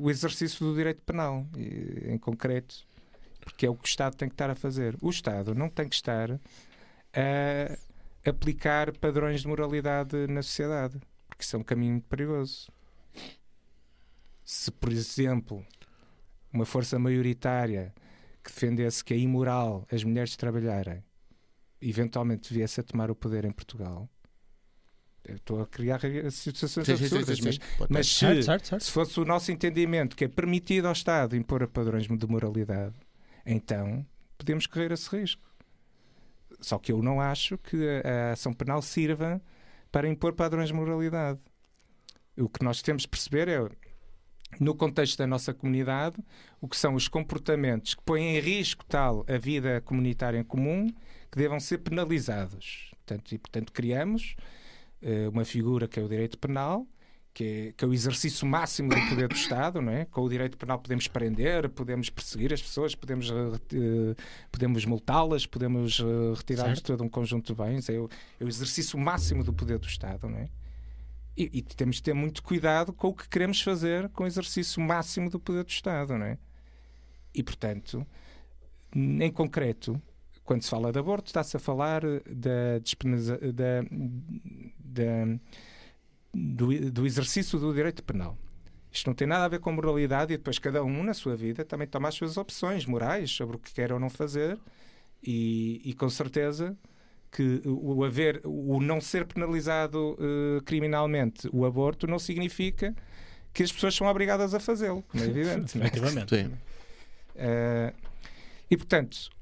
o 0.00 0.10
exercício 0.10 0.66
do 0.66 0.74
direito 0.74 1.02
penal, 1.02 1.46
em 1.56 2.16
concreto, 2.18 2.86
porque 3.40 3.66
é 3.66 3.70
o 3.70 3.74
que 3.74 3.84
o 3.84 3.88
Estado 3.88 4.16
tem 4.16 4.28
que 4.28 4.34
estar 4.34 4.48
a 4.50 4.54
fazer. 4.54 4.96
O 5.02 5.10
Estado 5.10 5.54
não 5.54 5.68
tem 5.68 5.86
que 5.88 5.94
estar 5.94 6.30
a 7.14 8.28
aplicar 8.30 8.96
padrões 8.98 9.42
de 9.42 9.48
moralidade 9.48 10.26
na 10.28 10.42
sociedade, 10.42 10.98
porque 11.28 11.42
isso 11.44 11.56
é 11.56 11.58
um 11.58 11.62
caminho 11.64 12.00
perigoso. 12.02 12.70
Se, 14.44 14.70
por 14.70 14.90
exemplo, 14.92 15.64
uma 16.52 16.64
força 16.64 16.98
maioritária 16.98 17.94
que 18.42 18.52
defendesse 18.52 19.04
que 19.04 19.14
é 19.14 19.16
imoral 19.16 19.86
as 19.90 20.04
mulheres 20.04 20.36
trabalharem, 20.36 21.02
eventualmente 21.80 22.52
viesse 22.52 22.80
a 22.80 22.82
tomar 22.82 23.10
o 23.10 23.14
poder 23.14 23.44
em 23.44 23.52
Portugal, 23.52 24.08
eu 25.24 25.36
estou 25.36 25.60
a 25.60 25.66
criar 25.66 26.00
situações 26.30 26.86
Sim, 26.86 26.96
sim, 26.96 26.96
sim, 26.96 27.04
absurdas, 27.04 27.38
sim, 27.38 27.44
mas, 27.44 27.54
sim. 27.54 27.86
Mas 27.88 28.06
ter. 28.06 28.12
se, 28.12 28.18
Certo, 28.18 28.44
certo, 28.44 28.68
certo. 28.68 28.84
se 28.84 28.90
fosse 28.90 29.20
o 29.20 29.24
nosso 29.24 29.52
entendimento 29.52 30.16
que 30.16 30.24
é 30.24 30.28
permitido 30.28 30.86
ao 30.86 30.92
Estado 30.92 31.36
impor 31.36 31.66
padrões 31.68 32.08
de 32.08 32.26
moralidade, 32.26 32.94
então 33.46 34.04
podemos 34.36 34.66
correr 34.66 34.90
esse 34.90 35.08
risco. 35.16 35.42
Só 36.60 36.78
que 36.78 36.92
eu 36.92 37.02
não 37.02 37.20
acho 37.20 37.56
que 37.58 37.76
a, 38.04 38.30
a 38.30 38.32
ação 38.32 38.52
penal 38.52 38.82
sirva 38.82 39.40
para 39.90 40.08
impor 40.08 40.32
padrões 40.32 40.68
de 40.68 40.74
moralidade. 40.74 41.38
O 42.36 42.48
que 42.48 42.64
nós 42.64 42.82
temos 42.82 43.02
de 43.02 43.08
perceber 43.08 43.46
é, 43.46 43.58
no 44.60 44.74
contexto 44.74 45.18
da 45.18 45.26
nossa 45.26 45.52
comunidade, 45.52 46.16
o 46.60 46.68
que 46.68 46.76
são 46.76 46.94
os 46.94 47.08
comportamentos 47.08 47.94
que 47.94 48.02
põem 48.02 48.36
em 48.36 48.40
risco 48.40 48.84
tal 48.84 49.24
a 49.28 49.38
vida 49.38 49.80
comunitária 49.80 50.38
em 50.38 50.44
comum 50.44 50.88
que 51.30 51.38
devam 51.38 51.58
ser 51.58 51.78
penalizados. 51.78 52.92
Portanto, 53.04 53.34
e, 53.34 53.38
portanto, 53.38 53.72
criamos 53.72 54.36
eh, 55.00 55.28
uma 55.28 55.44
figura 55.44 55.88
que 55.88 55.98
é 55.98 56.02
o 56.02 56.08
direito 56.08 56.38
penal, 56.38 56.86
que 57.34 57.44
é, 57.44 57.72
que 57.72 57.84
é 57.84 57.88
o 57.88 57.94
exercício 57.94 58.46
máximo 58.46 58.90
do 58.90 59.08
poder 59.08 59.28
do 59.28 59.34
Estado, 59.34 59.80
não 59.80 59.92
é? 59.92 60.04
Com 60.04 60.22
o 60.22 60.28
direito 60.28 60.58
penal 60.58 60.78
podemos 60.78 61.08
prender, 61.08 61.68
podemos 61.70 62.10
perseguir 62.10 62.52
as 62.52 62.60
pessoas, 62.60 62.94
podemos, 62.94 63.30
eh, 63.30 64.14
podemos 64.50 64.84
multá-las, 64.84 65.46
podemos 65.46 66.00
eh, 66.00 66.36
retirar-lhes 66.36 66.80
todo 66.80 67.02
um 67.02 67.08
conjunto 67.08 67.54
de 67.54 67.62
bens. 67.62 67.88
É 67.88 67.98
o, 67.98 68.08
é 68.38 68.44
o 68.44 68.48
exercício 68.48 68.98
máximo 68.98 69.42
do 69.42 69.52
poder 69.52 69.78
do 69.78 69.86
Estado, 69.86 70.28
não 70.28 70.38
é? 70.38 70.50
E, 71.36 71.50
e 71.52 71.62
temos 71.62 71.96
de 71.96 72.02
ter 72.02 72.14
muito 72.14 72.42
cuidado 72.42 72.92
com 72.92 73.08
o 73.08 73.14
que 73.14 73.28
queremos 73.28 73.60
fazer 73.60 74.08
com 74.10 74.24
o 74.24 74.26
exercício 74.26 74.82
máximo 74.82 75.30
do 75.30 75.40
poder 75.40 75.64
do 75.64 75.70
Estado, 75.70 76.16
não 76.18 76.26
é? 76.26 76.38
E, 77.34 77.42
portanto, 77.42 78.06
em 78.94 79.30
concreto, 79.32 80.00
quando 80.44 80.62
se 80.62 80.68
fala 80.70 80.92
de 80.92 80.98
aborto, 80.98 81.28
está-se 81.28 81.56
a 81.56 81.60
falar 81.60 82.02
da, 82.30 82.78
despenaliza- 82.82 83.38
da, 83.52 83.82
da- 84.78 85.38
do, 86.34 86.90
do 86.90 87.06
exercício 87.06 87.58
do 87.58 87.72
direito 87.72 88.02
penal. 88.04 88.36
Isto 88.90 89.06
não 89.06 89.14
tem 89.14 89.26
nada 89.26 89.44
a 89.46 89.48
ver 89.48 89.60
com 89.60 89.72
moralidade 89.72 90.34
e 90.34 90.36
depois 90.36 90.58
cada 90.58 90.84
um 90.84 91.02
na 91.02 91.14
sua 91.14 91.34
vida 91.34 91.64
também 91.64 91.86
toma 91.86 92.08
as 92.08 92.14
suas 92.14 92.36
opções 92.36 92.84
morais 92.84 93.30
sobre 93.30 93.56
o 93.56 93.58
que 93.58 93.72
quer 93.72 93.90
ou 93.92 93.98
não 93.98 94.10
fazer 94.10 94.58
e, 95.22 95.80
e 95.82 95.94
com 95.94 96.10
certeza 96.10 96.76
que 97.32 97.62
o 97.64 98.04
haver, 98.04 98.42
o 98.44 98.78
não 98.80 99.00
ser 99.00 99.24
penalizado 99.24 100.18
eh, 100.20 100.60
criminalmente 100.66 101.48
o 101.50 101.64
aborto 101.64 102.06
não 102.06 102.18
significa 102.18 102.94
que 103.54 103.62
as 103.62 103.72
pessoas 103.72 103.94
são 103.94 104.06
obrigadas 104.06 104.52
a 104.52 104.60
fazê-lo, 104.60 105.02
como 105.08 105.24
é 105.24 105.26
evidente. 105.26 105.78
é? 105.78 105.80
Efetivamente. 105.80 106.36
Sim. 106.36 106.52
Eh, 107.34 107.92
e 108.70 108.76
portanto, 108.76 109.16
uh, 109.16 109.41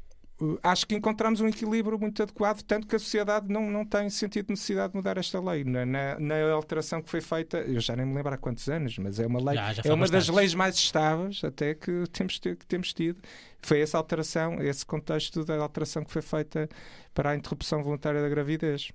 acho 0.63 0.87
que 0.87 0.95
encontramos 0.95 1.41
um 1.41 1.49
equilíbrio 1.49 1.99
muito 1.99 2.23
adequado, 2.23 2.63
tanto 2.63 2.87
que 2.87 2.97
a 2.97 2.99
sociedade 2.99 3.47
não, 3.49 3.71
não 3.71 3.85
tem 3.85 4.09
sentido 4.09 4.47
de 4.47 4.53
necessidade 4.53 4.93
de 4.93 4.97
mudar 4.97 5.19
esta 5.19 5.41
lei. 5.41 5.65
Na, 5.65 5.85
na, 5.85 6.19
na, 6.19 6.53
alteração 6.53 7.03
que 7.03 7.11
foi 7.11 7.21
feita, 7.21 7.59
eu 7.59 7.81
já 7.81 7.95
nem 7.95 8.07
me 8.07 8.15
lembro 8.15 8.33
há 8.33 8.39
quantos 8.39 8.69
anos, 8.69 8.97
mas 8.99 9.19
é 9.19 9.27
uma 9.27 9.39
lei, 9.39 9.57
já, 9.57 9.73
já 9.75 9.83
é 9.85 9.93
uma 9.93 10.09
das 10.09 10.29
leis 10.29 10.55
mais 10.55 10.77
estáveis 10.77 11.43
até 11.45 11.75
que 11.75 12.05
temos, 12.13 12.39
que 12.39 12.67
temos 12.67 12.93
tido. 12.93 13.21
Foi 13.61 13.81
essa 13.81 13.99
alteração, 13.99 14.63
esse 14.63 14.85
contexto 14.87 15.45
da 15.45 15.57
alteração 15.57 16.05
que 16.05 16.13
foi 16.13 16.23
feita 16.23 16.69
para 17.13 17.31
a 17.31 17.37
interrupção 17.37 17.83
voluntária 17.83 18.23
da 18.23 18.29
gravidez. 18.29 18.91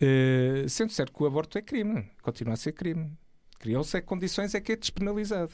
Uh, 0.00 0.68
sendo 0.68 0.92
certo 0.92 1.12
que 1.12 1.22
o 1.22 1.26
aborto 1.26 1.58
é 1.58 1.62
crime, 1.62 2.08
continua 2.22 2.54
a 2.54 2.56
ser 2.56 2.72
crime. 2.72 3.12
Criou-se 3.58 4.00
condições 4.02 4.54
é 4.54 4.60
que 4.60 4.72
é 4.72 4.76
despenalizado. 4.76 5.52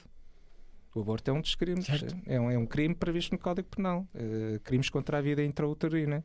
O 0.96 1.00
aborto 1.00 1.30
é 1.30 1.34
um 1.34 1.42
dos 1.42 1.54
crimes. 1.54 1.86
É 2.26 2.40
um, 2.40 2.50
é 2.50 2.56
um, 2.56 2.64
crime 2.64 2.94
previsto 2.94 3.32
no 3.32 3.38
Código 3.38 3.68
Penal. 3.68 4.08
Uh, 4.14 4.58
crimes 4.60 4.88
contra 4.88 5.18
a 5.18 5.20
vida 5.20 5.44
intrauterina. 5.44 6.24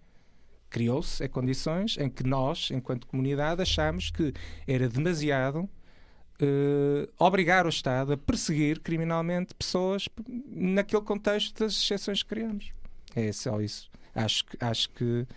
Criou-se 0.69 1.27
condições 1.27 1.97
em 1.97 2.09
que 2.09 2.23
nós, 2.23 2.69
enquanto 2.71 3.05
comunidade, 3.05 3.61
achamos 3.61 4.09
que 4.09 4.33
era 4.65 4.87
demasiado 4.87 5.63
uh, 5.63 7.11
obrigar 7.19 7.65
o 7.65 7.69
Estado 7.69 8.13
a 8.13 8.17
perseguir 8.17 8.79
criminalmente 8.79 9.53
pessoas 9.53 10.07
naquele 10.47 11.01
contexto 11.01 11.59
das 11.59 11.73
exceções 11.73 12.23
que 12.23 12.29
criamos. 12.29 12.71
É 13.13 13.29
só 13.33 13.59
isso. 13.59 13.91
Acho 14.15 14.45
que, 14.45 14.57
acho 14.63 14.89
que, 14.91 15.27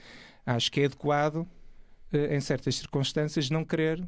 acho 0.46 0.70
que 0.70 0.80
é 0.80 0.84
adequado, 0.84 1.38
uh, 1.38 2.16
em 2.30 2.40
certas 2.40 2.76
circunstâncias, 2.76 3.50
não 3.50 3.64
querer 3.64 4.00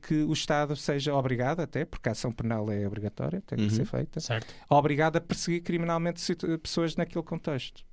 que 0.00 0.22
o 0.22 0.32
Estado 0.32 0.76
seja 0.76 1.14
obrigado, 1.14 1.60
até 1.60 1.84
porque 1.84 2.08
a 2.08 2.12
ação 2.12 2.32
penal 2.32 2.70
é 2.70 2.86
obrigatória, 2.86 3.42
tem 3.46 3.58
que 3.58 3.64
uhum. 3.64 3.70
ser 3.70 3.84
feita, 3.84 4.20
certo. 4.20 4.54
obrigado 4.68 5.16
a 5.16 5.20
perseguir 5.20 5.62
criminalmente 5.62 6.22
pessoas 6.62 6.96
naquele 6.96 7.24
contexto. 7.24 7.84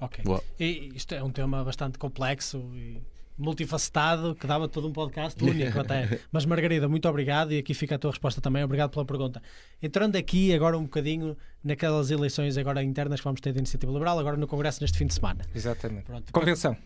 Ok. 0.00 0.24
E 0.60 0.90
isto 0.94 1.14
é 1.14 1.22
um 1.22 1.30
tema 1.30 1.64
bastante 1.64 1.98
complexo 1.98 2.58
e 2.74 3.02
multifacetado 3.38 4.34
que 4.34 4.46
dava 4.46 4.68
todo 4.68 4.88
um 4.88 4.92
podcast 4.92 5.42
único 5.42 5.78
até. 5.80 6.20
Mas 6.32 6.46
Margarida, 6.46 6.88
muito 6.88 7.08
obrigado 7.08 7.52
e 7.52 7.58
aqui 7.58 7.74
fica 7.74 7.94
a 7.94 7.98
tua 7.98 8.10
resposta 8.10 8.40
também. 8.40 8.64
Obrigado 8.64 8.90
pela 8.90 9.04
pergunta. 9.04 9.42
Entrando 9.82 10.16
aqui 10.16 10.54
agora 10.54 10.76
um 10.76 10.84
bocadinho 10.84 11.36
naquelas 11.62 12.10
eleições 12.10 12.56
agora 12.56 12.82
internas 12.82 13.20
que 13.20 13.24
vamos 13.24 13.40
ter 13.40 13.52
da 13.52 13.58
Iniciativa 13.58 13.92
Liberal, 13.92 14.18
agora 14.18 14.36
no 14.36 14.46
Congresso 14.46 14.82
neste 14.82 14.98
fim 14.98 15.06
de 15.06 15.14
semana. 15.14 15.44
Exatamente. 15.54 16.04
Pronto. 16.04 16.32
Convenção. 16.32 16.76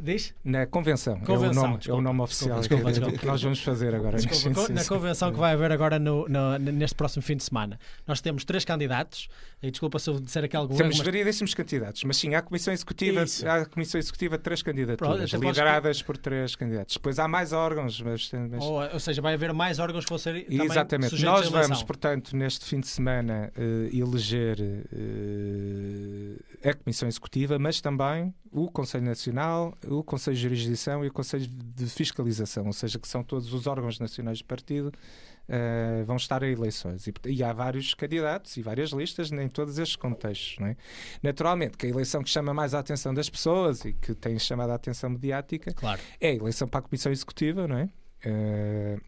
Diz? 0.00 0.34
Na 0.44 0.66
convenção. 0.66 1.18
convenção 1.20 1.46
é, 1.46 1.50
o 1.50 1.54
nome, 1.54 1.78
desculpa, 1.78 1.90
é 1.90 2.00
o 2.00 2.02
nome 2.02 2.20
oficial 2.22 2.58
desculpa, 2.58 2.90
desculpa, 2.90 3.18
que 3.18 3.26
nós 3.26 3.42
vamos 3.42 3.62
fazer 3.62 3.94
agora. 3.94 4.18
Desculpa, 4.18 4.72
na 4.72 4.84
convenção 4.84 5.32
que 5.32 5.38
vai 5.38 5.52
haver 5.52 5.72
agora 5.72 5.98
no, 5.98 6.28
no, 6.28 6.58
neste 6.58 6.94
próximo 6.94 7.22
fim 7.22 7.36
de 7.36 7.44
semana. 7.44 7.78
Nós 8.06 8.20
temos 8.20 8.44
três 8.44 8.64
candidatos. 8.64 9.28
E 9.60 9.72
desculpa 9.72 9.98
se 9.98 10.08
eu 10.08 10.20
disser 10.20 10.44
aqui 10.44 10.56
algum 10.56 10.76
Temos 10.76 10.98
variedíssimos 10.98 11.52
candidatos, 11.52 12.04
mas 12.04 12.16
sim, 12.16 12.32
há 12.32 12.38
a 12.38 12.42
Comissão 12.42 12.72
Executiva, 12.72 13.24
há 13.44 13.56
a 13.56 13.66
Comissão 13.66 13.98
Executiva 13.98 14.38
três 14.38 14.62
candidaturas, 14.62 15.30
Pronto, 15.30 15.46
lideradas 15.46 16.00
por 16.00 16.16
três 16.16 16.54
candidatos. 16.54 16.94
Depois 16.94 17.18
há 17.18 17.26
mais 17.26 17.52
órgãos. 17.52 18.00
Mas, 18.00 18.30
mas... 18.32 18.64
Ou, 18.64 18.80
ou, 18.92 19.00
seja, 19.00 19.20
vai 19.20 19.34
haver 19.34 19.52
mais 19.52 19.80
órgãos 19.80 20.04
que 20.04 20.10
vão 20.10 20.18
ser 20.18 20.46
Exatamente. 20.48 21.20
Nós 21.24 21.48
vamos, 21.48 21.82
portanto, 21.82 22.36
neste 22.36 22.66
fim 22.66 22.78
de 22.78 22.86
semana, 22.86 23.52
uh, 23.56 23.96
eleger 23.96 24.60
uh, 24.60 26.68
a 26.68 26.74
Comissão 26.74 27.08
Executiva, 27.08 27.58
mas 27.58 27.80
também 27.80 28.32
o 28.52 28.70
Conselho 28.70 29.04
Nacional, 29.04 29.76
o 29.86 30.02
Conselho 30.02 30.36
de 30.36 30.42
Jurisdição 30.42 31.04
e 31.04 31.08
o 31.08 31.12
Conselho 31.12 31.46
de 31.46 31.86
Fiscalização, 31.86 32.66
ou 32.66 32.72
seja, 32.72 32.98
que 32.98 33.08
são 33.08 33.22
todos 33.22 33.52
os 33.52 33.66
órgãos 33.66 33.98
nacionais 33.98 34.38
do 34.38 34.44
partido, 34.44 34.92
uh, 35.48 36.04
vão 36.04 36.16
estar 36.16 36.42
a 36.42 36.48
eleições. 36.48 37.06
E, 37.06 37.14
e, 37.26 37.42
há 37.42 37.52
vários 37.52 37.94
candidatos 37.94 38.56
e 38.56 38.62
várias 38.62 38.90
listas 38.90 39.32
em 39.32 39.48
todos 39.48 39.78
estes 39.78 39.96
contextos. 39.96 40.56
É? 40.64 40.76
Naturalmente, 41.22 41.76
que 41.76 41.86
a 41.86 41.88
eleição 41.88 42.22
que 42.22 42.30
chama 42.30 42.52
mais 42.52 42.74
a 42.74 42.78
atenção 42.78 43.14
das 43.14 43.28
pessoas 43.28 43.84
e 43.84 43.92
que 43.92 44.14
tem 44.14 44.38
chamado 44.38 44.70
a 44.70 44.74
atenção 44.74 45.10
mediática 45.10 45.72
claro. 45.72 46.00
é 46.20 46.30
a 46.30 46.34
eleição 46.34 46.68
para 46.68 46.80
a 46.80 46.82
Comissão 46.82 47.10
Executiva, 47.12 47.66
não 47.66 47.78
é? 47.78 47.88
Uh, 48.24 49.00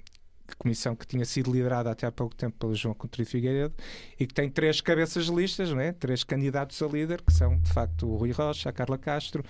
comissão 0.56 0.94
que 0.94 1.06
tinha 1.06 1.24
sido 1.24 1.52
liderada 1.52 1.90
até 1.90 2.06
há 2.06 2.12
pouco 2.12 2.34
tempo 2.34 2.56
pelo 2.58 2.74
João 2.74 2.94
Coutinho 2.94 3.26
Figueiredo 3.26 3.74
e 4.18 4.26
que 4.26 4.34
tem 4.34 4.48
três 4.48 4.80
cabeças 4.80 5.26
de 5.26 5.32
listas, 5.32 5.70
não 5.70 5.80
é? 5.80 5.92
três 5.92 6.24
candidatos 6.24 6.80
a 6.82 6.86
líder, 6.86 7.22
que 7.22 7.32
são 7.32 7.58
de 7.58 7.72
facto 7.72 8.06
o 8.06 8.16
Rui 8.16 8.30
Rocha, 8.30 8.68
a 8.68 8.72
Carla 8.72 8.98
Castro 8.98 9.44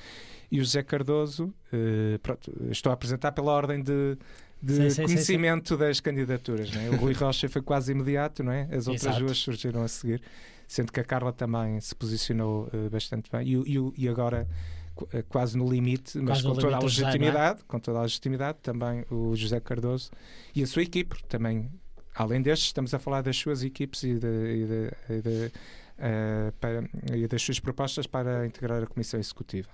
e 0.50 0.60
o 0.60 0.64
José 0.64 0.82
Cardoso. 0.82 1.52
Uh, 1.72 2.18
pronto, 2.20 2.52
estou 2.70 2.90
a 2.90 2.94
apresentar 2.94 3.32
pela 3.32 3.52
ordem 3.52 3.82
de, 3.82 4.16
de 4.62 4.94
conhecimento 4.94 5.76
das 5.76 6.00
candidaturas. 6.00 6.70
Não 6.72 6.80
é? 6.82 6.90
O 6.90 6.96
Rui 6.96 7.14
Rocha 7.14 7.48
foi 7.48 7.62
quase 7.62 7.92
imediato, 7.92 8.42
não 8.42 8.52
é? 8.52 8.62
as 8.72 8.86
outras 8.86 9.04
Exato. 9.04 9.24
duas 9.24 9.38
surgiram 9.38 9.82
a 9.82 9.88
seguir, 9.88 10.22
sendo 10.66 10.92
que 10.92 11.00
a 11.00 11.04
Carla 11.04 11.32
também 11.32 11.80
se 11.80 11.94
posicionou 11.94 12.68
uh, 12.72 12.90
bastante 12.90 13.30
bem. 13.30 13.46
E, 13.46 13.76
e, 13.76 14.04
e 14.04 14.08
agora 14.08 14.46
eh, 14.48 14.79
quase 15.28 15.56
no 15.56 15.68
limite, 15.70 16.18
mas 16.18 16.42
com 16.42 16.54
toda 16.54 16.76
a 16.76 16.80
é? 16.80 16.82
legitimidade, 16.82 17.64
com 17.64 17.78
toda 17.78 17.98
a 17.98 18.02
legitimidade, 18.02 18.58
também 18.62 19.04
o 19.10 19.34
José 19.36 19.60
Cardoso 19.60 20.10
e 20.54 20.62
a 20.62 20.66
sua 20.66 20.82
equipe 20.82 21.22
também. 21.24 21.70
Além 22.14 22.42
destes, 22.42 22.68
estamos 22.68 22.92
a 22.92 22.98
falar 22.98 23.22
das 23.22 23.36
suas 23.36 23.62
equipes 23.62 24.02
e, 24.02 24.14
de, 24.14 24.26
e, 24.26 24.66
de, 24.66 24.92
e, 25.08 25.22
de, 25.22 25.46
uh, 25.46 26.52
para, 26.60 26.84
e 27.14 27.26
das 27.26 27.42
suas 27.42 27.60
propostas 27.60 28.06
para 28.06 28.46
integrar 28.46 28.82
a 28.82 28.86
Comissão 28.86 29.18
Executiva. 29.18 29.68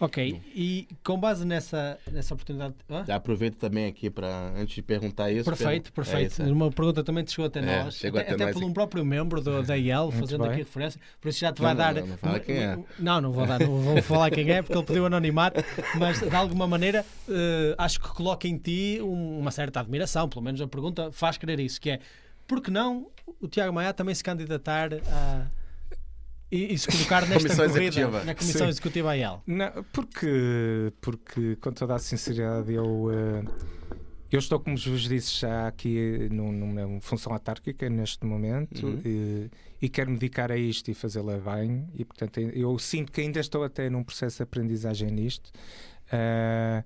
Ok, 0.00 0.40
e 0.54 0.88
com 1.04 1.20
base 1.20 1.44
nessa, 1.44 1.98
nessa 2.10 2.32
oportunidade. 2.32 2.74
Ah? 2.88 3.04
Já 3.06 3.16
aproveito 3.16 3.56
também 3.56 3.86
aqui 3.86 4.08
para, 4.08 4.50
antes 4.56 4.76
de 4.76 4.82
perguntar 4.82 5.30
isso. 5.30 5.44
Perfeito, 5.44 5.92
perfeito. 5.92 6.40
É 6.40 6.46
Uma 6.46 6.72
pergunta 6.72 7.04
também 7.04 7.22
te 7.22 7.32
chegou 7.32 7.44
até 7.44 7.60
é, 7.60 7.84
nós, 7.84 7.96
chegou 7.96 8.18
até, 8.18 8.32
até, 8.32 8.44
até 8.44 8.52
por 8.54 8.64
um 8.64 8.72
próprio 8.72 9.04
membro 9.04 9.42
do, 9.42 9.62
da 9.62 9.76
IEL, 9.76 10.10
fazendo 10.10 10.44
aqui 10.44 10.56
referência. 10.56 10.98
Por 11.20 11.28
isso 11.28 11.40
já 11.40 11.52
te 11.52 11.60
vai 11.60 11.74
não, 11.74 11.78
dar. 11.78 11.94
Não, 11.96 12.06
não, 12.06 12.16
fala 12.16 12.40
quem 12.40 12.56
é. 12.56 12.78
Não, 12.98 13.20
não 13.20 13.32
vou 13.32 13.46
dar, 13.46 13.60
não 13.60 13.80
vou 13.80 14.02
falar 14.02 14.30
quem 14.30 14.50
é, 14.50 14.62
porque 14.62 14.76
ele 14.76 14.86
pediu 14.86 15.06
anonimato, 15.06 15.62
mas 15.98 16.20
de 16.20 16.34
alguma 16.34 16.66
maneira 16.66 17.04
uh, 17.28 17.74
acho 17.76 18.00
que 18.00 18.08
coloca 18.08 18.48
em 18.48 18.56
ti 18.56 19.00
um, 19.02 19.38
uma 19.38 19.50
certa 19.50 19.80
admiração, 19.80 20.28
pelo 20.28 20.42
menos 20.42 20.60
a 20.62 20.66
pergunta 20.66 21.12
faz 21.12 21.36
crer 21.36 21.60
isso, 21.60 21.78
que 21.78 21.90
é 21.90 22.00
por 22.46 22.62
que 22.62 22.70
não 22.70 23.06
o 23.40 23.48
Tiago 23.48 23.72
Maia 23.72 23.92
também 23.92 24.14
se 24.14 24.24
candidatar 24.24 24.90
a 24.94 25.46
e, 26.50 26.74
e 26.74 26.78
se 26.78 26.88
colocar 26.88 27.26
nesta 27.28 27.48
comissão 27.48 27.68
corrida, 27.68 27.86
executiva. 27.86 28.24
na 28.24 28.34
Comissão 28.34 28.66
Sim. 28.66 28.70
Executiva 28.70 29.10
AEL? 29.10 29.42
Não, 29.46 29.84
porque, 29.92 30.92
porque, 31.00 31.56
com 31.56 31.72
toda 31.72 31.94
a 31.94 31.98
sinceridade, 31.98 32.72
eu, 32.72 32.84
uh, 32.84 33.44
eu 34.32 34.38
estou, 34.38 34.58
como 34.58 34.76
vos 34.76 35.02
disse, 35.08 35.40
já 35.40 35.68
aqui 35.68 36.28
numa 36.30 37.00
função 37.00 37.32
autárquica 37.32 37.88
neste 37.88 38.26
momento 38.26 38.84
uhum. 38.84 39.00
e, 39.04 39.50
e, 39.80 39.88
quero 39.88 40.10
me 40.10 40.18
dedicar 40.18 40.50
a 40.50 40.56
isto 40.56 40.90
e 40.90 40.94
fazê-la 40.94 41.38
bem. 41.38 41.88
E, 41.94 42.04
portanto, 42.04 42.40
eu 42.40 42.76
sinto 42.78 43.12
que 43.12 43.20
ainda 43.20 43.38
estou 43.38 43.62
até 43.62 43.88
num 43.88 44.02
processo 44.02 44.38
de 44.38 44.42
aprendizagem 44.42 45.10
nisto. 45.10 45.52
Uh, 46.12 46.84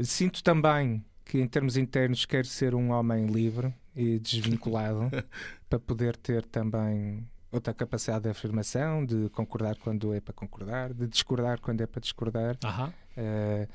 uh, 0.00 0.04
sinto 0.04 0.42
também 0.42 1.04
que, 1.26 1.38
em 1.38 1.46
termos 1.46 1.76
internos, 1.76 2.24
quero 2.24 2.46
ser 2.46 2.74
um 2.74 2.90
homem 2.90 3.26
livre 3.26 3.74
e 3.94 4.18
desvinculado 4.18 5.10
para 5.68 5.78
poder 5.78 6.16
ter 6.16 6.42
também 6.46 7.26
outra 7.50 7.72
capacidade 7.72 8.24
de 8.24 8.30
afirmação, 8.30 9.04
de 9.04 9.28
concordar 9.30 9.76
quando 9.76 10.12
é 10.14 10.20
para 10.20 10.34
concordar, 10.34 10.92
de 10.92 11.06
discordar 11.06 11.60
quando 11.60 11.80
é 11.80 11.86
para 11.86 12.00
discordar. 12.00 12.56
Uh, 13.16 13.68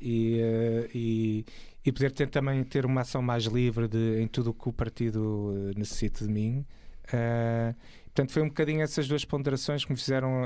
e, 0.00 0.40
uh, 0.40 0.90
e, 0.94 1.46
e, 1.84 1.92
poder 1.92 2.10
ter 2.12 2.28
também 2.28 2.64
ter 2.64 2.86
uma 2.86 3.02
ação 3.02 3.22
mais 3.22 3.44
livre 3.44 3.86
de, 3.86 4.20
em 4.20 4.26
tudo 4.26 4.50
o 4.50 4.54
que 4.54 4.68
o 4.68 4.72
partido 4.72 5.54
eh, 5.54 5.78
necessita 5.78 6.24
de 6.26 6.32
mim. 6.32 6.64
Uh, 7.08 7.74
portanto, 8.04 8.32
foi 8.32 8.42
um 8.42 8.48
bocadinho 8.48 8.80
essas 8.80 9.06
duas 9.06 9.24
ponderações 9.24 9.84
que 9.84 9.92
me 9.92 9.98
fizeram 9.98 10.42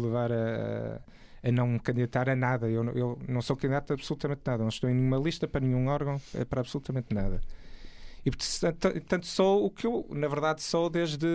levar 0.00 0.30
a, 0.32 1.00
a 1.42 1.52
não 1.52 1.66
me 1.66 1.80
candidatar 1.80 2.28
a 2.28 2.36
nada. 2.36 2.68
Eu, 2.68 2.84
eu 2.96 3.18
não 3.28 3.42
sou 3.42 3.56
candidato 3.56 3.90
a 3.90 3.94
absolutamente 3.94 4.42
nada, 4.46 4.62
não 4.62 4.68
estou 4.68 4.88
em 4.88 4.94
nenhuma 4.94 5.18
lista 5.18 5.48
para 5.48 5.60
nenhum 5.60 5.88
órgão, 5.88 6.20
para 6.48 6.60
absolutamente 6.60 7.12
nada. 7.12 7.40
E 8.24 8.30
portanto 8.30 9.26
sou 9.26 9.66
o 9.66 9.70
que 9.70 9.86
eu, 9.86 10.06
na 10.10 10.26
verdade, 10.26 10.62
sou 10.62 10.88
desde, 10.88 11.26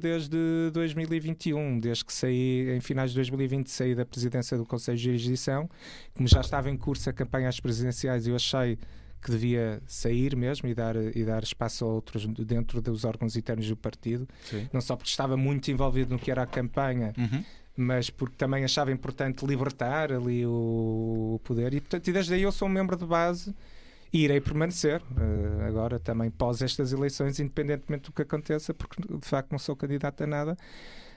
desde 0.00 0.36
2021, 0.72 1.78
desde 1.78 2.04
que 2.04 2.12
saí, 2.12 2.70
em 2.76 2.80
finais 2.80 3.10
de 3.10 3.16
2020, 3.16 3.68
saí 3.68 3.94
da 3.94 4.04
presidência 4.04 4.58
do 4.58 4.66
Conselho 4.66 4.98
de 4.98 5.04
Jurisdição, 5.04 5.70
como 6.12 6.26
já 6.26 6.40
estava 6.40 6.68
em 6.68 6.76
curso 6.76 7.08
a 7.08 7.12
campanha 7.12 7.48
às 7.48 7.60
presidenciais, 7.60 8.26
eu 8.26 8.34
achei 8.34 8.76
que 9.22 9.30
devia 9.30 9.80
sair 9.86 10.34
mesmo 10.34 10.68
e 10.68 10.74
dar, 10.74 10.96
e 10.96 11.24
dar 11.24 11.44
espaço 11.44 11.84
a 11.84 11.88
outros 11.88 12.26
dentro 12.26 12.82
dos 12.82 13.04
órgãos 13.04 13.36
internos 13.36 13.68
do 13.68 13.76
partido. 13.76 14.28
Sim. 14.42 14.68
Não 14.72 14.80
só 14.80 14.96
porque 14.96 15.10
estava 15.10 15.36
muito 15.36 15.70
envolvido 15.70 16.12
no 16.12 16.18
que 16.18 16.28
era 16.28 16.42
a 16.42 16.46
campanha, 16.46 17.12
uhum. 17.16 17.44
mas 17.76 18.10
porque 18.10 18.34
também 18.34 18.64
achava 18.64 18.90
importante 18.90 19.46
libertar 19.46 20.10
ali 20.12 20.44
o, 20.44 21.40
poder. 21.44 21.72
E, 21.72 21.80
portanto, 21.80 22.08
e 22.08 22.12
desde 22.12 22.34
aí 22.34 22.42
eu 22.42 22.50
sou 22.50 22.66
um 22.66 22.70
membro 22.70 22.96
de 22.96 23.06
base 23.06 23.54
e 24.12 24.24
irei 24.24 24.40
permanecer 24.40 25.00
uh, 25.00 25.66
agora 25.66 25.98
também 25.98 26.30
pós 26.30 26.60
estas 26.60 26.92
eleições, 26.92 27.40
independentemente 27.40 28.10
do 28.10 28.12
que 28.12 28.22
aconteça, 28.22 28.74
porque 28.74 29.00
de 29.00 29.26
facto 29.26 29.50
não 29.52 29.58
sou 29.58 29.74
candidato 29.74 30.22
a 30.22 30.26
nada. 30.26 30.56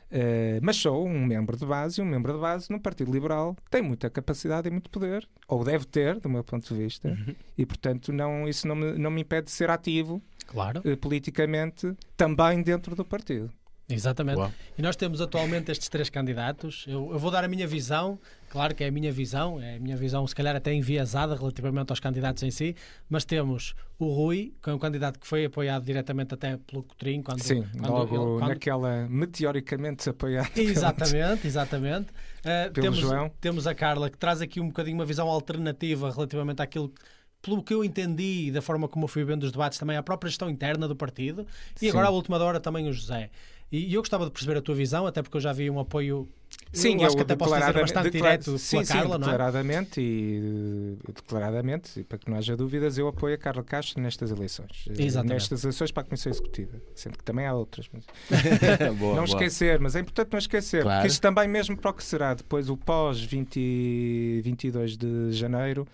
Uh, 0.05 0.61
mas 0.61 0.77
sou 0.77 1.05
um 1.05 1.25
membro 1.25 1.57
de 1.57 1.65
base, 1.65 2.01
um 2.01 2.05
membro 2.05 2.31
de 2.33 2.39
base 2.39 2.69
no 2.69 2.79
Partido 2.79 3.11
Liberal 3.11 3.55
tem 3.71 3.81
muita 3.81 4.07
capacidade 4.09 4.67
e 4.67 4.71
muito 4.71 4.89
poder, 4.89 5.27
ou 5.47 5.63
deve 5.63 5.85
ter, 5.85 6.19
do 6.19 6.29
meu 6.29 6.43
ponto 6.43 6.71
de 6.71 6.79
vista, 6.79 7.09
uhum. 7.09 7.35
e 7.57 7.65
portanto 7.65 8.13
não, 8.13 8.47
isso 8.47 8.67
não 8.67 8.75
me, 8.75 8.93
não 8.93 9.09
me 9.09 9.21
impede 9.21 9.47
de 9.47 9.51
ser 9.51 9.69
ativo 9.69 10.21
claro. 10.45 10.79
uh, 10.85 10.97
politicamente 10.97 11.93
também 12.15 12.61
dentro 12.61 12.95
do 12.95 13.03
partido. 13.03 13.51
Exatamente. 13.87 14.37
Uau. 14.37 14.51
E 14.77 14.81
nós 14.81 14.95
temos 14.95 15.21
atualmente 15.21 15.71
estes 15.71 15.89
três 15.89 16.09
candidatos. 16.09 16.85
Eu, 16.87 17.11
eu, 17.11 17.19
vou 17.19 17.29
dar 17.29 17.43
a 17.43 17.47
minha 17.47 17.67
visão, 17.67 18.19
claro 18.49 18.73
que 18.73 18.83
é 18.83 18.87
a 18.87 18.91
minha 18.91 19.11
visão, 19.11 19.61
é 19.61 19.75
a 19.75 19.79
minha 19.79 19.95
visão, 19.95 20.25
se 20.25 20.33
calhar 20.33 20.55
até 20.55 20.73
enviesada 20.73 21.35
relativamente 21.35 21.91
aos 21.91 21.99
candidatos 21.99 22.41
em 22.41 22.49
si, 22.49 22.75
mas 23.07 23.25
temos 23.25 23.75
o 23.99 24.07
Rui, 24.07 24.53
que 24.61 24.69
é 24.71 24.73
um 24.73 24.79
candidato 24.79 25.19
que 25.19 25.27
foi 25.27 25.45
apoiado 25.45 25.85
diretamente 25.85 26.33
até 26.33 26.57
pelo 26.57 26.81
Cotrim. 26.81 27.21
Quando, 27.21 27.43
Sim, 27.43 27.63
quando 27.77 27.91
logo 27.91 28.15
ele, 28.15 28.39
quando... 28.39 28.49
naquela 28.49 29.07
meteoricamente 29.07 30.09
apoiada. 30.09 30.49
Exatamente, 30.55 31.47
exatamente. 31.47 32.07
Uh, 32.45 32.71
temos, 32.73 32.99
João. 32.99 33.31
temos 33.41 33.65
a 33.65 33.73
Carla, 33.73 34.07
que 34.07 34.19
traz 34.19 34.39
aqui 34.39 34.59
um 34.59 34.67
bocadinho 34.67 34.95
uma 34.95 35.05
visão 35.05 35.27
alternativa 35.27 36.11
relativamente 36.11 36.61
àquilo 36.61 36.89
que 36.89 37.01
pelo 37.45 37.61
que 37.61 37.73
eu 37.73 37.83
entendi 37.83 38.47
e 38.47 38.51
da 38.51 38.59
forma 38.59 38.87
como 38.87 39.05
eu 39.05 39.07
fui 39.07 39.23
vendo 39.23 39.43
os 39.43 39.51
debates, 39.51 39.77
também 39.77 39.95
a 39.95 40.01
própria 40.01 40.29
gestão 40.29 40.49
interna 40.49 40.87
do 40.87 40.95
partido 40.95 41.45
e 41.75 41.79
Sim. 41.81 41.89
agora 41.89 42.07
à 42.07 42.09
última 42.09 42.37
hora 42.37 42.59
também 42.59 42.87
o 42.87 42.93
José. 42.93 43.29
E 43.71 43.93
eu 43.93 44.01
gostava 44.01 44.25
de 44.25 44.31
perceber 44.31 44.57
a 44.57 44.61
tua 44.61 44.75
visão, 44.75 45.07
até 45.07 45.21
porque 45.21 45.37
eu 45.37 45.41
já 45.41 45.51
vi 45.51 45.69
um 45.69 45.79
apoio. 45.79 46.29
Sim, 46.71 46.99
eu 46.99 47.07
acho 47.07 47.15
que 47.15 47.23
até 47.23 47.35
posso 47.35 47.55
dizer 47.55 47.73
bastante 47.73 48.11
direto 48.11 48.57
sim, 48.57 48.77
com 48.77 48.83
a 48.83 48.85
Carla, 48.85 49.15
sim, 49.15 49.19
declaradamente, 49.19 50.01
e 50.01 50.97
declaradamente, 51.13 51.99
e 51.99 52.03
para 52.03 52.17
que 52.17 52.29
não 52.29 52.37
haja 52.37 52.55
dúvidas, 52.55 52.97
eu 52.97 53.07
apoio 53.07 53.35
a 53.35 53.37
Carla 53.37 53.63
Castro 53.63 54.01
nestas 54.01 54.31
eleições. 54.31 54.85
Eh, 54.89 55.03
Exatamente. 55.03 55.33
Nestas 55.33 55.63
eleições 55.63 55.91
para 55.91 56.03
a 56.03 56.05
Comissão 56.05 56.31
Executiva. 56.31 56.81
Sendo 56.93 57.17
que 57.17 57.23
também 57.23 57.45
há 57.45 57.53
outras. 57.53 57.89
Mas... 57.91 58.05
boa, 58.97 59.15
não 59.15 59.25
boa. 59.25 59.25
esquecer, 59.25 59.79
mas 59.79 59.95
é 59.95 60.01
importante 60.01 60.31
não 60.31 60.39
esquecer, 60.39 60.83
claro. 60.83 60.99
porque 60.99 61.11
isto 61.11 61.21
também, 61.21 61.47
mesmo 61.47 61.77
para 61.77 61.91
o 61.91 61.93
que 61.93 62.03
será 62.03 62.33
depois 62.33 62.69
o 62.69 62.77
pós-22 62.77 64.97
de 64.97 65.31
janeiro 65.31 65.87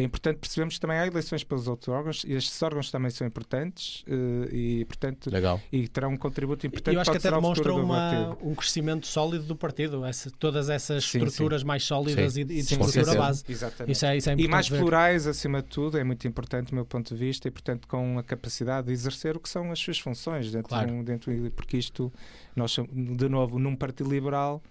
é 0.00 0.04
importante 0.04 0.38
percebermos 0.38 0.74
que 0.74 0.80
também 0.80 0.98
há 0.98 1.06
eleições 1.06 1.44
pelos 1.44 1.68
outros 1.68 1.88
órgãos 1.88 2.24
e 2.24 2.32
estes 2.32 2.60
órgãos 2.62 2.90
também 2.90 3.10
são 3.10 3.26
importantes 3.26 4.02
uh, 4.02 4.54
e, 4.54 4.84
portanto, 4.86 5.30
Legal. 5.30 5.60
e 5.70 5.86
terão 5.88 6.10
um 6.10 6.16
contributo 6.16 6.66
importante. 6.66 6.94
Eu 6.94 7.00
acho 7.00 7.10
que 7.10 7.18
até 7.18 7.30
demonstra 7.30 7.74
uma, 7.74 8.36
um 8.42 8.54
crescimento 8.54 9.06
sólido 9.06 9.44
do 9.44 9.56
partido, 9.56 10.04
essa, 10.04 10.30
todas 10.30 10.68
essas 10.68 11.04
sim, 11.04 11.18
estruturas 11.18 11.60
sim. 11.60 11.66
mais 11.66 11.84
sólidas 11.84 12.34
sim. 12.34 12.40
e, 12.40 12.42
e 12.42 12.46
de 12.46 12.58
estrutura 12.60 13.14
base. 13.14 13.44
Exatamente. 13.48 13.92
Isso 13.92 14.06
é, 14.06 14.16
isso 14.16 14.30
é 14.30 14.34
e 14.36 14.48
mais 14.48 14.68
ver. 14.68 14.78
plurais, 14.78 15.26
acima 15.26 15.62
de 15.62 15.68
tudo, 15.68 15.98
é 15.98 16.04
muito 16.04 16.26
importante 16.26 16.70
do 16.70 16.74
meu 16.74 16.86
ponto 16.86 17.14
de 17.14 17.20
vista 17.20 17.46
e, 17.46 17.50
portanto, 17.50 17.86
com 17.86 18.18
a 18.18 18.22
capacidade 18.22 18.86
de 18.86 18.92
exercer 18.92 19.36
o 19.36 19.40
que 19.40 19.48
são 19.48 19.70
as 19.70 19.78
suas 19.78 19.98
funções 19.98 20.50
dentro, 20.50 20.70
claro. 20.70 20.86
de 20.86 20.92
um, 20.92 21.04
dentro 21.04 21.30
porque 21.54 21.76
isto, 21.76 22.12
nós, 22.56 22.76
de 22.92 23.28
novo, 23.28 23.58
num 23.58 23.76
partido 23.76 24.10
liberal 24.10 24.62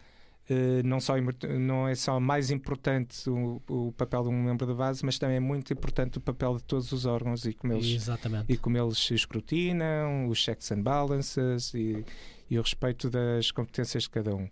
não, 0.84 1.00
só, 1.00 1.14
não 1.60 1.88
é 1.88 1.96
só 1.96 2.20
mais 2.20 2.50
importante 2.50 3.30
o, 3.30 3.62
o, 3.68 3.92
papel 3.92 4.24
de 4.24 4.30
um 4.30 4.44
membro 4.44 4.66
da 4.66 4.74
base, 4.74 5.06
mas 5.06 5.20
também 5.20 5.38
é 5.38 5.40
muito 5.40 5.72
importante 5.72 6.18
o 6.18 6.22
papel 6.22 6.58
de 6.58 6.64
todos 6.64 6.92
os 6.92 7.06
órgãos 7.06 7.46
e 7.46 7.54
como 7.54 7.74
eles, 7.74 7.86
Exatamente. 7.86 8.52
e 8.52 8.58
como 8.58 8.78
eles 8.78 8.98
se 8.98 9.14
escrutinam, 9.14 10.28
os 10.28 10.40
checks 10.40 10.72
and 10.72 10.82
balances 10.82 11.74
e, 11.74 12.04
e 12.50 12.58
o 12.58 12.62
respeito 12.62 13.10
das 13.10 13.52
competências 13.52 14.04
de 14.04 14.10
cada 14.10 14.36
um. 14.36 14.50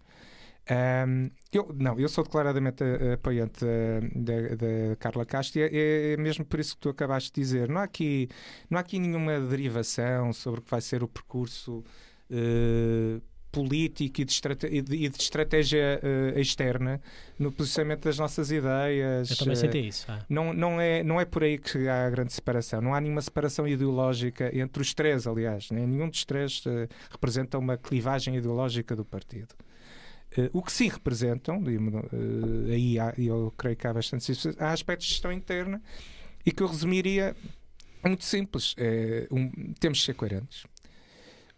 Um, 0.70 1.32
eu, 1.52 1.74
não, 1.74 1.98
eu 1.98 2.10
sou 2.10 2.26
declaradamente 2.26 2.84
apoiante 3.14 3.66
da, 4.14 4.56
da, 4.56 4.96
Carla 5.00 5.26
Castro 5.26 5.62
e 5.62 5.64
é, 5.64 6.14
é, 6.14 6.18
mesmo 6.18 6.44
por 6.44 6.60
isso 6.60 6.76
que 6.76 6.82
tu 6.82 6.90
acabaste 6.90 7.32
de 7.32 7.40
dizer. 7.40 7.70
Não 7.70 7.80
há 7.80 7.84
aqui, 7.84 8.28
não 8.70 8.78
há 8.78 8.82
aqui 8.82 9.00
nenhuma 9.00 9.40
derivação 9.40 10.34
sobre 10.34 10.60
o 10.60 10.64
que 10.64 10.70
vai 10.70 10.82
ser 10.82 11.04
o 11.04 11.08
percurso. 11.08 11.84
Uh, 12.30 13.22
político 13.58 14.22
e 14.22 14.26
de, 14.26 14.32
estratégia, 14.32 14.78
e 14.78 15.10
de 15.10 15.18
estratégia 15.20 16.00
uh, 16.04 16.40
externa 16.40 17.02
no 17.40 17.52
posicionamento 17.52 18.04
das 18.04 18.20
nossas 18.20 18.52
ideias. 18.52 19.32
Eu 19.32 19.38
também 19.38 19.56
senti 19.56 19.88
isso. 19.88 20.12
É. 20.12 20.20
Não, 20.30 20.54
não, 20.54 20.80
é, 20.80 21.04
não 21.04 21.20
é 21.20 21.26
por 21.26 21.44
aí 21.44 21.58
que 21.58 21.88
há 21.88 22.06
a 22.06 22.10
grande 22.10 22.34
separação. 22.34 22.82
Não 22.82 22.94
há 22.94 23.02
nenhuma 23.02 23.22
separação 23.22 23.68
ideológica 23.68 24.56
entre 24.56 24.82
os 24.82 24.94
três, 24.94 25.26
aliás. 25.26 25.72
Né? 25.72 25.88
Nenhum 25.88 26.08
dos 26.08 26.24
três 26.24 26.64
uh, 26.68 26.88
representa 27.10 27.58
uma 27.58 27.78
clivagem 27.78 28.36
ideológica 28.36 28.96
do 28.96 29.04
partido. 29.04 29.56
Uh, 30.38 30.50
o 30.54 30.62
que 30.62 30.72
sim 30.72 30.88
representam, 30.88 31.58
uh, 31.58 32.72
aí 32.72 33.00
há, 33.00 33.14
eu 33.18 33.52
creio 33.58 33.76
que 33.76 33.88
há 33.88 33.94
bastante 33.94 34.32
há 34.60 34.72
aspectos 34.72 35.08
de 35.08 35.14
gestão 35.14 35.32
interna 35.32 35.82
e 36.46 36.52
que 36.52 36.62
eu 36.62 36.68
resumiria 36.68 37.36
muito 38.06 38.24
simples. 38.24 38.76
É, 38.78 39.28
um, 39.32 39.74
temos 39.80 39.98
de 39.98 40.06
ser 40.06 40.14
coerentes. 40.14 40.66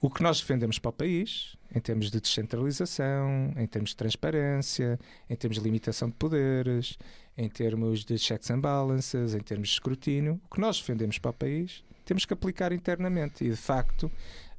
O 0.01 0.09
que 0.09 0.23
nós 0.23 0.39
defendemos 0.39 0.79
para 0.79 0.89
o 0.89 0.93
país, 0.93 1.57
em 1.73 1.79
termos 1.79 2.09
de 2.09 2.19
descentralização, 2.19 3.53
em 3.55 3.67
termos 3.67 3.91
de 3.91 3.95
transparência, 3.95 4.99
em 5.29 5.35
termos 5.35 5.57
de 5.57 5.63
limitação 5.63 6.09
de 6.09 6.15
poderes, 6.15 6.97
em 7.37 7.47
termos 7.47 8.03
de 8.03 8.17
checks 8.17 8.49
and 8.49 8.59
balances, 8.59 9.33
em 9.33 9.39
termos 9.39 9.69
de 9.69 9.75
escrutínio, 9.75 10.41
o 10.45 10.55
que 10.55 10.59
nós 10.59 10.79
defendemos 10.79 11.19
para 11.19 11.31
o 11.31 11.33
país, 11.33 11.83
temos 12.05 12.25
que 12.25 12.33
aplicar 12.33 12.71
internamente. 12.71 13.43
E, 13.43 13.49
de 13.49 13.55
facto, 13.55 14.11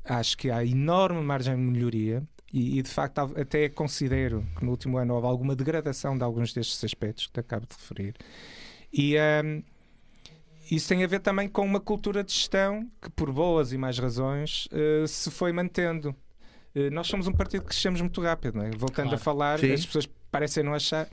acho 0.05 0.37
que 0.39 0.51
há 0.51 0.65
enorme 0.65 1.20
margem 1.20 1.57
de 1.57 1.62
melhoria 1.62 2.23
e, 2.53 2.78
e, 2.78 2.82
de 2.82 2.89
facto 2.89 3.19
até 3.19 3.69
considero 3.69 4.45
que 4.57 4.65
no 4.65 4.73
último 4.73 4.99
ano 4.99 5.15
houve 5.15 5.27
alguma 5.27 5.55
degradação 5.55 6.16
de 6.16 6.24
alguns 6.24 6.53
destes 6.53 6.82
aspectos 6.82 7.27
que 7.27 7.32
te 7.35 7.41
acabo 7.41 7.66
de 7.66 7.77
referir. 7.77 8.15
E 8.93 9.16
um, 9.45 9.62
isso 10.70 10.89
tem 10.89 11.05
a 11.05 11.07
ver 11.07 11.20
também 11.20 11.49
com 11.49 11.65
uma 11.65 11.81
cultura 11.81 12.24
de 12.24 12.32
gestão 12.32 12.89
que, 13.01 13.11
por 13.11 13.32
boas 13.32 13.73
e 13.73 13.78
mais 13.78 13.99
razões, 13.99 14.66
uh, 14.66 15.07
se 15.07 15.31
foi 15.31 15.53
mantendo. 15.53 16.15
Uh, 16.74 16.90
nós 16.92 17.06
somos 17.06 17.26
um 17.26 17.32
partido 17.32 17.62
que 17.62 17.68
crescemos 17.68 18.01
muito 18.01 18.20
rápido, 18.20 18.59
não 18.59 18.64
é? 18.64 18.70
Voltando 18.70 19.09
claro. 19.09 19.14
a 19.14 19.18
falar, 19.18 19.59
Sim. 19.59 19.72
as 19.72 19.84
pessoas 19.84 20.09
parecem 20.30 20.62
não 20.62 20.74
achar, 20.74 21.09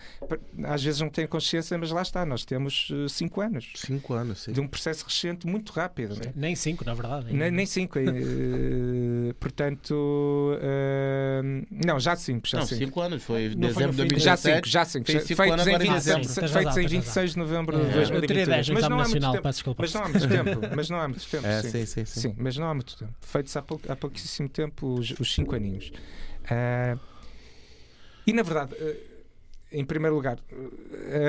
às 0.66 0.84
vezes 0.84 1.02
não 1.02 1.10
têm 1.10 1.26
consciência, 1.26 1.78
mas 1.78 1.92
lá 1.92 2.02
está, 2.02 2.26
nós 2.26 2.46
temos 2.46 2.92
5 3.10 3.40
uh, 3.40 3.44
anos. 3.44 3.72
5 3.76 4.14
anos, 4.14 4.44
sim. 4.44 4.52
De 4.52 4.62
um 4.62 4.68
processo 4.68 5.06
recente 5.06 5.48
muito 5.48 5.72
rápido. 5.74 6.16
Né? 6.16 6.32
Nem 6.36 6.56
5, 6.56 6.86
na 6.86 6.94
verdade. 6.94 7.34
Nem 7.34 7.66
5. 7.66 7.98
uh, 7.98 8.02
eh, 8.02 9.34
portanto, 9.40 9.92
uh, 9.92 10.58
não, 11.86 12.00
já 12.00 12.16
5. 12.16 12.48
Já 12.48 12.66
5 12.66 13.02
anos, 13.02 13.24
foi 13.24 13.50
não 13.50 13.68
dezembro 13.68 13.92
de 13.92 13.98
2017. 13.98 14.70
Já 14.70 14.86
5, 14.86 15.08
já 15.08 15.20
5. 15.20 15.36
Feitos, 15.36 15.68
em, 15.68 15.78
20, 15.78 16.50
feitos 16.50 16.78
em 16.78 16.88
26 16.88 17.32
de 17.32 17.38
novembro 17.38 17.86
de 17.86 17.94
2022. 17.94 18.70
Mas 18.70 18.88
não 18.88 19.00
há 19.00 19.08
muito 19.08 19.32
tempo. 19.32 19.76
Mas 19.78 19.94
não 19.94 20.04
há 20.04 20.10
muito 20.10 20.28
tempo. 20.28 20.76
Mas 20.76 20.90
não 20.90 21.02
há 21.02 21.08
muito 21.08 21.28
tempo. 21.30 21.48
É, 21.48 21.62
sim. 21.62 21.70
Sim, 21.70 21.86
sim, 21.86 22.06
sim. 22.06 22.36
Mas 22.38 22.58
não 22.58 22.70
há 22.70 22.74
muito 22.74 22.98
tempo. 22.98 23.14
Feitos 23.22 23.56
há, 23.56 23.62
pou, 23.62 23.80
há 23.88 23.96
pouquíssimo 23.96 24.50
tempo 24.50 24.96
os 24.96 25.34
5 25.34 25.56
aninhos. 25.56 25.92
Uh, 26.46 27.00
e 28.26 28.34
na 28.34 28.44
verdade, 28.44 28.76
eh, 28.78 28.98
em 29.72 29.84
primeiro 29.84 30.16
lugar, 30.16 30.40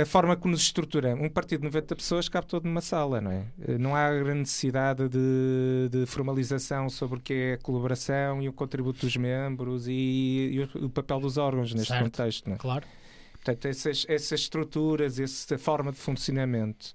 a 0.00 0.06
forma 0.06 0.36
como 0.36 0.52
nos 0.52 0.62
estrutura 0.62 1.14
um 1.14 1.28
partido 1.28 1.60
de 1.60 1.66
90 1.66 1.96
pessoas 1.96 2.28
cabe 2.28 2.46
todo 2.46 2.64
numa 2.64 2.80
sala, 2.80 3.20
não 3.20 3.32
é? 3.32 3.46
Não 3.78 3.96
há 3.96 4.10
grande 4.12 4.40
necessidade 4.40 5.08
de, 5.08 5.88
de 5.90 6.06
formalização 6.06 6.88
sobre 6.88 7.18
o 7.18 7.20
que 7.20 7.34
é 7.34 7.52
a 7.54 7.58
colaboração 7.58 8.40
e 8.40 8.48
o 8.48 8.52
contributo 8.52 9.00
dos 9.00 9.16
membros 9.16 9.88
e, 9.88 10.50
e 10.52 10.60
o, 10.60 10.86
o, 10.86 10.90
papel 10.90 11.18
dos 11.20 11.36
órgãos 11.36 11.74
neste 11.74 11.88
certo. 11.88 12.04
contexto, 12.04 12.48
não 12.48 12.56
é? 12.56 12.58
Claro. 12.58 12.86
Portanto, 13.32 13.66
essas, 13.66 14.06
essas 14.08 14.40
estruturas, 14.40 15.18
essa 15.18 15.58
forma 15.58 15.90
de 15.90 15.98
funcionamento. 15.98 16.94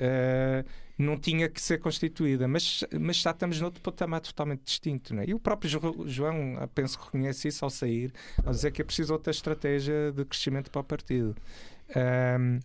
Uh, 0.00 0.64
não 1.00 1.18
tinha 1.18 1.48
que 1.48 1.60
ser 1.60 1.78
constituída, 1.78 2.46
mas, 2.46 2.84
mas 2.98 3.16
já 3.16 3.30
estamos 3.30 3.60
noutro 3.60 3.80
patamar 3.80 4.20
totalmente 4.20 4.62
distinto. 4.64 5.14
Não 5.14 5.22
é? 5.22 5.26
E 5.26 5.34
o 5.34 5.40
próprio 5.40 5.70
João, 6.06 6.56
ah, 6.58 6.68
penso 6.68 6.98
que 6.98 7.04
reconhece 7.06 7.48
isso 7.48 7.64
ao 7.64 7.70
sair, 7.70 8.12
ao 8.44 8.52
dizer 8.52 8.70
que 8.70 8.82
é 8.82 8.84
preciso 8.84 9.12
outra 9.12 9.30
estratégia 9.30 10.12
de 10.12 10.24
crescimento 10.24 10.70
para 10.70 10.80
o 10.80 10.84
partido. 10.84 11.34
Um, 12.38 12.60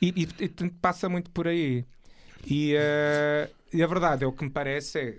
e, 0.00 0.08
e, 0.22 0.44
e, 0.44 0.70
passa 0.80 1.08
muito 1.08 1.30
por 1.30 1.46
aí. 1.46 1.84
E, 2.46 2.74
uh, 2.74 3.54
e, 3.72 3.82
a 3.82 3.86
verdade 3.86 4.24
é 4.24 4.26
o 4.26 4.32
que 4.32 4.44
me 4.44 4.50
parece 4.50 4.98
é 4.98 5.18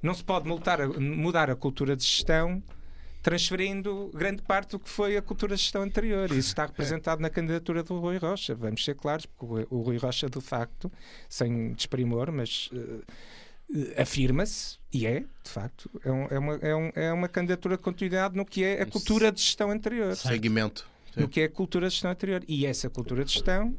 não 0.00 0.14
se 0.14 0.22
pode 0.22 0.46
multar, 0.46 0.86
mudar 1.00 1.50
a 1.50 1.56
cultura 1.56 1.96
de 1.96 2.04
gestão 2.04 2.62
transferindo 3.24 4.10
grande 4.14 4.42
parte 4.42 4.72
do 4.72 4.78
que 4.78 4.88
foi 4.88 5.16
a 5.16 5.22
cultura 5.22 5.56
de 5.56 5.62
gestão 5.62 5.80
anterior. 5.80 6.30
Isso 6.30 6.48
está 6.48 6.66
representado 6.66 7.22
na 7.22 7.30
candidatura 7.30 7.82
do 7.82 7.98
Rui 7.98 8.18
Rocha. 8.18 8.54
Vamos 8.54 8.84
ser 8.84 8.94
claros, 8.94 9.24
porque 9.24 9.66
o 9.70 9.80
Rui 9.80 9.96
Rocha, 9.96 10.28
de 10.28 10.42
facto, 10.42 10.92
sem 11.26 11.72
desprimor, 11.72 12.30
mas 12.30 12.68
uh, 12.70 13.02
afirma-se, 13.96 14.76
e 14.92 15.06
é, 15.06 15.20
de 15.20 15.50
facto, 15.50 15.90
é, 16.04 16.12
um, 16.12 16.26
é, 16.26 16.38
uma, 16.38 16.54
é, 16.56 16.76
um, 16.76 16.90
é 16.94 17.12
uma 17.14 17.26
candidatura 17.26 17.78
de 17.78 17.82
continuidade 17.82 18.36
no 18.36 18.44
que 18.44 18.62
é 18.62 18.82
a 18.82 18.86
cultura 18.86 19.32
de 19.32 19.40
gestão 19.40 19.70
anterior. 19.70 20.14
Segmento. 20.14 20.86
No 21.16 21.26
que 21.26 21.40
é 21.40 21.44
a 21.44 21.48
cultura 21.48 21.88
de 21.88 21.94
gestão 21.94 22.10
anterior. 22.10 22.44
E 22.46 22.66
essa 22.66 22.90
cultura 22.90 23.24
de 23.24 23.32
gestão 23.32 23.74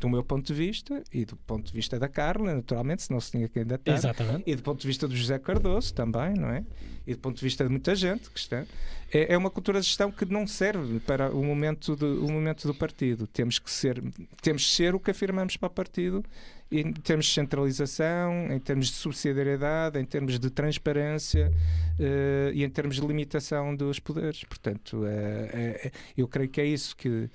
do 0.00 0.08
meu 0.08 0.22
ponto 0.22 0.46
de 0.46 0.54
vista 0.54 1.02
e 1.12 1.24
do 1.24 1.36
ponto 1.36 1.66
de 1.66 1.72
vista 1.72 1.98
da 1.98 2.08
Carla, 2.08 2.54
naturalmente, 2.54 3.02
se 3.02 3.10
não 3.10 3.20
se 3.20 3.32
tinha 3.32 3.48
que 3.48 3.54
candidatar. 3.54 3.92
Exatamente. 3.92 4.44
E 4.46 4.54
do 4.54 4.62
ponto 4.62 4.80
de 4.80 4.86
vista 4.86 5.08
do 5.08 5.16
José 5.16 5.38
Cardoso 5.38 5.92
também, 5.92 6.34
não 6.34 6.50
é? 6.50 6.64
E 7.06 7.14
do 7.14 7.20
ponto 7.20 7.36
de 7.36 7.42
vista 7.42 7.64
de 7.64 7.70
muita 7.70 7.94
gente 7.94 8.30
que 8.30 8.38
está. 8.38 8.64
É, 9.12 9.32
é 9.32 9.38
uma 9.38 9.50
cultura 9.50 9.80
de 9.80 9.86
gestão 9.86 10.10
que 10.10 10.24
não 10.26 10.46
serve 10.46 11.00
para 11.00 11.30
o 11.30 11.42
momento, 11.42 11.96
de, 11.96 12.04
o 12.04 12.30
momento 12.30 12.66
do 12.66 12.74
partido. 12.74 13.26
Temos 13.26 13.58
que 13.58 13.70
ser, 13.70 14.02
temos 14.42 14.64
que 14.64 14.70
ser 14.70 14.94
o 14.94 15.00
que 15.00 15.10
afirmamos 15.10 15.56
para 15.56 15.66
o 15.66 15.70
partido 15.70 16.22
em 16.70 16.92
termos 16.92 17.26
de 17.26 17.32
centralização, 17.32 18.52
em 18.52 18.58
termos 18.58 18.88
de 18.88 18.94
subsidiariedade, 18.94 19.98
em 19.98 20.04
termos 20.04 20.38
de 20.38 20.50
transparência 20.50 21.50
uh, 21.98 22.52
e 22.52 22.62
em 22.62 22.68
termos 22.68 22.96
de 22.96 23.06
limitação 23.06 23.74
dos 23.74 23.98
poderes. 23.98 24.44
Portanto, 24.44 24.98
uh, 24.98 25.06
uh, 25.06 25.90
eu 26.16 26.28
creio 26.28 26.50
que 26.50 26.60
é 26.60 26.66
isso 26.66 26.94
que 26.94 27.30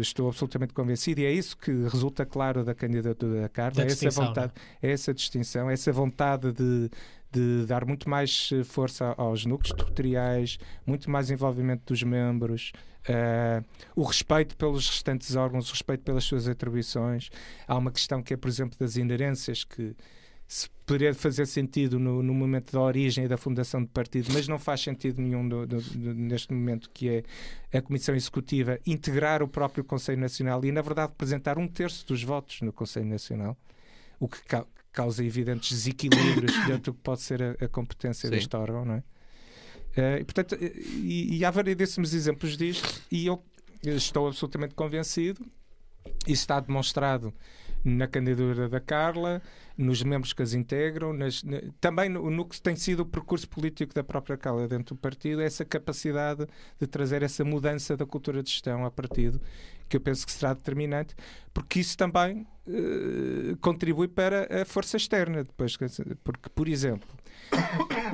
estou 0.00 0.28
absolutamente 0.28 0.74
convencido 0.74 1.20
e 1.20 1.24
é 1.24 1.32
isso 1.32 1.56
que 1.56 1.70
resulta 1.70 2.26
claro 2.26 2.64
da 2.64 2.74
candidatura 2.74 3.42
da 3.42 3.48
Carla, 3.48 3.82
é 3.82 3.86
essa 3.86 4.10
vontade, 4.10 4.52
é 4.82 4.90
essa 4.90 5.14
distinção, 5.14 5.70
essa 5.70 5.90
vontade 5.90 6.52
de, 6.52 6.90
de 7.30 7.66
dar 7.66 7.86
muito 7.86 8.10
mais 8.10 8.50
eh, 8.52 8.62
força 8.62 9.14
aos 9.16 9.46
núcleos 9.46 9.74
territoriais, 9.74 10.58
muito 10.86 11.10
mais 11.10 11.30
envolvimento 11.30 11.82
dos 11.86 12.02
membros, 12.02 12.72
uh, 13.08 13.64
o 13.96 14.02
respeito 14.02 14.56
pelos 14.56 14.88
restantes 14.88 15.34
órgãos, 15.34 15.68
o 15.68 15.72
respeito 15.72 16.02
pelas 16.02 16.24
suas 16.24 16.46
atribuições. 16.46 17.30
Há 17.66 17.76
uma 17.76 17.90
questão 17.90 18.22
que 18.22 18.34
é, 18.34 18.36
por 18.36 18.48
exemplo, 18.48 18.78
das 18.78 18.96
inerências 18.96 19.64
que 19.64 19.96
se 20.52 20.68
poderia 20.84 21.14
fazer 21.14 21.46
sentido 21.46 21.98
no, 21.98 22.22
no, 22.22 22.34
momento 22.34 22.72
da 22.72 22.80
origem 22.82 23.24
e 23.24 23.28
da 23.28 23.38
fundação 23.38 23.82
do 23.82 23.88
partido, 23.88 24.30
mas 24.34 24.46
não 24.46 24.58
faz 24.58 24.82
sentido 24.82 25.22
nenhum 25.22 25.48
do, 25.48 25.66
do, 25.66 25.80
do, 25.80 26.14
neste 26.14 26.52
momento, 26.52 26.90
que 26.92 27.08
é 27.70 27.78
a 27.78 27.80
Comissão 27.80 28.14
Executiva 28.14 28.78
integrar 28.84 29.42
o 29.42 29.48
próprio 29.48 29.82
Conselho 29.82 30.20
Nacional 30.20 30.62
e, 30.62 30.70
na 30.70 30.82
verdade, 30.82 31.12
representar 31.12 31.56
um 31.56 31.66
terço 31.66 32.06
dos 32.06 32.22
votos 32.22 32.60
no 32.60 32.70
Conselho 32.70 33.06
Nacional, 33.06 33.56
o 34.20 34.28
que 34.28 34.42
ca 34.44 34.66
causa 34.92 35.24
evidentes 35.24 35.70
desequilíbrios 35.70 36.52
dentro 36.68 36.92
do 36.92 36.94
que 36.98 37.00
pode 37.02 37.22
ser 37.22 37.42
a, 37.42 37.52
a 37.52 37.68
competência 37.68 38.28
Sim. 38.28 38.34
deste 38.34 38.54
órgão, 38.54 38.84
não 38.84 38.96
é? 38.96 38.98
Uh, 38.98 40.20
e, 40.20 40.24
portanto, 40.24 40.58
e, 40.60 41.38
e 41.38 41.44
há 41.46 41.50
variedíssimos 41.50 42.12
exemplos 42.12 42.58
disto, 42.58 43.00
e 43.10 43.24
eu 43.24 43.42
estou 43.82 44.28
absolutamente 44.28 44.74
convencido, 44.74 45.40
isso 46.26 46.42
está 46.42 46.60
demonstrado 46.60 47.32
na 47.82 48.06
candidatura 48.06 48.68
da 48.68 48.80
Carla, 48.80 49.40
nos 49.76 50.02
membros 50.02 50.32
que 50.32 50.42
as 50.42 50.54
integram, 50.54 51.12
nas, 51.12 51.42
na, 51.42 51.60
também 51.80 52.08
no, 52.08 52.30
no, 52.30 52.44
que 52.44 52.60
tem 52.60 52.76
sido 52.76 53.00
o 53.00 53.06
percurso 53.06 53.48
político 53.48 53.94
da 53.94 54.04
própria 54.04 54.36
Carla 54.36 54.68
dentro 54.68 54.94
do 54.94 54.98
partido, 54.98 55.40
essa 55.40 55.64
capacidade 55.64 56.46
de 56.80 56.86
trazer 56.86 57.22
essa 57.22 57.44
mudança 57.44 57.96
da 57.96 58.06
cultura 58.06 58.42
de 58.42 58.50
gestão 58.50 58.84
ao 58.84 58.90
partido, 58.90 59.40
que 59.88 59.96
eu 59.96 60.00
penso 60.00 60.26
que 60.26 60.32
será 60.32 60.54
determinante, 60.54 61.14
porque 61.52 61.80
isso 61.80 61.96
também 61.96 62.46
uh, 62.66 63.56
contribui 63.60 64.08
para 64.08 64.62
a 64.62 64.64
força 64.64 64.96
externa 64.96 65.44
depois, 65.44 65.76
porque, 66.22 66.48
por 66.50 66.68
exemplo, 66.68 67.08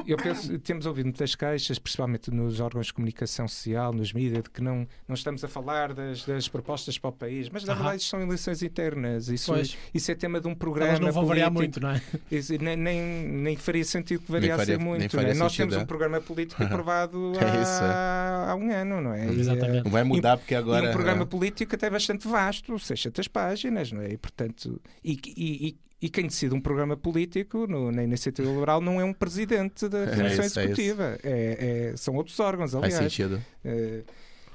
eu 0.07 0.17
penso, 0.17 0.59
temos 0.61 0.87
ouvido 0.87 1.07
muitas 1.07 1.35
queixas, 1.35 1.79
principalmente 1.79 2.31
nos 2.31 2.61
órgãos 2.61 2.87
de 2.87 2.95
comunicação 2.95 3.47
social, 3.47 3.93
nos 3.93 4.13
mídias, 4.13 4.43
de 4.43 4.51
que 4.51 4.63
não, 4.63 4.87
não 5.07 5.15
estamos 5.15 5.45
a 5.45 5.49
falar 5.49 5.93
das, 5.93 6.25
das 6.25 6.49
propostas 6.49 6.99
para 6.99 7.11
o 7.11 7.13
país, 7.13 7.49
mas 7.51 7.65
na 7.65 7.75
verdade 7.75 7.97
isto 7.99 8.09
são 8.09 8.21
eleições 8.23 8.63
internas. 8.63 9.29
Isso, 9.29 9.53
isso 9.93 10.11
é 10.11 10.15
tema 10.15 10.41
de 10.41 10.49
um 10.49 10.55
programa. 10.55 10.93
Elas 10.93 11.01
não 11.01 11.13
vão 11.13 11.27
político. 11.27 11.29
variar 11.29 11.53
muito, 11.53 11.81
não 11.81 11.91
é? 11.91 12.03
Isso, 12.31 12.57
nem, 12.59 12.77
nem, 12.77 13.01
nem, 13.01 13.57
faria 13.57 13.85
sentido 13.85 14.23
que 14.23 14.33
variasse 14.33 14.65
faria, 14.65 14.79
muito. 14.79 15.19
É? 15.19 15.35
Nós 15.35 15.55
temos 15.55 15.77
um 15.77 15.81
é. 15.81 15.85
programa 15.85 16.21
político 16.21 16.63
aprovado 16.65 17.33
é 17.39 17.65
há, 17.65 18.51
há, 18.51 18.55
um 18.57 18.71
ano, 18.73 19.01
não 19.01 19.15
é? 19.15 19.27
Exatamente. 19.27 19.85
Não 19.85 19.91
vai 19.91 20.05
mudar 20.05 20.39
porque 20.39 20.55
agora. 20.55 20.87
E 20.87 20.89
um 20.89 20.93
programa 20.93 21.27
político 21.27 21.75
até 21.75 21.91
bastante 21.91 22.27
vasto, 22.27 22.79
600 22.79 23.29
páginas, 23.29 23.93
não 23.93 24.01
é? 24.01 24.13
E 24.13 24.17
portanto. 24.17 24.81
E, 25.05 25.21
e, 25.37 25.77
e 26.01 26.09
quem 26.09 26.27
decide 26.27 26.55
um 26.55 26.61
programa 26.61 26.97
político 26.97 27.67
no, 27.67 27.91
na 27.91 28.05
iniciativa 28.05 28.49
liberal 28.49 28.81
não 28.81 29.01
é 29.01 29.05
um 29.05 29.13
presidente 29.13 29.89
da 29.89 29.99
é 29.99 30.17
Comissão 30.17 30.45
é 30.45 30.47
isso, 30.47 30.61
Executiva. 30.61 31.19
É, 31.25 31.91
é 31.93 31.97
são 31.97 32.15
outros 32.15 32.39
órgãos, 32.39 32.75
aliás. 32.75 32.95
Faz 32.95 33.13
sentido. 33.13 33.43
É, 33.65 34.03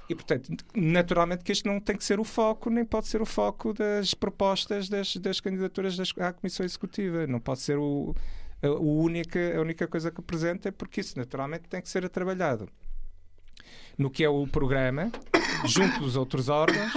e, 0.09 0.15
portanto, 0.15 0.53
naturalmente 0.73 1.43
que 1.43 1.51
este 1.51 1.65
não 1.65 1.79
tem 1.79 1.97
que 1.97 2.03
ser 2.03 2.19
o 2.19 2.23
foco, 2.23 2.69
nem 2.69 2.85
pode 2.85 3.07
ser 3.07 3.21
o 3.21 3.25
foco 3.25 3.73
das 3.73 4.13
propostas 4.13 4.87
das, 4.87 5.15
das 5.17 5.39
candidaturas 5.41 5.97
das, 5.97 6.13
à 6.17 6.31
Comissão 6.31 6.65
Executiva. 6.65 7.27
Não 7.27 7.39
pode 7.39 7.59
ser 7.59 7.77
o, 7.77 8.15
a, 8.61 8.67
o 8.69 9.01
única, 9.01 9.57
a 9.57 9.61
única 9.61 9.85
coisa 9.87 10.11
que 10.11 10.21
apresenta, 10.21 10.71
porque 10.71 11.01
isso 11.01 11.17
naturalmente 11.17 11.63
tem 11.69 11.81
que 11.81 11.89
ser 11.89 12.07
trabalhado 12.09 12.69
no 13.97 14.09
que 14.09 14.23
é 14.23 14.29
o 14.29 14.47
programa, 14.47 15.11
junto 15.65 15.99
dos 15.99 16.15
outros 16.15 16.49
órgãos 16.49 16.91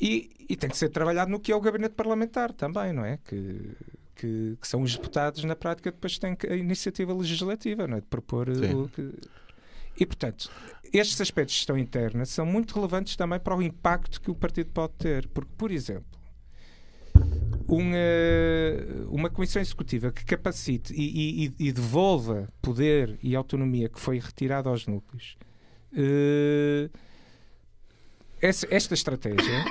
e, 0.00 0.30
e, 0.48 0.56
tem 0.56 0.70
que 0.70 0.76
ser 0.76 0.88
trabalhado 0.90 1.30
no 1.30 1.40
que 1.40 1.50
é 1.50 1.56
o 1.56 1.60
gabinete 1.60 1.94
parlamentar 1.94 2.52
também, 2.52 2.92
não 2.92 3.04
é? 3.04 3.18
Que, 3.18 3.76
que, 4.14 4.56
que 4.60 4.68
são 4.68 4.82
os 4.82 4.96
deputados, 4.96 5.42
na 5.44 5.56
prática, 5.56 5.90
depois 5.90 6.18
têm 6.18 6.36
a 6.48 6.54
iniciativa 6.54 7.12
legislativa, 7.12 7.86
não 7.86 7.96
é? 7.96 8.00
De 8.00 8.06
propor 8.06 8.48
o 8.48 8.88
que. 8.88 9.14
E, 10.00 10.06
portanto, 10.06 10.50
estes 10.92 11.20
aspectos 11.20 11.54
de 11.54 11.58
gestão 11.58 11.76
interna 11.76 12.24
são 12.24 12.46
muito 12.46 12.74
relevantes 12.74 13.16
também 13.16 13.40
para 13.40 13.56
o 13.56 13.62
impacto 13.62 14.20
que 14.20 14.30
o 14.30 14.34
partido 14.34 14.70
pode 14.70 14.92
ter. 14.94 15.26
Porque, 15.28 15.50
por 15.56 15.72
exemplo, 15.72 16.18
uma, 17.66 17.96
uma 19.10 19.30
comissão 19.30 19.60
executiva 19.60 20.12
que 20.12 20.24
capacite 20.24 20.94
e, 20.94 21.46
e, 21.46 21.68
e 21.68 21.72
devolva 21.72 22.48
poder 22.62 23.18
e 23.22 23.34
autonomia 23.34 23.88
que 23.88 24.00
foi 24.00 24.18
retirado 24.18 24.68
aos 24.68 24.86
núcleos. 24.86 25.36
Uh, 25.92 26.90
esta 28.40 28.94
estratégia 28.94 29.64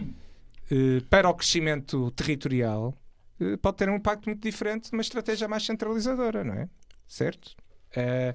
eh, 0.70 1.02
para 1.10 1.28
o 1.28 1.34
crescimento 1.34 2.10
territorial 2.12 2.96
eh, 3.40 3.56
pode 3.56 3.76
ter 3.76 3.88
um 3.88 3.96
impacto 3.96 4.26
muito 4.26 4.42
diferente 4.42 4.90
de 4.90 4.96
uma 4.96 5.02
estratégia 5.02 5.48
mais 5.48 5.64
centralizadora, 5.64 6.44
não 6.44 6.54
é? 6.54 6.68
Certo? 7.06 7.54
Uh, 7.96 8.34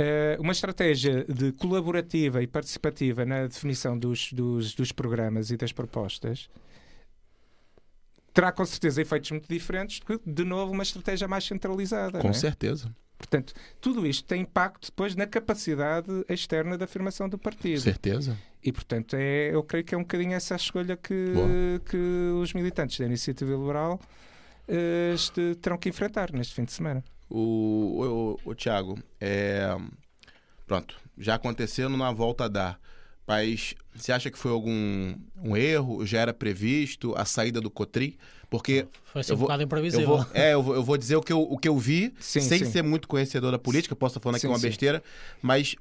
uh, 0.00 0.40
uma 0.40 0.52
estratégia 0.52 1.24
de 1.24 1.52
colaborativa 1.52 2.42
e 2.42 2.46
participativa 2.46 3.26
na 3.26 3.46
definição 3.46 3.98
dos, 3.98 4.32
dos, 4.32 4.74
dos, 4.74 4.92
programas 4.92 5.50
e 5.50 5.58
das 5.58 5.72
propostas 5.72 6.48
terá 8.32 8.50
com 8.50 8.64
certeza 8.64 9.02
efeitos 9.02 9.30
muito 9.30 9.46
diferentes 9.46 10.00
do 10.00 10.18
que, 10.18 10.30
de 10.30 10.44
novo, 10.44 10.72
uma 10.72 10.82
estratégia 10.82 11.28
mais 11.28 11.44
centralizada. 11.44 12.18
Com 12.18 12.30
é? 12.30 12.32
certeza. 12.32 12.94
Portanto, 13.24 13.54
tudo 13.80 14.06
isto 14.06 14.24
tem 14.24 14.42
impacto 14.42 14.86
depois 14.86 15.16
na 15.16 15.26
capacidade 15.26 16.08
externa 16.28 16.76
da 16.76 16.84
afirmação 16.84 17.28
do 17.28 17.38
partido. 17.38 17.80
Certeza. 17.80 18.36
E, 18.62 18.70
portanto, 18.70 19.16
é, 19.16 19.54
eu 19.54 19.62
creio 19.62 19.84
que 19.84 19.94
é 19.94 19.98
um 19.98 20.02
bocadinho 20.02 20.34
essa 20.34 20.54
a 20.54 20.56
escolha 20.56 20.96
que, 20.96 21.32
que 21.88 21.96
os 22.40 22.52
militantes 22.52 22.98
da 22.98 23.06
Iniciativa 23.06 23.50
Liberal 23.50 23.98
uh, 24.68 25.14
este, 25.14 25.54
terão 25.56 25.78
que 25.78 25.88
enfrentar 25.88 26.32
neste 26.32 26.54
fim 26.54 26.64
de 26.64 26.72
semana. 26.72 27.02
O, 27.28 28.38
o, 28.44 28.50
o 28.50 28.54
Tiago, 28.54 28.98
é, 29.20 29.74
pronto, 30.66 30.96
já 31.18 31.34
acontecendo 31.34 31.96
na 31.96 32.12
volta 32.12 32.44
a 32.44 32.48
dar. 32.48 32.80
Mas 33.26 33.74
você 33.94 34.12
acha 34.12 34.30
que 34.30 34.38
foi 34.38 34.50
algum 34.50 35.14
um 35.42 35.56
erro? 35.56 36.04
Já 36.04 36.20
era 36.20 36.34
previsto 36.34 37.14
a 37.16 37.24
saída 37.24 37.58
do 37.58 37.70
Cotri? 37.70 38.18
Porque. 38.54 38.86
Foi 39.12 39.20
assim 39.20 39.32
um 39.32 39.36
bocado 39.36 39.64
imprevisível. 39.64 40.08
Eu 40.08 40.16
vou, 40.16 40.26
é, 40.32 40.54
eu 40.54 40.62
vou, 40.62 40.74
eu 40.76 40.84
vou 40.84 40.96
dizer 40.96 41.16
o 41.16 41.20
que 41.20 41.32
eu, 41.32 41.42
o 41.42 41.58
que 41.58 41.68
eu 41.68 41.76
vi, 41.76 42.14
sim, 42.20 42.40
sem 42.40 42.60
sim. 42.60 42.70
ser 42.70 42.82
muito 42.82 43.08
conhecedor 43.08 43.50
da 43.50 43.58
política, 43.58 43.96
posso 43.96 44.12
estar 44.12 44.20
falando 44.22 44.36
aqui 44.36 44.46
sim, 44.46 44.52
uma 44.52 44.60
besteira, 44.60 45.02
mas 45.42 45.74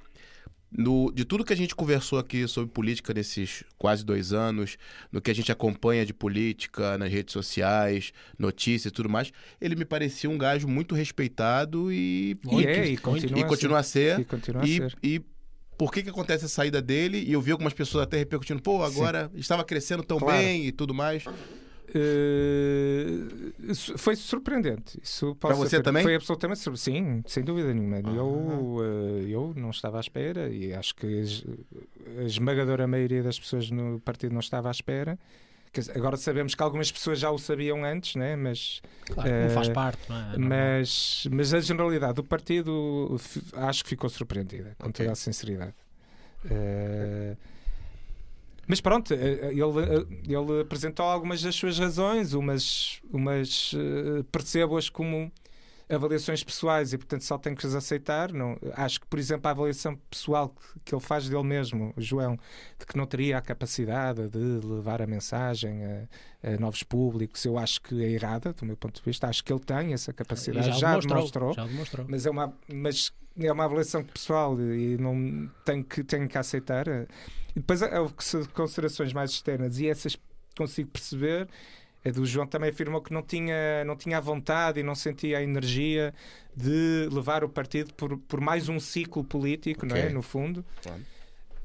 no, 0.76 1.12
de 1.12 1.24
tudo 1.24 1.46
que 1.46 1.54
a 1.54 1.56
gente 1.56 1.76
conversou 1.76 2.18
aqui 2.18 2.48
sobre 2.48 2.72
política 2.72 3.14
nesses 3.14 3.64
quase 3.78 4.04
dois 4.04 4.34
anos, 4.34 4.76
no 5.12 5.22
que 5.22 5.30
a 5.30 5.36
gente 5.36 5.52
acompanha 5.52 6.04
de 6.04 6.16
política 6.16 6.98
nas 6.98 7.12
redes 7.12 7.32
sociais, 7.32 8.12
notícias 8.40 8.92
e 8.92 8.92
tudo 8.92 9.08
mais, 9.08 9.32
ele 9.62 9.76
me 9.76 9.86
parecia 9.86 10.28
um 10.28 10.38
gajo 10.38 10.68
muito 10.68 10.96
respeitado 10.96 11.94
e. 11.94 12.36
Muito, 12.44 12.68
é, 12.68 12.88
e, 12.88 12.98
continua, 12.98 13.40
e 13.40 13.44
continua 13.44 13.80
a 13.80 13.84
ser. 13.84 14.20
E 14.20 14.26
continua 14.26 14.66
e, 14.66 14.82
a 14.82 14.90
ser. 14.90 14.98
E 15.04 15.22
por 15.78 15.92
que, 15.92 16.02
que 16.02 16.10
acontece 16.10 16.46
a 16.46 16.50
saída 16.50 16.82
dele? 16.82 17.20
E 17.20 17.34
eu 17.34 17.42
vi 17.42 17.52
algumas 17.52 17.74
pessoas 17.74 18.06
até 18.06 18.18
repercutindo, 18.18 18.60
pô, 18.62 18.84
agora 18.84 19.30
Sim. 19.32 19.40
estava 19.40 19.64
crescendo 19.64 20.02
tão 20.02 20.18
claro. 20.18 20.40
bem 20.40 20.66
e 20.66 20.72
tudo 20.72 20.92
mais. 20.92 21.24
Uh, 21.96 23.76
foi 23.98 24.16
surpreendente. 24.16 25.00
Isso 25.02 25.36
Para 25.36 25.54
você 25.54 25.82
também? 25.82 26.02
Foi 26.02 26.16
absolutamente 26.16 26.60
Sim, 26.78 27.24
sem 27.28 27.44
dúvida 27.44 27.72
nenhuma. 27.74 28.00
Eu, 28.00 28.26
uh, 28.26 29.28
eu 29.28 29.54
não 29.56 29.70
estava 29.70 29.98
à 29.98 30.02
espera 30.02 30.50
e 30.50 30.74
acho 30.74 30.96
que 30.96 31.24
a 32.18 32.24
esmagadora 32.24 32.88
maioria 32.88 33.22
das 33.22 33.40
pessoas 33.40 33.70
no 33.70 34.00
partido 34.00 34.34
não 34.34 34.40
estava 34.40 34.70
à 34.70 34.72
espera. 34.72 35.20
Agora 35.96 36.18
sabemos 36.18 36.54
que 36.54 36.62
algumas 36.62 36.92
pessoas 36.92 37.20
já 37.20 37.32
o 37.32 37.40
sabiam 37.40 37.84
antes, 37.84 38.16
né? 38.16 38.36
mas 38.36 38.80
claro, 39.08 39.30
uh, 39.30 39.44
não 39.44 39.50
faz 39.50 39.70
parte, 39.70 40.02
não 40.08 40.16
é? 40.16 40.38
Mas, 40.38 41.28
mas 41.32 41.54
a 41.54 41.60
generalidade 41.60 42.14
do 42.14 42.24
partido 42.24 43.20
acho 43.54 43.84
que 43.84 43.90
ficou 43.90 44.08
surpreendida, 44.10 44.76
com 44.78 44.90
okay. 44.90 45.06
toda 45.06 45.14
a 45.14 45.16
sinceridade. 45.16 45.74
Uh, 46.46 47.36
mas 48.68 48.80
pronto, 48.80 49.14
eh, 49.14 49.18
eh, 49.18 49.52
ele, 49.52 49.62
eh, 49.62 50.34
ele 50.34 50.62
apresentou 50.62 51.06
algumas 51.06 51.42
das 51.42 51.56
suas 51.56 51.78
razões, 51.78 52.34
umas, 52.34 53.02
umas 53.12 53.74
percebo-as 54.32 54.90
como 54.90 55.32
avaliações 55.94 56.44
pessoais 56.44 56.94
e 56.94 56.98
portanto 56.98 57.24
só 57.24 57.38
tenho 57.38 57.56
que 57.56 57.66
as 57.66 57.76
aceitar. 57.76 58.32
Não, 58.32 58.58
acho 58.74 59.02
que, 59.02 59.08
por 59.08 59.20
exemplo, 59.20 59.48
a 59.48 59.52
avaliação 59.52 59.96
pessoal 60.10 60.50
que, 60.50 60.80
que, 60.86 60.96
ele 60.96 61.02
faz 61.02 61.28
dele 61.28 61.44
mesmo, 61.44 61.94
o 61.96 62.02
João, 62.02 62.38
de 62.80 62.86
que 62.86 62.98
não 62.98 63.06
teria 63.06 63.38
a 63.38 63.42
capacidade 63.42 64.28
de 64.30 64.66
levar 64.66 65.02
a 65.02 65.08
mensagem 65.08 65.84
a, 65.86 66.08
a 66.54 66.58
novos 66.58 66.84
públicos, 66.84 67.44
eu 67.46 67.58
acho 67.58 67.82
que 67.82 68.04
é 68.04 68.12
errada, 68.12 68.54
do 68.54 68.66
meu 68.66 68.78
ponto 68.78 69.00
de 69.00 69.06
vista. 69.06 69.28
Acho 69.28 69.44
que 69.44 69.52
ele 69.52 69.62
tem 69.62 69.94
essa 69.94 70.12
capacidade, 70.14 70.68
já, 70.68 70.74
já, 70.74 70.88
demonstrou, 71.00 71.18
demonstrou, 71.18 71.54
já 71.54 71.66
demonstrou. 71.66 72.06
Mas 72.10 72.26
é 72.26 72.30
uma, 72.30 72.54
mas 72.72 73.14
é 73.40 73.52
uma 73.52 73.66
avaliação 73.66 74.04
pessoal 74.04 74.60
e 74.60 74.98
não 74.98 75.50
tenho 75.66 75.84
que, 75.84 76.04
tenho 76.04 76.28
que 76.28 76.38
aceitar. 76.38 76.88
E 76.88 77.60
depois 77.60 77.82
há 77.82 77.90
considerações 78.54 79.14
mais 79.14 79.32
externas 79.32 79.80
e 79.80 79.88
essas 79.88 80.18
consigo 80.56 80.90
perceber. 80.90 81.48
A 82.06 82.12
do 82.12 82.26
João 82.26 82.46
também 82.46 82.70
afirmou 82.70 83.02
que 83.02 83.14
não 83.14 83.22
tinha, 83.22 83.84
não 83.86 83.96
tinha 83.96 84.18
a 84.18 84.22
vontade 84.22 84.80
e 84.80 84.84
não 84.84 84.96
sentia 84.96 85.38
a 85.38 85.44
energia 85.44 86.14
de 86.56 87.08
levar 87.12 87.44
o 87.44 87.50
partido 87.50 87.94
por, 87.94 88.18
por 88.18 88.42
mais 88.42 88.68
um 88.68 88.80
ciclo 88.80 89.24
político, 89.24 89.86
okay. 89.86 90.02
não 90.02 90.10
é? 90.10 90.12
No 90.12 90.22
fundo. 90.22 90.66
Claro. 90.82 91.02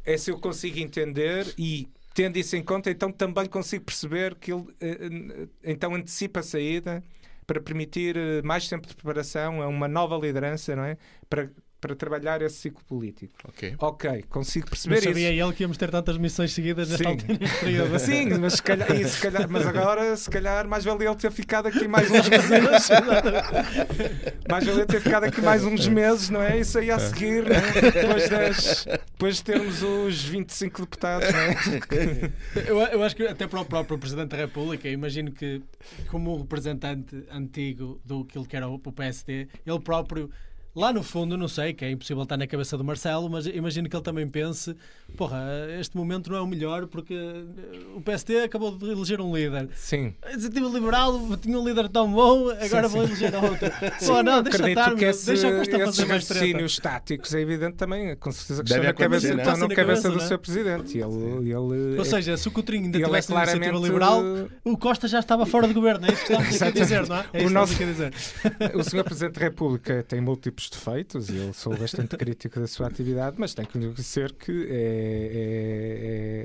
Essa 0.05 0.31
eu 0.31 0.39
consigo 0.39 0.79
entender 0.79 1.53
e 1.59 1.89
tendo 2.15 2.37
isso 2.37 2.57
em 2.57 2.63
conta, 2.63 2.91
então 2.91 3.13
também 3.13 3.47
consigo 3.47 3.85
perceber 3.85 4.35
que 4.37 4.53
ele 4.53 4.65
eh, 4.81 4.99
eh, 5.01 5.49
então 5.63 5.95
antecipa 5.95 6.41
a 6.41 6.43
saída 6.43 7.05
para 7.47 7.61
permitir 7.61 8.17
eh, 8.17 8.43
mais 8.43 8.69
tempo 8.69 8.89
de 8.89 8.95
preparação 8.97 9.63
a 9.63 9.69
uma 9.69 9.87
nova 9.87 10.17
liderança, 10.17 10.75
não 10.75 10.85
é? 10.85 10.97
Para 11.29 11.49
para 11.81 11.95
trabalhar 11.95 12.43
esse 12.43 12.57
ciclo 12.57 12.83
político. 12.85 13.33
Ok. 13.49 13.75
Ok, 13.79 14.25
consigo 14.29 14.69
perceber 14.69 14.97
Não 14.97 15.03
sabia 15.03 15.31
isso. 15.33 15.43
ele 15.45 15.53
que 15.55 15.63
íamos 15.63 15.77
ter 15.77 15.91
tantas 15.91 16.19
missões 16.19 16.53
seguidas 16.53 16.89
nesta 16.89 17.05
Sim. 17.05 17.11
altura. 17.11 17.99
Sim, 18.01 18.29
mas 18.39 18.55
se 18.55 18.63
calhar, 18.63 18.91
e 18.97 19.05
se 19.09 19.21
calhar- 19.21 19.49
mas 19.49 19.65
agora 19.67 20.17
se 20.17 20.29
calhar 20.29 20.67
mais 20.67 20.85
valia 20.85 21.09
ele 21.09 21.17
ter 21.17 21.31
ficado 21.31 21.67
aqui 21.69 21.87
mais 21.87 22.11
uns 22.11 22.29
meses. 22.29 22.89
mais 24.51 24.65
valia 24.67 24.87
ter 24.87 25.01
ficado 25.01 25.25
aqui 25.25 25.41
mais 25.41 25.65
uns 25.65 25.87
meses, 25.89 26.31
não 26.31 26.43
é? 26.43 26.59
Isso 26.59 26.79
aí 26.79 26.91
a 26.91 26.99
seguir, 26.99 27.45
não 27.45 27.55
é? 27.57 27.91
depois, 27.93 28.29
das, 28.29 28.85
depois 29.13 29.37
de 29.37 29.45
termos 29.45 29.83
os 29.83 30.25
25 30.25 30.81
deputados, 30.83 31.29
não 31.33 31.39
é? 31.41 32.33
Eu, 32.67 32.79
eu 32.81 33.03
acho 33.03 33.15
que 33.15 33.27
até 33.27 33.47
para 33.47 33.61
o 33.61 33.65
próprio 33.65 33.99
Presidente 33.99 34.31
da 34.31 34.37
República, 34.37 34.89
imagino 34.89 35.31
que, 35.33 35.63
como 36.09 36.35
um 36.35 36.39
representante 36.39 37.25
antigo 37.31 38.01
do 38.05 38.25
que 38.25 38.57
era 38.57 38.69
o 38.69 38.79
PSD, 38.79 39.49
ele 39.67 39.81
próprio, 39.81 40.31
lá 40.75 40.93
no 40.93 41.03
fundo, 41.03 41.37
não 41.37 41.49
sei, 41.49 41.73
que 41.73 41.85
é 41.85 41.91
impossível 41.91 42.23
estar 42.23 42.37
na 42.37 42.47
cabeça 42.47 42.77
do 42.77 42.85
Marcelo, 42.85 43.29
mas 43.29 43.47
imagino 43.47 43.89
que 43.89 43.97
ele 43.97 44.03
também 44.03 44.29
pense: 44.29 44.75
porra, 45.17 45.41
este 45.79 45.97
momento 45.97 46.31
não 46.31 46.37
é 46.39 46.41
o 46.41 46.47
melhor 46.47 46.87
porque 46.87 47.15
eh, 47.15 47.81
o 47.95 48.01
PSD 48.01 48.43
acabou 48.43 48.77
de 48.77 48.91
eleger 48.91 49.21
um 49.21 49.35
líder. 49.35 49.69
Sim. 49.75 50.15
A 50.23 50.33
iniciativa 50.33 50.69
liberal 50.69 51.21
tinha 51.39 51.59
um 51.59 51.67
líder 51.67 51.89
tão 51.89 52.13
bom, 52.13 52.51
agora 52.51 52.89
Sim, 52.89 52.95
vou 52.97 53.07
sim. 53.07 53.13
eleger 53.13 53.35
outro. 53.35 53.71
Pô, 54.07 54.23
não, 54.23 54.43
deixa 54.43 54.69
estar, 54.69 54.95
que 54.95 55.05
esse, 55.05 55.27
deixa 55.27 55.49
a 55.49 55.59
Costa 55.59 55.79
fazer 55.79 56.07
mais 56.07 56.27
treta. 56.27 56.67
táticos 56.83 57.35
é 57.35 57.41
evidente 57.41 57.77
também, 57.77 58.17
com 58.17 58.31
certeza 58.31 58.63
que 58.63 58.69
Deve 58.69 58.89
estão 58.89 58.93
na 58.93 59.11
cabeça, 59.11 59.29
estão 59.29 59.57
na 59.57 59.75
cabeça 59.75 59.75
cabeça, 59.75 60.11
do 60.11 60.19
é? 60.19 60.27
seu 60.27 60.39
presidente. 60.39 60.99
Ele, 60.99 61.51
ele, 61.51 61.99
Ou 61.99 62.05
seja, 62.05 62.37
se 62.37 62.47
o 62.49 62.51
Coutrinho 62.51 62.85
ainda 62.85 62.99
ele 62.99 63.05
é 63.05 63.09
tivesse 63.09 63.33
na 63.33 63.43
iniciativa 63.43 63.71
claramente 63.71 63.93
liberal, 63.93 64.23
o 64.65 64.77
Costa 64.77 65.09
já 65.09 65.19
estava 65.19 65.47
fora 65.47 65.67
do 65.67 65.75
governo, 65.75 66.07
é 66.07 66.13
isso 66.13 66.25
que 66.25 66.33
estamos 66.33 66.63
aqui 66.63 66.81
a 66.81 66.83
dizer, 66.83 67.09
não 67.09 67.17
é? 67.17 67.27
É 67.33 67.39
isso 67.39 67.47
O 67.49 67.49
que 67.49 67.55
nosso-. 67.55 68.79
O 68.79 68.85
Sr. 68.85 69.05
Presidente 69.05 69.35
da 69.35 69.41
República 69.41 70.05
tem 70.07 70.21
múltiplos 70.21 70.58
defeitos 70.69 71.29
e 71.29 71.37
eu 71.37 71.53
sou 71.53 71.77
bastante 71.77 72.17
crítico 72.19 72.59
da 72.59 72.67
sua 72.67 72.87
atividade, 72.87 73.37
mas 73.39 73.55
tenho 73.55 73.69
que 73.69 73.79
dizer 73.79 74.33
que 74.33 74.67
é, 74.71 74.75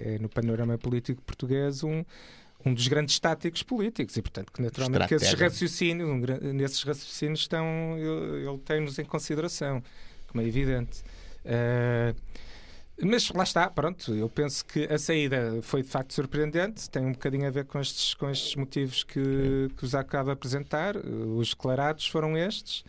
é- 0.08 0.12
é- 0.12 0.16
é 0.16 0.20
no 0.20 0.30
panorama 0.30 0.78
político 0.78 1.22
português 1.24 1.84
um, 1.84 2.04
um 2.66 2.74
dos 2.74 2.88
grandes 2.88 3.18
táticos 3.20 3.64
políticos 3.64 4.16
e, 4.18 4.22
portanto, 4.22 4.52
que 4.52 4.62
naturalmente 4.62 5.08
que 5.08 5.16
esses 5.16 5.34
raciocínios, 5.34 6.10
um 6.10 6.18
nesses 6.54 6.84
raciocínios 6.84 7.40
estão, 7.42 7.66
ele, 7.98 8.48
ele 8.48 8.58
tem-nos 8.60 9.00
em 9.00 9.06
consideração, 9.06 9.82
como 10.28 10.42
é 10.42 10.48
evidente. 10.48 11.02
Ah, 11.46 12.14
mas 13.02 13.30
lá 13.32 13.44
está, 13.44 13.68
pronto, 13.70 14.14
eu 14.14 14.30
penso 14.30 14.64
que 14.64 14.84
a 14.86 15.00
saída 15.00 15.60
foi 15.64 15.82
de 15.82 15.90
facto 15.90 16.14
surpreendente, 16.14 16.88
tem 16.90 17.04
um 17.04 17.12
bocadinho 17.12 17.48
a 17.48 17.50
ver 17.50 17.66
com 17.66 17.80
estes, 17.82 18.14
com 18.14 18.30
estes 18.30 18.56
motivos 18.56 19.04
que, 19.04 19.68
que 19.76 19.84
os 19.84 19.96
acaba 19.96 20.26
de 20.26 20.32
apresentar. 20.34 20.96
Os 20.96 21.50
declarados 21.50 22.06
foram 22.08 22.38
estes. 22.38 22.86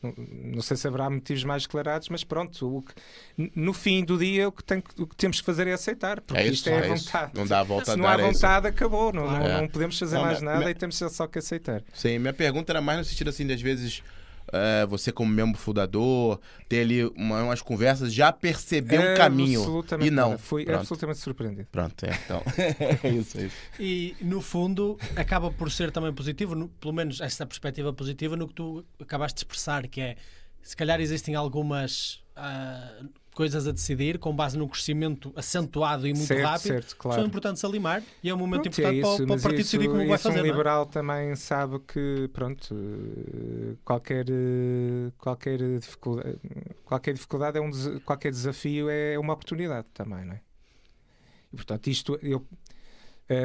Não, 0.00 0.14
não 0.16 0.62
sei 0.62 0.76
se 0.76 0.86
haverá 0.86 1.10
motivos 1.10 1.42
mais 1.42 1.62
declarados, 1.64 2.08
mas 2.08 2.22
pronto, 2.22 2.76
o 2.78 2.82
que- 2.82 3.50
no 3.56 3.72
fim 3.72 4.04
do 4.04 4.16
dia 4.16 4.46
o 4.48 4.52
que, 4.52 4.62
tem 4.62 4.78
o 4.96 5.06
que 5.06 5.16
temos 5.16 5.40
que 5.40 5.46
fazer 5.46 5.66
é 5.66 5.72
aceitar, 5.72 6.20
porque 6.20 6.40
É 6.40 6.44
isso, 6.44 6.54
isto 6.54 6.68
é, 6.68 6.72
a 6.78 6.86
é 6.86 6.94
isso. 6.94 7.06
vontade. 7.06 7.32
Não 7.34 7.46
dá 7.46 7.58
a 7.60 7.62
volta 7.64 7.84
Se 7.86 7.90
a 7.90 7.96
não 7.96 8.06
há 8.06 8.12
é 8.12 8.14
isso. 8.16 8.32
vontade, 8.34 8.66
acabou. 8.68 9.12
Não, 9.12 9.26
não, 9.28 9.44
É. 9.44 9.60
não 9.60 9.66
podemos 9.68 9.98
fazer 9.98 10.18
mais 10.18 10.38
minha- 10.38 10.52
nada 10.52 10.58
minha- 10.60 10.70
e 10.70 10.74
temos 10.74 10.96
só 10.96 11.26
que 11.26 11.40
aceitar. 11.40 11.82
Sim, 11.92 12.18
minha 12.20 12.32
pergunta 12.32 12.70
era 12.72 12.80
mais 12.80 12.98
no 12.98 13.04
sentido 13.04 13.28
assim, 13.30 13.44
de 13.44 13.52
às 13.54 13.60
vezes 13.60 14.02
é, 14.52 14.86
você 14.86 15.10
como 15.12 15.30
membro 15.32 15.58
fundador, 15.58 16.40
ter 16.68 16.80
ali 16.80 17.04
uma- 17.16 17.42
umas 17.44 17.62
conversas, 17.62 18.12
já 18.12 18.32
perceber 18.32 18.98
um 18.98 19.14
caminho. 19.16 19.60
Absolutamente 19.60 20.08
E 20.08 20.10
não. 20.10 20.28
nada. 20.30 20.38
Fui 20.38 20.64
Pronto. 20.64 20.78
absolutamente 20.80 21.18
surpreendido. 21.20 21.68
Pronto, 21.70 22.04
é, 22.04 22.10
então. 22.24 22.42
é 23.02 23.08
isso, 23.10 23.38
é 23.38 23.42
isso. 23.44 23.56
E 23.78 24.16
no 24.20 24.40
fundo 24.40 24.98
acaba 25.16 25.50
por 25.50 25.70
ser 25.70 25.90
também 25.90 26.12
positivo, 26.12 26.54
no- 26.54 26.68
pelo 26.68 26.92
menos 26.92 27.20
essa 27.20 27.46
perspectiva 27.46 27.92
positiva, 27.92 28.36
no 28.36 28.48
que 28.48 28.54
tu 28.54 28.84
acabaste 29.00 29.36
de 29.36 29.40
expressar, 29.40 29.86
que 29.88 30.00
é 30.00 30.16
se 30.62 30.76
calhar 30.76 31.00
existem 31.00 31.34
algumas 31.34 32.20
ah, 32.36 33.00
coisas 33.38 33.68
a 33.68 33.72
decidir 33.72 34.18
com 34.18 34.34
base 34.34 34.58
num 34.58 34.66
crescimento 34.66 35.32
acentuado 35.36 36.08
e 36.08 36.12
muito 36.12 36.26
certo, 36.26 36.42
rápido. 36.42 36.66
certo, 36.72 36.96
claro. 36.96 37.20
São 37.20 37.28
importantes 37.28 37.64
a 37.64 37.68
limar 37.68 38.02
e 38.20 38.28
é 38.28 38.34
um 38.34 38.36
momento 38.36 38.62
Pronto, 38.62 38.80
importante 38.80 38.98
é 38.98 39.00
para, 39.00 39.10
o- 39.10 39.14
isso, 39.14 39.26
para 39.26 39.36
o 39.36 39.40
partido 39.40 39.60
isso- 39.60 39.70
decidir 39.76 39.86
como 39.86 39.98
vai 40.06 40.14
isso 40.16 40.22
fazer. 40.24 40.34
Um 40.34 40.42
não 40.42 40.48
é? 40.48 40.50
liberal 40.50 40.86
também 40.86 41.36
sabe 41.36 41.78
que, 41.86 42.28
pronto, 42.32 42.74
eh, 42.74 43.76
qualquer, 43.84 44.26
eh, 44.28 45.12
qualquer, 45.16 45.58
dificuldade, 45.78 46.38
qualquer 46.84 47.14
dificuldade 47.14 47.58
é 47.58 47.60
um 47.60 47.70
qualquer 48.04 48.32
desafio 48.32 48.90
é 48.90 49.16
uma 49.18 49.32
oportunidade 49.34 49.86
também, 49.94 50.24
não 50.24 50.32
é? 50.34 50.40
E, 51.52 51.56
portanto, 51.56 51.86
isto 51.86 52.18
eu. 52.20 52.44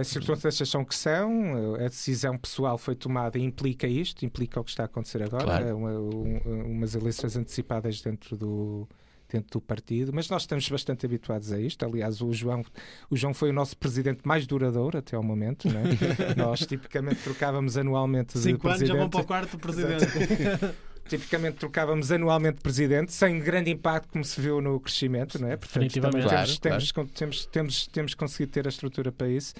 As 0.02 0.08
circunstâncias 0.08 0.70
são 0.70 0.82
o 0.82 0.86
que 0.86 0.96
são, 0.96 1.76
a 1.76 1.90
decisão 1.90 2.38
pessoal 2.38 2.78
foi 2.78 2.96
tomada 2.96 3.38
e 3.38 3.44
implica 3.44 3.86
isto, 3.86 4.26
implica 4.26 4.60
o 4.60 4.64
que 4.64 4.70
está 4.72 4.84
a 4.84 4.86
acontecer 4.86 5.22
agora, 5.22 5.44
Claro. 5.44 5.68
é 5.68 5.74
uma- 5.74 6.00
um- 6.00 6.72
umas 6.72 6.96
eleições 6.96 7.36
antecipadas 7.36 8.02
dentro 8.02 8.38
do, 8.38 8.88
dentro 9.34 9.60
do 9.60 9.62
partido, 9.62 10.14
mas 10.14 10.30
nós 10.30 10.44
estamos 10.44 10.70
bastante 10.70 11.06
habituados 11.06 11.52
a 11.52 11.60
isto. 11.60 11.84
Aliás, 11.84 12.22
o 12.22 12.32
João, 12.32 12.64
o 13.10 13.18
João 13.18 13.34
foi 13.34 13.50
o 13.50 13.54
nosso 13.54 13.76
presidente 13.76 14.22
mais 14.24 14.46
duradouro 14.46 14.98
até 14.98 15.16
ao 15.16 15.24
momento. 15.24 15.68
Não 15.68 15.80
é? 15.80 15.84
nós 16.38 16.60
tipicamente 16.62 17.22
trocávamos 17.24 17.76
anualmente 17.76 18.34
de 18.34 18.40
Cinco 18.40 18.68
anos 18.68 18.88
já 18.88 18.96
vão 18.96 19.10
para 19.10 19.22
o 19.22 19.26
quarto 19.26 19.58
presidente. 19.58 20.06
Tipicamente 21.08 21.58
trocávamos 21.58 22.12
anualmente 22.12 22.56
de 22.58 22.62
presidente, 22.62 23.12
sem 23.12 23.38
grande 23.40 23.70
impacto, 23.70 24.10
como 24.12 24.24
se 24.24 24.40
viu 24.40 24.62
no 24.62 24.80
crescimento, 24.80 25.40
não 25.40 25.48
é? 25.50 25.58
Portanto, 25.58 25.74
Definitivamente. 25.84 26.14
também 26.24 26.30
Claro, 26.30 26.58
temos, 26.60 26.92
temos, 26.92 27.12
temos, 27.14 27.46
temos, 27.48 27.88
temos 27.88 28.14
conseguido 28.16 28.52
ter 28.54 28.66
a 28.66 28.70
estrutura 28.70 29.12
para 29.12 29.28
isso. 29.28 29.54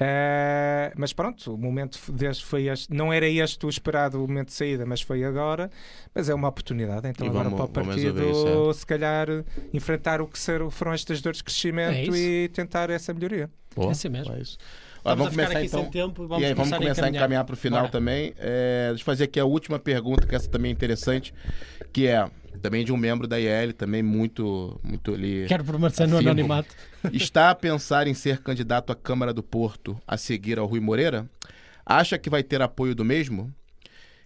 Ah, 0.00 0.92
mas 0.96 1.12
pronto, 1.12 1.54
o 1.54 1.58
momento 1.58 2.00
deste 2.12 2.44
foi 2.44 2.66
este. 2.68 2.92
Não 2.92 3.12
era 3.12 3.28
este 3.28 3.64
o 3.64 3.68
esperado 3.68 4.18
o 4.22 4.26
momento 4.28 4.48
de 4.48 4.54
saída, 4.54 4.84
mas 4.86 5.00
foi 5.00 5.24
agora. 5.24 5.70
Mas 6.14 6.28
é 6.28 6.34
uma 6.34 6.48
oportunidade, 6.48 7.06
então, 7.08 7.26
E 7.26 7.30
agora 7.30 7.48
vamos- 7.48 7.70
para 7.70 7.82
o 7.82 7.84
partido, 7.86 8.22
isso, 8.30 8.72
se 8.74 8.86
calhar, 8.86 9.28
enfrentar 9.72 10.20
o 10.20 10.26
que 10.26 10.38
foram 10.70 10.92
estas 10.92 11.20
dores 11.20 11.38
de 11.38 11.42
É 11.42 11.44
crescimento 11.44 12.10
isso. 12.10 12.16
e 12.16 12.48
tentar 12.48 12.90
essa 12.90 13.12
melhoria. 13.14 13.48
Boa, 13.74 13.88
É 13.88 13.92
assim 13.92 14.08
mesmo. 14.08 14.32
é 14.34 14.40
isso. 14.40 14.58
Olha, 15.04 15.16
Vamos, 15.16 15.34
começar 15.34 15.64
então. 15.64 15.84
tempo 15.90 16.26
vamos, 16.26 16.42
e 16.42 16.46
aí, 16.46 16.54
vamos 16.54 16.76
começar 16.76 17.06
a 17.06 17.08
encaminhar 17.08 17.44
para 17.44 17.54
o 17.54 17.56
final 17.56 17.80
Bora. 17.80 17.92
também. 17.92 18.34
É, 18.36 18.88
deixa 18.88 19.02
eu 19.02 19.04
fazer 19.04 19.24
aqui 19.24 19.38
a 19.40 19.44
última 19.44 19.78
pergunta, 19.78 20.26
que 20.26 20.34
essa 20.34 20.48
também 20.48 20.70
é 20.70 20.72
interessante, 20.72 21.32
que 21.92 22.06
é 22.06 22.28
também 22.58 22.84
de 22.84 22.92
um 22.92 22.96
membro 22.96 23.26
da 23.26 23.38
IEL, 23.38 23.72
também 23.72 24.02
muito, 24.02 24.78
muito 24.82 25.14
ali. 25.14 25.46
Quero 25.46 25.64
permanecer 25.64 26.08
no 26.08 26.18
anonimato. 26.18 26.74
Está 27.12 27.50
a 27.50 27.54
pensar 27.54 28.06
em 28.06 28.14
ser 28.14 28.38
candidato 28.38 28.92
à 28.92 28.96
Câmara 28.96 29.32
do 29.32 29.42
Porto 29.42 29.98
a 30.06 30.16
seguir 30.16 30.58
ao 30.58 30.66
Rui 30.66 30.80
Moreira? 30.80 31.28
Acha 31.86 32.18
que 32.18 32.28
vai 32.28 32.42
ter 32.42 32.60
apoio 32.60 32.94
do 32.94 33.04
mesmo? 33.04 33.52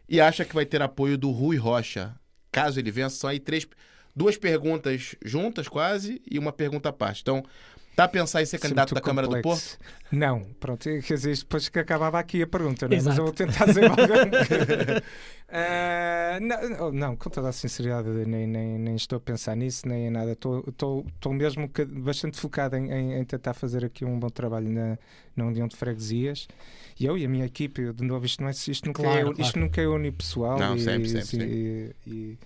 E 0.09 0.21
acha 0.21 0.45
que 0.45 0.55
vai 0.55 0.67
ter 0.67 0.83
apoio 0.83 1.17
do 1.17 1.31
Rui 1.31 1.57
Rocha? 1.57 2.15
Caso 2.51 2.81
ele 2.81 2.91
vença, 2.91 3.17
são 3.17 3.31
aí 3.31 3.39
três, 3.39 3.67
duas 4.15 4.37
perguntas 4.37 5.15
juntas 5.25 5.69
quase 5.69 6.21
e 6.29 6.39
uma 6.39 6.53
pergunta 6.53 6.89
à 6.89 6.93
parte. 6.93 7.23
Então, 7.23 7.43
está 7.93 8.05
a 8.05 8.09
pensar 8.09 8.43
em 8.43 8.47
ser 8.47 8.59
candidato 8.59 8.95
da 8.95 9.01
Câmara 9.01 9.29
do. 9.29 9.41
Porto? 9.41 9.79
Não, 10.11 10.41
pronto, 10.61 10.83
quer 10.83 11.15
dizer, 11.15 11.31
isto 11.31 11.45
depois 11.45 11.69
que 11.69 11.79
acabava 11.79 12.19
aqui 12.19 12.43
a 12.43 12.47
pergunta, 12.47 12.87
não 12.89 12.97
é? 12.97 13.01
mas 13.01 13.17
eu 13.17 13.25
vou 13.25 13.33
tentar 13.33 13.65
dizer 13.67 13.85
algo. 13.85 13.97
Ah, 15.55 16.39
não, 16.41 16.91
não, 16.91 17.15
com 17.17 17.29
toda 17.29 17.51
a 17.51 17.53
sinceridade, 17.53 18.09
nem, 18.09 18.47
nem, 18.47 18.79
nem 18.79 18.97
estou 18.97 19.19
a 19.19 19.21
pensar 19.21 19.55
nisso, 19.55 19.87
nem 19.87 20.07
em 20.07 20.11
nada. 20.11 20.33
Estou, 20.33 20.65
estou, 20.67 21.05
estou 21.15 21.31
mesmo 21.35 21.71
bastante 21.99 22.41
focado 22.41 22.75
em, 22.75 22.91
em- 22.91 23.15
em 23.19 23.25
tentar 23.25 23.53
fazer 23.53 23.85
aqui 23.85 24.03
um 24.03 24.19
bom 24.19 24.31
trabalho 24.31 24.71
na, 24.71 24.97
na 25.37 25.45
União 25.45 25.69
de 25.69 25.77
Freguesias. 25.77 26.49
E 26.99 27.05
eu 27.05 27.19
e 27.19 27.27
a 27.27 27.29
minha 27.29 27.45
equipe, 27.45 27.93
de 27.93 28.03
novo, 28.03 28.25
isto, 28.25 28.41
não 28.43 28.49
é, 28.49 28.53
isto, 28.53 28.87
nunca, 28.87 29.03
Claro, 29.03 29.19
é, 29.19 29.23
claro. 29.25 29.41
isto 29.43 29.59
nunca 29.59 29.83
é 29.83 29.87
unipessoal. 29.87 30.59
Não, 30.59 30.75
e, 30.77 30.81
sempre, 30.81 31.23
sempre, 31.23 31.47
e, 31.47 32.11
e- 32.11 32.39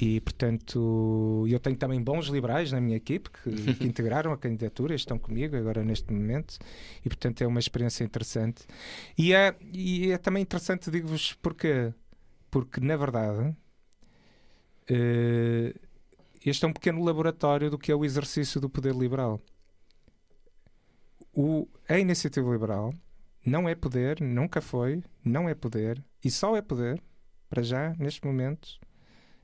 e, 0.00 0.20
portanto, 0.20 1.44
eu 1.48 1.60
tenho 1.60 1.76
também 1.76 2.02
bons 2.02 2.26
liberais 2.26 2.72
na 2.72 2.80
minha 2.80 2.96
equipe 2.96 3.30
que, 3.30 3.74
que 3.74 3.84
integraram 3.86 4.32
a 4.32 4.38
candidatura 4.38 4.94
estão 4.94 5.18
comigo 5.18 5.56
agora 5.56 5.84
neste 5.84 6.12
momento. 6.12 6.58
E, 7.04 7.08
portanto, 7.08 7.42
é 7.42 7.46
uma 7.46 7.60
experiência 7.60 8.04
interessante. 8.04 8.64
E 9.16 9.32
é, 9.32 9.54
e 9.72 10.10
é 10.10 10.18
também 10.18 10.42
interessante, 10.42 10.90
digo-vos, 10.90 11.34
porque, 11.34 11.92
porque 12.50 12.80
na 12.80 12.96
verdade, 12.96 13.54
eh, 14.88 15.74
este 16.44 16.64
é 16.64 16.68
um 16.68 16.72
pequeno 16.72 17.04
laboratório 17.04 17.70
do 17.70 17.78
que 17.78 17.92
é 17.92 17.94
o 17.94 18.04
exercício 18.04 18.60
do 18.60 18.68
poder 18.68 18.94
liberal. 18.94 19.40
O, 21.32 21.68
a 21.88 21.98
iniciativa 21.98 22.50
liberal 22.50 22.92
não 23.46 23.68
é 23.68 23.74
poder, 23.74 24.20
nunca 24.20 24.60
foi, 24.60 25.02
não 25.24 25.48
é 25.48 25.54
poder 25.54 26.04
e 26.24 26.30
só 26.30 26.56
é 26.56 26.62
poder, 26.62 27.02
para 27.48 27.62
já, 27.62 27.94
neste 27.98 28.26
momento, 28.26 28.78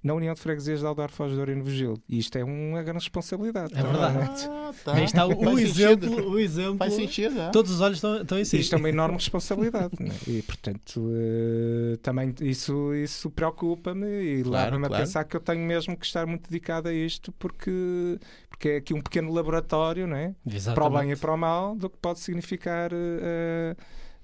na 0.02 0.14
União 0.14 0.32
de 0.32 0.40
Freguesias 0.40 0.80
de 0.80 0.86
Aldar 0.86 1.10
Foz 1.10 1.32
de 1.32 1.38
Ouro 1.38 1.50
e 1.50 1.54
Novo 1.56 1.70
Gil. 1.70 1.94
E 2.08 2.18
isto 2.18 2.36
é 2.38 2.44
uma 2.44 2.82
grande 2.82 3.00
responsabilidade. 3.00 3.74
É 3.76 3.82
verdade. 3.82 4.12
realmente. 4.12 4.46
Ah, 4.48 4.72
tá. 4.84 4.94
Aí 4.94 5.04
está 5.04 5.26
o, 5.26 5.30
o 5.30 5.58
exemplo. 5.58 6.08
sentido. 6.08 6.30
O 6.30 6.38
exemplo 6.38 6.78
Faz 6.78 6.94
sentido, 6.94 7.40
é. 7.40 7.50
Todos 7.50 7.72
os 7.72 7.80
olhos 7.80 7.96
estão, 7.98 8.22
estão 8.22 8.38
em 8.38 8.44
si. 8.44 8.58
Isto 8.58 8.74
é 8.76 8.78
uma 8.78 8.88
enorme 8.88 9.16
responsabilidade. 9.18 9.94
não 9.98 10.06
é? 10.06 10.16
E, 10.26 10.42
portanto, 10.42 11.10
eh, 11.12 11.96
também 12.02 12.34
isso, 12.42 12.94
isso 12.94 13.30
preocupa-me 13.30 14.06
e 14.06 14.42
Claro, 14.44 14.64
leva-me 14.64 14.86
claro. 14.86 14.94
a 14.94 15.06
pensar 15.06 15.24
que 15.24 15.36
eu 15.36 15.40
tenho 15.40 15.66
mesmo 15.66 15.96
que 15.96 16.06
estar 16.06 16.26
muito 16.26 16.48
dedicado 16.48 16.88
a 16.88 16.92
isto 16.92 17.32
porque, 17.32 18.18
porque 18.48 18.68
é 18.68 18.76
aqui 18.76 18.94
um 18.94 19.00
pequeno 19.00 19.32
laboratório, 19.32 20.06
não 20.06 20.16
é? 20.16 20.34
para 20.74 20.84
o 20.84 20.90
bem 20.90 21.10
e 21.12 21.16
para 21.16 21.34
o 21.34 21.36
mal, 21.36 21.74
do 21.74 21.90
que 21.90 21.96
pode 21.96 22.20
significar 22.20 22.90
eh, 22.92 23.74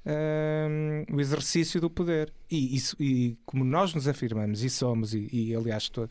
um, 0.06 1.16
o 1.16 1.20
exercício 1.20 1.80
do 1.80 1.90
poder. 1.90 2.32
E, 2.50 2.76
isso, 2.76 2.96
e 3.00 3.36
como 3.44 3.64
nós 3.64 3.94
nos 3.94 4.06
afirmamos 4.06 4.62
e 4.62 4.70
somos, 4.70 5.14
e, 5.14 5.28
e 5.32 5.54
aliás, 5.54 5.88
to, 5.88 6.08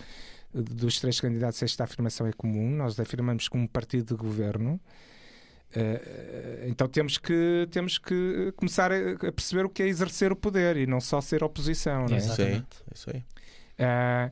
dos 0.54 1.00
três 1.00 1.20
candidatos, 1.20 1.62
esta 1.62 1.84
afirmação 1.84 2.28
é 2.28 2.34
comum, 2.34 2.70
nós 2.76 3.00
afirmamos 3.00 3.48
como 3.48 3.68
partido 3.68 4.16
de 4.16 4.22
governo. 4.22 4.80
Uh, 5.76 6.68
então 6.68 6.88
temos 6.88 7.18
que, 7.18 7.68
temos 7.72 7.98
que 7.98 8.54
começar 8.56 8.92
a, 8.92 9.14
a, 9.14 9.32
perceber 9.32 9.66
o 9.66 9.70
que 9.70 9.82
é 9.82 9.88
exercer 9.88 10.32
o 10.32 10.36
poder 10.36 10.78
e 10.78 10.86
não 10.86 11.02
só 11.02 11.20
ser 11.20 11.44
oposição. 11.44 12.06
Não 12.06 12.16
é? 12.16 12.18
Exatamente. 12.18 12.78
Isso 12.94 13.10
aí. 13.10 13.24
Uh, 13.80 14.32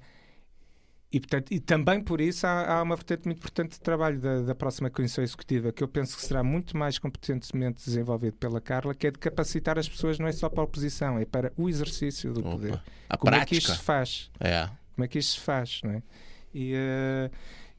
e, 1.11 1.19
portanto, 1.19 1.51
e 1.51 1.59
também 1.59 2.01
por 2.01 2.21
isso 2.21 2.47
há, 2.47 2.77
há 2.77 2.81
uma 2.81 2.95
vertente 2.95 3.25
muito 3.25 3.39
importante 3.39 3.71
de 3.71 3.81
trabalho 3.81 4.17
da, 4.17 4.41
da, 4.43 4.55
próxima 4.55 4.89
Comissão 4.89 5.21
Executiva, 5.21 5.71
que 5.73 5.83
eu 5.83 5.87
penso 5.87 6.15
que 6.15 6.23
será 6.23 6.41
muito 6.41 6.77
mais 6.77 6.97
competentemente 6.97 7.83
desenvolvido 7.83 8.37
pela 8.37 8.61
Carla, 8.61 8.95
que 8.95 9.07
é 9.07 9.11
de 9.11 9.19
capacitar 9.19 9.77
as 9.77 9.89
pessoas 9.89 10.17
não 10.17 10.27
é 10.27 10.31
só 10.31 10.47
para 10.47 10.61
a 10.61 10.63
oposição, 10.63 11.19
é 11.19 11.25
para 11.25 11.51
o 11.57 11.67
exercício 11.67 12.31
do 12.31 12.39
Opa. 12.39 12.51
poder. 12.51 12.81
A 13.09 13.17
Como 13.17 13.29
prática. 13.29 13.43
é 13.43 13.45
que 13.45 13.57
isto 13.57 13.73
se 13.73 13.83
faz? 13.83 14.31
É. 14.39 14.69
Como 14.95 15.03
é 15.03 15.07
que 15.09 15.19
isto 15.19 15.33
se 15.33 15.39
faz? 15.41 15.81
Não 15.83 15.91
é? 15.91 16.03
E, 16.53 16.73
uh, 16.75 17.31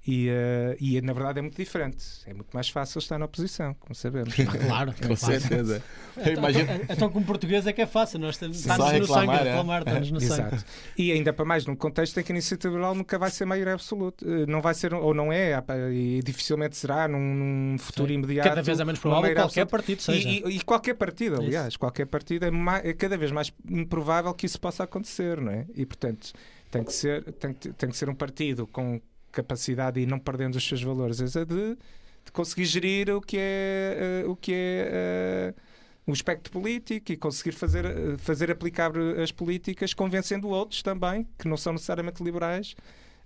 e, 0.07 0.29
uh, 0.29 0.77
e 0.81 1.01
na 1.01 1.13
verdade 1.13 1.39
é 1.39 1.43
muito 1.43 1.57
diferente. 1.57 2.05
É 2.27 2.35
muito 2.35 2.51
mais 2.53 2.69
fácil 2.69 2.99
estar 2.99 3.19
na 3.19 3.25
oposição, 3.25 3.73
como 3.75 3.95
sabemos. 3.95 4.35
claro, 4.67 4.93
com 5.07 5.15
certeza. 5.15 5.83
Eu 6.17 6.35
imagino... 6.35 6.65
então, 6.73 6.87
então, 6.89 7.11
como 7.11 7.25
português 7.25 7.67
é 7.69 7.73
que 7.73 7.81
é 7.81 7.87
fácil, 7.87 8.19
nós 8.19 8.35
estamos 8.35 8.65
no 8.65 9.07
sangue 9.07 9.31
a 9.31 9.37
reclamar, 9.39 9.83
estamos 9.87 10.11
no 10.11 10.19
Exato. 10.19 10.51
sangue. 10.51 10.65
E 10.99 11.13
ainda 11.13 11.33
para 11.33 11.45
mais 11.45 11.65
num 11.67 11.77
contexto 11.77 12.19
em 12.19 12.25
que 12.25 12.33
a 12.33 12.35
iniciativa 12.35 12.75
liberal 12.75 12.97
nunca 12.97 13.17
vai 13.17 13.31
ser 13.31 13.45
maioria 13.45 13.75
absoluta. 13.75 14.27
Eh, 14.27 14.45
não 14.47 14.61
vai 14.61 14.75
ser, 14.75 14.93
ou 14.93 15.15
não 15.15 15.33
é, 15.33 15.57
e 15.93 16.21
dificilmente 16.25 16.77
será 16.77 17.07
num, 17.07 17.35
num 17.35 17.79
futuro 17.79 18.09
Sim. 18.09 18.15
imediato. 18.15 18.49
Cada 18.49 18.63
vez 18.63 18.81
é 18.81 18.85
menos 18.85 19.01
provável 19.01 19.35
qualquer 19.35 19.67
partido 19.67 20.03
seja. 20.03 20.29
E, 20.29 20.43
e, 20.45 20.57
e 20.57 20.61
qualquer 20.63 20.95
partido, 20.95 21.41
aliás, 21.41 21.69
isso. 21.69 21.79
qualquer 21.79 22.07
partido 22.07 22.45
é, 22.45 22.51
mais, 22.51 22.85
é 22.85 22.93
cada 22.93 23.17
vez 23.17 23.31
mais 23.31 23.53
improvável 23.71 24.35
que 24.35 24.47
isso 24.47 24.61
possa 24.61 24.83
acontecer, 24.83 25.41
não 25.41 25.53
é? 25.53 25.65
E 25.77 25.87
portanto 25.87 26.33
tem 26.73 26.83
que 26.83 26.93
ser, 26.93 27.23
tem, 27.35 27.53
tem 27.53 27.91
que 27.91 27.97
ser 27.97 28.09
um 28.09 28.15
partido 28.15 28.67
com 28.67 29.01
capacidade 29.33 30.01
e 30.01 30.07
não 30.07 30.19
perdendo 30.19 30.57
os 30.57 30.67
seus 30.67 30.83
valores, 30.83 31.21
é 31.21 31.45
de, 31.45 31.77
de 32.25 32.33
conseguir 32.33 32.65
gerir 32.67 33.11
o 33.11 33.21
que 33.21 33.37
é, 33.39 34.25
uh, 34.27 34.31
o 34.31 34.37
que 34.37 34.53
é 34.55 35.55
uh, 35.57 36.11
o 36.11 36.13
espectro 36.13 36.53
político 36.53 37.11
e 37.13 37.17
conseguir 37.17 37.53
fazer, 37.53 37.87
uh, 37.87 38.19
fazer 38.19 38.51
aplicar 38.51 38.93
as 39.23 39.33
políticas, 39.33 39.95
convencendo 39.95 40.49
outros 40.49 40.83
também, 40.83 41.27
que 41.39 41.49
não 41.49 41.57
são 41.57 41.73
necessariamente 41.73 42.23
liberais, 42.23 42.75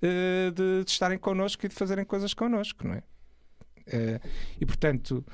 de, 0.01 0.53
de, 0.85 0.91
estarem 0.91 1.19
connosco 1.19 1.65
e 1.65 1.69
de 1.69 1.75
fazerem 1.75 2.05
coisas 2.05 2.35
connosco, 2.35 2.87
não 2.87 2.95
é? 2.95 3.03
e 4.61 4.67
portanto 4.67 5.25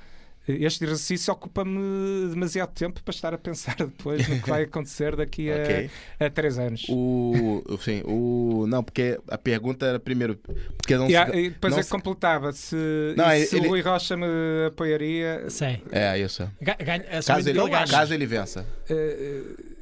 este 0.48 0.84
exercício 0.84 1.32
ocupa-me 1.32 2.28
demasiado 2.30 2.72
tempo 2.72 3.00
para 3.02 3.14
estar 3.14 3.32
a 3.32 3.38
pensar 3.38 3.76
depois 3.76 4.26
no 4.28 4.40
que 4.40 4.50
vai 4.50 4.62
acontecer 4.64 5.14
daqui 5.14 5.50
a, 5.50 5.56
okay. 5.62 5.90
a 6.18 6.30
três 6.30 6.58
anos. 6.58 6.84
O, 6.88 7.62
sim, 7.80 8.02
o, 8.04 8.66
não, 8.66 8.82
porque 8.82 9.20
a 9.28 9.38
pergunta 9.38 9.86
era 9.86 10.00
primeiro. 10.00 10.36
Porque 10.76 10.96
não 10.96 11.06
yeah, 11.06 11.32
se, 11.32 11.50
depois 11.50 11.72
não 11.72 11.80
é 11.80 11.82
que 11.84 11.90
completava 11.90 12.52
se, 12.52 12.76
não, 13.16 13.28
se 13.46 13.56
ele, 13.56 13.66
o 13.66 13.70
Rui 13.70 13.80
Rocha 13.82 14.16
me 14.16 14.26
apoiaria. 14.66 15.48
Sim. 15.48 15.80
É, 15.92 16.18
isso. 16.18 16.50
Ganha, 16.60 17.22
caso, 17.24 17.48
ele, 17.48 17.70
caso 17.88 18.14
ele 18.14 18.26
vença. 18.26 18.66
Uh, 18.90 19.72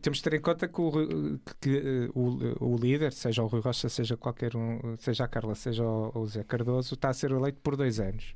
temos 0.00 0.18
de 0.18 0.22
ter 0.22 0.34
em 0.34 0.40
conta 0.40 0.68
que, 0.68 0.80
o, 0.80 1.38
que 1.60 2.10
o, 2.14 2.72
o, 2.72 2.76
líder, 2.76 3.12
seja 3.12 3.42
o 3.42 3.46
Rui 3.46 3.60
Rocha, 3.60 3.88
seja 3.88 4.16
qualquer 4.16 4.56
um, 4.56 4.96
seja 4.98 5.24
a 5.24 5.28
Carla, 5.28 5.54
seja 5.54 5.82
o, 5.82 6.12
o 6.14 6.26
Zé 6.26 6.44
Cardoso, 6.44 6.94
está 6.94 7.08
a 7.08 7.12
ser 7.12 7.32
eleito 7.32 7.58
por 7.60 7.76
dois 7.76 7.98
anos. 7.98 8.34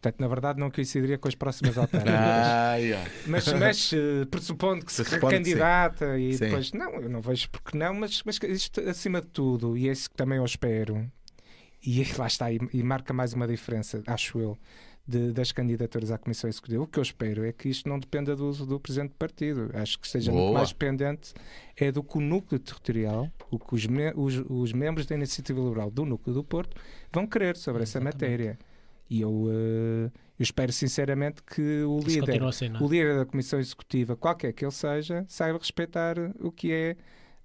Portanto, 0.00 0.18
na 0.18 0.28
verdade, 0.28 0.58
não 0.58 0.70
coincidiria 0.70 1.18
com 1.18 1.28
as 1.28 1.34
próximas 1.34 1.76
autárquicas. 1.76 2.14
ah, 2.18 2.74
Mas, 3.26 3.52
mas 3.52 3.92
uh, 3.92 4.26
pressupondo 4.30 4.84
que 4.84 4.92
se 4.92 5.02
recandidata 5.02 6.18
e 6.18 6.32
sim. 6.32 6.46
depois. 6.46 6.72
Não, 6.72 6.94
eu 6.94 7.08
não 7.10 7.20
vejo 7.20 7.50
porque 7.50 7.76
não, 7.76 7.92
mas, 7.92 8.22
mas 8.24 8.38
isto 8.42 8.80
acima 8.88 9.20
de 9.20 9.26
tudo, 9.26 9.76
e 9.76 9.90
é 9.90 9.92
isso 9.92 10.08
que 10.08 10.16
também 10.16 10.38
eu 10.38 10.44
espero, 10.44 11.06
e 11.84 12.02
lá 12.16 12.26
está, 12.26 12.50
e, 12.50 12.58
e 12.72 12.82
marca 12.82 13.12
mais 13.12 13.34
uma 13.34 13.46
diferença, 13.46 14.02
acho 14.06 14.38
eu. 14.38 14.58
De, 15.06 15.32
das 15.32 15.50
candidaturas 15.50 16.12
à 16.12 16.18
Comissão 16.18 16.48
Executiva. 16.48 16.84
O 16.84 16.86
que 16.86 16.96
eu 16.96 17.02
espero 17.02 17.44
é 17.44 17.52
que 17.52 17.68
isto 17.68 17.88
não 17.88 17.98
dependa 17.98 18.36
do, 18.36 18.52
do 18.52 18.78
Presidente 18.78 19.10
do 19.10 19.16
Partido. 19.16 19.68
Acho 19.74 19.98
que 19.98 20.06
seja 20.06 20.30
Boa. 20.30 20.44
muito 20.44 20.54
mais 20.54 20.68
dependente 20.68 21.34
é 21.76 21.90
do 21.90 22.00
que 22.00 22.16
o 22.18 22.20
núcleo 22.20 22.60
territorial, 22.60 23.28
o 23.50 23.58
que 23.58 23.74
os, 23.74 23.86
me, 23.86 24.12
os, 24.14 24.36
os 24.48 24.72
membros 24.72 25.06
da 25.06 25.16
Iniciativa 25.16 25.58
Liberal 25.58 25.90
do 25.90 26.04
núcleo 26.04 26.32
do 26.32 26.44
Porto 26.44 26.76
vão 27.12 27.26
querer 27.26 27.56
sobre 27.56 27.82
Exatamente. 27.82 28.14
essa 28.16 28.26
matéria. 28.26 28.58
E 29.10 29.20
eu, 29.22 29.30
uh, 29.30 29.50
eu 30.38 30.42
espero 30.42 30.72
sinceramente 30.72 31.42
que 31.42 31.82
o 31.82 31.98
líder, 31.98 32.42
assim, 32.44 32.66
é? 32.72 32.78
o 32.80 32.86
líder 32.86 33.18
da 33.18 33.26
Comissão 33.26 33.58
Executiva, 33.58 34.16
qualquer 34.16 34.52
que 34.52 34.64
ele 34.64 34.70
seja, 34.70 35.24
saiba 35.26 35.58
respeitar 35.58 36.16
o 36.38 36.52
que 36.52 36.72
é 36.72 36.96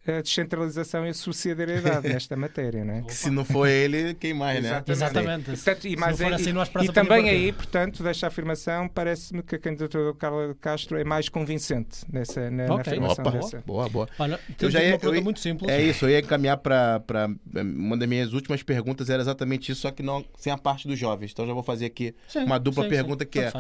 a 0.08 0.22
descentralização 0.22 1.06
e 1.06 1.10
a 1.10 1.14
subsidiariedade 1.14 2.08
nesta 2.10 2.36
matéria, 2.36 2.86
não 2.86 2.94
é? 2.96 3.02
Que 3.02 3.14
se 3.14 3.30
não 3.30 3.44
for 3.44 3.68
ele, 3.68 4.14
quem 4.14 4.34
mais, 4.34 4.62
né? 4.62 4.84
Exatamente. 4.88 5.46
Portanto, 5.46 5.88
e, 5.88 5.96
mais 5.96 6.22
é, 6.22 6.34
assim, 6.34 6.52
e, 6.52 6.86
e 6.86 6.92
também 6.92 7.30
aí, 7.30 7.52
portanto, 7.52 8.04
desta 8.04 8.28
afirmação, 8.28 8.88
parece-me 8.88 9.42
que 9.42 9.56
a 9.56 9.60
candidatura 9.60 10.06
do 10.06 10.16
Carlos 10.16 10.56
Castro 10.62 10.98
é 10.98 11.04
mais 11.04 11.28
convincente 11.28 12.00
nessa, 12.12 12.50
na, 12.52 12.66
okay. 12.66 12.76
na 12.76 12.82
afirmação 12.82 13.26
Opa, 13.26 13.32
dessa. 13.32 13.64
Boa, 13.66 13.90
boa. 13.90 14.08
Olha, 14.20 14.40
eu 14.62 14.70
já 14.70 14.84
ia, 14.84 14.98
uma 14.98 15.16
eu, 15.16 15.24
muito 15.24 15.40
simples. 15.40 15.72
É 15.72 15.82
isso, 15.82 16.06
eu 16.06 16.10
ia 16.10 16.20
encaminhar 16.20 16.58
para 16.58 17.30
uma 17.56 17.98
das 17.98 18.08
minhas 18.08 18.34
últimas 18.34 18.62
perguntas, 18.62 19.10
era 19.10 19.22
exatamente 19.22 19.72
isso, 19.72 19.82
só 19.82 19.92
que 19.92 20.04
não 20.04 20.24
sem 20.38 20.54
a 20.54 20.58
parte 20.58 20.88
dos 20.88 21.00
jovens. 21.00 21.32
Então 21.32 21.48
já 21.48 21.54
vou 21.54 21.64
fazer 21.64 21.86
aqui 21.88 22.14
sim, 22.28 22.44
uma 22.44 22.60
dupla 22.60 22.84
sim, 22.84 22.90
pergunta 22.90 23.24
sim. 23.24 23.30
que 23.30 23.40
é, 23.40 23.52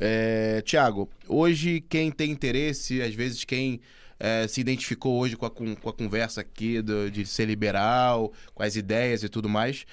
é 0.00 0.62
Tiago, 0.62 1.08
hoje 1.26 1.82
quem 1.88 2.10
tem 2.10 2.30
interesse, 2.30 3.00
às 3.00 3.14
vezes 3.14 3.44
quem 3.44 3.80
é, 4.18 4.46
se 4.48 4.60
identificou 4.60 5.18
hoje 5.18 5.36
com 5.36 5.46
a, 5.46 5.50
com, 5.50 5.74
com 5.74 5.88
a 5.88 5.92
conversa 5.92 6.40
aqui 6.40 6.82
do, 6.82 7.10
de 7.10 7.24
ser 7.26 7.46
liberal, 7.46 8.32
com 8.54 8.62
as 8.62 8.76
ideias 8.76 9.22
e 9.22 9.28
tudo 9.28 9.48
mais, 9.48 9.84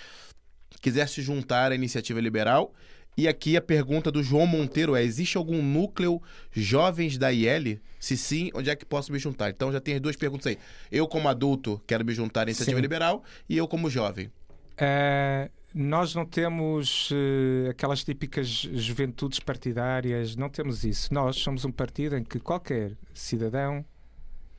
quiser 0.82 1.08
se 1.08 1.22
juntar 1.22 1.72
à 1.72 1.76
iniciativa 1.76 2.20
liberal. 2.20 2.74
E 3.18 3.30
aqui 3.30 3.56
a 3.56 3.62
pergunta 3.62 4.12
do 4.12 4.22
João 4.22 4.46
Monteiro 4.46 4.96
é: 4.96 5.04
existe 5.04 5.38
algum 5.38 5.62
núcleo 5.62 6.22
jovens 6.52 7.18
da 7.18 7.32
IL? 7.32 7.80
Se 8.00 8.18
sim, 8.18 8.52
onde 8.54 8.70
é 8.70 8.76
que 8.76 8.86
posso 8.86 9.12
me 9.12 9.18
juntar? 9.18 9.50
Então 9.50 9.72
já 9.72 9.80
tem 9.80 9.96
as 9.96 10.02
duas 10.02 10.18
perguntas 10.18 10.48
aí. 10.48 10.58
Eu, 10.92 11.08
como 11.08 11.30
adulto, 11.30 11.82
quero 11.88 12.04
me 12.04 12.14
juntar 12.14 12.42
à 12.42 12.44
iniciativa 12.44 12.78
sim. 12.78 12.82
liberal 12.82 13.24
e 13.48 13.58
eu, 13.58 13.68
como 13.68 13.90
jovem. 13.90 14.30
É, 14.78 15.50
nós 15.74 16.14
não 16.14 16.26
temos 16.26 17.10
uh, 17.12 17.70
aquelas 17.70 18.04
típicas 18.04 18.48
juventudes 18.48 19.40
partidárias, 19.40 20.36
não 20.36 20.50
temos 20.50 20.84
isso. 20.84 21.14
Nós 21.14 21.38
somos 21.38 21.64
um 21.64 21.72
partido 21.72 22.18
em 22.18 22.24
que 22.24 22.40
qualquer 22.40 22.98
cidadão 23.14 23.86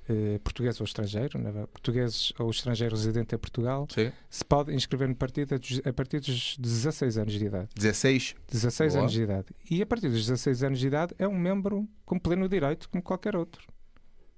eh, 0.09 0.39
português 0.43 0.81
ou 0.81 0.85
estrangeiro, 0.85 1.39
né? 1.39 1.53
portugueses 1.73 2.33
ou 2.39 2.51
estrangeiros 2.51 3.01
residentes 3.01 3.33
em 3.33 3.39
Portugal, 3.39 3.87
Sim. 3.93 4.13
se 4.31 4.45
pode 4.45 4.73
inscrever 4.75 5.09
no 5.09 5.15
partido 5.15 5.55
a 5.55 5.93
partir 5.93 6.21
dos 6.21 6.57
16 6.59 7.19
anos 7.19 7.33
de 7.33 7.45
idade. 7.45 7.69
16? 7.75 8.37
16 8.51 8.93
Boa. 8.93 9.03
anos 9.03 9.13
de 9.13 9.23
idade. 9.23 9.47
E 9.71 9.83
a 9.83 9.87
partir 9.87 10.09
dos 10.09 10.27
16 10.27 10.63
anos 10.63 10.79
de 10.79 10.87
idade 10.87 11.15
é 11.19 11.27
um 11.27 11.39
membro 11.39 11.89
com 12.05 12.19
pleno 12.19 12.49
direito, 12.49 12.89
como 12.89 13.03
qualquer 13.03 13.35
outro. 13.35 13.67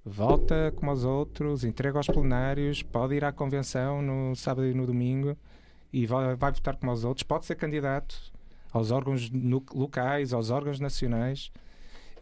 Vota 0.05 0.73
como 0.75 0.91
os 0.91 1.05
outros, 1.05 1.65
entrega 1.65 1.99
aos 1.99 2.07
plenários, 2.07 2.83
pode 2.83 3.15
ir 3.15 3.25
à 3.25 3.33
convenção 3.33 4.01
no 4.01 4.35
sábado 4.35 4.67
e 4.67 4.73
no 4.73 4.87
domingo 4.87 5.37
e 5.93 6.07
vai, 6.07 6.35
vai 6.35 6.53
votar 6.53 6.77
como 6.77 6.93
os 6.93 7.05
outros, 7.05 7.25
pode 7.25 7.45
ser 7.45 7.57
candidato 7.57 8.17
aos 8.73 8.91
órgãos 8.91 9.31
locais, 9.75 10.33
aos 10.33 10.51
órgãos 10.51 10.81
nacionais. 10.81 11.51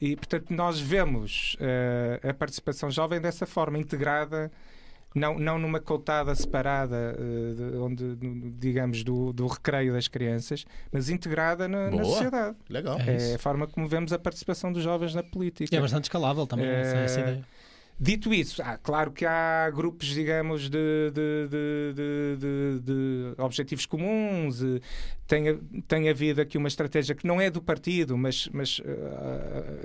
E, 0.00 0.16
portanto, 0.16 0.50
nós 0.50 0.78
vemos 0.78 1.56
uh, 1.60 2.28
a 2.28 2.34
participação 2.34 2.90
jovem 2.90 3.20
dessa 3.20 3.46
forma, 3.46 3.78
integrada, 3.78 4.50
não, 5.14 5.38
não 5.38 5.58
numa 5.58 5.80
coutada 5.80 6.34
separada, 6.34 7.16
uh, 7.18 7.54
de, 7.54 7.76
onde, 7.78 8.16
digamos, 8.58 9.02
do, 9.02 9.32
do 9.32 9.46
recreio 9.46 9.94
das 9.94 10.08
crianças, 10.08 10.66
mas 10.92 11.08
integrada 11.08 11.66
na, 11.66 11.90
na 11.90 12.04
sociedade. 12.04 12.56
Legal. 12.68 12.98
É, 13.00 13.32
é, 13.32 13.34
a 13.34 13.38
forma 13.38 13.66
como 13.66 13.88
vemos 13.88 14.12
a 14.12 14.18
participação 14.18 14.72
dos 14.72 14.82
jovens 14.82 15.14
na 15.14 15.22
política. 15.22 15.74
E 15.74 15.78
é 15.78 15.80
bastante 15.80 16.04
escalável 16.04 16.46
também 16.46 16.66
essa, 16.66 16.96
essa 16.96 17.20
ideia. 17.20 17.44
Dito 17.98 18.32
isso, 18.34 18.62
ah, 18.62 18.76
claro 18.76 19.10
que 19.10 19.24
há 19.24 19.70
grupos, 19.70 20.08
digamos, 20.08 20.68
de, 20.68 21.10
de, 21.12 21.48
de, 21.48 22.80
de 22.80 23.34
objetivos 23.38 23.86
comuns, 23.86 24.62
tem, 25.26 25.56
tem 25.88 26.08
havido 26.08 26.40
aqui 26.40 26.58
uma 26.58 26.68
estratégia 26.68 27.14
que 27.14 27.26
não 27.26 27.40
é 27.40 27.50
do 27.50 27.60
partido, 27.60 28.16
mas, 28.16 28.48
mas, 28.52 28.78
uh, 28.80 28.84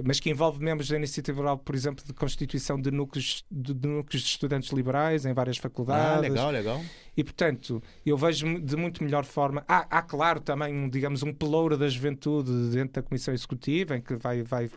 mas 0.04 0.20
que 0.20 0.30
envolve 0.30 0.64
membros 0.64 0.90
da 0.90 0.98
iniciativa 0.98 1.38
liberal, 1.38 1.58
por 1.58 1.74
exemplo, 1.74 2.06
de 2.06 2.14
constituição 2.14 2.80
de 2.80 2.92
núcleos 2.92 3.44
de, 3.50 3.74
de, 3.74 3.88
núcleos 3.88 4.24
de 4.24 4.30
estudantes 4.30 4.72
liberais 4.72 5.26
em 5.26 5.34
várias 5.34 5.58
faculdades. 5.58 6.18
Ah, 6.18 6.20
legal, 6.20 6.52
legal. 6.52 6.82
E, 7.16 7.24
portanto, 7.24 7.82
eu 8.06 8.18
vejo 8.18 8.60
de 8.60 8.76
muito 8.76 9.04
melhor 9.04 9.26
forma. 9.26 9.64
Há, 9.68 9.86
há 9.90 10.02
claro, 10.02 10.40
também, 10.40 10.90
digamos, 10.90 11.24
um 11.24 11.34
pelouro 11.34 11.78
da 11.78 11.88
juventude 11.88 12.52
dentro 12.70 12.94
da 12.94 13.02
Comissão 13.02 13.34
Executiva, 13.34 13.98
em 13.98 14.02
que 14.02 14.16
vai, 14.16 14.44
vai 14.44 14.70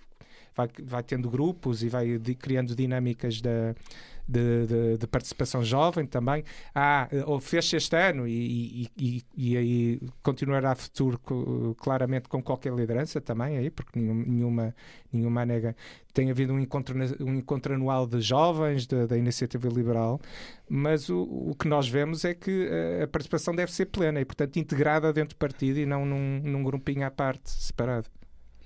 vai, 0.54 0.68
vai 0.82 1.02
tendo 1.02 1.28
grupos 1.28 1.82
e 1.82 1.88
vai 1.88 2.18
criando 2.38 2.74
dinâmicas 2.74 3.40
de, 3.40 3.74
de, 4.26 4.96
de, 4.98 5.06
participação 5.06 5.62
jovem 5.62 6.06
também. 6.06 6.44
Há, 6.74 7.08
ou 7.26 7.40
fez 7.40 7.72
este 7.72 7.96
ano 7.96 8.26
e, 8.26 8.90
e, 8.96 9.22
e, 9.36 9.56
aí 9.56 10.00
continuará 10.22 10.74
futuro 10.74 11.20
claramente 11.78 12.28
com 12.28 12.42
qualquer 12.42 12.72
liderança 12.72 13.20
também, 13.20 13.58
aí, 13.58 13.70
porque 13.70 13.98
nenhuma, 13.98 14.74
nenhuma 15.12 15.44
nega. 15.44 15.76
Tem 16.12 16.30
havido 16.30 16.52
um 16.52 16.60
encontro, 16.60 16.96
um 17.20 17.34
encontro 17.34 17.74
anual 17.74 18.06
de 18.06 18.20
jovens 18.20 18.86
da, 18.86 19.06
da 19.06 19.18
iniciativa 19.18 19.68
liberal, 19.68 20.20
mas 20.68 21.08
o, 21.08 21.22
o 21.22 21.54
que 21.58 21.66
nós 21.66 21.88
vemos 21.88 22.24
é 22.24 22.34
que 22.34 22.68
a 23.02 23.08
participação 23.08 23.54
deve 23.54 23.72
ser 23.72 23.86
plena 23.86 24.20
e, 24.20 24.24
portanto, 24.24 24.56
integrada 24.56 25.12
dentro 25.12 25.34
do 25.34 25.38
partido 25.38 25.78
e 25.78 25.86
não 25.86 26.06
num, 26.06 26.40
num 26.44 26.62
grupinho 26.62 27.04
à 27.04 27.10
parte, 27.10 27.50
separado. 27.50 28.08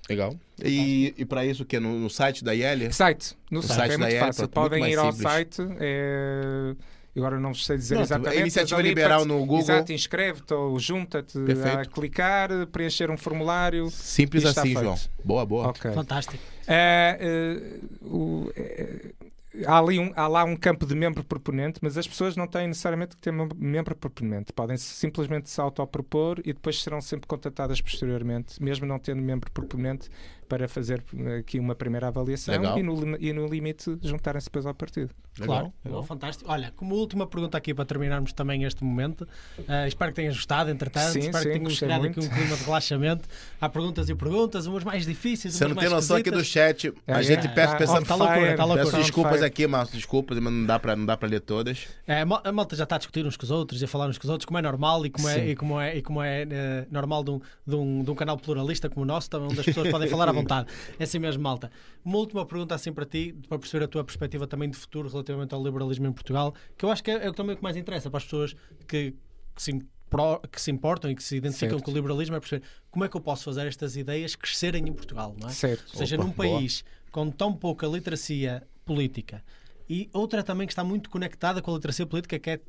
Legal. 0.09 0.35
E, 0.63 1.13
e 1.17 1.25
para 1.25 1.45
isso 1.45 1.63
o 1.63 1.65
que? 1.65 1.79
No, 1.79 1.99
no, 1.99 2.09
site 2.09 2.43
da 2.43 2.53
IEL? 2.53 2.91
Site. 2.91 3.37
No, 3.49 3.61
site, 3.61 3.77
site 3.77 3.93
é 3.93 3.97
muito 3.97 4.17
fácil. 4.17 4.47
Podem 4.49 4.91
ir 4.91 4.97
ao 4.97 5.11
site. 5.13 5.61
É... 5.79 6.75
Agora 7.15 7.39
não 7.39 7.53
sei 7.53 7.77
dizer 7.77 7.95
não, 7.95 8.01
exatamente. 8.03 8.39
Iniciativa 8.41 8.81
Liberal 8.81 9.25
no 9.25 9.39
Google. 9.39 9.59
Exato, 9.59 9.91
inscreve-te 9.91 10.53
ou 10.53 10.79
junta-te 10.79 11.37
a 11.37 11.85
clicar, 11.85 12.49
preencher 12.67 13.11
um 13.11 13.17
formulário. 13.17 13.89
Simples 13.89 14.45
assim, 14.45 14.73
João. 14.73 14.95
Boa, 15.23 15.45
boa. 15.45 15.67
Okay. 15.69 15.91
Fantástico. 15.91 16.37
Uh, 16.67 18.05
uh, 18.05 18.47
uh, 18.47 19.13
há, 19.65 19.77
ali 19.77 19.99
um, 19.99 20.11
há 20.15 20.27
lá 20.27 20.43
um 20.43 20.55
campo 20.55 20.85
de 20.85 20.95
membro 20.95 21.23
proponente, 21.23 21.79
mas 21.81 21.97
as 21.97 22.07
pessoas 22.07 22.35
não 22.35 22.47
têm 22.47 22.67
necessariamente 22.67 23.15
que 23.15 23.21
ter 23.21 23.31
membro 23.31 23.95
proponente. 23.95 24.53
Podem 24.53 24.77
simplesmente 24.77 25.49
se 25.49 25.59
autopropor 25.59 26.39
e 26.39 26.53
depois 26.53 26.81
serão 26.81 27.01
sempre 27.01 27.27
contatadas 27.27 27.81
posteriormente, 27.81 28.61
mesmo 28.61 28.85
não 28.85 28.99
tendo 28.99 29.21
membro 29.21 29.51
proponente, 29.51 30.09
para 30.49 30.67
fazer 30.67 31.03
aqui 31.37 31.59
uma 31.59 31.75
primeira 31.75 32.07
avaliação 32.07 32.55
e 32.77 32.83
no, 32.83 33.17
e 33.17 33.31
no 33.31 33.47
limite 33.47 33.97
juntarem-se 34.01 34.47
depois 34.47 34.65
ao 34.65 34.73
partido. 34.73 35.11
Claro, 35.39 35.71
Legal. 35.85 36.03
fantástico. 36.03 36.51
Olha, 36.51 36.73
como 36.75 36.95
última 36.95 37.25
pergunta 37.25 37.57
aqui 37.57 37.73
para 37.73 37.85
terminarmos 37.85 38.33
também 38.33 38.63
este 38.63 38.83
momento, 38.83 39.21
uh, 39.59 39.87
espero 39.87 40.11
que 40.11 40.15
tenhas 40.15 40.35
gostado, 40.35 40.69
entretanto, 40.69 41.13
sim, 41.13 41.19
espero 41.19 41.37
sim, 41.37 41.43
que 41.43 41.53
tenhamos 41.53 41.79
criado 41.79 42.05
aqui 42.07 42.19
um 42.19 42.27
clima 42.27 42.57
de 42.57 42.63
relaxamento. 42.63 43.29
Há 43.61 43.69
perguntas 43.69 44.09
e 44.09 44.15
perguntas, 44.15 44.65
umas 44.65 44.83
mais 44.83 45.05
difíceis. 45.05 45.53
Você 45.53 45.67
não 45.67 45.75
tem 45.75 45.87
noção 45.87 46.17
aqui 46.17 46.31
do 46.31 46.43
chat, 46.43 46.91
a 47.07 47.19
é, 47.19 47.23
gente 47.23 47.47
é, 47.47 47.49
peço, 47.49 47.77
pensando, 47.77 48.05
tá 48.05 48.15
loucura, 48.15 48.55
tá 48.55 48.65
loucura. 48.65 48.85
Peço 48.85 48.97
desculpas 48.97 49.43
aqui, 49.43 49.67
Márcio, 49.67 49.95
desculpas, 49.95 50.37
mas 50.39 50.51
não 50.51 50.65
dá 50.65 50.79
para 50.79 50.95
não 50.95 51.05
dá 51.05 51.15
para 51.15 51.29
ler 51.29 51.41
todas. 51.41 51.87
É, 52.07 52.21
a 52.21 52.51
malta 52.51 52.75
já 52.75 52.83
está 52.83 52.95
a 52.95 52.97
discutir 52.97 53.25
uns 53.25 53.37
com 53.37 53.43
os 53.43 53.51
outros 53.51 53.81
e 53.81 53.85
a 53.85 53.87
falar 53.87 54.07
uns 54.07 54.17
com 54.17 54.25
os 54.25 54.29
outros, 54.29 54.45
como 54.45 54.57
é 54.57 54.61
normal 54.61 55.05
e 55.05 55.09
como 55.09 55.29
é, 55.29 55.49
e 55.49 55.55
como 55.55 55.79
é, 55.79 55.97
e 55.97 56.01
como 56.01 56.23
é 56.23 56.43
uh, 56.43 56.47
normal 56.91 57.23
de 57.23 57.31
um, 57.31 57.41
de, 57.65 57.75
um, 57.75 58.03
de 58.03 58.11
um 58.11 58.15
canal 58.15 58.37
pluralista 58.37 58.89
como 58.89 59.03
o 59.03 59.05
nosso, 59.05 59.29
também 59.29 59.47
onde 59.49 59.59
as 59.59 59.65
pessoas 59.65 59.89
podem 59.89 60.09
falar 60.09 60.27
à 60.27 60.33
vontade. 60.41 60.69
É 60.97 61.03
assim 61.03 61.19
mesmo, 61.19 61.41
malta. 61.43 61.71
Uma 62.03 62.17
última 62.17 62.45
pergunta 62.45 62.75
assim 62.75 62.91
para 62.91 63.05
ti, 63.05 63.35
para 63.47 63.59
perceber 63.59 63.85
a 63.85 63.87
tua 63.87 64.03
perspectiva 64.03 64.47
também 64.47 64.69
de 64.69 64.77
futuro 64.77 65.09
relativamente 65.09 65.53
ao 65.53 65.63
liberalismo 65.63 66.07
em 66.07 66.11
Portugal, 66.11 66.53
que 66.77 66.85
eu 66.85 66.91
acho 66.91 67.03
que 67.03 67.11
é, 67.11 67.27
é 67.27 67.31
também 67.31 67.53
o 67.53 67.57
que 67.57 67.63
mais 67.63 67.77
interessa 67.77 68.09
para 68.09 68.17
as 68.17 68.23
pessoas 68.23 68.55
que, 68.87 69.13
que 69.55 69.61
se 69.61 69.79
que 70.51 70.59
se 70.59 70.71
importam 70.71 71.11
e 71.11 71.15
que 71.15 71.21
se 71.21 71.35
identificam 71.35 71.77
certo. 71.77 71.83
com 71.85 71.91
o 71.91 71.93
liberalismo 71.93 72.35
é 72.35 72.39
perceber 72.39 72.65
como 72.89 73.05
é 73.05 73.07
que 73.07 73.15
eu 73.15 73.21
posso 73.21 73.43
fazer 73.43 73.67
estas 73.67 73.95
ideias 73.95 74.35
crescerem 74.35 74.87
em 74.87 74.91
Portugal, 74.91 75.35
não 75.39 75.47
é? 75.47 75.51
Certo. 75.51 75.85
Ou 75.91 75.99
seja, 75.99 76.15
Opa, 76.15 76.25
num 76.25 76.31
país 76.31 76.81
boa. 76.81 77.11
com 77.11 77.29
tão 77.31 77.53
pouca 77.53 77.85
literacia 77.85 78.67
política 78.83 79.43
e 79.89 80.09
outra 80.13 80.43
também 80.43 80.67
que 80.67 80.73
está 80.73 80.83
muito 80.83 81.09
conectada 81.09 81.61
com 81.61 81.71
a 81.71 81.73
literacia 81.75 82.05
política, 82.05 82.37
que 82.37 82.49
é 82.51 82.59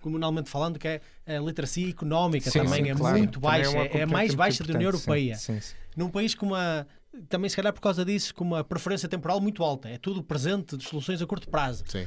comunalmente 0.00 0.50
falando, 0.50 0.78
que 0.78 0.86
é 0.86 1.00
a 1.26 1.40
literacia 1.40 1.88
económica 1.88 2.50
sim, 2.50 2.58
também 2.60 2.84
sim, 2.84 2.90
é 2.90 2.94
claro. 2.94 3.18
muito 3.18 3.40
baixa, 3.40 3.76
é, 3.76 3.98
é, 3.98 4.02
a 4.02 4.06
mais 4.06 4.34
baixa 4.34 4.62
da 4.62 4.74
União 4.74 4.88
Europeia. 4.88 5.34
Sim, 5.34 5.58
Num 5.96 6.08
país 6.08 6.34
com 6.34 6.46
uma 6.46 6.86
também 7.28 7.48
se 7.48 7.56
calhar 7.56 7.72
por 7.72 7.80
causa 7.80 8.04
disso, 8.04 8.34
com 8.34 8.44
uma 8.44 8.64
preferência 8.64 9.08
temporal 9.08 9.40
muito 9.40 9.62
alta. 9.62 9.88
É 9.88 9.98
tudo 9.98 10.22
presente 10.22 10.76
de 10.76 10.84
soluções 10.84 11.22
a 11.22 11.26
curto 11.26 11.48
prazo. 11.48 11.84
Sim. 11.86 12.06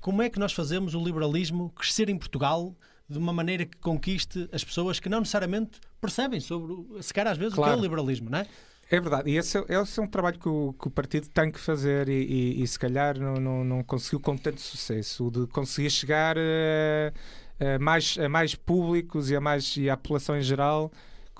Como 0.00 0.20
é 0.20 0.28
que 0.28 0.38
nós 0.38 0.52
fazemos 0.52 0.94
o 0.94 1.04
liberalismo 1.04 1.70
crescer 1.70 2.08
em 2.08 2.18
Portugal 2.18 2.74
de 3.08 3.18
uma 3.18 3.32
maneira 3.32 3.64
que 3.64 3.76
conquiste 3.78 4.48
as 4.52 4.64
pessoas 4.64 4.98
que 4.98 5.08
não 5.08 5.20
necessariamente 5.20 5.80
percebem 6.00 6.40
sobre, 6.40 7.02
se 7.02 7.12
calhar 7.12 7.32
às 7.32 7.38
vezes, 7.38 7.54
claro. 7.54 7.72
o 7.72 7.74
que 7.74 7.78
é 7.78 7.80
o 7.80 7.82
liberalismo, 7.82 8.30
não 8.30 8.38
é? 8.38 8.46
É 8.90 9.00
verdade, 9.00 9.30
e 9.30 9.38
esse, 9.38 9.56
é, 9.56 9.64
esse 9.80 10.00
é 10.00 10.02
um 10.02 10.06
trabalho 10.06 10.38
que 10.38 10.48
o, 10.48 10.74
que 10.74 10.88
o, 10.88 10.90
partido 10.90 11.28
tem 11.28 11.50
que 11.50 11.58
fazer 11.58 12.08
e, 12.08 12.58
e, 12.58 12.62
e 12.62 12.66
se 12.66 12.78
calhar 12.78 13.18
não, 13.18 13.34
não, 13.34 13.64
não, 13.64 13.82
conseguiu 13.82 14.20
com 14.20 14.36
tanto 14.36 14.60
sucesso, 14.60 15.28
o 15.28 15.30
de 15.30 15.46
conseguir 15.46 15.88
chegar 15.88 16.36
a, 16.36 17.74
a, 17.74 17.78
mais, 17.78 18.18
a 18.18 18.28
mais 18.28 18.54
públicos 18.54 19.30
e 19.30 19.36
a, 19.36 19.40
mais, 19.40 19.76
e 19.76 19.88
à 19.88 19.96
população 19.96 20.36
em 20.36 20.42
geral 20.42 20.92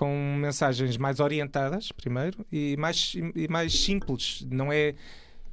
com 0.03 0.37
mensagens 0.37 0.97
mais 0.97 1.21
orientadas, 1.21 1.93
primeiro, 1.93 2.45
e 2.51 2.77
mais, 2.77 3.15
e 3.15 3.47
mais 3.47 3.73
simples. 3.73 4.45
Não 4.51 4.73
é. 4.73 4.97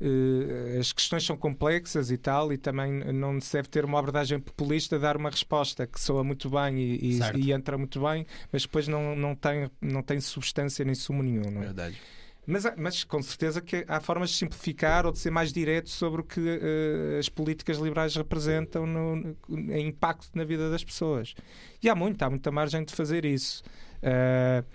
Uh, 0.01 0.79
as 0.79 0.91
questões 0.91 1.23
são 1.23 1.37
complexas 1.37 2.09
e 2.09 2.17
tal, 2.17 2.51
e 2.51 2.57
também 2.57 2.91
não 3.13 3.39
se 3.39 3.53
deve 3.53 3.67
ter 3.67 3.85
uma 3.85 3.99
abordagem 3.99 4.39
populista, 4.39 4.97
dar 4.97 5.17
uma 5.17 5.29
resposta 5.29 5.85
que 5.85 5.99
soa 5.99 6.23
muito 6.23 6.49
bem 6.49 6.79
e, 6.79 7.19
e, 7.19 7.19
e 7.35 7.51
entra 7.51 7.77
muito 7.77 8.01
bem, 8.01 8.25
mas 8.51 8.63
depois 8.63 8.87
não, 8.87 9.15
não, 9.15 9.35
tem, 9.35 9.69
não 9.81 10.01
tem 10.01 10.19
substância 10.19 10.83
nem 10.83 10.95
sumo 10.95 11.21
nenhum. 11.21 11.51
Não 11.51 11.61
é? 11.61 11.65
Verdade. 11.65 11.97
Mas, 12.47 12.63
mas 12.75 13.03
com 13.03 13.21
certeza 13.21 13.61
que 13.61 13.85
há 13.87 13.99
formas 13.99 14.31
de 14.31 14.37
simplificar 14.37 15.05
ou 15.05 15.11
de 15.11 15.19
ser 15.19 15.29
mais 15.29 15.53
direto 15.53 15.89
sobre 15.89 16.21
o 16.21 16.23
que 16.23 16.39
uh, 16.39 17.19
as 17.19 17.29
políticas 17.29 17.77
liberais 17.77 18.15
representam 18.15 18.87
no, 18.87 19.15
no, 19.17 19.37
em 19.49 19.89
impacto 19.89 20.29
na 20.33 20.43
vida 20.45 20.71
das 20.71 20.83
pessoas. 20.83 21.35
E 21.83 21.89
há 21.89 21.93
muito, 21.93 22.23
há 22.23 22.29
muita 22.29 22.49
margem 22.51 22.83
de 22.83 22.95
fazer 22.95 23.25
isso. 23.25 23.63
Uh, 24.03 24.65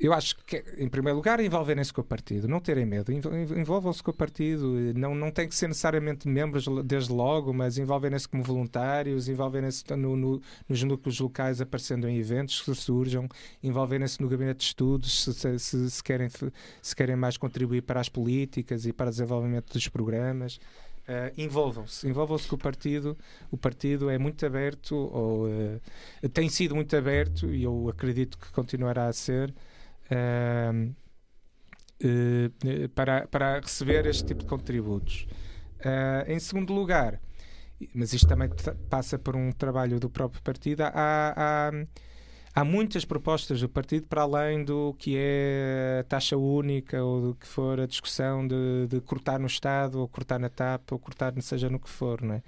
eu 0.00 0.12
acho 0.12 0.36
que, 0.46 0.62
em 0.76 0.88
primeiro 0.88 1.16
lugar, 1.16 1.40
envolverem-se 1.40 1.92
com 1.92 2.02
o 2.02 2.04
partido, 2.04 2.46
não 2.46 2.60
terem 2.60 2.86
medo, 2.86 3.10
envolvam-se 3.12 4.00
com 4.00 4.12
o 4.12 4.14
partido, 4.14 4.76
não, 4.94 5.12
não 5.12 5.28
tem 5.28 5.48
que 5.48 5.56
ser 5.56 5.66
necessariamente 5.66 6.28
membros 6.28 6.66
desde 6.84 7.12
logo, 7.12 7.52
mas 7.52 7.78
envolverem-se 7.78 8.28
como 8.28 8.44
voluntários, 8.44 9.28
envolverem-se 9.28 9.82
no, 9.96 10.16
no, 10.16 10.40
nos 10.68 10.82
núcleos 10.84 11.18
locais 11.18 11.60
aparecendo 11.60 12.08
em 12.08 12.16
eventos 12.16 12.62
que 12.62 12.72
surjam, 12.76 13.28
envolverem-se 13.60 14.22
no 14.22 14.28
gabinete 14.28 14.58
de 14.58 14.64
estudos, 14.66 15.24
se, 15.24 15.58
se, 15.58 15.90
se, 15.90 16.04
querem, 16.04 16.28
se 16.80 16.94
querem 16.94 17.16
mais 17.16 17.36
contribuir 17.36 17.82
para 17.82 17.98
as 17.98 18.08
políticas 18.08 18.86
e 18.86 18.92
para 18.92 19.08
o 19.08 19.10
desenvolvimento 19.10 19.72
dos 19.72 19.88
programas. 19.88 20.60
Uh, 21.08 21.32
envolvam-se, 21.38 22.06
envolvam-se 22.06 22.46
com 22.46 22.56
o 22.56 22.58
partido. 22.58 23.16
O 23.50 23.56
partido 23.56 24.10
é 24.10 24.18
muito 24.18 24.44
aberto, 24.44 24.94
ou 24.94 25.46
uh, 25.46 25.80
tem 26.34 26.50
sido 26.50 26.74
muito 26.74 26.94
aberto, 26.94 27.46
e 27.46 27.62
eu 27.62 27.88
acredito 27.88 28.36
que 28.36 28.52
continuará 28.52 29.06
a 29.06 29.12
ser, 29.14 29.54
uh, 30.12 30.94
para, 32.94 33.26
para 33.26 33.60
receber 33.60 34.04
este 34.04 34.22
tipo 34.26 34.42
de 34.42 34.46
contributos. 34.46 35.26
em 36.26 36.38
segundo 36.38 36.74
lugar, 36.74 37.18
mas 37.94 38.12
isto 38.12 38.28
também 38.28 38.50
passa 38.90 39.18
por 39.18 39.34
um 39.34 39.50
trabalho 39.50 39.98
do 39.98 40.10
próprio 40.10 40.42
partido, 40.42 40.82
há, 40.82 40.92
há 40.94 41.72
há 42.58 42.64
muitas 42.64 43.04
propostas 43.04 43.60
do 43.60 43.68
partido 43.68 44.08
para 44.08 44.22
além 44.22 44.64
do 44.64 44.92
que 44.98 45.14
é 45.16 45.98
a 46.00 46.04
taxa 46.04 46.36
única 46.36 47.00
ou 47.02 47.20
do 47.28 47.34
que 47.36 47.46
for 47.46 47.80
a 47.80 47.86
discussão 47.86 48.46
de, 48.46 48.88
de 48.88 49.00
cortar 49.00 49.38
no 49.38 49.46
Estado 49.46 50.00
ou 50.00 50.08
cortar 50.08 50.40
na 50.40 50.48
TAP 50.48 50.90
ou 50.90 50.98
cortar 50.98 51.32
seja 51.40 51.70
no 51.70 51.78
que 51.78 51.88
for, 51.88 52.20
não 52.20 52.34
é? 52.34 52.42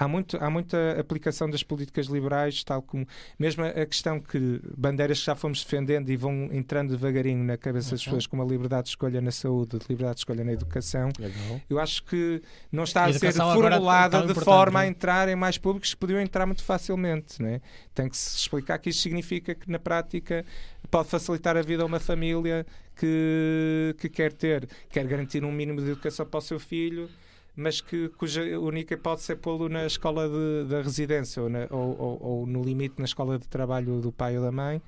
Há, 0.00 0.08
muito, 0.08 0.36
há 0.42 0.48
muita 0.48 0.98
aplicação 0.98 1.48
das 1.48 1.62
políticas 1.62 2.06
liberais, 2.06 2.64
tal 2.64 2.80
como 2.80 3.06
mesmo 3.38 3.62
a 3.62 3.86
questão 3.86 4.18
que 4.18 4.60
bandeiras 4.76 5.20
que 5.20 5.26
já 5.26 5.36
fomos 5.36 5.62
defendendo 5.62 6.08
e 6.08 6.16
vão 6.16 6.48
entrando 6.50 6.96
devagarinho 6.96 7.44
na 7.44 7.58
cabeça 7.58 7.90
das 7.90 8.02
pessoas, 8.02 8.26
como 8.26 8.42
a 8.42 8.46
liberdade 8.46 8.84
de 8.84 8.88
escolha 8.90 9.20
na 9.20 9.30
saúde, 9.30 9.76
a 9.76 9.78
liberdade 9.88 10.14
de 10.14 10.20
escolha 10.20 10.42
na 10.42 10.52
educação, 10.52 11.10
Legal. 11.18 11.60
eu 11.68 11.78
acho 11.78 12.02
que 12.04 12.42
não 12.72 12.84
está 12.84 13.04
a, 13.04 13.08
a 13.08 13.12
ser 13.12 13.32
formulada 13.34 14.26
de 14.26 14.34
forma 14.34 14.80
a 14.80 14.84
é? 14.86 14.88
entrar 14.88 15.28
em 15.28 15.36
mais 15.36 15.58
públicos 15.58 15.92
que 15.92 16.00
podiam 16.00 16.20
entrar 16.20 16.46
muito 16.46 16.64
facilmente. 16.64 17.42
Né? 17.42 17.60
Tem 17.94 18.08
que 18.08 18.16
se 18.16 18.38
explicar 18.38 18.78
que 18.78 18.88
isto 18.88 19.02
significa 19.02 19.54
que, 19.54 19.70
na 19.70 19.78
prática, 19.78 20.44
pode 20.90 21.10
facilitar 21.10 21.56
a 21.56 21.62
vida 21.62 21.82
a 21.82 21.86
uma 21.86 22.00
família 22.00 22.66
que, 22.96 23.94
que 23.98 24.08
quer 24.08 24.32
ter, 24.32 24.66
quer 24.88 25.06
garantir 25.06 25.44
um 25.44 25.52
mínimo 25.52 25.80
de 25.80 25.90
educação 25.90 26.24
para 26.24 26.38
o 26.38 26.40
seu 26.42 26.58
filho 26.58 27.08
mas 27.56 27.80
que, 27.80 28.08
cuja 28.10 28.42
única 28.58 28.96
pode 28.96 29.22
ser 29.22 29.36
pô-lo 29.36 29.68
na 29.68 29.86
escola 29.86 30.28
de, 30.28 30.68
da 30.68 30.82
residência 30.82 31.42
ou, 31.42 31.48
na, 31.48 31.66
ou, 31.70 31.98
ou, 31.98 32.22
ou, 32.22 32.46
no 32.46 32.62
limite 32.62 32.94
na 32.98 33.04
escola 33.04 33.38
de 33.38 33.48
trabalho 33.48 34.00
do 34.00 34.12
pai 34.12 34.36
ou 34.36 34.44
da 34.44 34.52
mãe, 34.52 34.80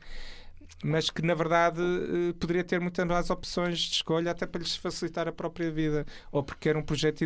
mas 0.83 1.11
que 1.11 1.23
na 1.23 1.35
verdade 1.35 1.81
eh, 1.81 2.33
poderia 2.39 2.65
ter 2.65 2.81
muitas 2.81 3.07
mais 3.07 3.31
opções 3.31 3.79
de 3.79 3.95
escolha 3.95 4.33
até 4.33 4.47
para 4.47 4.61
lhes 4.61 4.75
facilitar 4.75 5.29
a 5.29 5.33
própria 5.33 5.71
vida, 5.71 6.05
ou 6.31 6.43
porque 6.43 6.69
era 6.69 6.79
um 6.79 6.83
projeto 6.83 7.23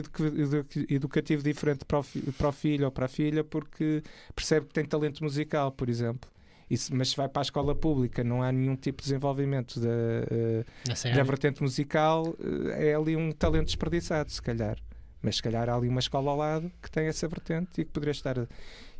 educativo 0.88 1.42
diferente 1.42 1.84
para 1.84 2.00
o, 2.00 2.04
para 2.36 2.48
o 2.48 2.52
filho 2.52 2.84
ou 2.84 2.90
para 2.90 3.06
a 3.06 3.08
filha, 3.08 3.42
porque 3.42 4.02
percebe 4.34 4.66
que 4.66 4.74
tem 4.74 4.84
talento 4.84 5.24
musical, 5.24 5.72
por 5.72 5.88
exemplo. 5.88 6.30
Isso, 6.68 6.94
mas 6.94 7.10
se 7.10 7.16
vai 7.16 7.28
para 7.28 7.42
a 7.42 7.44
escola 7.44 7.74
pública 7.74 8.24
não 8.24 8.42
há 8.42 8.50
nenhum 8.50 8.74
tipo 8.74 9.00
de 9.00 9.08
desenvolvimento 9.08 9.78
da, 9.78 9.88
uh, 9.88 11.14
da 11.14 11.22
vertente 11.22 11.62
musical, 11.62 12.26
uh, 12.26 12.68
é 12.70 12.94
ali 12.94 13.16
um 13.16 13.30
talento 13.30 13.66
desperdiçado, 13.66 14.30
se 14.32 14.42
calhar. 14.42 14.76
Mas 15.22 15.36
se 15.36 15.42
calhar 15.42 15.68
há 15.68 15.74
ali 15.74 15.88
uma 15.88 16.00
escola 16.00 16.30
ao 16.30 16.36
lado 16.36 16.70
que 16.82 16.90
tem 16.90 17.06
essa 17.06 17.26
vertente 17.26 17.80
e 17.80 17.84
que 17.84 17.90
poderia 17.90 18.12
estar. 18.12 18.36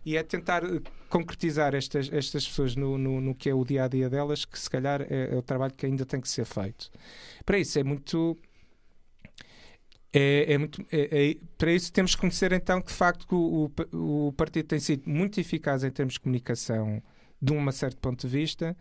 E 0.05 0.17
é 0.17 0.23
tentar 0.23 0.65
eh, 0.65 0.81
concretizar 1.09 1.75
estas, 1.75 2.13
estas 2.13 2.47
pessoas 2.47 2.77
no, 2.77 2.97
no, 2.97 3.21
no 3.21 3.35
que 3.35 3.51
é 3.51 3.55
o 3.55 3.65
dia 3.65 3.85
a 3.85 3.89
dia 3.89 4.09
delas, 4.09 4.45
que 4.45 4.59
se 4.59 4.71
calhar 4.71 5.03
é, 5.03 5.35
é 5.35 5.37
o 5.37 5.43
trabalho 5.43 5.73
que 5.75 5.85
ainda 5.87 6.07
tem 6.07 6.21
que 6.21 6.29
ser 6.29 6.45
feito. 6.45 6.91
Para 7.45 7.59
isso 7.59 7.79
é 7.79 7.85
muito 7.85 8.37
É, 10.13 10.55
é 10.55 10.59
muito, 10.59 10.81
é, 10.91 11.31
é, 11.31 11.37
para 11.59 11.73
isso 11.73 11.93
temos 11.93 12.15
que 12.15 12.21
conhecer 12.21 12.53
então 12.53 12.81
que 12.81 12.89
de 12.89 12.95
facto 12.95 13.27
o, 13.33 13.71
o, 13.93 14.29
o, 14.29 14.33
partido 14.33 14.67
tem 14.69 14.79
sido 14.81 15.09
muito 15.09 15.39
eficaz 15.39 15.85
em 15.85 15.91
termos 15.91 16.15
de 16.15 16.21
comunicação 16.21 17.03
de 17.43 17.53
um 17.53 17.71
certo 17.73 17.99
ponto 17.99 18.27
de 18.27 18.33
vista, 18.33 18.75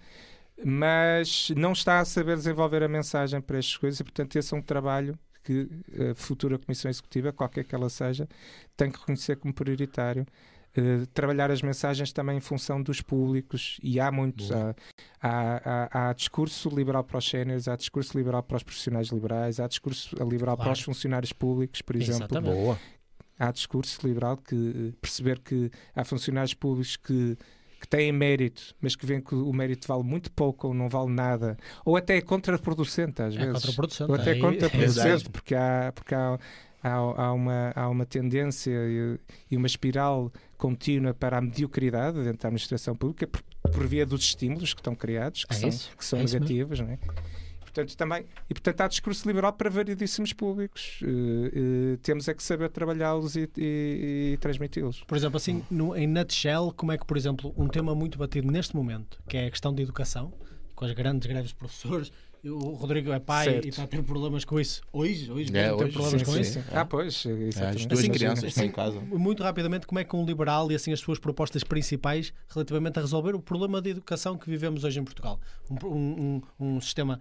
mas 0.64 1.50
não 1.58 1.74
está 1.74 2.00
a 2.00 2.06
saber 2.06 2.38
desenvolver 2.38 2.84
a 2.84 2.88
mensagem 2.88 3.42
para 3.42 3.58
estas 3.58 3.76
coisas 3.78 4.00
e 4.00 4.04
portanto 4.04 4.36
esse 4.38 4.54
é 4.54 4.58
um 4.58 4.62
trabalho 4.62 5.18
que 5.46 5.70
a 6.12 6.16
futura 6.16 6.58
Comissão 6.58 6.90
Executiva, 6.90 7.32
qualquer 7.32 7.64
que 7.64 7.76
ela 7.76 7.90
seja, 7.90 8.28
tem 8.76 8.92
que 8.92 9.00
reconhecer 9.00 9.36
como 9.38 9.54
prioritário 9.54 10.26
Uh, 10.78 11.08
trabalhar 11.14 11.50
as 11.52 11.62
mensagens 11.62 12.12
também 12.12 12.36
em 12.36 12.42
função 12.42 12.84
dos 12.84 13.00
públicos 13.00 13.80
e 13.82 13.98
há 13.98 14.12
muitos 14.12 14.52
há, 14.52 14.76
há, 15.22 15.62
há, 15.64 16.10
há, 16.10 16.14
discurso 16.14 16.68
liberal 16.68 17.02
para 17.02 17.18
os 17.18 17.30
séniores, 17.30 17.70
há 17.70 17.78
discurso 17.78 18.18
liberal 18.18 18.44
para 18.44 18.58
os 18.58 18.64
profissionais 18.64 19.08
liberais, 19.08 19.58
há 19.62 19.70
discurso 19.70 20.14
liberal 20.26 20.58
claro. 20.58 20.72
para 20.72 20.74
os 20.74 20.82
funcionários 20.82 21.32
públicos, 21.32 21.82
por 21.82 21.96
exemplo. 21.96 22.42
Boa. 22.42 22.78
Há 23.40 23.52
discurso 23.54 24.06
liberal 24.06 24.36
que 24.36 24.94
perceber 25.00 25.40
que 25.40 25.72
há 25.96 26.04
funcionários 26.04 26.54
públicos 26.54 26.98
que 26.98 27.38
que 27.86 27.88
têm 27.88 28.12
mérito, 28.12 28.76
mas 28.82 28.96
que 28.96 29.06
veem 29.06 29.22
que 29.22 29.36
o 29.36 29.54
mérito 29.54 29.88
vale 29.88 30.04
muito 30.04 30.32
pouco 30.32 30.68
ou 30.68 30.74
não 30.74 30.90
vale 30.90 31.12
nada, 31.12 31.56
ou 31.86 31.96
até 31.96 32.18
é 32.18 32.22
contraproducente 32.22 33.22
às 33.22 33.36
é 33.36 33.38
vezes. 33.38 33.54
Contraproducente. 33.54 34.12
Ou 34.12 34.18
até 34.18 34.32
é, 34.32 34.40
contraproducente, 34.40 35.28
é 35.28 35.30
porque 35.30 35.56
há, 35.56 35.92
porque 35.94 36.16
há, 36.16 36.40
há, 36.84 36.90
há, 36.92 37.34
uma, 37.34 37.72
há 37.76 37.88
uma 37.88 38.06
tendência 38.06 38.72
e, 38.72 39.20
e 39.52 39.58
uma 39.58 39.68
espiral 39.68 40.32
contínua 40.58 41.14
para 41.14 41.38
a 41.38 41.42
mediocridade 41.42 42.18
dentro 42.24 42.42
da 42.42 42.48
administração 42.48 42.96
pública 42.96 43.28
por, 43.28 43.44
por 43.72 43.86
via 43.86 44.06
dos 44.06 44.22
estímulos 44.24 44.74
que 44.74 44.80
estão 44.80 44.96
criados, 44.96 45.46
que 45.46 45.54
é 45.54 45.58
são, 45.58 45.70
isso, 45.70 45.92
que 45.96 46.06
são 46.06 46.20
é 46.20 46.24
negativos, 46.24 46.80
não 46.80 46.90
é? 46.90 46.98
Portanto, 47.76 47.98
também, 47.98 48.26
e 48.50 48.54
portanto 48.54 48.82
há 48.82 48.88
discurso 48.88 49.28
liberal 49.28 49.52
para 49.52 49.70
variedíssimos 49.70 50.32
públicos. 50.32 51.02
Uh, 51.02 51.96
uh, 51.96 51.98
temos 51.98 52.26
é 52.30 52.34
que 52.34 52.42
saber 52.42 52.70
trabalhá-los 52.70 53.36
e, 53.36 53.50
e, 53.58 54.32
e 54.34 54.38
transmiti-los. 54.40 55.04
Por 55.04 55.18
exemplo, 55.18 55.36
assim, 55.36 55.62
no, 55.70 55.94
em 55.94 56.08
nutshell, 56.08 56.74
como 56.76 56.94
é 56.94 56.98
que, 56.98 57.06
por 57.06 57.18
exemplo, 57.18 57.54
um 57.58 57.68
tema 57.68 57.94
muito 57.94 58.18
batido 58.18 58.50
neste 58.50 58.74
momento, 58.74 59.22
que 59.28 59.36
é 59.36 59.48
a 59.48 59.52
questão 59.52 59.74
da 59.74 59.82
educação, 59.82 60.32
com 60.74 60.86
as 60.86 60.94
grandes 60.94 61.28
greves 61.28 61.50
de 61.50 61.56
professores, 61.56 62.14
o 62.50 62.76
Rodrigo 62.76 63.12
é 63.12 63.20
pai 63.20 63.46
certo. 63.46 63.66
e 63.66 63.70
está 63.70 63.84
a 63.84 63.88
ter 63.88 64.04
problemas 64.04 64.46
com 64.46 64.60
isso. 64.60 64.82
Hoje, 64.94 65.32
hoje, 65.32 65.58
é, 65.58 65.74
hoje 65.74 65.92
problemas 65.92 66.22
sim, 66.22 66.26
com 66.26 66.32
sim. 66.32 66.42
isso. 66.42 66.64
Ah, 66.72 66.86
pois. 66.86 67.26
É, 67.26 67.70
as 67.70 67.86
duas 67.86 68.00
assim, 68.00 68.12
crianças 68.12 68.44
estão 68.46 68.66
em 68.66 68.72
casa. 68.72 69.00
Muito 69.00 69.42
rapidamente, 69.42 69.88
como 69.88 70.00
é 70.00 70.04
que 70.04 70.16
um 70.16 70.24
liberal 70.24 70.72
e 70.72 70.76
assim 70.76 70.94
as 70.94 71.00
suas 71.00 71.18
propostas 71.18 71.64
principais 71.64 72.32
relativamente 72.48 73.00
a 73.00 73.02
resolver 73.02 73.36
o 73.36 73.40
problema 73.42 73.82
de 73.82 73.90
educação 73.90 74.38
que 74.38 74.50
vivemos 74.50 74.84
hoje 74.84 75.00
em 75.00 75.04
Portugal? 75.04 75.40
Um, 75.84 75.88
um, 75.90 76.42
um 76.60 76.82
sistema 76.82 77.20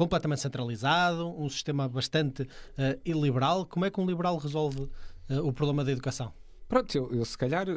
completamente 0.00 0.40
centralizado, 0.40 1.28
um 1.38 1.46
sistema 1.50 1.86
bastante 1.86 2.42
uh, 2.42 2.98
iliberal. 3.04 3.66
Como 3.66 3.84
é 3.84 3.90
que 3.90 4.00
um 4.00 4.06
liberal 4.06 4.38
resolve 4.38 4.80
uh, 5.28 5.46
o 5.46 5.52
problema 5.52 5.84
da 5.84 5.92
educação? 5.92 6.32
Pronto, 6.66 6.96
eu, 6.96 7.12
eu 7.12 7.22
se 7.26 7.36
calhar 7.36 7.68
eh, 7.68 7.76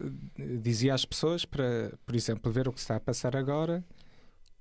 dizia 0.61 0.93
às 0.93 1.03
pessoas 1.03 1.43
para, 1.43 1.91
por 2.05 2.15
exemplo, 2.15 2.49
ver 2.49 2.67
o 2.67 2.71
que 2.71 2.79
está 2.79 2.95
a 2.95 2.99
passar 2.99 3.35
agora 3.35 3.83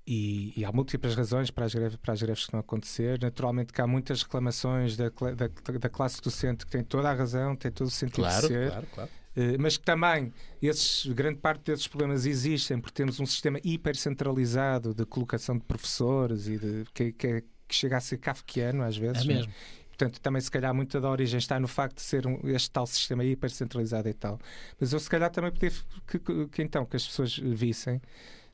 e, 0.05 0.59
e, 0.59 0.65
há 0.65 0.71
múltiplas 0.73 1.15
razões 1.15 1.51
para 1.51 1.65
as, 1.65 1.73
greves, 1.73 1.95
para 1.95 2.13
as 2.13 2.21
greves 2.21 2.39
que 2.39 2.47
estão 2.47 2.57
a 2.57 2.61
acontecer. 2.61 3.21
Naturalmente 3.21 3.71
que 3.71 3.79
há 3.79 3.87
muitas 3.87 4.23
reclamações 4.23 4.97
da, 4.97 5.09
da, 5.09 5.77
da, 5.79 5.89
classe 5.89 6.19
docente 6.21 6.65
que 6.65 6.71
tem 6.71 6.83
toda 6.83 7.09
a 7.09 7.13
razão, 7.13 7.55
tem 7.55 7.71
todo 7.71 7.87
o 7.87 7.91
sentido 7.91 8.25
claro, 8.25 8.41
de 8.41 8.47
ser. 8.47 8.69
Claro, 8.71 8.87
claro. 8.93 9.09
Uh, 9.35 9.57
mas 9.59 9.77
que 9.77 9.83
também 9.83 10.31
esses, 10.61 11.05
grande 11.07 11.39
parte 11.39 11.63
desses 11.65 11.87
problemas 11.87 12.25
existem 12.25 12.79
porque 12.79 12.93
temos 12.93 13.19
um 13.19 13.25
sistema 13.25 13.59
hipercentralizado 13.63 14.93
de 14.93 15.05
colocação 15.05 15.57
de 15.57 15.63
professores 15.63 16.47
e 16.47 16.57
de, 16.57 16.85
que, 16.93 17.11
que, 17.11 17.27
é, 17.27 17.43
que 17.73 17.79
chega 17.79 17.97
a 17.97 17.99
ser 17.99 18.17
kafkiano 18.17 18.83
às 18.83 18.95
vezes. 18.95 19.23
É 19.23 19.25
mesmo. 19.25 19.51
Portanto, 19.89 20.19
também 20.21 20.41
se 20.41 20.49
calhar 20.49 20.73
muita 20.73 20.99
da 21.01 21.09
origem 21.09 21.37
está 21.37 21.59
no 21.59 21.67
facto 21.67 21.97
de 21.97 22.01
ser 22.01 22.25
um, 22.25 22.39
este 22.45 22.71
tal 22.71 22.85
sistema 22.85 23.23
hipercentralizado 23.23 24.07
e 24.09 24.13
tal. 24.13 24.39
Mas 24.79 24.93
eu 24.93 24.99
se 24.99 25.09
calhar 25.09 25.29
também 25.29 25.51
podia 25.51 25.71
que, 26.07 26.19
que, 26.19 26.47
que 26.47 26.61
então 26.61 26.85
que 26.85 26.95
as 26.95 27.05
pessoas 27.05 27.37
vissem 27.37 28.01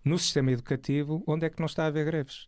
no 0.04 0.18
sistema 0.18 0.52
educativo, 0.52 1.24
onde 1.28 1.46
é 1.46 1.50
que 1.50 1.60
não 1.60 1.66
está 1.66 1.84
a 1.84 1.88
haver 1.88 2.06
greves? 2.06 2.48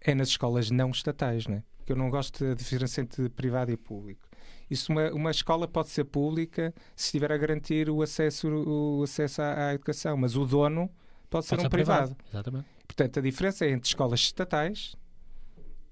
É 0.00 0.14
nas 0.14 0.28
escolas 0.28 0.70
não 0.70 0.90
estatais, 0.90 1.46
não 1.46 1.56
é? 1.56 1.62
Porque 1.76 1.92
eu 1.92 1.96
não 1.96 2.10
gosto 2.10 2.44
da 2.44 2.54
diferença 2.54 3.00
entre 3.00 3.28
privado 3.28 3.72
e 3.72 3.76
público. 3.76 4.28
Isso, 4.70 4.92
uma, 4.92 5.10
uma 5.12 5.30
escola 5.30 5.66
pode 5.66 5.88
ser 5.88 6.04
pública 6.04 6.74
se 6.94 7.06
estiver 7.06 7.32
a 7.32 7.36
garantir 7.36 7.88
o 7.88 8.02
acesso, 8.02 8.48
o 8.48 9.02
acesso 9.02 9.42
à, 9.42 9.68
à 9.68 9.74
educação, 9.74 10.16
mas 10.16 10.36
o 10.36 10.44
dono 10.44 10.88
pode, 11.28 11.46
pode 11.46 11.46
ser 11.46 11.66
um 11.66 11.68
privado. 11.68 12.14
privado. 12.14 12.16
Exatamente. 12.30 12.77
Portanto, 12.88 13.20
a 13.20 13.22
diferença 13.22 13.64
é 13.64 13.70
entre 13.70 13.86
escolas 13.86 14.18
estatais 14.20 14.96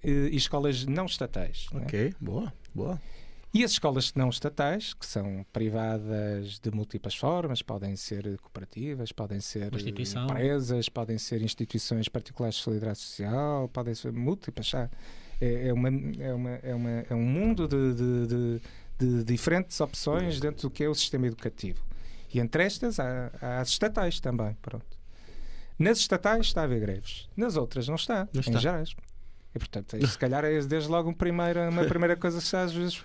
e, 0.02 0.10
eh, 0.10 0.28
e 0.32 0.36
escolas 0.36 0.84
não 0.84 1.04
estatais. 1.06 1.66
Ok, 1.72 2.00
não 2.00 2.08
é? 2.08 2.12
boa, 2.18 2.52
boa. 2.74 3.00
E 3.54 3.64
as 3.64 3.70
escolas 3.70 4.12
não 4.14 4.28
estatais, 4.28 4.92
que 4.92 5.06
são 5.06 5.46
privadas 5.50 6.58
de 6.58 6.70
múltiplas 6.70 7.14
formas, 7.14 7.62
podem 7.62 7.96
ser 7.96 8.38
cooperativas, 8.38 9.12
podem 9.12 9.40
ser 9.40 9.72
empresas, 9.72 10.90
podem 10.90 11.16
ser 11.16 11.40
instituições 11.40 12.06
particulares 12.06 12.56
de 12.56 12.62
solidariedade 12.62 12.98
social, 12.98 13.68
podem 13.68 13.94
ser 13.94 14.12
múltiplas. 14.12 14.74
É, 14.74 15.68
é, 15.68 15.72
uma, 15.72 15.88
é, 15.88 16.34
uma, 16.34 16.50
é, 16.50 16.74
uma, 16.74 16.90
é 17.08 17.14
um 17.14 17.24
mundo 17.24 17.66
de, 17.66 17.94
de, 17.94 18.26
de, 18.26 18.60
de, 18.98 19.24
diferentes 19.24 19.80
opções 19.80 20.38
dentro 20.38 20.68
do 20.68 20.70
que 20.70 20.84
é 20.84 20.88
o 20.88 20.94
sistema 20.94 21.26
educativo. 21.26 21.82
E 22.34 22.40
entre 22.40 22.62
estas 22.62 23.00
há, 23.00 23.30
há 23.40 23.60
as 23.60 23.68
estatais 23.68 24.20
também. 24.20 24.54
Pronto. 24.60 24.95
Nas 25.78 25.98
estatais 25.98 26.46
está 26.46 26.62
a 26.62 26.64
haver 26.64 26.80
greves, 26.80 27.28
nas 27.36 27.56
outras 27.56 27.86
não 27.88 27.96
está, 27.96 28.28
não 28.32 28.40
está. 28.40 28.52
em 28.52 28.58
gerais. 28.58 28.96
E, 29.56 29.58
portanto, 29.58 30.06
se 30.06 30.18
calhar 30.18 30.44
é 30.44 30.60
desde 30.60 30.86
logo 30.86 31.08
uma 31.08 31.14
primeira, 31.16 31.70
uma 31.70 31.84
primeira 31.84 32.14
coisa 32.14 32.38
que 32.42 32.56
às 32.56 32.74
vezes 32.74 33.02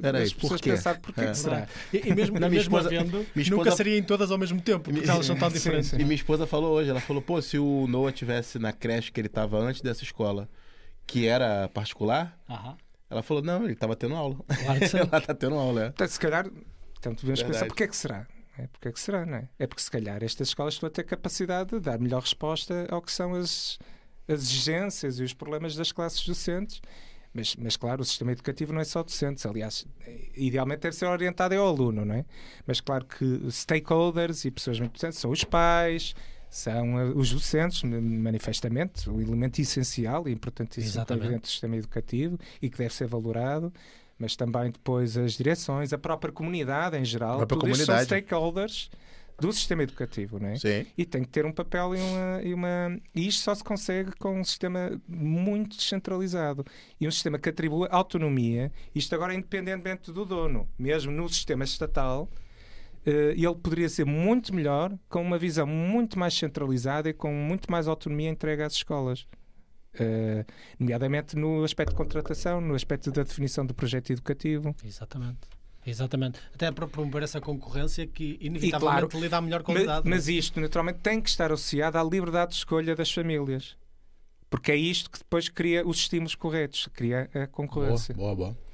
Era 0.00 0.22
as 0.22 0.32
pessoas 0.32 0.60
porquê? 0.60 0.70
pensar 0.70 1.00
porquê 1.00 1.22
é. 1.22 1.30
que 1.30 1.36
será. 1.36 1.66
E, 1.92 2.08
e 2.08 2.14
mesmo, 2.14 2.38
não, 2.40 2.48
mesmo 2.48 2.76
esposa, 2.76 2.86
havendo, 2.86 3.26
esposa, 3.34 3.50
nunca 3.50 3.70
seriam 3.72 4.00
todas 4.04 4.30
ao 4.30 4.38
mesmo 4.38 4.60
tempo, 4.60 4.92
porque 4.92 5.10
elas 5.10 5.26
são 5.26 5.34
tão 5.36 5.50
diferentes. 5.50 5.88
Sim, 5.90 5.96
sim. 5.96 6.02
E 6.02 6.04
minha 6.04 6.14
esposa 6.14 6.46
falou 6.46 6.72
hoje, 6.72 6.90
ela 6.90 7.00
falou, 7.00 7.20
pô, 7.20 7.42
se 7.42 7.58
o 7.58 7.88
Noah 7.88 8.12
tivesse 8.12 8.60
na 8.60 8.72
creche 8.72 9.10
que 9.10 9.20
ele 9.20 9.26
estava 9.26 9.58
antes 9.58 9.80
dessa 9.82 10.04
escola, 10.04 10.48
que 11.04 11.26
era 11.26 11.68
particular, 11.70 12.38
ela 13.10 13.22
falou, 13.24 13.42
não, 13.42 13.64
ele 13.64 13.72
estava 13.72 13.96
tendo 13.96 14.14
aula. 14.14 14.36
Claro 14.46 14.78
que 14.78 14.88
sim. 14.88 14.98
ela 15.02 15.18
está 15.18 15.34
tendo 15.34 15.56
aula, 15.56 15.86
é. 15.86 15.88
Então, 15.88 16.06
se 16.06 16.20
calhar, 16.20 16.46
então 17.00 17.12
devemos 17.12 17.42
pensar, 17.42 17.66
porquê 17.66 17.88
que 17.88 17.96
será? 17.96 18.24
É 18.58 18.66
porque 18.66 18.88
é 18.88 18.92
que 18.92 19.00
será, 19.00 19.26
não 19.26 19.38
é? 19.38 19.48
É 19.58 19.66
porque 19.66 19.82
se 19.82 19.90
calhar 19.90 20.22
estas 20.22 20.48
escolas 20.48 20.74
estão 20.74 20.86
a 20.86 20.90
ter 20.90 21.04
capacidade 21.04 21.70
de 21.70 21.80
dar 21.80 21.98
melhor 21.98 22.22
resposta 22.22 22.86
ao 22.90 23.02
que 23.02 23.12
são 23.12 23.34
as 23.34 23.78
as 24.28 24.40
exigências 24.40 25.18
e 25.18 25.22
os 25.22 25.32
problemas 25.32 25.76
das 25.76 25.92
classes 25.92 26.26
docentes. 26.26 26.80
Mas, 27.32 27.54
mas, 27.56 27.76
claro, 27.76 28.00
o 28.00 28.04
sistema 28.04 28.32
educativo 28.32 28.72
não 28.72 28.80
é 28.80 28.84
só 28.84 29.02
docentes. 29.02 29.44
Aliás, 29.44 29.86
idealmente 30.34 30.80
deve 30.80 30.96
ser 30.96 31.06
orientado 31.06 31.54
ao 31.54 31.66
aluno, 31.66 32.04
não 32.04 32.14
é? 32.14 32.24
Mas, 32.66 32.80
claro 32.80 33.04
que 33.04 33.50
stakeholders 33.50 34.44
e 34.44 34.50
pessoas 34.50 34.78
muito 34.78 34.92
importantes 34.92 35.18
são 35.18 35.30
os 35.30 35.44
pais, 35.44 36.14
são 36.48 37.14
os 37.14 37.32
docentes, 37.32 37.82
manifestamente, 37.82 39.08
o 39.10 39.20
elemento 39.20 39.60
essencial 39.60 40.26
e 40.26 40.32
importantíssimo 40.32 41.04
dentro 41.04 41.40
do 41.40 41.46
sistema 41.46 41.76
educativo 41.76 42.38
e 42.62 42.70
que 42.70 42.78
deve 42.78 42.94
ser 42.94 43.06
valorado. 43.06 43.72
Mas 44.18 44.34
também 44.34 44.70
depois 44.70 45.16
as 45.16 45.32
direções, 45.32 45.92
a 45.92 45.98
própria 45.98 46.32
comunidade 46.32 46.96
em 46.96 47.04
geral. 47.04 47.40
A 47.42 47.46
comunidade. 47.46 47.84
são 47.84 47.98
stakeholders 48.00 48.90
do 49.38 49.52
sistema 49.52 49.82
educativo, 49.82 50.38
não 50.38 50.48
é? 50.48 50.56
Sim. 50.56 50.86
E 50.96 51.04
tem 51.04 51.22
que 51.22 51.28
ter 51.28 51.44
um 51.44 51.52
papel 51.52 51.94
e 51.94 51.98
uma, 51.98 52.42
e 52.42 52.54
uma. 52.54 53.00
E 53.14 53.26
isto 53.26 53.42
só 53.42 53.54
se 53.54 53.62
consegue 53.62 54.12
com 54.18 54.40
um 54.40 54.44
sistema 54.44 55.00
muito 55.06 55.76
descentralizado 55.76 56.64
e 57.00 57.06
um 57.06 57.10
sistema 57.10 57.38
que 57.38 57.48
atribua 57.48 57.88
autonomia, 57.90 58.72
isto 58.94 59.14
agora 59.14 59.34
é 59.34 59.36
independentemente 59.36 60.10
do 60.10 60.24
dono, 60.24 60.68
mesmo 60.78 61.12
no 61.12 61.28
sistema 61.28 61.64
estatal. 61.64 62.30
Uh, 63.06 63.30
ele 63.36 63.54
poderia 63.54 63.88
ser 63.88 64.04
muito 64.04 64.52
melhor 64.52 64.92
com 65.08 65.22
uma 65.22 65.38
visão 65.38 65.64
muito 65.64 66.18
mais 66.18 66.34
centralizada 66.34 67.08
e 67.08 67.12
com 67.12 67.32
muito 67.32 67.70
mais 67.70 67.86
autonomia 67.86 68.28
entregue 68.28 68.62
às 68.62 68.72
escolas. 68.72 69.28
Uh, 70.00 70.44
nomeadamente 70.78 71.36
no 71.36 71.64
aspecto 71.64 71.90
de 71.90 71.96
contratação, 71.96 72.60
no 72.60 72.74
aspecto 72.74 73.10
da 73.10 73.22
definição 73.22 73.64
do 73.64 73.74
projeto 73.74 74.10
educativo. 74.10 74.74
Exatamente. 74.84 75.38
Exatamente. 75.86 76.40
Até 76.52 76.70
para 76.72 76.86
promover 76.88 77.22
essa 77.22 77.40
concorrência 77.40 78.06
que 78.06 78.36
inevitavelmente 78.40 79.06
claro, 79.06 79.22
lhe 79.22 79.28
dá 79.28 79.40
melhor 79.40 79.62
qualidade. 79.62 80.08
Mas, 80.08 80.26
mas, 80.26 80.28
isto, 80.28 80.60
naturalmente, 80.60 80.98
tem 80.98 81.20
que 81.20 81.28
estar 81.28 81.52
associado 81.52 81.96
à 81.96 82.02
liberdade 82.02 82.50
de 82.50 82.56
escolha 82.56 82.96
das 82.96 83.10
famílias. 83.10 83.76
Porque 84.50 84.72
é 84.72 84.76
isto 84.76 85.10
que 85.10 85.18
depois 85.18 85.48
cria 85.48 85.86
os 85.86 85.98
estímulos 85.98 86.34
corretos, 86.34 86.88
cria 86.92 87.30
a 87.34 87.46
concorrência. 87.46 88.14
Boa, 88.14 88.34
boa, 88.34 88.50
boa. 88.50 88.65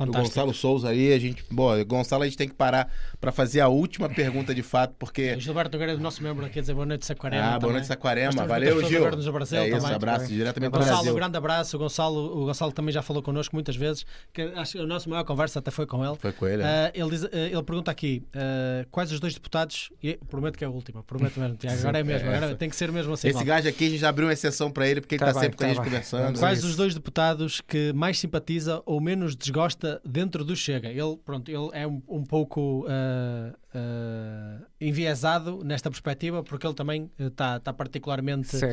Do 0.00 0.12
Gonçalo 0.12 0.54
Souza 0.54 0.88
aí. 0.88 1.12
A 1.12 1.18
gente, 1.18 1.44
bom, 1.50 1.72
Gonçalo, 1.84 2.22
a 2.22 2.26
gente 2.26 2.38
tem 2.38 2.48
que 2.48 2.54
parar 2.54 2.90
para 3.20 3.32
fazer 3.32 3.60
a 3.60 3.68
última 3.68 4.08
pergunta 4.08 4.54
de 4.54 4.62
fato, 4.62 4.94
porque. 4.98 5.34
O 5.34 5.40
Gilberto 5.40 5.76
Nogueira, 5.76 5.98
nosso 5.98 6.22
membro 6.22 6.44
aqui, 6.44 6.60
dizer 6.60 6.74
boa 6.74 6.86
noite, 6.86 7.06
Saquarema. 7.06 7.54
Ah, 7.54 7.58
boa 7.58 7.72
noite, 7.72 7.86
Saquarema. 7.86 8.46
Valeu, 8.46 8.84
Gil. 8.84 9.10
Nos 9.10 9.28
Brasil, 9.28 9.58
é 9.58 9.68
isso, 9.68 9.80
também. 9.80 9.94
abraço 9.94 10.26
diretamente 10.26 10.72
do 10.72 10.78
Gonçalo, 10.78 10.96
Brasil. 10.96 11.12
um 11.12 11.16
grande 11.16 11.36
abraço. 11.36 11.76
O 11.76 11.78
Gonçalo, 11.78 12.42
o 12.42 12.46
Gonçalo 12.46 12.72
também 12.72 12.92
já 12.92 13.02
falou 13.02 13.22
connosco 13.22 13.54
muitas 13.54 13.76
vezes. 13.76 14.04
Que 14.32 14.42
acho 14.42 14.72
que 14.72 14.78
a 14.78 14.86
nossa 14.86 15.08
maior 15.08 15.24
conversa 15.24 15.58
até 15.58 15.70
foi 15.70 15.86
com 15.86 16.04
ele. 16.04 16.16
Foi 16.16 16.32
com 16.32 16.46
ele. 16.46 16.62
Uh, 16.62 16.66
ele, 16.94 17.10
diz, 17.10 17.22
uh, 17.22 17.28
ele 17.32 17.62
pergunta 17.62 17.90
aqui 17.90 18.22
uh, 18.34 18.86
quais 18.90 19.12
os 19.12 19.20
dois 19.20 19.34
deputados. 19.34 19.90
E 20.02 20.18
prometo 20.28 20.56
que 20.56 20.64
é 20.64 20.66
a 20.66 20.70
última, 20.70 21.02
prometo 21.02 21.38
mesmo, 21.38 21.56
Tiago. 21.56 21.78
Agora 21.78 21.98
é 21.98 22.02
mesmo, 22.02 22.28
agora 22.28 22.54
tem 22.54 22.68
que 22.68 22.76
ser 22.76 22.90
mesmo 22.90 23.12
assim. 23.12 23.28
Esse 23.28 23.36
mal. 23.36 23.44
gajo 23.44 23.68
aqui 23.68 23.86
a 23.86 23.90
gente 23.90 24.00
já 24.00 24.08
abriu 24.08 24.26
uma 24.26 24.32
exceção 24.32 24.70
para 24.70 24.86
ele, 24.86 25.00
porque 25.00 25.14
ele 25.14 25.22
está 25.22 25.34
tá 25.34 25.40
sempre 25.40 25.56
tá 25.56 25.64
com 25.64 25.70
a 25.70 25.74
gente 25.74 25.84
conversando. 25.84 26.38
Quais 26.38 26.64
os 26.64 26.76
dois 26.76 26.94
deputados 26.94 27.60
que 27.60 27.92
mais 27.92 28.18
simpatiza 28.18 28.82
ou 28.84 29.00
menos 29.00 29.36
desgosta 29.36 29.81
dentro 30.04 30.44
do 30.44 30.54
Chega? 30.54 30.88
Ele, 30.88 31.16
pronto, 31.24 31.50
ele 31.50 31.70
é 31.72 31.86
um, 31.86 32.02
um 32.08 32.24
pouco 32.24 32.86
uh, 32.86 33.52
uh, 33.74 34.66
enviesado 34.80 35.62
nesta 35.64 35.90
perspectiva, 35.90 36.42
porque 36.42 36.66
ele 36.66 36.74
também 36.74 37.10
está 37.18 37.60
tá 37.60 37.72
particularmente 37.72 38.56
uh, 38.56 38.70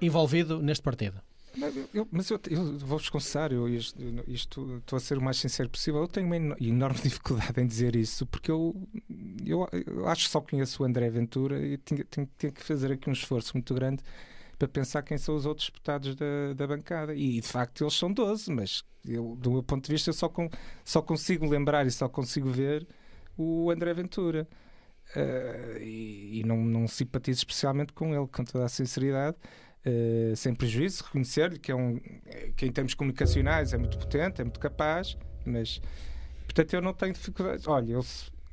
envolvido 0.00 0.60
neste 0.60 0.82
partido. 0.82 1.20
Eu, 1.94 2.06
mas 2.10 2.28
eu, 2.28 2.38
eu 2.50 2.78
vou-vos 2.78 3.08
confessar, 3.08 3.50
eu 3.50 3.66
isto, 3.68 3.98
isto, 4.28 4.76
estou 4.76 4.96
a 4.98 5.00
ser 5.00 5.16
o 5.16 5.22
mais 5.22 5.38
sincero 5.38 5.70
possível. 5.70 6.02
Eu 6.02 6.08
tenho 6.08 6.26
uma 6.26 6.36
enorme 6.36 7.00
dificuldade 7.02 7.58
em 7.60 7.66
dizer 7.66 7.96
isso, 7.96 8.26
porque 8.26 8.50
eu, 8.50 8.76
eu, 9.44 9.66
eu 9.86 10.06
acho 10.06 10.26
que 10.26 10.30
só 10.30 10.40
conheço 10.40 10.82
o 10.82 10.86
André 10.86 11.08
Ventura 11.08 11.58
e 11.64 11.78
tenho, 11.78 12.04
tenho, 12.04 12.28
tenho, 12.36 12.52
que 12.52 12.62
fazer 12.62 12.92
aqui 12.92 13.08
um 13.08 13.12
esforço 13.12 13.52
muito 13.54 13.72
grande 13.72 14.02
para 14.58 14.68
pensar 14.68 15.02
quem 15.02 15.18
são 15.18 15.34
os 15.34 15.46
outros 15.46 15.68
deputados 15.68 16.14
da, 16.14 16.54
da 16.54 16.66
bancada. 16.66 17.14
E 17.14 17.40
de 17.40 17.46
facto 17.46 17.84
eles 17.84 17.94
são 17.94 18.12
12, 18.12 18.50
mas 18.52 18.84
eu, 19.06 19.36
do 19.36 19.52
meu 19.52 19.62
ponto 19.62 19.86
de 19.86 19.92
vista, 19.92 20.10
eu 20.10 20.14
só, 20.14 20.28
com, 20.28 20.48
só 20.84 21.02
consigo 21.02 21.46
lembrar 21.46 21.86
e 21.86 21.90
só 21.90 22.08
consigo 22.08 22.50
ver 22.50 22.86
o 23.36 23.70
André 23.70 23.92
Ventura. 23.94 24.48
Uh, 25.14 25.78
e, 25.80 26.40
e 26.40 26.44
não, 26.44 26.56
não 26.56 26.88
simpatizo 26.88 27.38
especialmente 27.38 27.92
com 27.92 28.12
ele, 28.14 28.26
com 28.26 28.44
toda 28.44 28.64
a 28.64 28.68
sinceridade. 28.68 29.36
Uh, 29.86 30.34
sem 30.34 30.52
prejuízo, 30.52 31.04
reconhecer-lhe 31.04 31.60
que 31.60 31.70
é 31.70 31.74
um 31.74 32.00
que 32.56 32.66
em 32.66 32.72
termos 32.72 32.92
comunicacionais 32.92 33.72
é 33.72 33.78
muito 33.78 33.96
potente, 33.96 34.40
é 34.40 34.44
muito 34.44 34.58
capaz, 34.58 35.16
mas 35.44 35.80
portanto 36.44 36.74
eu 36.74 36.82
não 36.82 36.92
tenho 36.92 37.12
dificuldade. 37.12 37.62
Olha, 37.68 37.92
eu, 37.92 38.04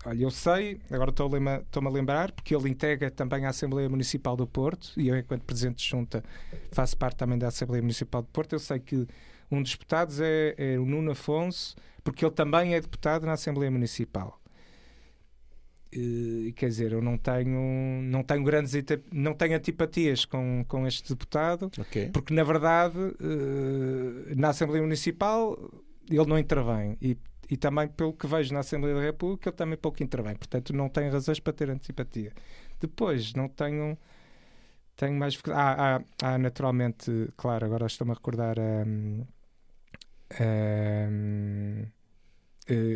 olha, 0.05 0.23
eu 0.23 0.31
sei, 0.31 0.80
agora 0.91 1.09
estou-me 1.09 1.49
a, 1.49 1.89
lembrar, 1.89 2.31
porque 2.31 2.55
ele 2.55 2.69
integra 2.69 3.09
também 3.09 3.45
a 3.45 3.49
Assembleia 3.49 3.89
Municipal 3.89 4.35
do 4.35 4.47
Porto, 4.47 4.91
e 4.97 5.07
eu, 5.07 5.17
enquanto 5.17 5.43
Presidente 5.43 5.77
de 5.77 5.89
Junta, 5.89 6.23
faço 6.71 6.97
parte 6.97 7.17
também 7.17 7.38
da 7.38 7.47
Assembleia 7.47 7.81
Municipal 7.81 8.21
do 8.21 8.27
Porto. 8.30 8.53
Eu 8.53 8.59
sei 8.59 8.80
que 8.80 9.07
um 9.51 9.61
dos 9.61 9.71
deputados 9.71 10.19
é, 10.19 10.55
é 10.57 10.80
o 10.80 10.85
Nuno 10.85 11.11
Afonso, 11.11 11.75
porque 12.03 12.25
ele 12.25 12.34
também 12.34 12.73
é 12.73 12.81
deputado 12.81 13.25
na 13.25 13.34
Assembleia 13.34 13.71
Municipal. 13.71 14.39
Uh, 15.95 16.51
quer 16.53 16.69
dizer, 16.69 16.91
eu 16.91 17.01
não 17.03 17.17
tenho, 17.19 18.01
não 18.01 18.23
tenho 18.23 18.43
grandes 18.43 18.73
não 19.11 19.35
tenho 19.35 19.55
antipatias 19.55 20.25
com, 20.25 20.65
com 20.67 20.88
este 20.88 21.09
deputado, 21.09 21.69
okay. 21.80 22.09
porque 22.09 22.34
na 22.34 22.43
verdade 22.43 22.97
uh, 22.97 24.35
na 24.35 24.49
Assembleia 24.49 24.81
Municipal 24.81 25.55
ele 26.09 26.25
não 26.25 26.39
intervém 26.39 26.97
e, 26.99 27.15
e 27.53 27.57
também 27.57 27.88
pelo 27.88 28.13
que 28.13 28.25
vejo 28.25 28.51
na 28.51 28.61
Assembleia 28.61 28.95
da 28.95 29.01
República 29.01 29.49
ele 29.49 29.55
também 29.55 29.77
pouco 29.77 30.01
intervém, 30.01 30.35
portanto 30.35 30.73
não 30.73 30.89
tenho 30.89 31.11
razões 31.11 31.39
para 31.39 31.53
ter 31.53 31.69
antipatia. 31.69 32.34
Depois 32.80 33.34
não 33.35 33.47
tenho 33.47 33.95
tenho 34.95 35.13
mais 35.13 35.39
há, 35.51 36.01
naturalmente, 36.39 37.11
claro, 37.38 37.65
agora 37.65 37.85
estou-me 37.85 38.11
a 38.11 38.15
recordar 38.15 38.57
um, 38.59 39.23
um, 40.41 41.85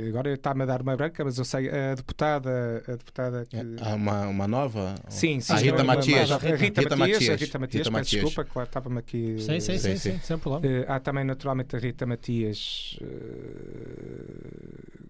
agora 0.08 0.34
está-me 0.34 0.64
a 0.64 0.66
dar 0.66 0.82
uma 0.82 0.96
branca, 0.96 1.24
mas 1.24 1.38
eu 1.38 1.46
sei 1.46 1.70
a 1.70 1.94
deputada, 1.94 2.84
a 2.88 2.92
deputada 2.92 3.46
que... 3.46 3.58
Há 3.82 3.96
uma, 3.96 4.28
uma 4.28 4.48
nova? 4.48 4.96
Sim, 5.10 5.40
sim. 5.40 5.54
A 5.54 5.58
Rita 5.58 5.84
Matias. 5.84 6.32
A 6.32 6.38
Rita, 6.38 6.96
Matias, 6.96 7.42
Rita 7.42 7.60
Matias, 7.60 7.90
Matias. 7.90 8.24
desculpa, 8.24 8.46
claro, 8.46 8.68
estava-me 8.68 9.00
aqui... 9.00 9.38
Sim, 9.40 9.60
sim, 9.60 9.78
sim, 9.78 9.98
sim, 9.98 10.20
sem 10.20 10.38
problema. 10.38 10.66
Uh, 10.66 10.86
há 10.88 11.00
também 11.00 11.26
naturalmente 11.26 11.76
a 11.76 11.80
Rita 11.80 12.06
Matias... 12.06 12.98
Uh, 13.02 15.08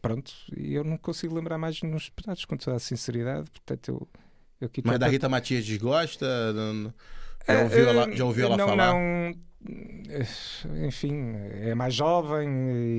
pronto, 0.00 0.32
e 0.56 0.74
eu 0.74 0.84
não 0.84 0.96
consigo 0.96 1.34
lembrar 1.34 1.58
mais 1.58 1.82
nos 1.82 2.04
deputados, 2.04 2.44
com 2.44 2.56
toda 2.56 2.76
a 2.76 2.80
sinceridade, 2.80 3.50
portanto 3.50 3.88
eu... 3.88 4.08
eu 4.60 4.70
mas 4.84 4.98
da 4.98 5.08
Rita 5.08 5.28
Matias 5.28 5.64
desgosta? 5.64 6.26
Já 7.46 7.62
ouviu, 7.62 7.88
ela, 7.88 8.16
já 8.16 8.24
ouviu 8.24 8.46
ela 8.46 8.56
não, 8.56 8.68
falar? 8.68 8.92
Não, 8.92 9.34
enfim, 10.86 11.34
é 11.62 11.74
mais 11.74 11.94
jovem 11.94 12.48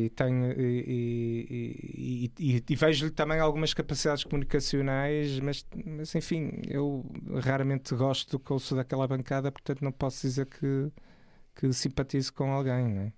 e 0.05 0.09
tem 0.09 0.51
e, 0.57 1.51
e, 1.97 2.31
e, 2.37 2.63
e 2.69 2.75
vejo-lhe 2.75 3.11
também 3.11 3.39
algumas 3.39 3.73
capacidades 3.73 4.23
comunicacionais, 4.23 5.39
mas, 5.39 5.65
mas 5.85 6.13
enfim, 6.15 6.61
eu 6.67 7.05
raramente 7.43 7.95
gosto 7.95 8.31
do 8.31 8.39
que 8.39 8.53
ouço 8.53 8.75
daquela 8.75 9.07
bancada, 9.07 9.51
portanto 9.51 9.81
não 9.81 9.91
posso 9.91 10.21
dizer 10.21 10.45
que, 10.45 10.91
que 11.55 11.71
simpatizo 11.73 12.33
com 12.33 12.51
alguém, 12.51 12.87
não 12.87 13.01
é? 13.03 13.13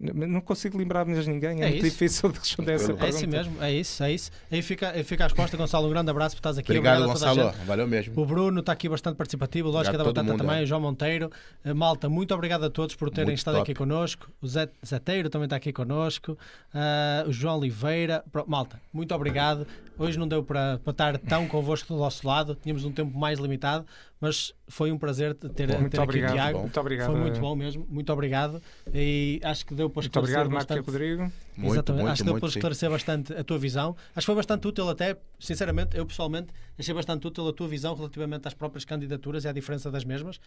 Não 0.00 0.40
consigo 0.40 0.78
lembrar-me 0.78 1.12
de 1.12 1.28
ninguém, 1.28 1.60
é, 1.60 1.66
é 1.66 1.70
muito 1.70 1.74
isso. 1.78 1.84
difícil 1.86 2.30
de 2.30 2.38
responder 2.38 2.74
essa 2.74 2.86
pergunta. 2.86 3.06
É 3.06 3.08
assim 3.08 3.26
mesmo, 3.26 3.60
é 3.60 3.72
isso, 3.72 4.04
é 4.04 4.12
isso. 4.12 4.30
Aí 4.48 4.62
fica, 4.62 4.90
aí 4.90 5.02
fica 5.02 5.24
a 5.24 5.26
resposta, 5.26 5.56
Gonçalo. 5.56 5.88
Um 5.88 5.90
grande 5.90 6.08
abraço 6.08 6.36
por 6.36 6.38
estás 6.38 6.56
aqui. 6.56 6.70
Obrigado, 6.70 7.02
Obrigado 7.02 7.34
Gonçalo. 7.34 7.66
Valeu 7.66 7.88
mesmo. 7.88 8.20
O 8.20 8.24
Bruno 8.24 8.60
está 8.60 8.70
aqui 8.70 8.88
bastante 8.88 9.16
participativo, 9.16 9.70
Lógica 9.70 9.98
da 9.98 10.04
Batata 10.04 10.30
mundo, 10.30 10.38
também, 10.38 10.60
é. 10.60 10.62
o 10.62 10.66
João 10.66 10.80
Monteiro. 10.80 11.32
Uh, 11.64 11.74
Malta, 11.74 12.08
muito 12.08 12.32
obrigado 12.32 12.64
a 12.64 12.70
todos 12.70 12.94
por 12.94 13.10
terem 13.10 13.26
muito 13.30 13.38
estado 13.38 13.56
top. 13.56 13.72
aqui 13.72 13.76
connosco. 13.76 14.30
O 14.40 14.46
Zé, 14.46 14.68
Zé 14.86 15.00
Teiro 15.00 15.28
também 15.28 15.46
está 15.46 15.56
aqui 15.56 15.72
connosco. 15.72 16.38
Uh, 16.72 17.28
o 17.28 17.32
João 17.32 17.58
Oliveira. 17.58 18.22
Malta, 18.46 18.80
muito 18.92 19.12
obrigado. 19.12 19.66
Hoje 19.98 20.16
não 20.16 20.28
deu 20.28 20.44
para, 20.44 20.78
para 20.78 20.90
estar 20.92 21.18
tão 21.18 21.48
convosco 21.48 21.92
do 21.92 21.98
nosso 21.98 22.24
lado, 22.24 22.56
tínhamos 22.62 22.84
um 22.84 22.92
tempo 22.92 23.18
mais 23.18 23.40
limitado, 23.40 23.84
mas 24.20 24.54
foi 24.68 24.92
um 24.92 24.98
prazer 24.98 25.34
ter, 25.34 25.66
bom, 25.66 25.88
ter 25.88 26.00
aqui 26.00 26.24
o 26.24 26.32
Tiago. 26.32 26.60
Muito 26.60 26.80
obrigado. 26.80 27.10
Foi 27.10 27.20
muito 27.20 27.40
bom 27.40 27.56
mesmo, 27.56 27.84
muito 27.90 28.12
obrigado. 28.12 28.62
E 28.94 29.40
acho 29.42 29.66
que 29.66 29.74
deu 29.74 29.87
para 29.90 30.02
esclarecer 30.02 30.36
muito 30.36 30.46
obrigado, 30.46 30.68
bastante. 30.68 30.86
Rodrigo. 30.86 31.32
Muito, 31.56 31.72
Exatamente. 31.74 32.02
Muito, 32.02 32.12
acho 32.12 32.22
que 32.22 32.30
deu 32.30 32.40
para 32.40 32.48
esclarecer 32.48 32.90
bastante 32.90 33.32
a 33.34 33.44
tua 33.44 33.58
visão. 33.58 33.96
Acho 34.14 34.24
que 34.24 34.26
foi 34.26 34.34
bastante 34.34 34.66
útil 34.66 34.88
até, 34.88 35.16
sinceramente, 35.38 35.96
eu 35.96 36.06
pessoalmente 36.06 36.48
achei 36.78 36.94
bastante 36.94 37.26
útil 37.26 37.48
a 37.48 37.52
tua 37.52 37.68
visão 37.68 37.94
relativamente 37.94 38.46
às 38.46 38.54
próprias 38.54 38.84
candidaturas 38.84 39.44
e 39.44 39.48
à 39.48 39.52
diferença 39.52 39.90
das 39.90 40.04
mesmas, 40.04 40.40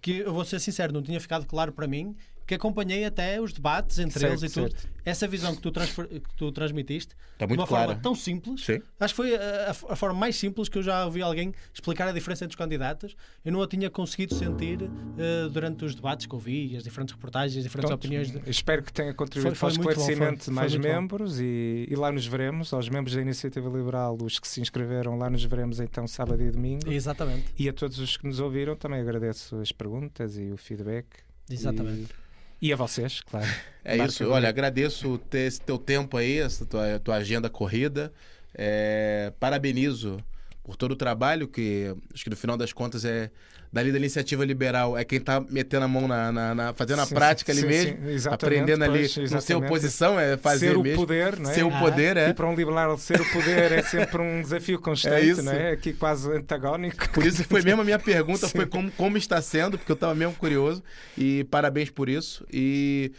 que 0.00 0.18
eu 0.18 0.32
vou 0.32 0.44
ser 0.44 0.58
sincero, 0.60 0.92
não 0.92 1.02
tinha 1.02 1.20
ficado 1.20 1.46
claro 1.46 1.72
para 1.72 1.86
mim 1.86 2.16
que 2.50 2.54
acompanhei 2.56 3.04
até 3.04 3.40
os 3.40 3.52
debates 3.52 4.00
entre 4.00 4.18
certo, 4.18 4.32
eles 4.32 4.50
e 4.50 4.52
tudo. 4.52 4.72
Certo. 4.72 4.90
Essa 5.04 5.28
visão 5.28 5.54
que 5.54 5.62
tu, 5.62 5.70
que 5.70 6.34
tu 6.36 6.50
transmitiste 6.50 7.14
Está 7.34 7.46
muito 7.46 7.58
de 7.58 7.60
uma 7.60 7.66
clara. 7.66 7.86
forma 7.86 8.02
tão 8.02 8.12
simples, 8.12 8.64
Sim. 8.64 8.82
acho 8.98 9.14
que 9.14 9.16
foi 9.16 9.36
a, 9.36 9.70
a, 9.70 9.96
forma 9.96 10.18
mais 10.18 10.34
simples 10.34 10.68
que 10.68 10.76
eu 10.76 10.82
já 10.82 11.04
ouvi 11.04 11.22
alguém 11.22 11.54
explicar 11.72 12.08
a 12.08 12.12
diferença 12.12 12.44
entre 12.44 12.54
os 12.54 12.58
candidatos. 12.58 13.16
Eu 13.44 13.52
não 13.52 13.62
a 13.62 13.68
tinha 13.68 13.88
conseguido 13.88 14.34
sentir 14.34 14.82
uh, 14.82 15.48
durante 15.48 15.84
os 15.84 15.94
debates 15.94 16.26
que 16.26 16.34
ouvi, 16.34 16.76
as 16.76 16.82
diferentes 16.82 17.14
reportagens, 17.14 17.58
as 17.58 17.62
diferentes 17.62 17.88
Pronto, 17.88 18.00
opiniões. 18.00 18.32
De... 18.32 18.50
Espero 18.50 18.82
que 18.82 18.92
tenha 18.92 19.14
contribuído 19.14 19.54
foi, 19.54 19.70
foi 19.70 19.78
para 19.78 19.88
o 19.88 19.92
esclarecimento 19.92 20.44
de 20.46 20.50
mais 20.50 20.74
membros 20.74 21.38
e, 21.38 21.86
e, 21.88 21.94
lá 21.94 22.10
nos 22.10 22.26
veremos, 22.26 22.72
aos 22.72 22.88
membros 22.88 23.14
da 23.14 23.22
Iniciativa 23.22 23.70
Liberal, 23.70 24.18
os 24.20 24.40
que 24.40 24.48
se 24.48 24.60
inscreveram, 24.60 25.16
lá 25.16 25.30
nos 25.30 25.44
veremos 25.44 25.78
então 25.78 26.04
sábado 26.08 26.42
e 26.42 26.50
domingo. 26.50 26.90
Exatamente. 26.92 27.44
E 27.56 27.68
a 27.68 27.72
todos 27.72 28.00
os 28.00 28.16
que 28.16 28.26
nos 28.26 28.40
ouviram 28.40 28.74
também 28.74 29.00
agradeço 29.00 29.54
as 29.60 29.70
perguntas 29.70 30.36
e 30.36 30.50
o 30.50 30.56
feedback. 30.56 31.06
Exatamente. 31.48 32.10
E... 32.26 32.29
E 32.60 32.72
a 32.72 32.76
vocês, 32.76 33.20
claro. 33.22 33.46
É 33.82 33.96
isso. 33.96 34.28
Olha, 34.28 34.46
agradeço 34.46 35.16
ter 35.30 35.46
esse 35.46 35.58
teu 35.58 35.78
tempo 35.78 36.18
aí, 36.18 36.38
essa 36.38 36.66
tua, 36.66 36.98
tua 36.98 37.16
agenda 37.16 37.48
corrida. 37.48 38.12
É, 38.54 39.32
parabenizo 39.40 40.22
por 40.62 40.76
todo 40.76 40.92
o 40.92 40.96
trabalho 40.96 41.48
que 41.48 41.94
acho 42.12 42.22
que 42.22 42.28
no 42.28 42.36
final 42.36 42.58
das 42.58 42.74
contas 42.74 43.06
é 43.06 43.30
dali 43.72 43.92
da 43.92 43.98
iniciativa 43.98 44.44
liberal 44.44 44.98
é 44.98 45.04
quem 45.04 45.18
está 45.18 45.40
metendo 45.40 45.84
a 45.84 45.88
mão 45.88 46.08
na, 46.08 46.32
na, 46.32 46.54
na 46.54 46.74
fazendo 46.74 47.04
sim, 47.04 47.14
a 47.14 47.16
prática 47.16 47.54
sim, 47.54 47.64
ali 47.64 47.78
sim, 47.78 47.94
mesmo 47.94 48.32
aprendendo 48.32 48.82
ali 48.82 49.08
pois, 49.08 49.30
não 49.30 49.40
ser 49.40 49.54
oposição 49.54 50.18
é 50.18 50.36
fazer 50.36 50.70
ser 50.70 50.76
o 50.76 50.82
mesmo. 50.82 50.98
poder 50.98 51.38
não 51.38 51.50
é? 51.50 51.54
ser 51.54 51.62
o 51.62 51.70
poder 51.78 52.16
é. 52.16 52.30
E 52.30 52.34
para 52.34 52.48
um 52.48 52.54
liberal 52.54 52.98
ser 52.98 53.20
o 53.20 53.32
poder 53.32 53.70
é 53.70 53.82
sempre 53.82 54.20
um 54.20 54.42
desafio 54.42 54.78
constante 54.82 55.14
é 55.14 55.24
isso. 55.24 55.42
não 55.42 55.52
é? 55.52 55.72
Aqui 55.72 55.92
quase 55.92 56.30
antagónico 56.32 57.08
por 57.10 57.24
isso 57.24 57.44
foi 57.44 57.62
mesmo 57.62 57.82
a 57.82 57.84
minha 57.84 57.98
pergunta 57.98 58.48
foi 58.50 58.66
como, 58.66 58.90
como 58.92 59.16
está 59.16 59.40
sendo 59.40 59.78
porque 59.78 59.92
eu 59.92 59.94
estava 59.94 60.14
mesmo 60.16 60.34
curioso 60.34 60.82
e 61.16 61.44
parabéns 61.44 61.90
por 61.90 62.08
isso. 62.08 62.44
E 62.52 63.12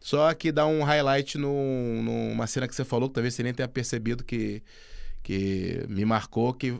só 0.00 0.34
que 0.34 0.52
dar 0.52 0.66
um 0.66 0.82
highlight 0.82 1.38
no, 1.38 2.02
numa 2.02 2.46
cena 2.46 2.68
que 2.68 2.74
você 2.74 2.84
falou 2.84 3.08
que 3.08 3.14
talvez 3.14 3.32
você 3.32 3.42
nem 3.42 3.54
tenha 3.54 3.68
percebido 3.68 4.22
que 4.22 4.62
que 5.22 5.82
me 5.88 6.04
marcou 6.04 6.52
que 6.52 6.78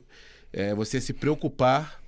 é 0.52 0.74
você 0.74 1.00
se 1.00 1.14
preocupar 1.14 2.03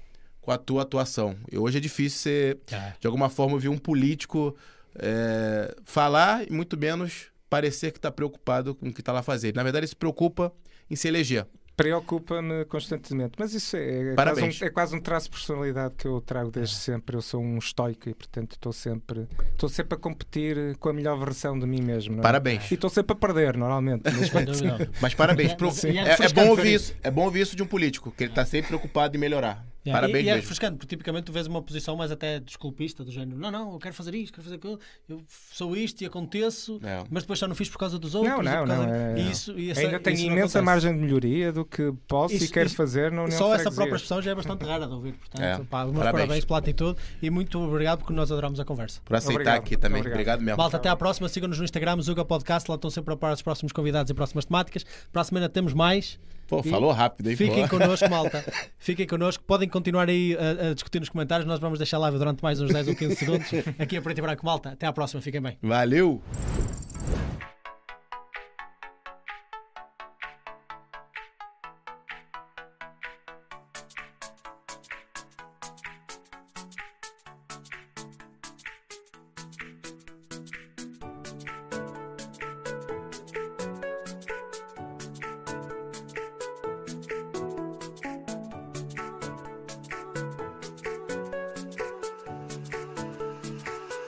com 0.47 0.53
a 0.53 0.57
tua 0.57 0.83
atuação. 0.83 1.37
E 1.51 1.59
hoje 1.59 1.79
é 1.79 1.81
difícil 1.81 2.21
você, 2.21 2.57
é. 2.71 2.93
de 3.01 3.07
alguma 3.09 3.29
forma, 3.29 3.55
ouvir 3.55 3.69
um 3.69 3.77
político 3.77 4.57
é, 4.95 5.75
falar 5.85 6.49
e 6.49 6.53
muito 6.53 6.79
menos 6.79 7.33
parecer 7.51 7.91
que 7.91 7.99
está 7.99 8.13
preocupado 8.13 8.73
com 8.73 8.89
o 8.89 8.95
que 8.95 9.01
está 9.01 9.13
lá 9.13 9.25
fazendo. 9.25 9.57
Na 9.57 9.65
verdade, 9.65 9.81
ele 9.81 9.89
se 9.89 9.97
preocupa 9.97 10.53
em 10.89 10.95
se 10.95 11.09
eleger. 11.09 11.49
Preocupa-me 11.77 12.65
constantemente. 12.67 13.33
Mas 13.39 13.55
isso 13.55 13.77
é, 13.77 13.81
é, 13.81 14.03
quase 14.03 14.15
Parabéns. 14.15 14.63
um, 14.63 14.65
é 14.65 14.71
quase 14.71 14.97
um 14.97 15.01
traço 15.01 15.27
de 15.27 15.33
personalidade 15.33 15.95
que 15.99 16.07
eu 16.07 16.21
trago 16.21 16.51
desde 16.51 16.77
sempre. 16.77 17.17
Eu 17.17 17.23
sou 17.23 17.43
um 17.43 17.59
estoico 17.59 18.09
e, 18.09 18.15
portanto, 18.15 18.53
estou 18.53 18.73
sempre, 18.73 19.27
estou 19.51 19.69
sempre 19.69 19.97
a 19.97 19.99
competir 19.99 20.77
com 20.79 20.89
a 20.89 20.93
melhor 20.93 21.19
versão 21.19 21.59
de 21.59 21.67
mim 21.67 21.83
mesmo. 21.83 22.15
não 22.15 22.21
é? 22.21 22.23
Parabéns. 22.23 22.71
E 22.71 22.75
estou 22.75 22.89
sempre 22.89 23.15
a 23.15 23.17
perder, 23.17 23.57
normalmente. 23.57 24.05
Mas. 24.05 24.31
Mas 25.03 25.15
parabéns. 25.15 25.51
é 25.51 25.57
É, 25.89 26.25
é 26.25 26.33
bom 26.33 26.49
ouvir 26.51 26.75
isso. 26.75 26.93
isso. 26.93 27.01
É 27.03 27.11
bom 27.11 27.25
ouvir 27.25 27.41
isso 27.41 27.57
de 27.57 27.65
um 27.65 27.67
político, 27.67 28.13
que 28.13 28.23
ele 28.23 28.31
está 28.31 28.47
sempre 28.47 28.69
preocupado 28.69 29.17
em 29.17 29.21
melhorar. 29.21 29.67
Yeah, 29.87 30.01
Parabéns 30.01 30.25
e, 30.25 30.27
e 30.27 30.31
é 30.31 30.35
refrescante, 30.35 30.77
porque 30.79 30.95
tipicamente 30.97 31.25
tu 31.25 31.33
vês 31.33 31.47
uma 31.47 31.63
posição 31.63 31.95
mais 31.97 32.11
até 32.11 32.41
desculpista, 32.41 33.05
do 33.05 33.11
género, 33.13 33.39
não, 33.39 33.51
não, 33.51 33.73
eu 33.75 33.79
quero 33.79 33.95
fazer 33.95 34.15
isto, 34.15 34.33
quero 34.33 34.43
fazer 34.43 34.57
aquilo, 34.57 34.81
eu 35.09 35.23
sou 35.53 35.77
isto 35.77 36.01
e 36.03 36.07
aconteço, 36.07 36.81
É. 36.83 37.05
mas 37.11 37.23
depois 37.23 37.39
só 37.39 37.47
não 37.47 37.55
fiz 37.55 37.69
por 37.69 37.79
causa 37.79 37.99
dos 37.99 38.15
outros. 38.15 38.35
Não, 38.35 38.43
e 38.43 38.45
não, 38.45 38.59
por 38.63 38.69
causa... 38.69 38.87
não, 38.87 38.95
é- 38.95 39.19
e 39.21 39.31
isso, 39.31 39.59
e 39.59 39.71
essa- 39.71 39.81
ainda 39.83 40.01
tenho 40.01 40.15
isso 40.17 40.27
não 40.27 40.33
imensa 40.33 40.59
acontece. 40.59 40.65
margem 40.65 40.93
de 40.95 40.99
melhoria 40.99 41.53
do 41.53 41.65
que 41.65 41.93
posso 42.09 42.35
e 42.35 42.39
Isso- 42.39 42.53
quero 42.53 42.67
isso- 42.67 42.77
fazer 42.77 43.13
na 43.13 43.23
União 43.25 43.39
Só 43.39 43.55
essa 43.55 43.71
própria 43.71 43.95
expressão 43.97 44.21
já 44.21 44.33
é 44.33 44.35
bastante 44.35 44.65
rara 44.65 44.87
de 44.87 44.93
ouvir. 44.93 45.13
Portanto, 45.15 45.43
É. 45.43 45.59
pá, 45.65 45.85
meus 45.85 45.97
Parabéns. 45.97 46.23
parabéns. 46.25 46.45
pela 46.45 46.59
atitude 46.59 46.99
e 47.23 47.31
muito 47.31 47.59
obrigado 47.61 47.99
porque 47.99 48.13
nós 48.13 48.31
adoramos 48.33 48.59
a 48.59 48.65
conversa. 48.65 49.01
Por 49.05 49.15
aceitar 49.17 49.35
Obrigado. 49.35 49.57
aqui 49.59 49.77
também. 49.77 50.01
Obrigado. 50.01 50.17
Obrigado, 50.19 50.41
mesmo. 50.43 50.59
Malta, 50.59 50.77
até 50.79 50.89
à 50.89 50.97
próxima. 50.97 51.29
Sigam-nos 51.29 51.59
no 51.59 51.65
Instagram, 51.65 52.01
Zuga 52.03 52.25
Podcast. 52.25 52.69
Lá 52.71 52.75
estão 52.75 52.91
sempre 52.91 53.15
a 53.15 53.17
par 53.17 53.33
dos 53.33 53.43
próximos 53.43 53.73
convidados 53.73 54.11
e 54.11 54.15
próximas 54.15 54.45
temáticas. 54.47 54.85
Para 55.13 55.21
a 55.23 55.25
semana 55.25 55.49
temos 55.49 55.73
mais. 55.73 56.19
Pô, 56.47 56.63
E 56.65 56.71
falou 56.71 56.93
rápido, 56.93 57.29
hein? 57.31 57.37
Fiquem 57.37 57.67
pô? 57.67 57.79
connosco, 57.79 58.09
malta. 58.09 58.45
Fiquem 58.79 59.07
connosco. 59.07 59.43
Podem 59.45 59.69
continuar 59.69 60.09
aí 60.09 60.37
a, 60.39 60.71
a 60.71 60.75
discutir 60.75 61.01
nos 61.01 61.09
comentários. 61.09 61.47
Nós 61.47 61.59
vamos 61.59 61.79
deixar 61.79 61.99
live 61.99 62.19
durante 62.19 62.43
mais 62.43 62.61
uns 62.61 62.73
10 62.73 62.89
ou 62.89 62.95
15 62.95 63.17
segundos. 63.17 63.49
Aqui 63.79 63.97
a 63.97 64.03
Preto 64.03 64.19
e 64.19 64.23
Branco, 64.23 64.47
malta. 64.47 64.71
Até 64.71 64.87
à 64.87 64.93
próxima. 64.93 65.21
Fiquem 65.21 65.41
bem. 65.41 65.59
Valeu! 65.63 66.23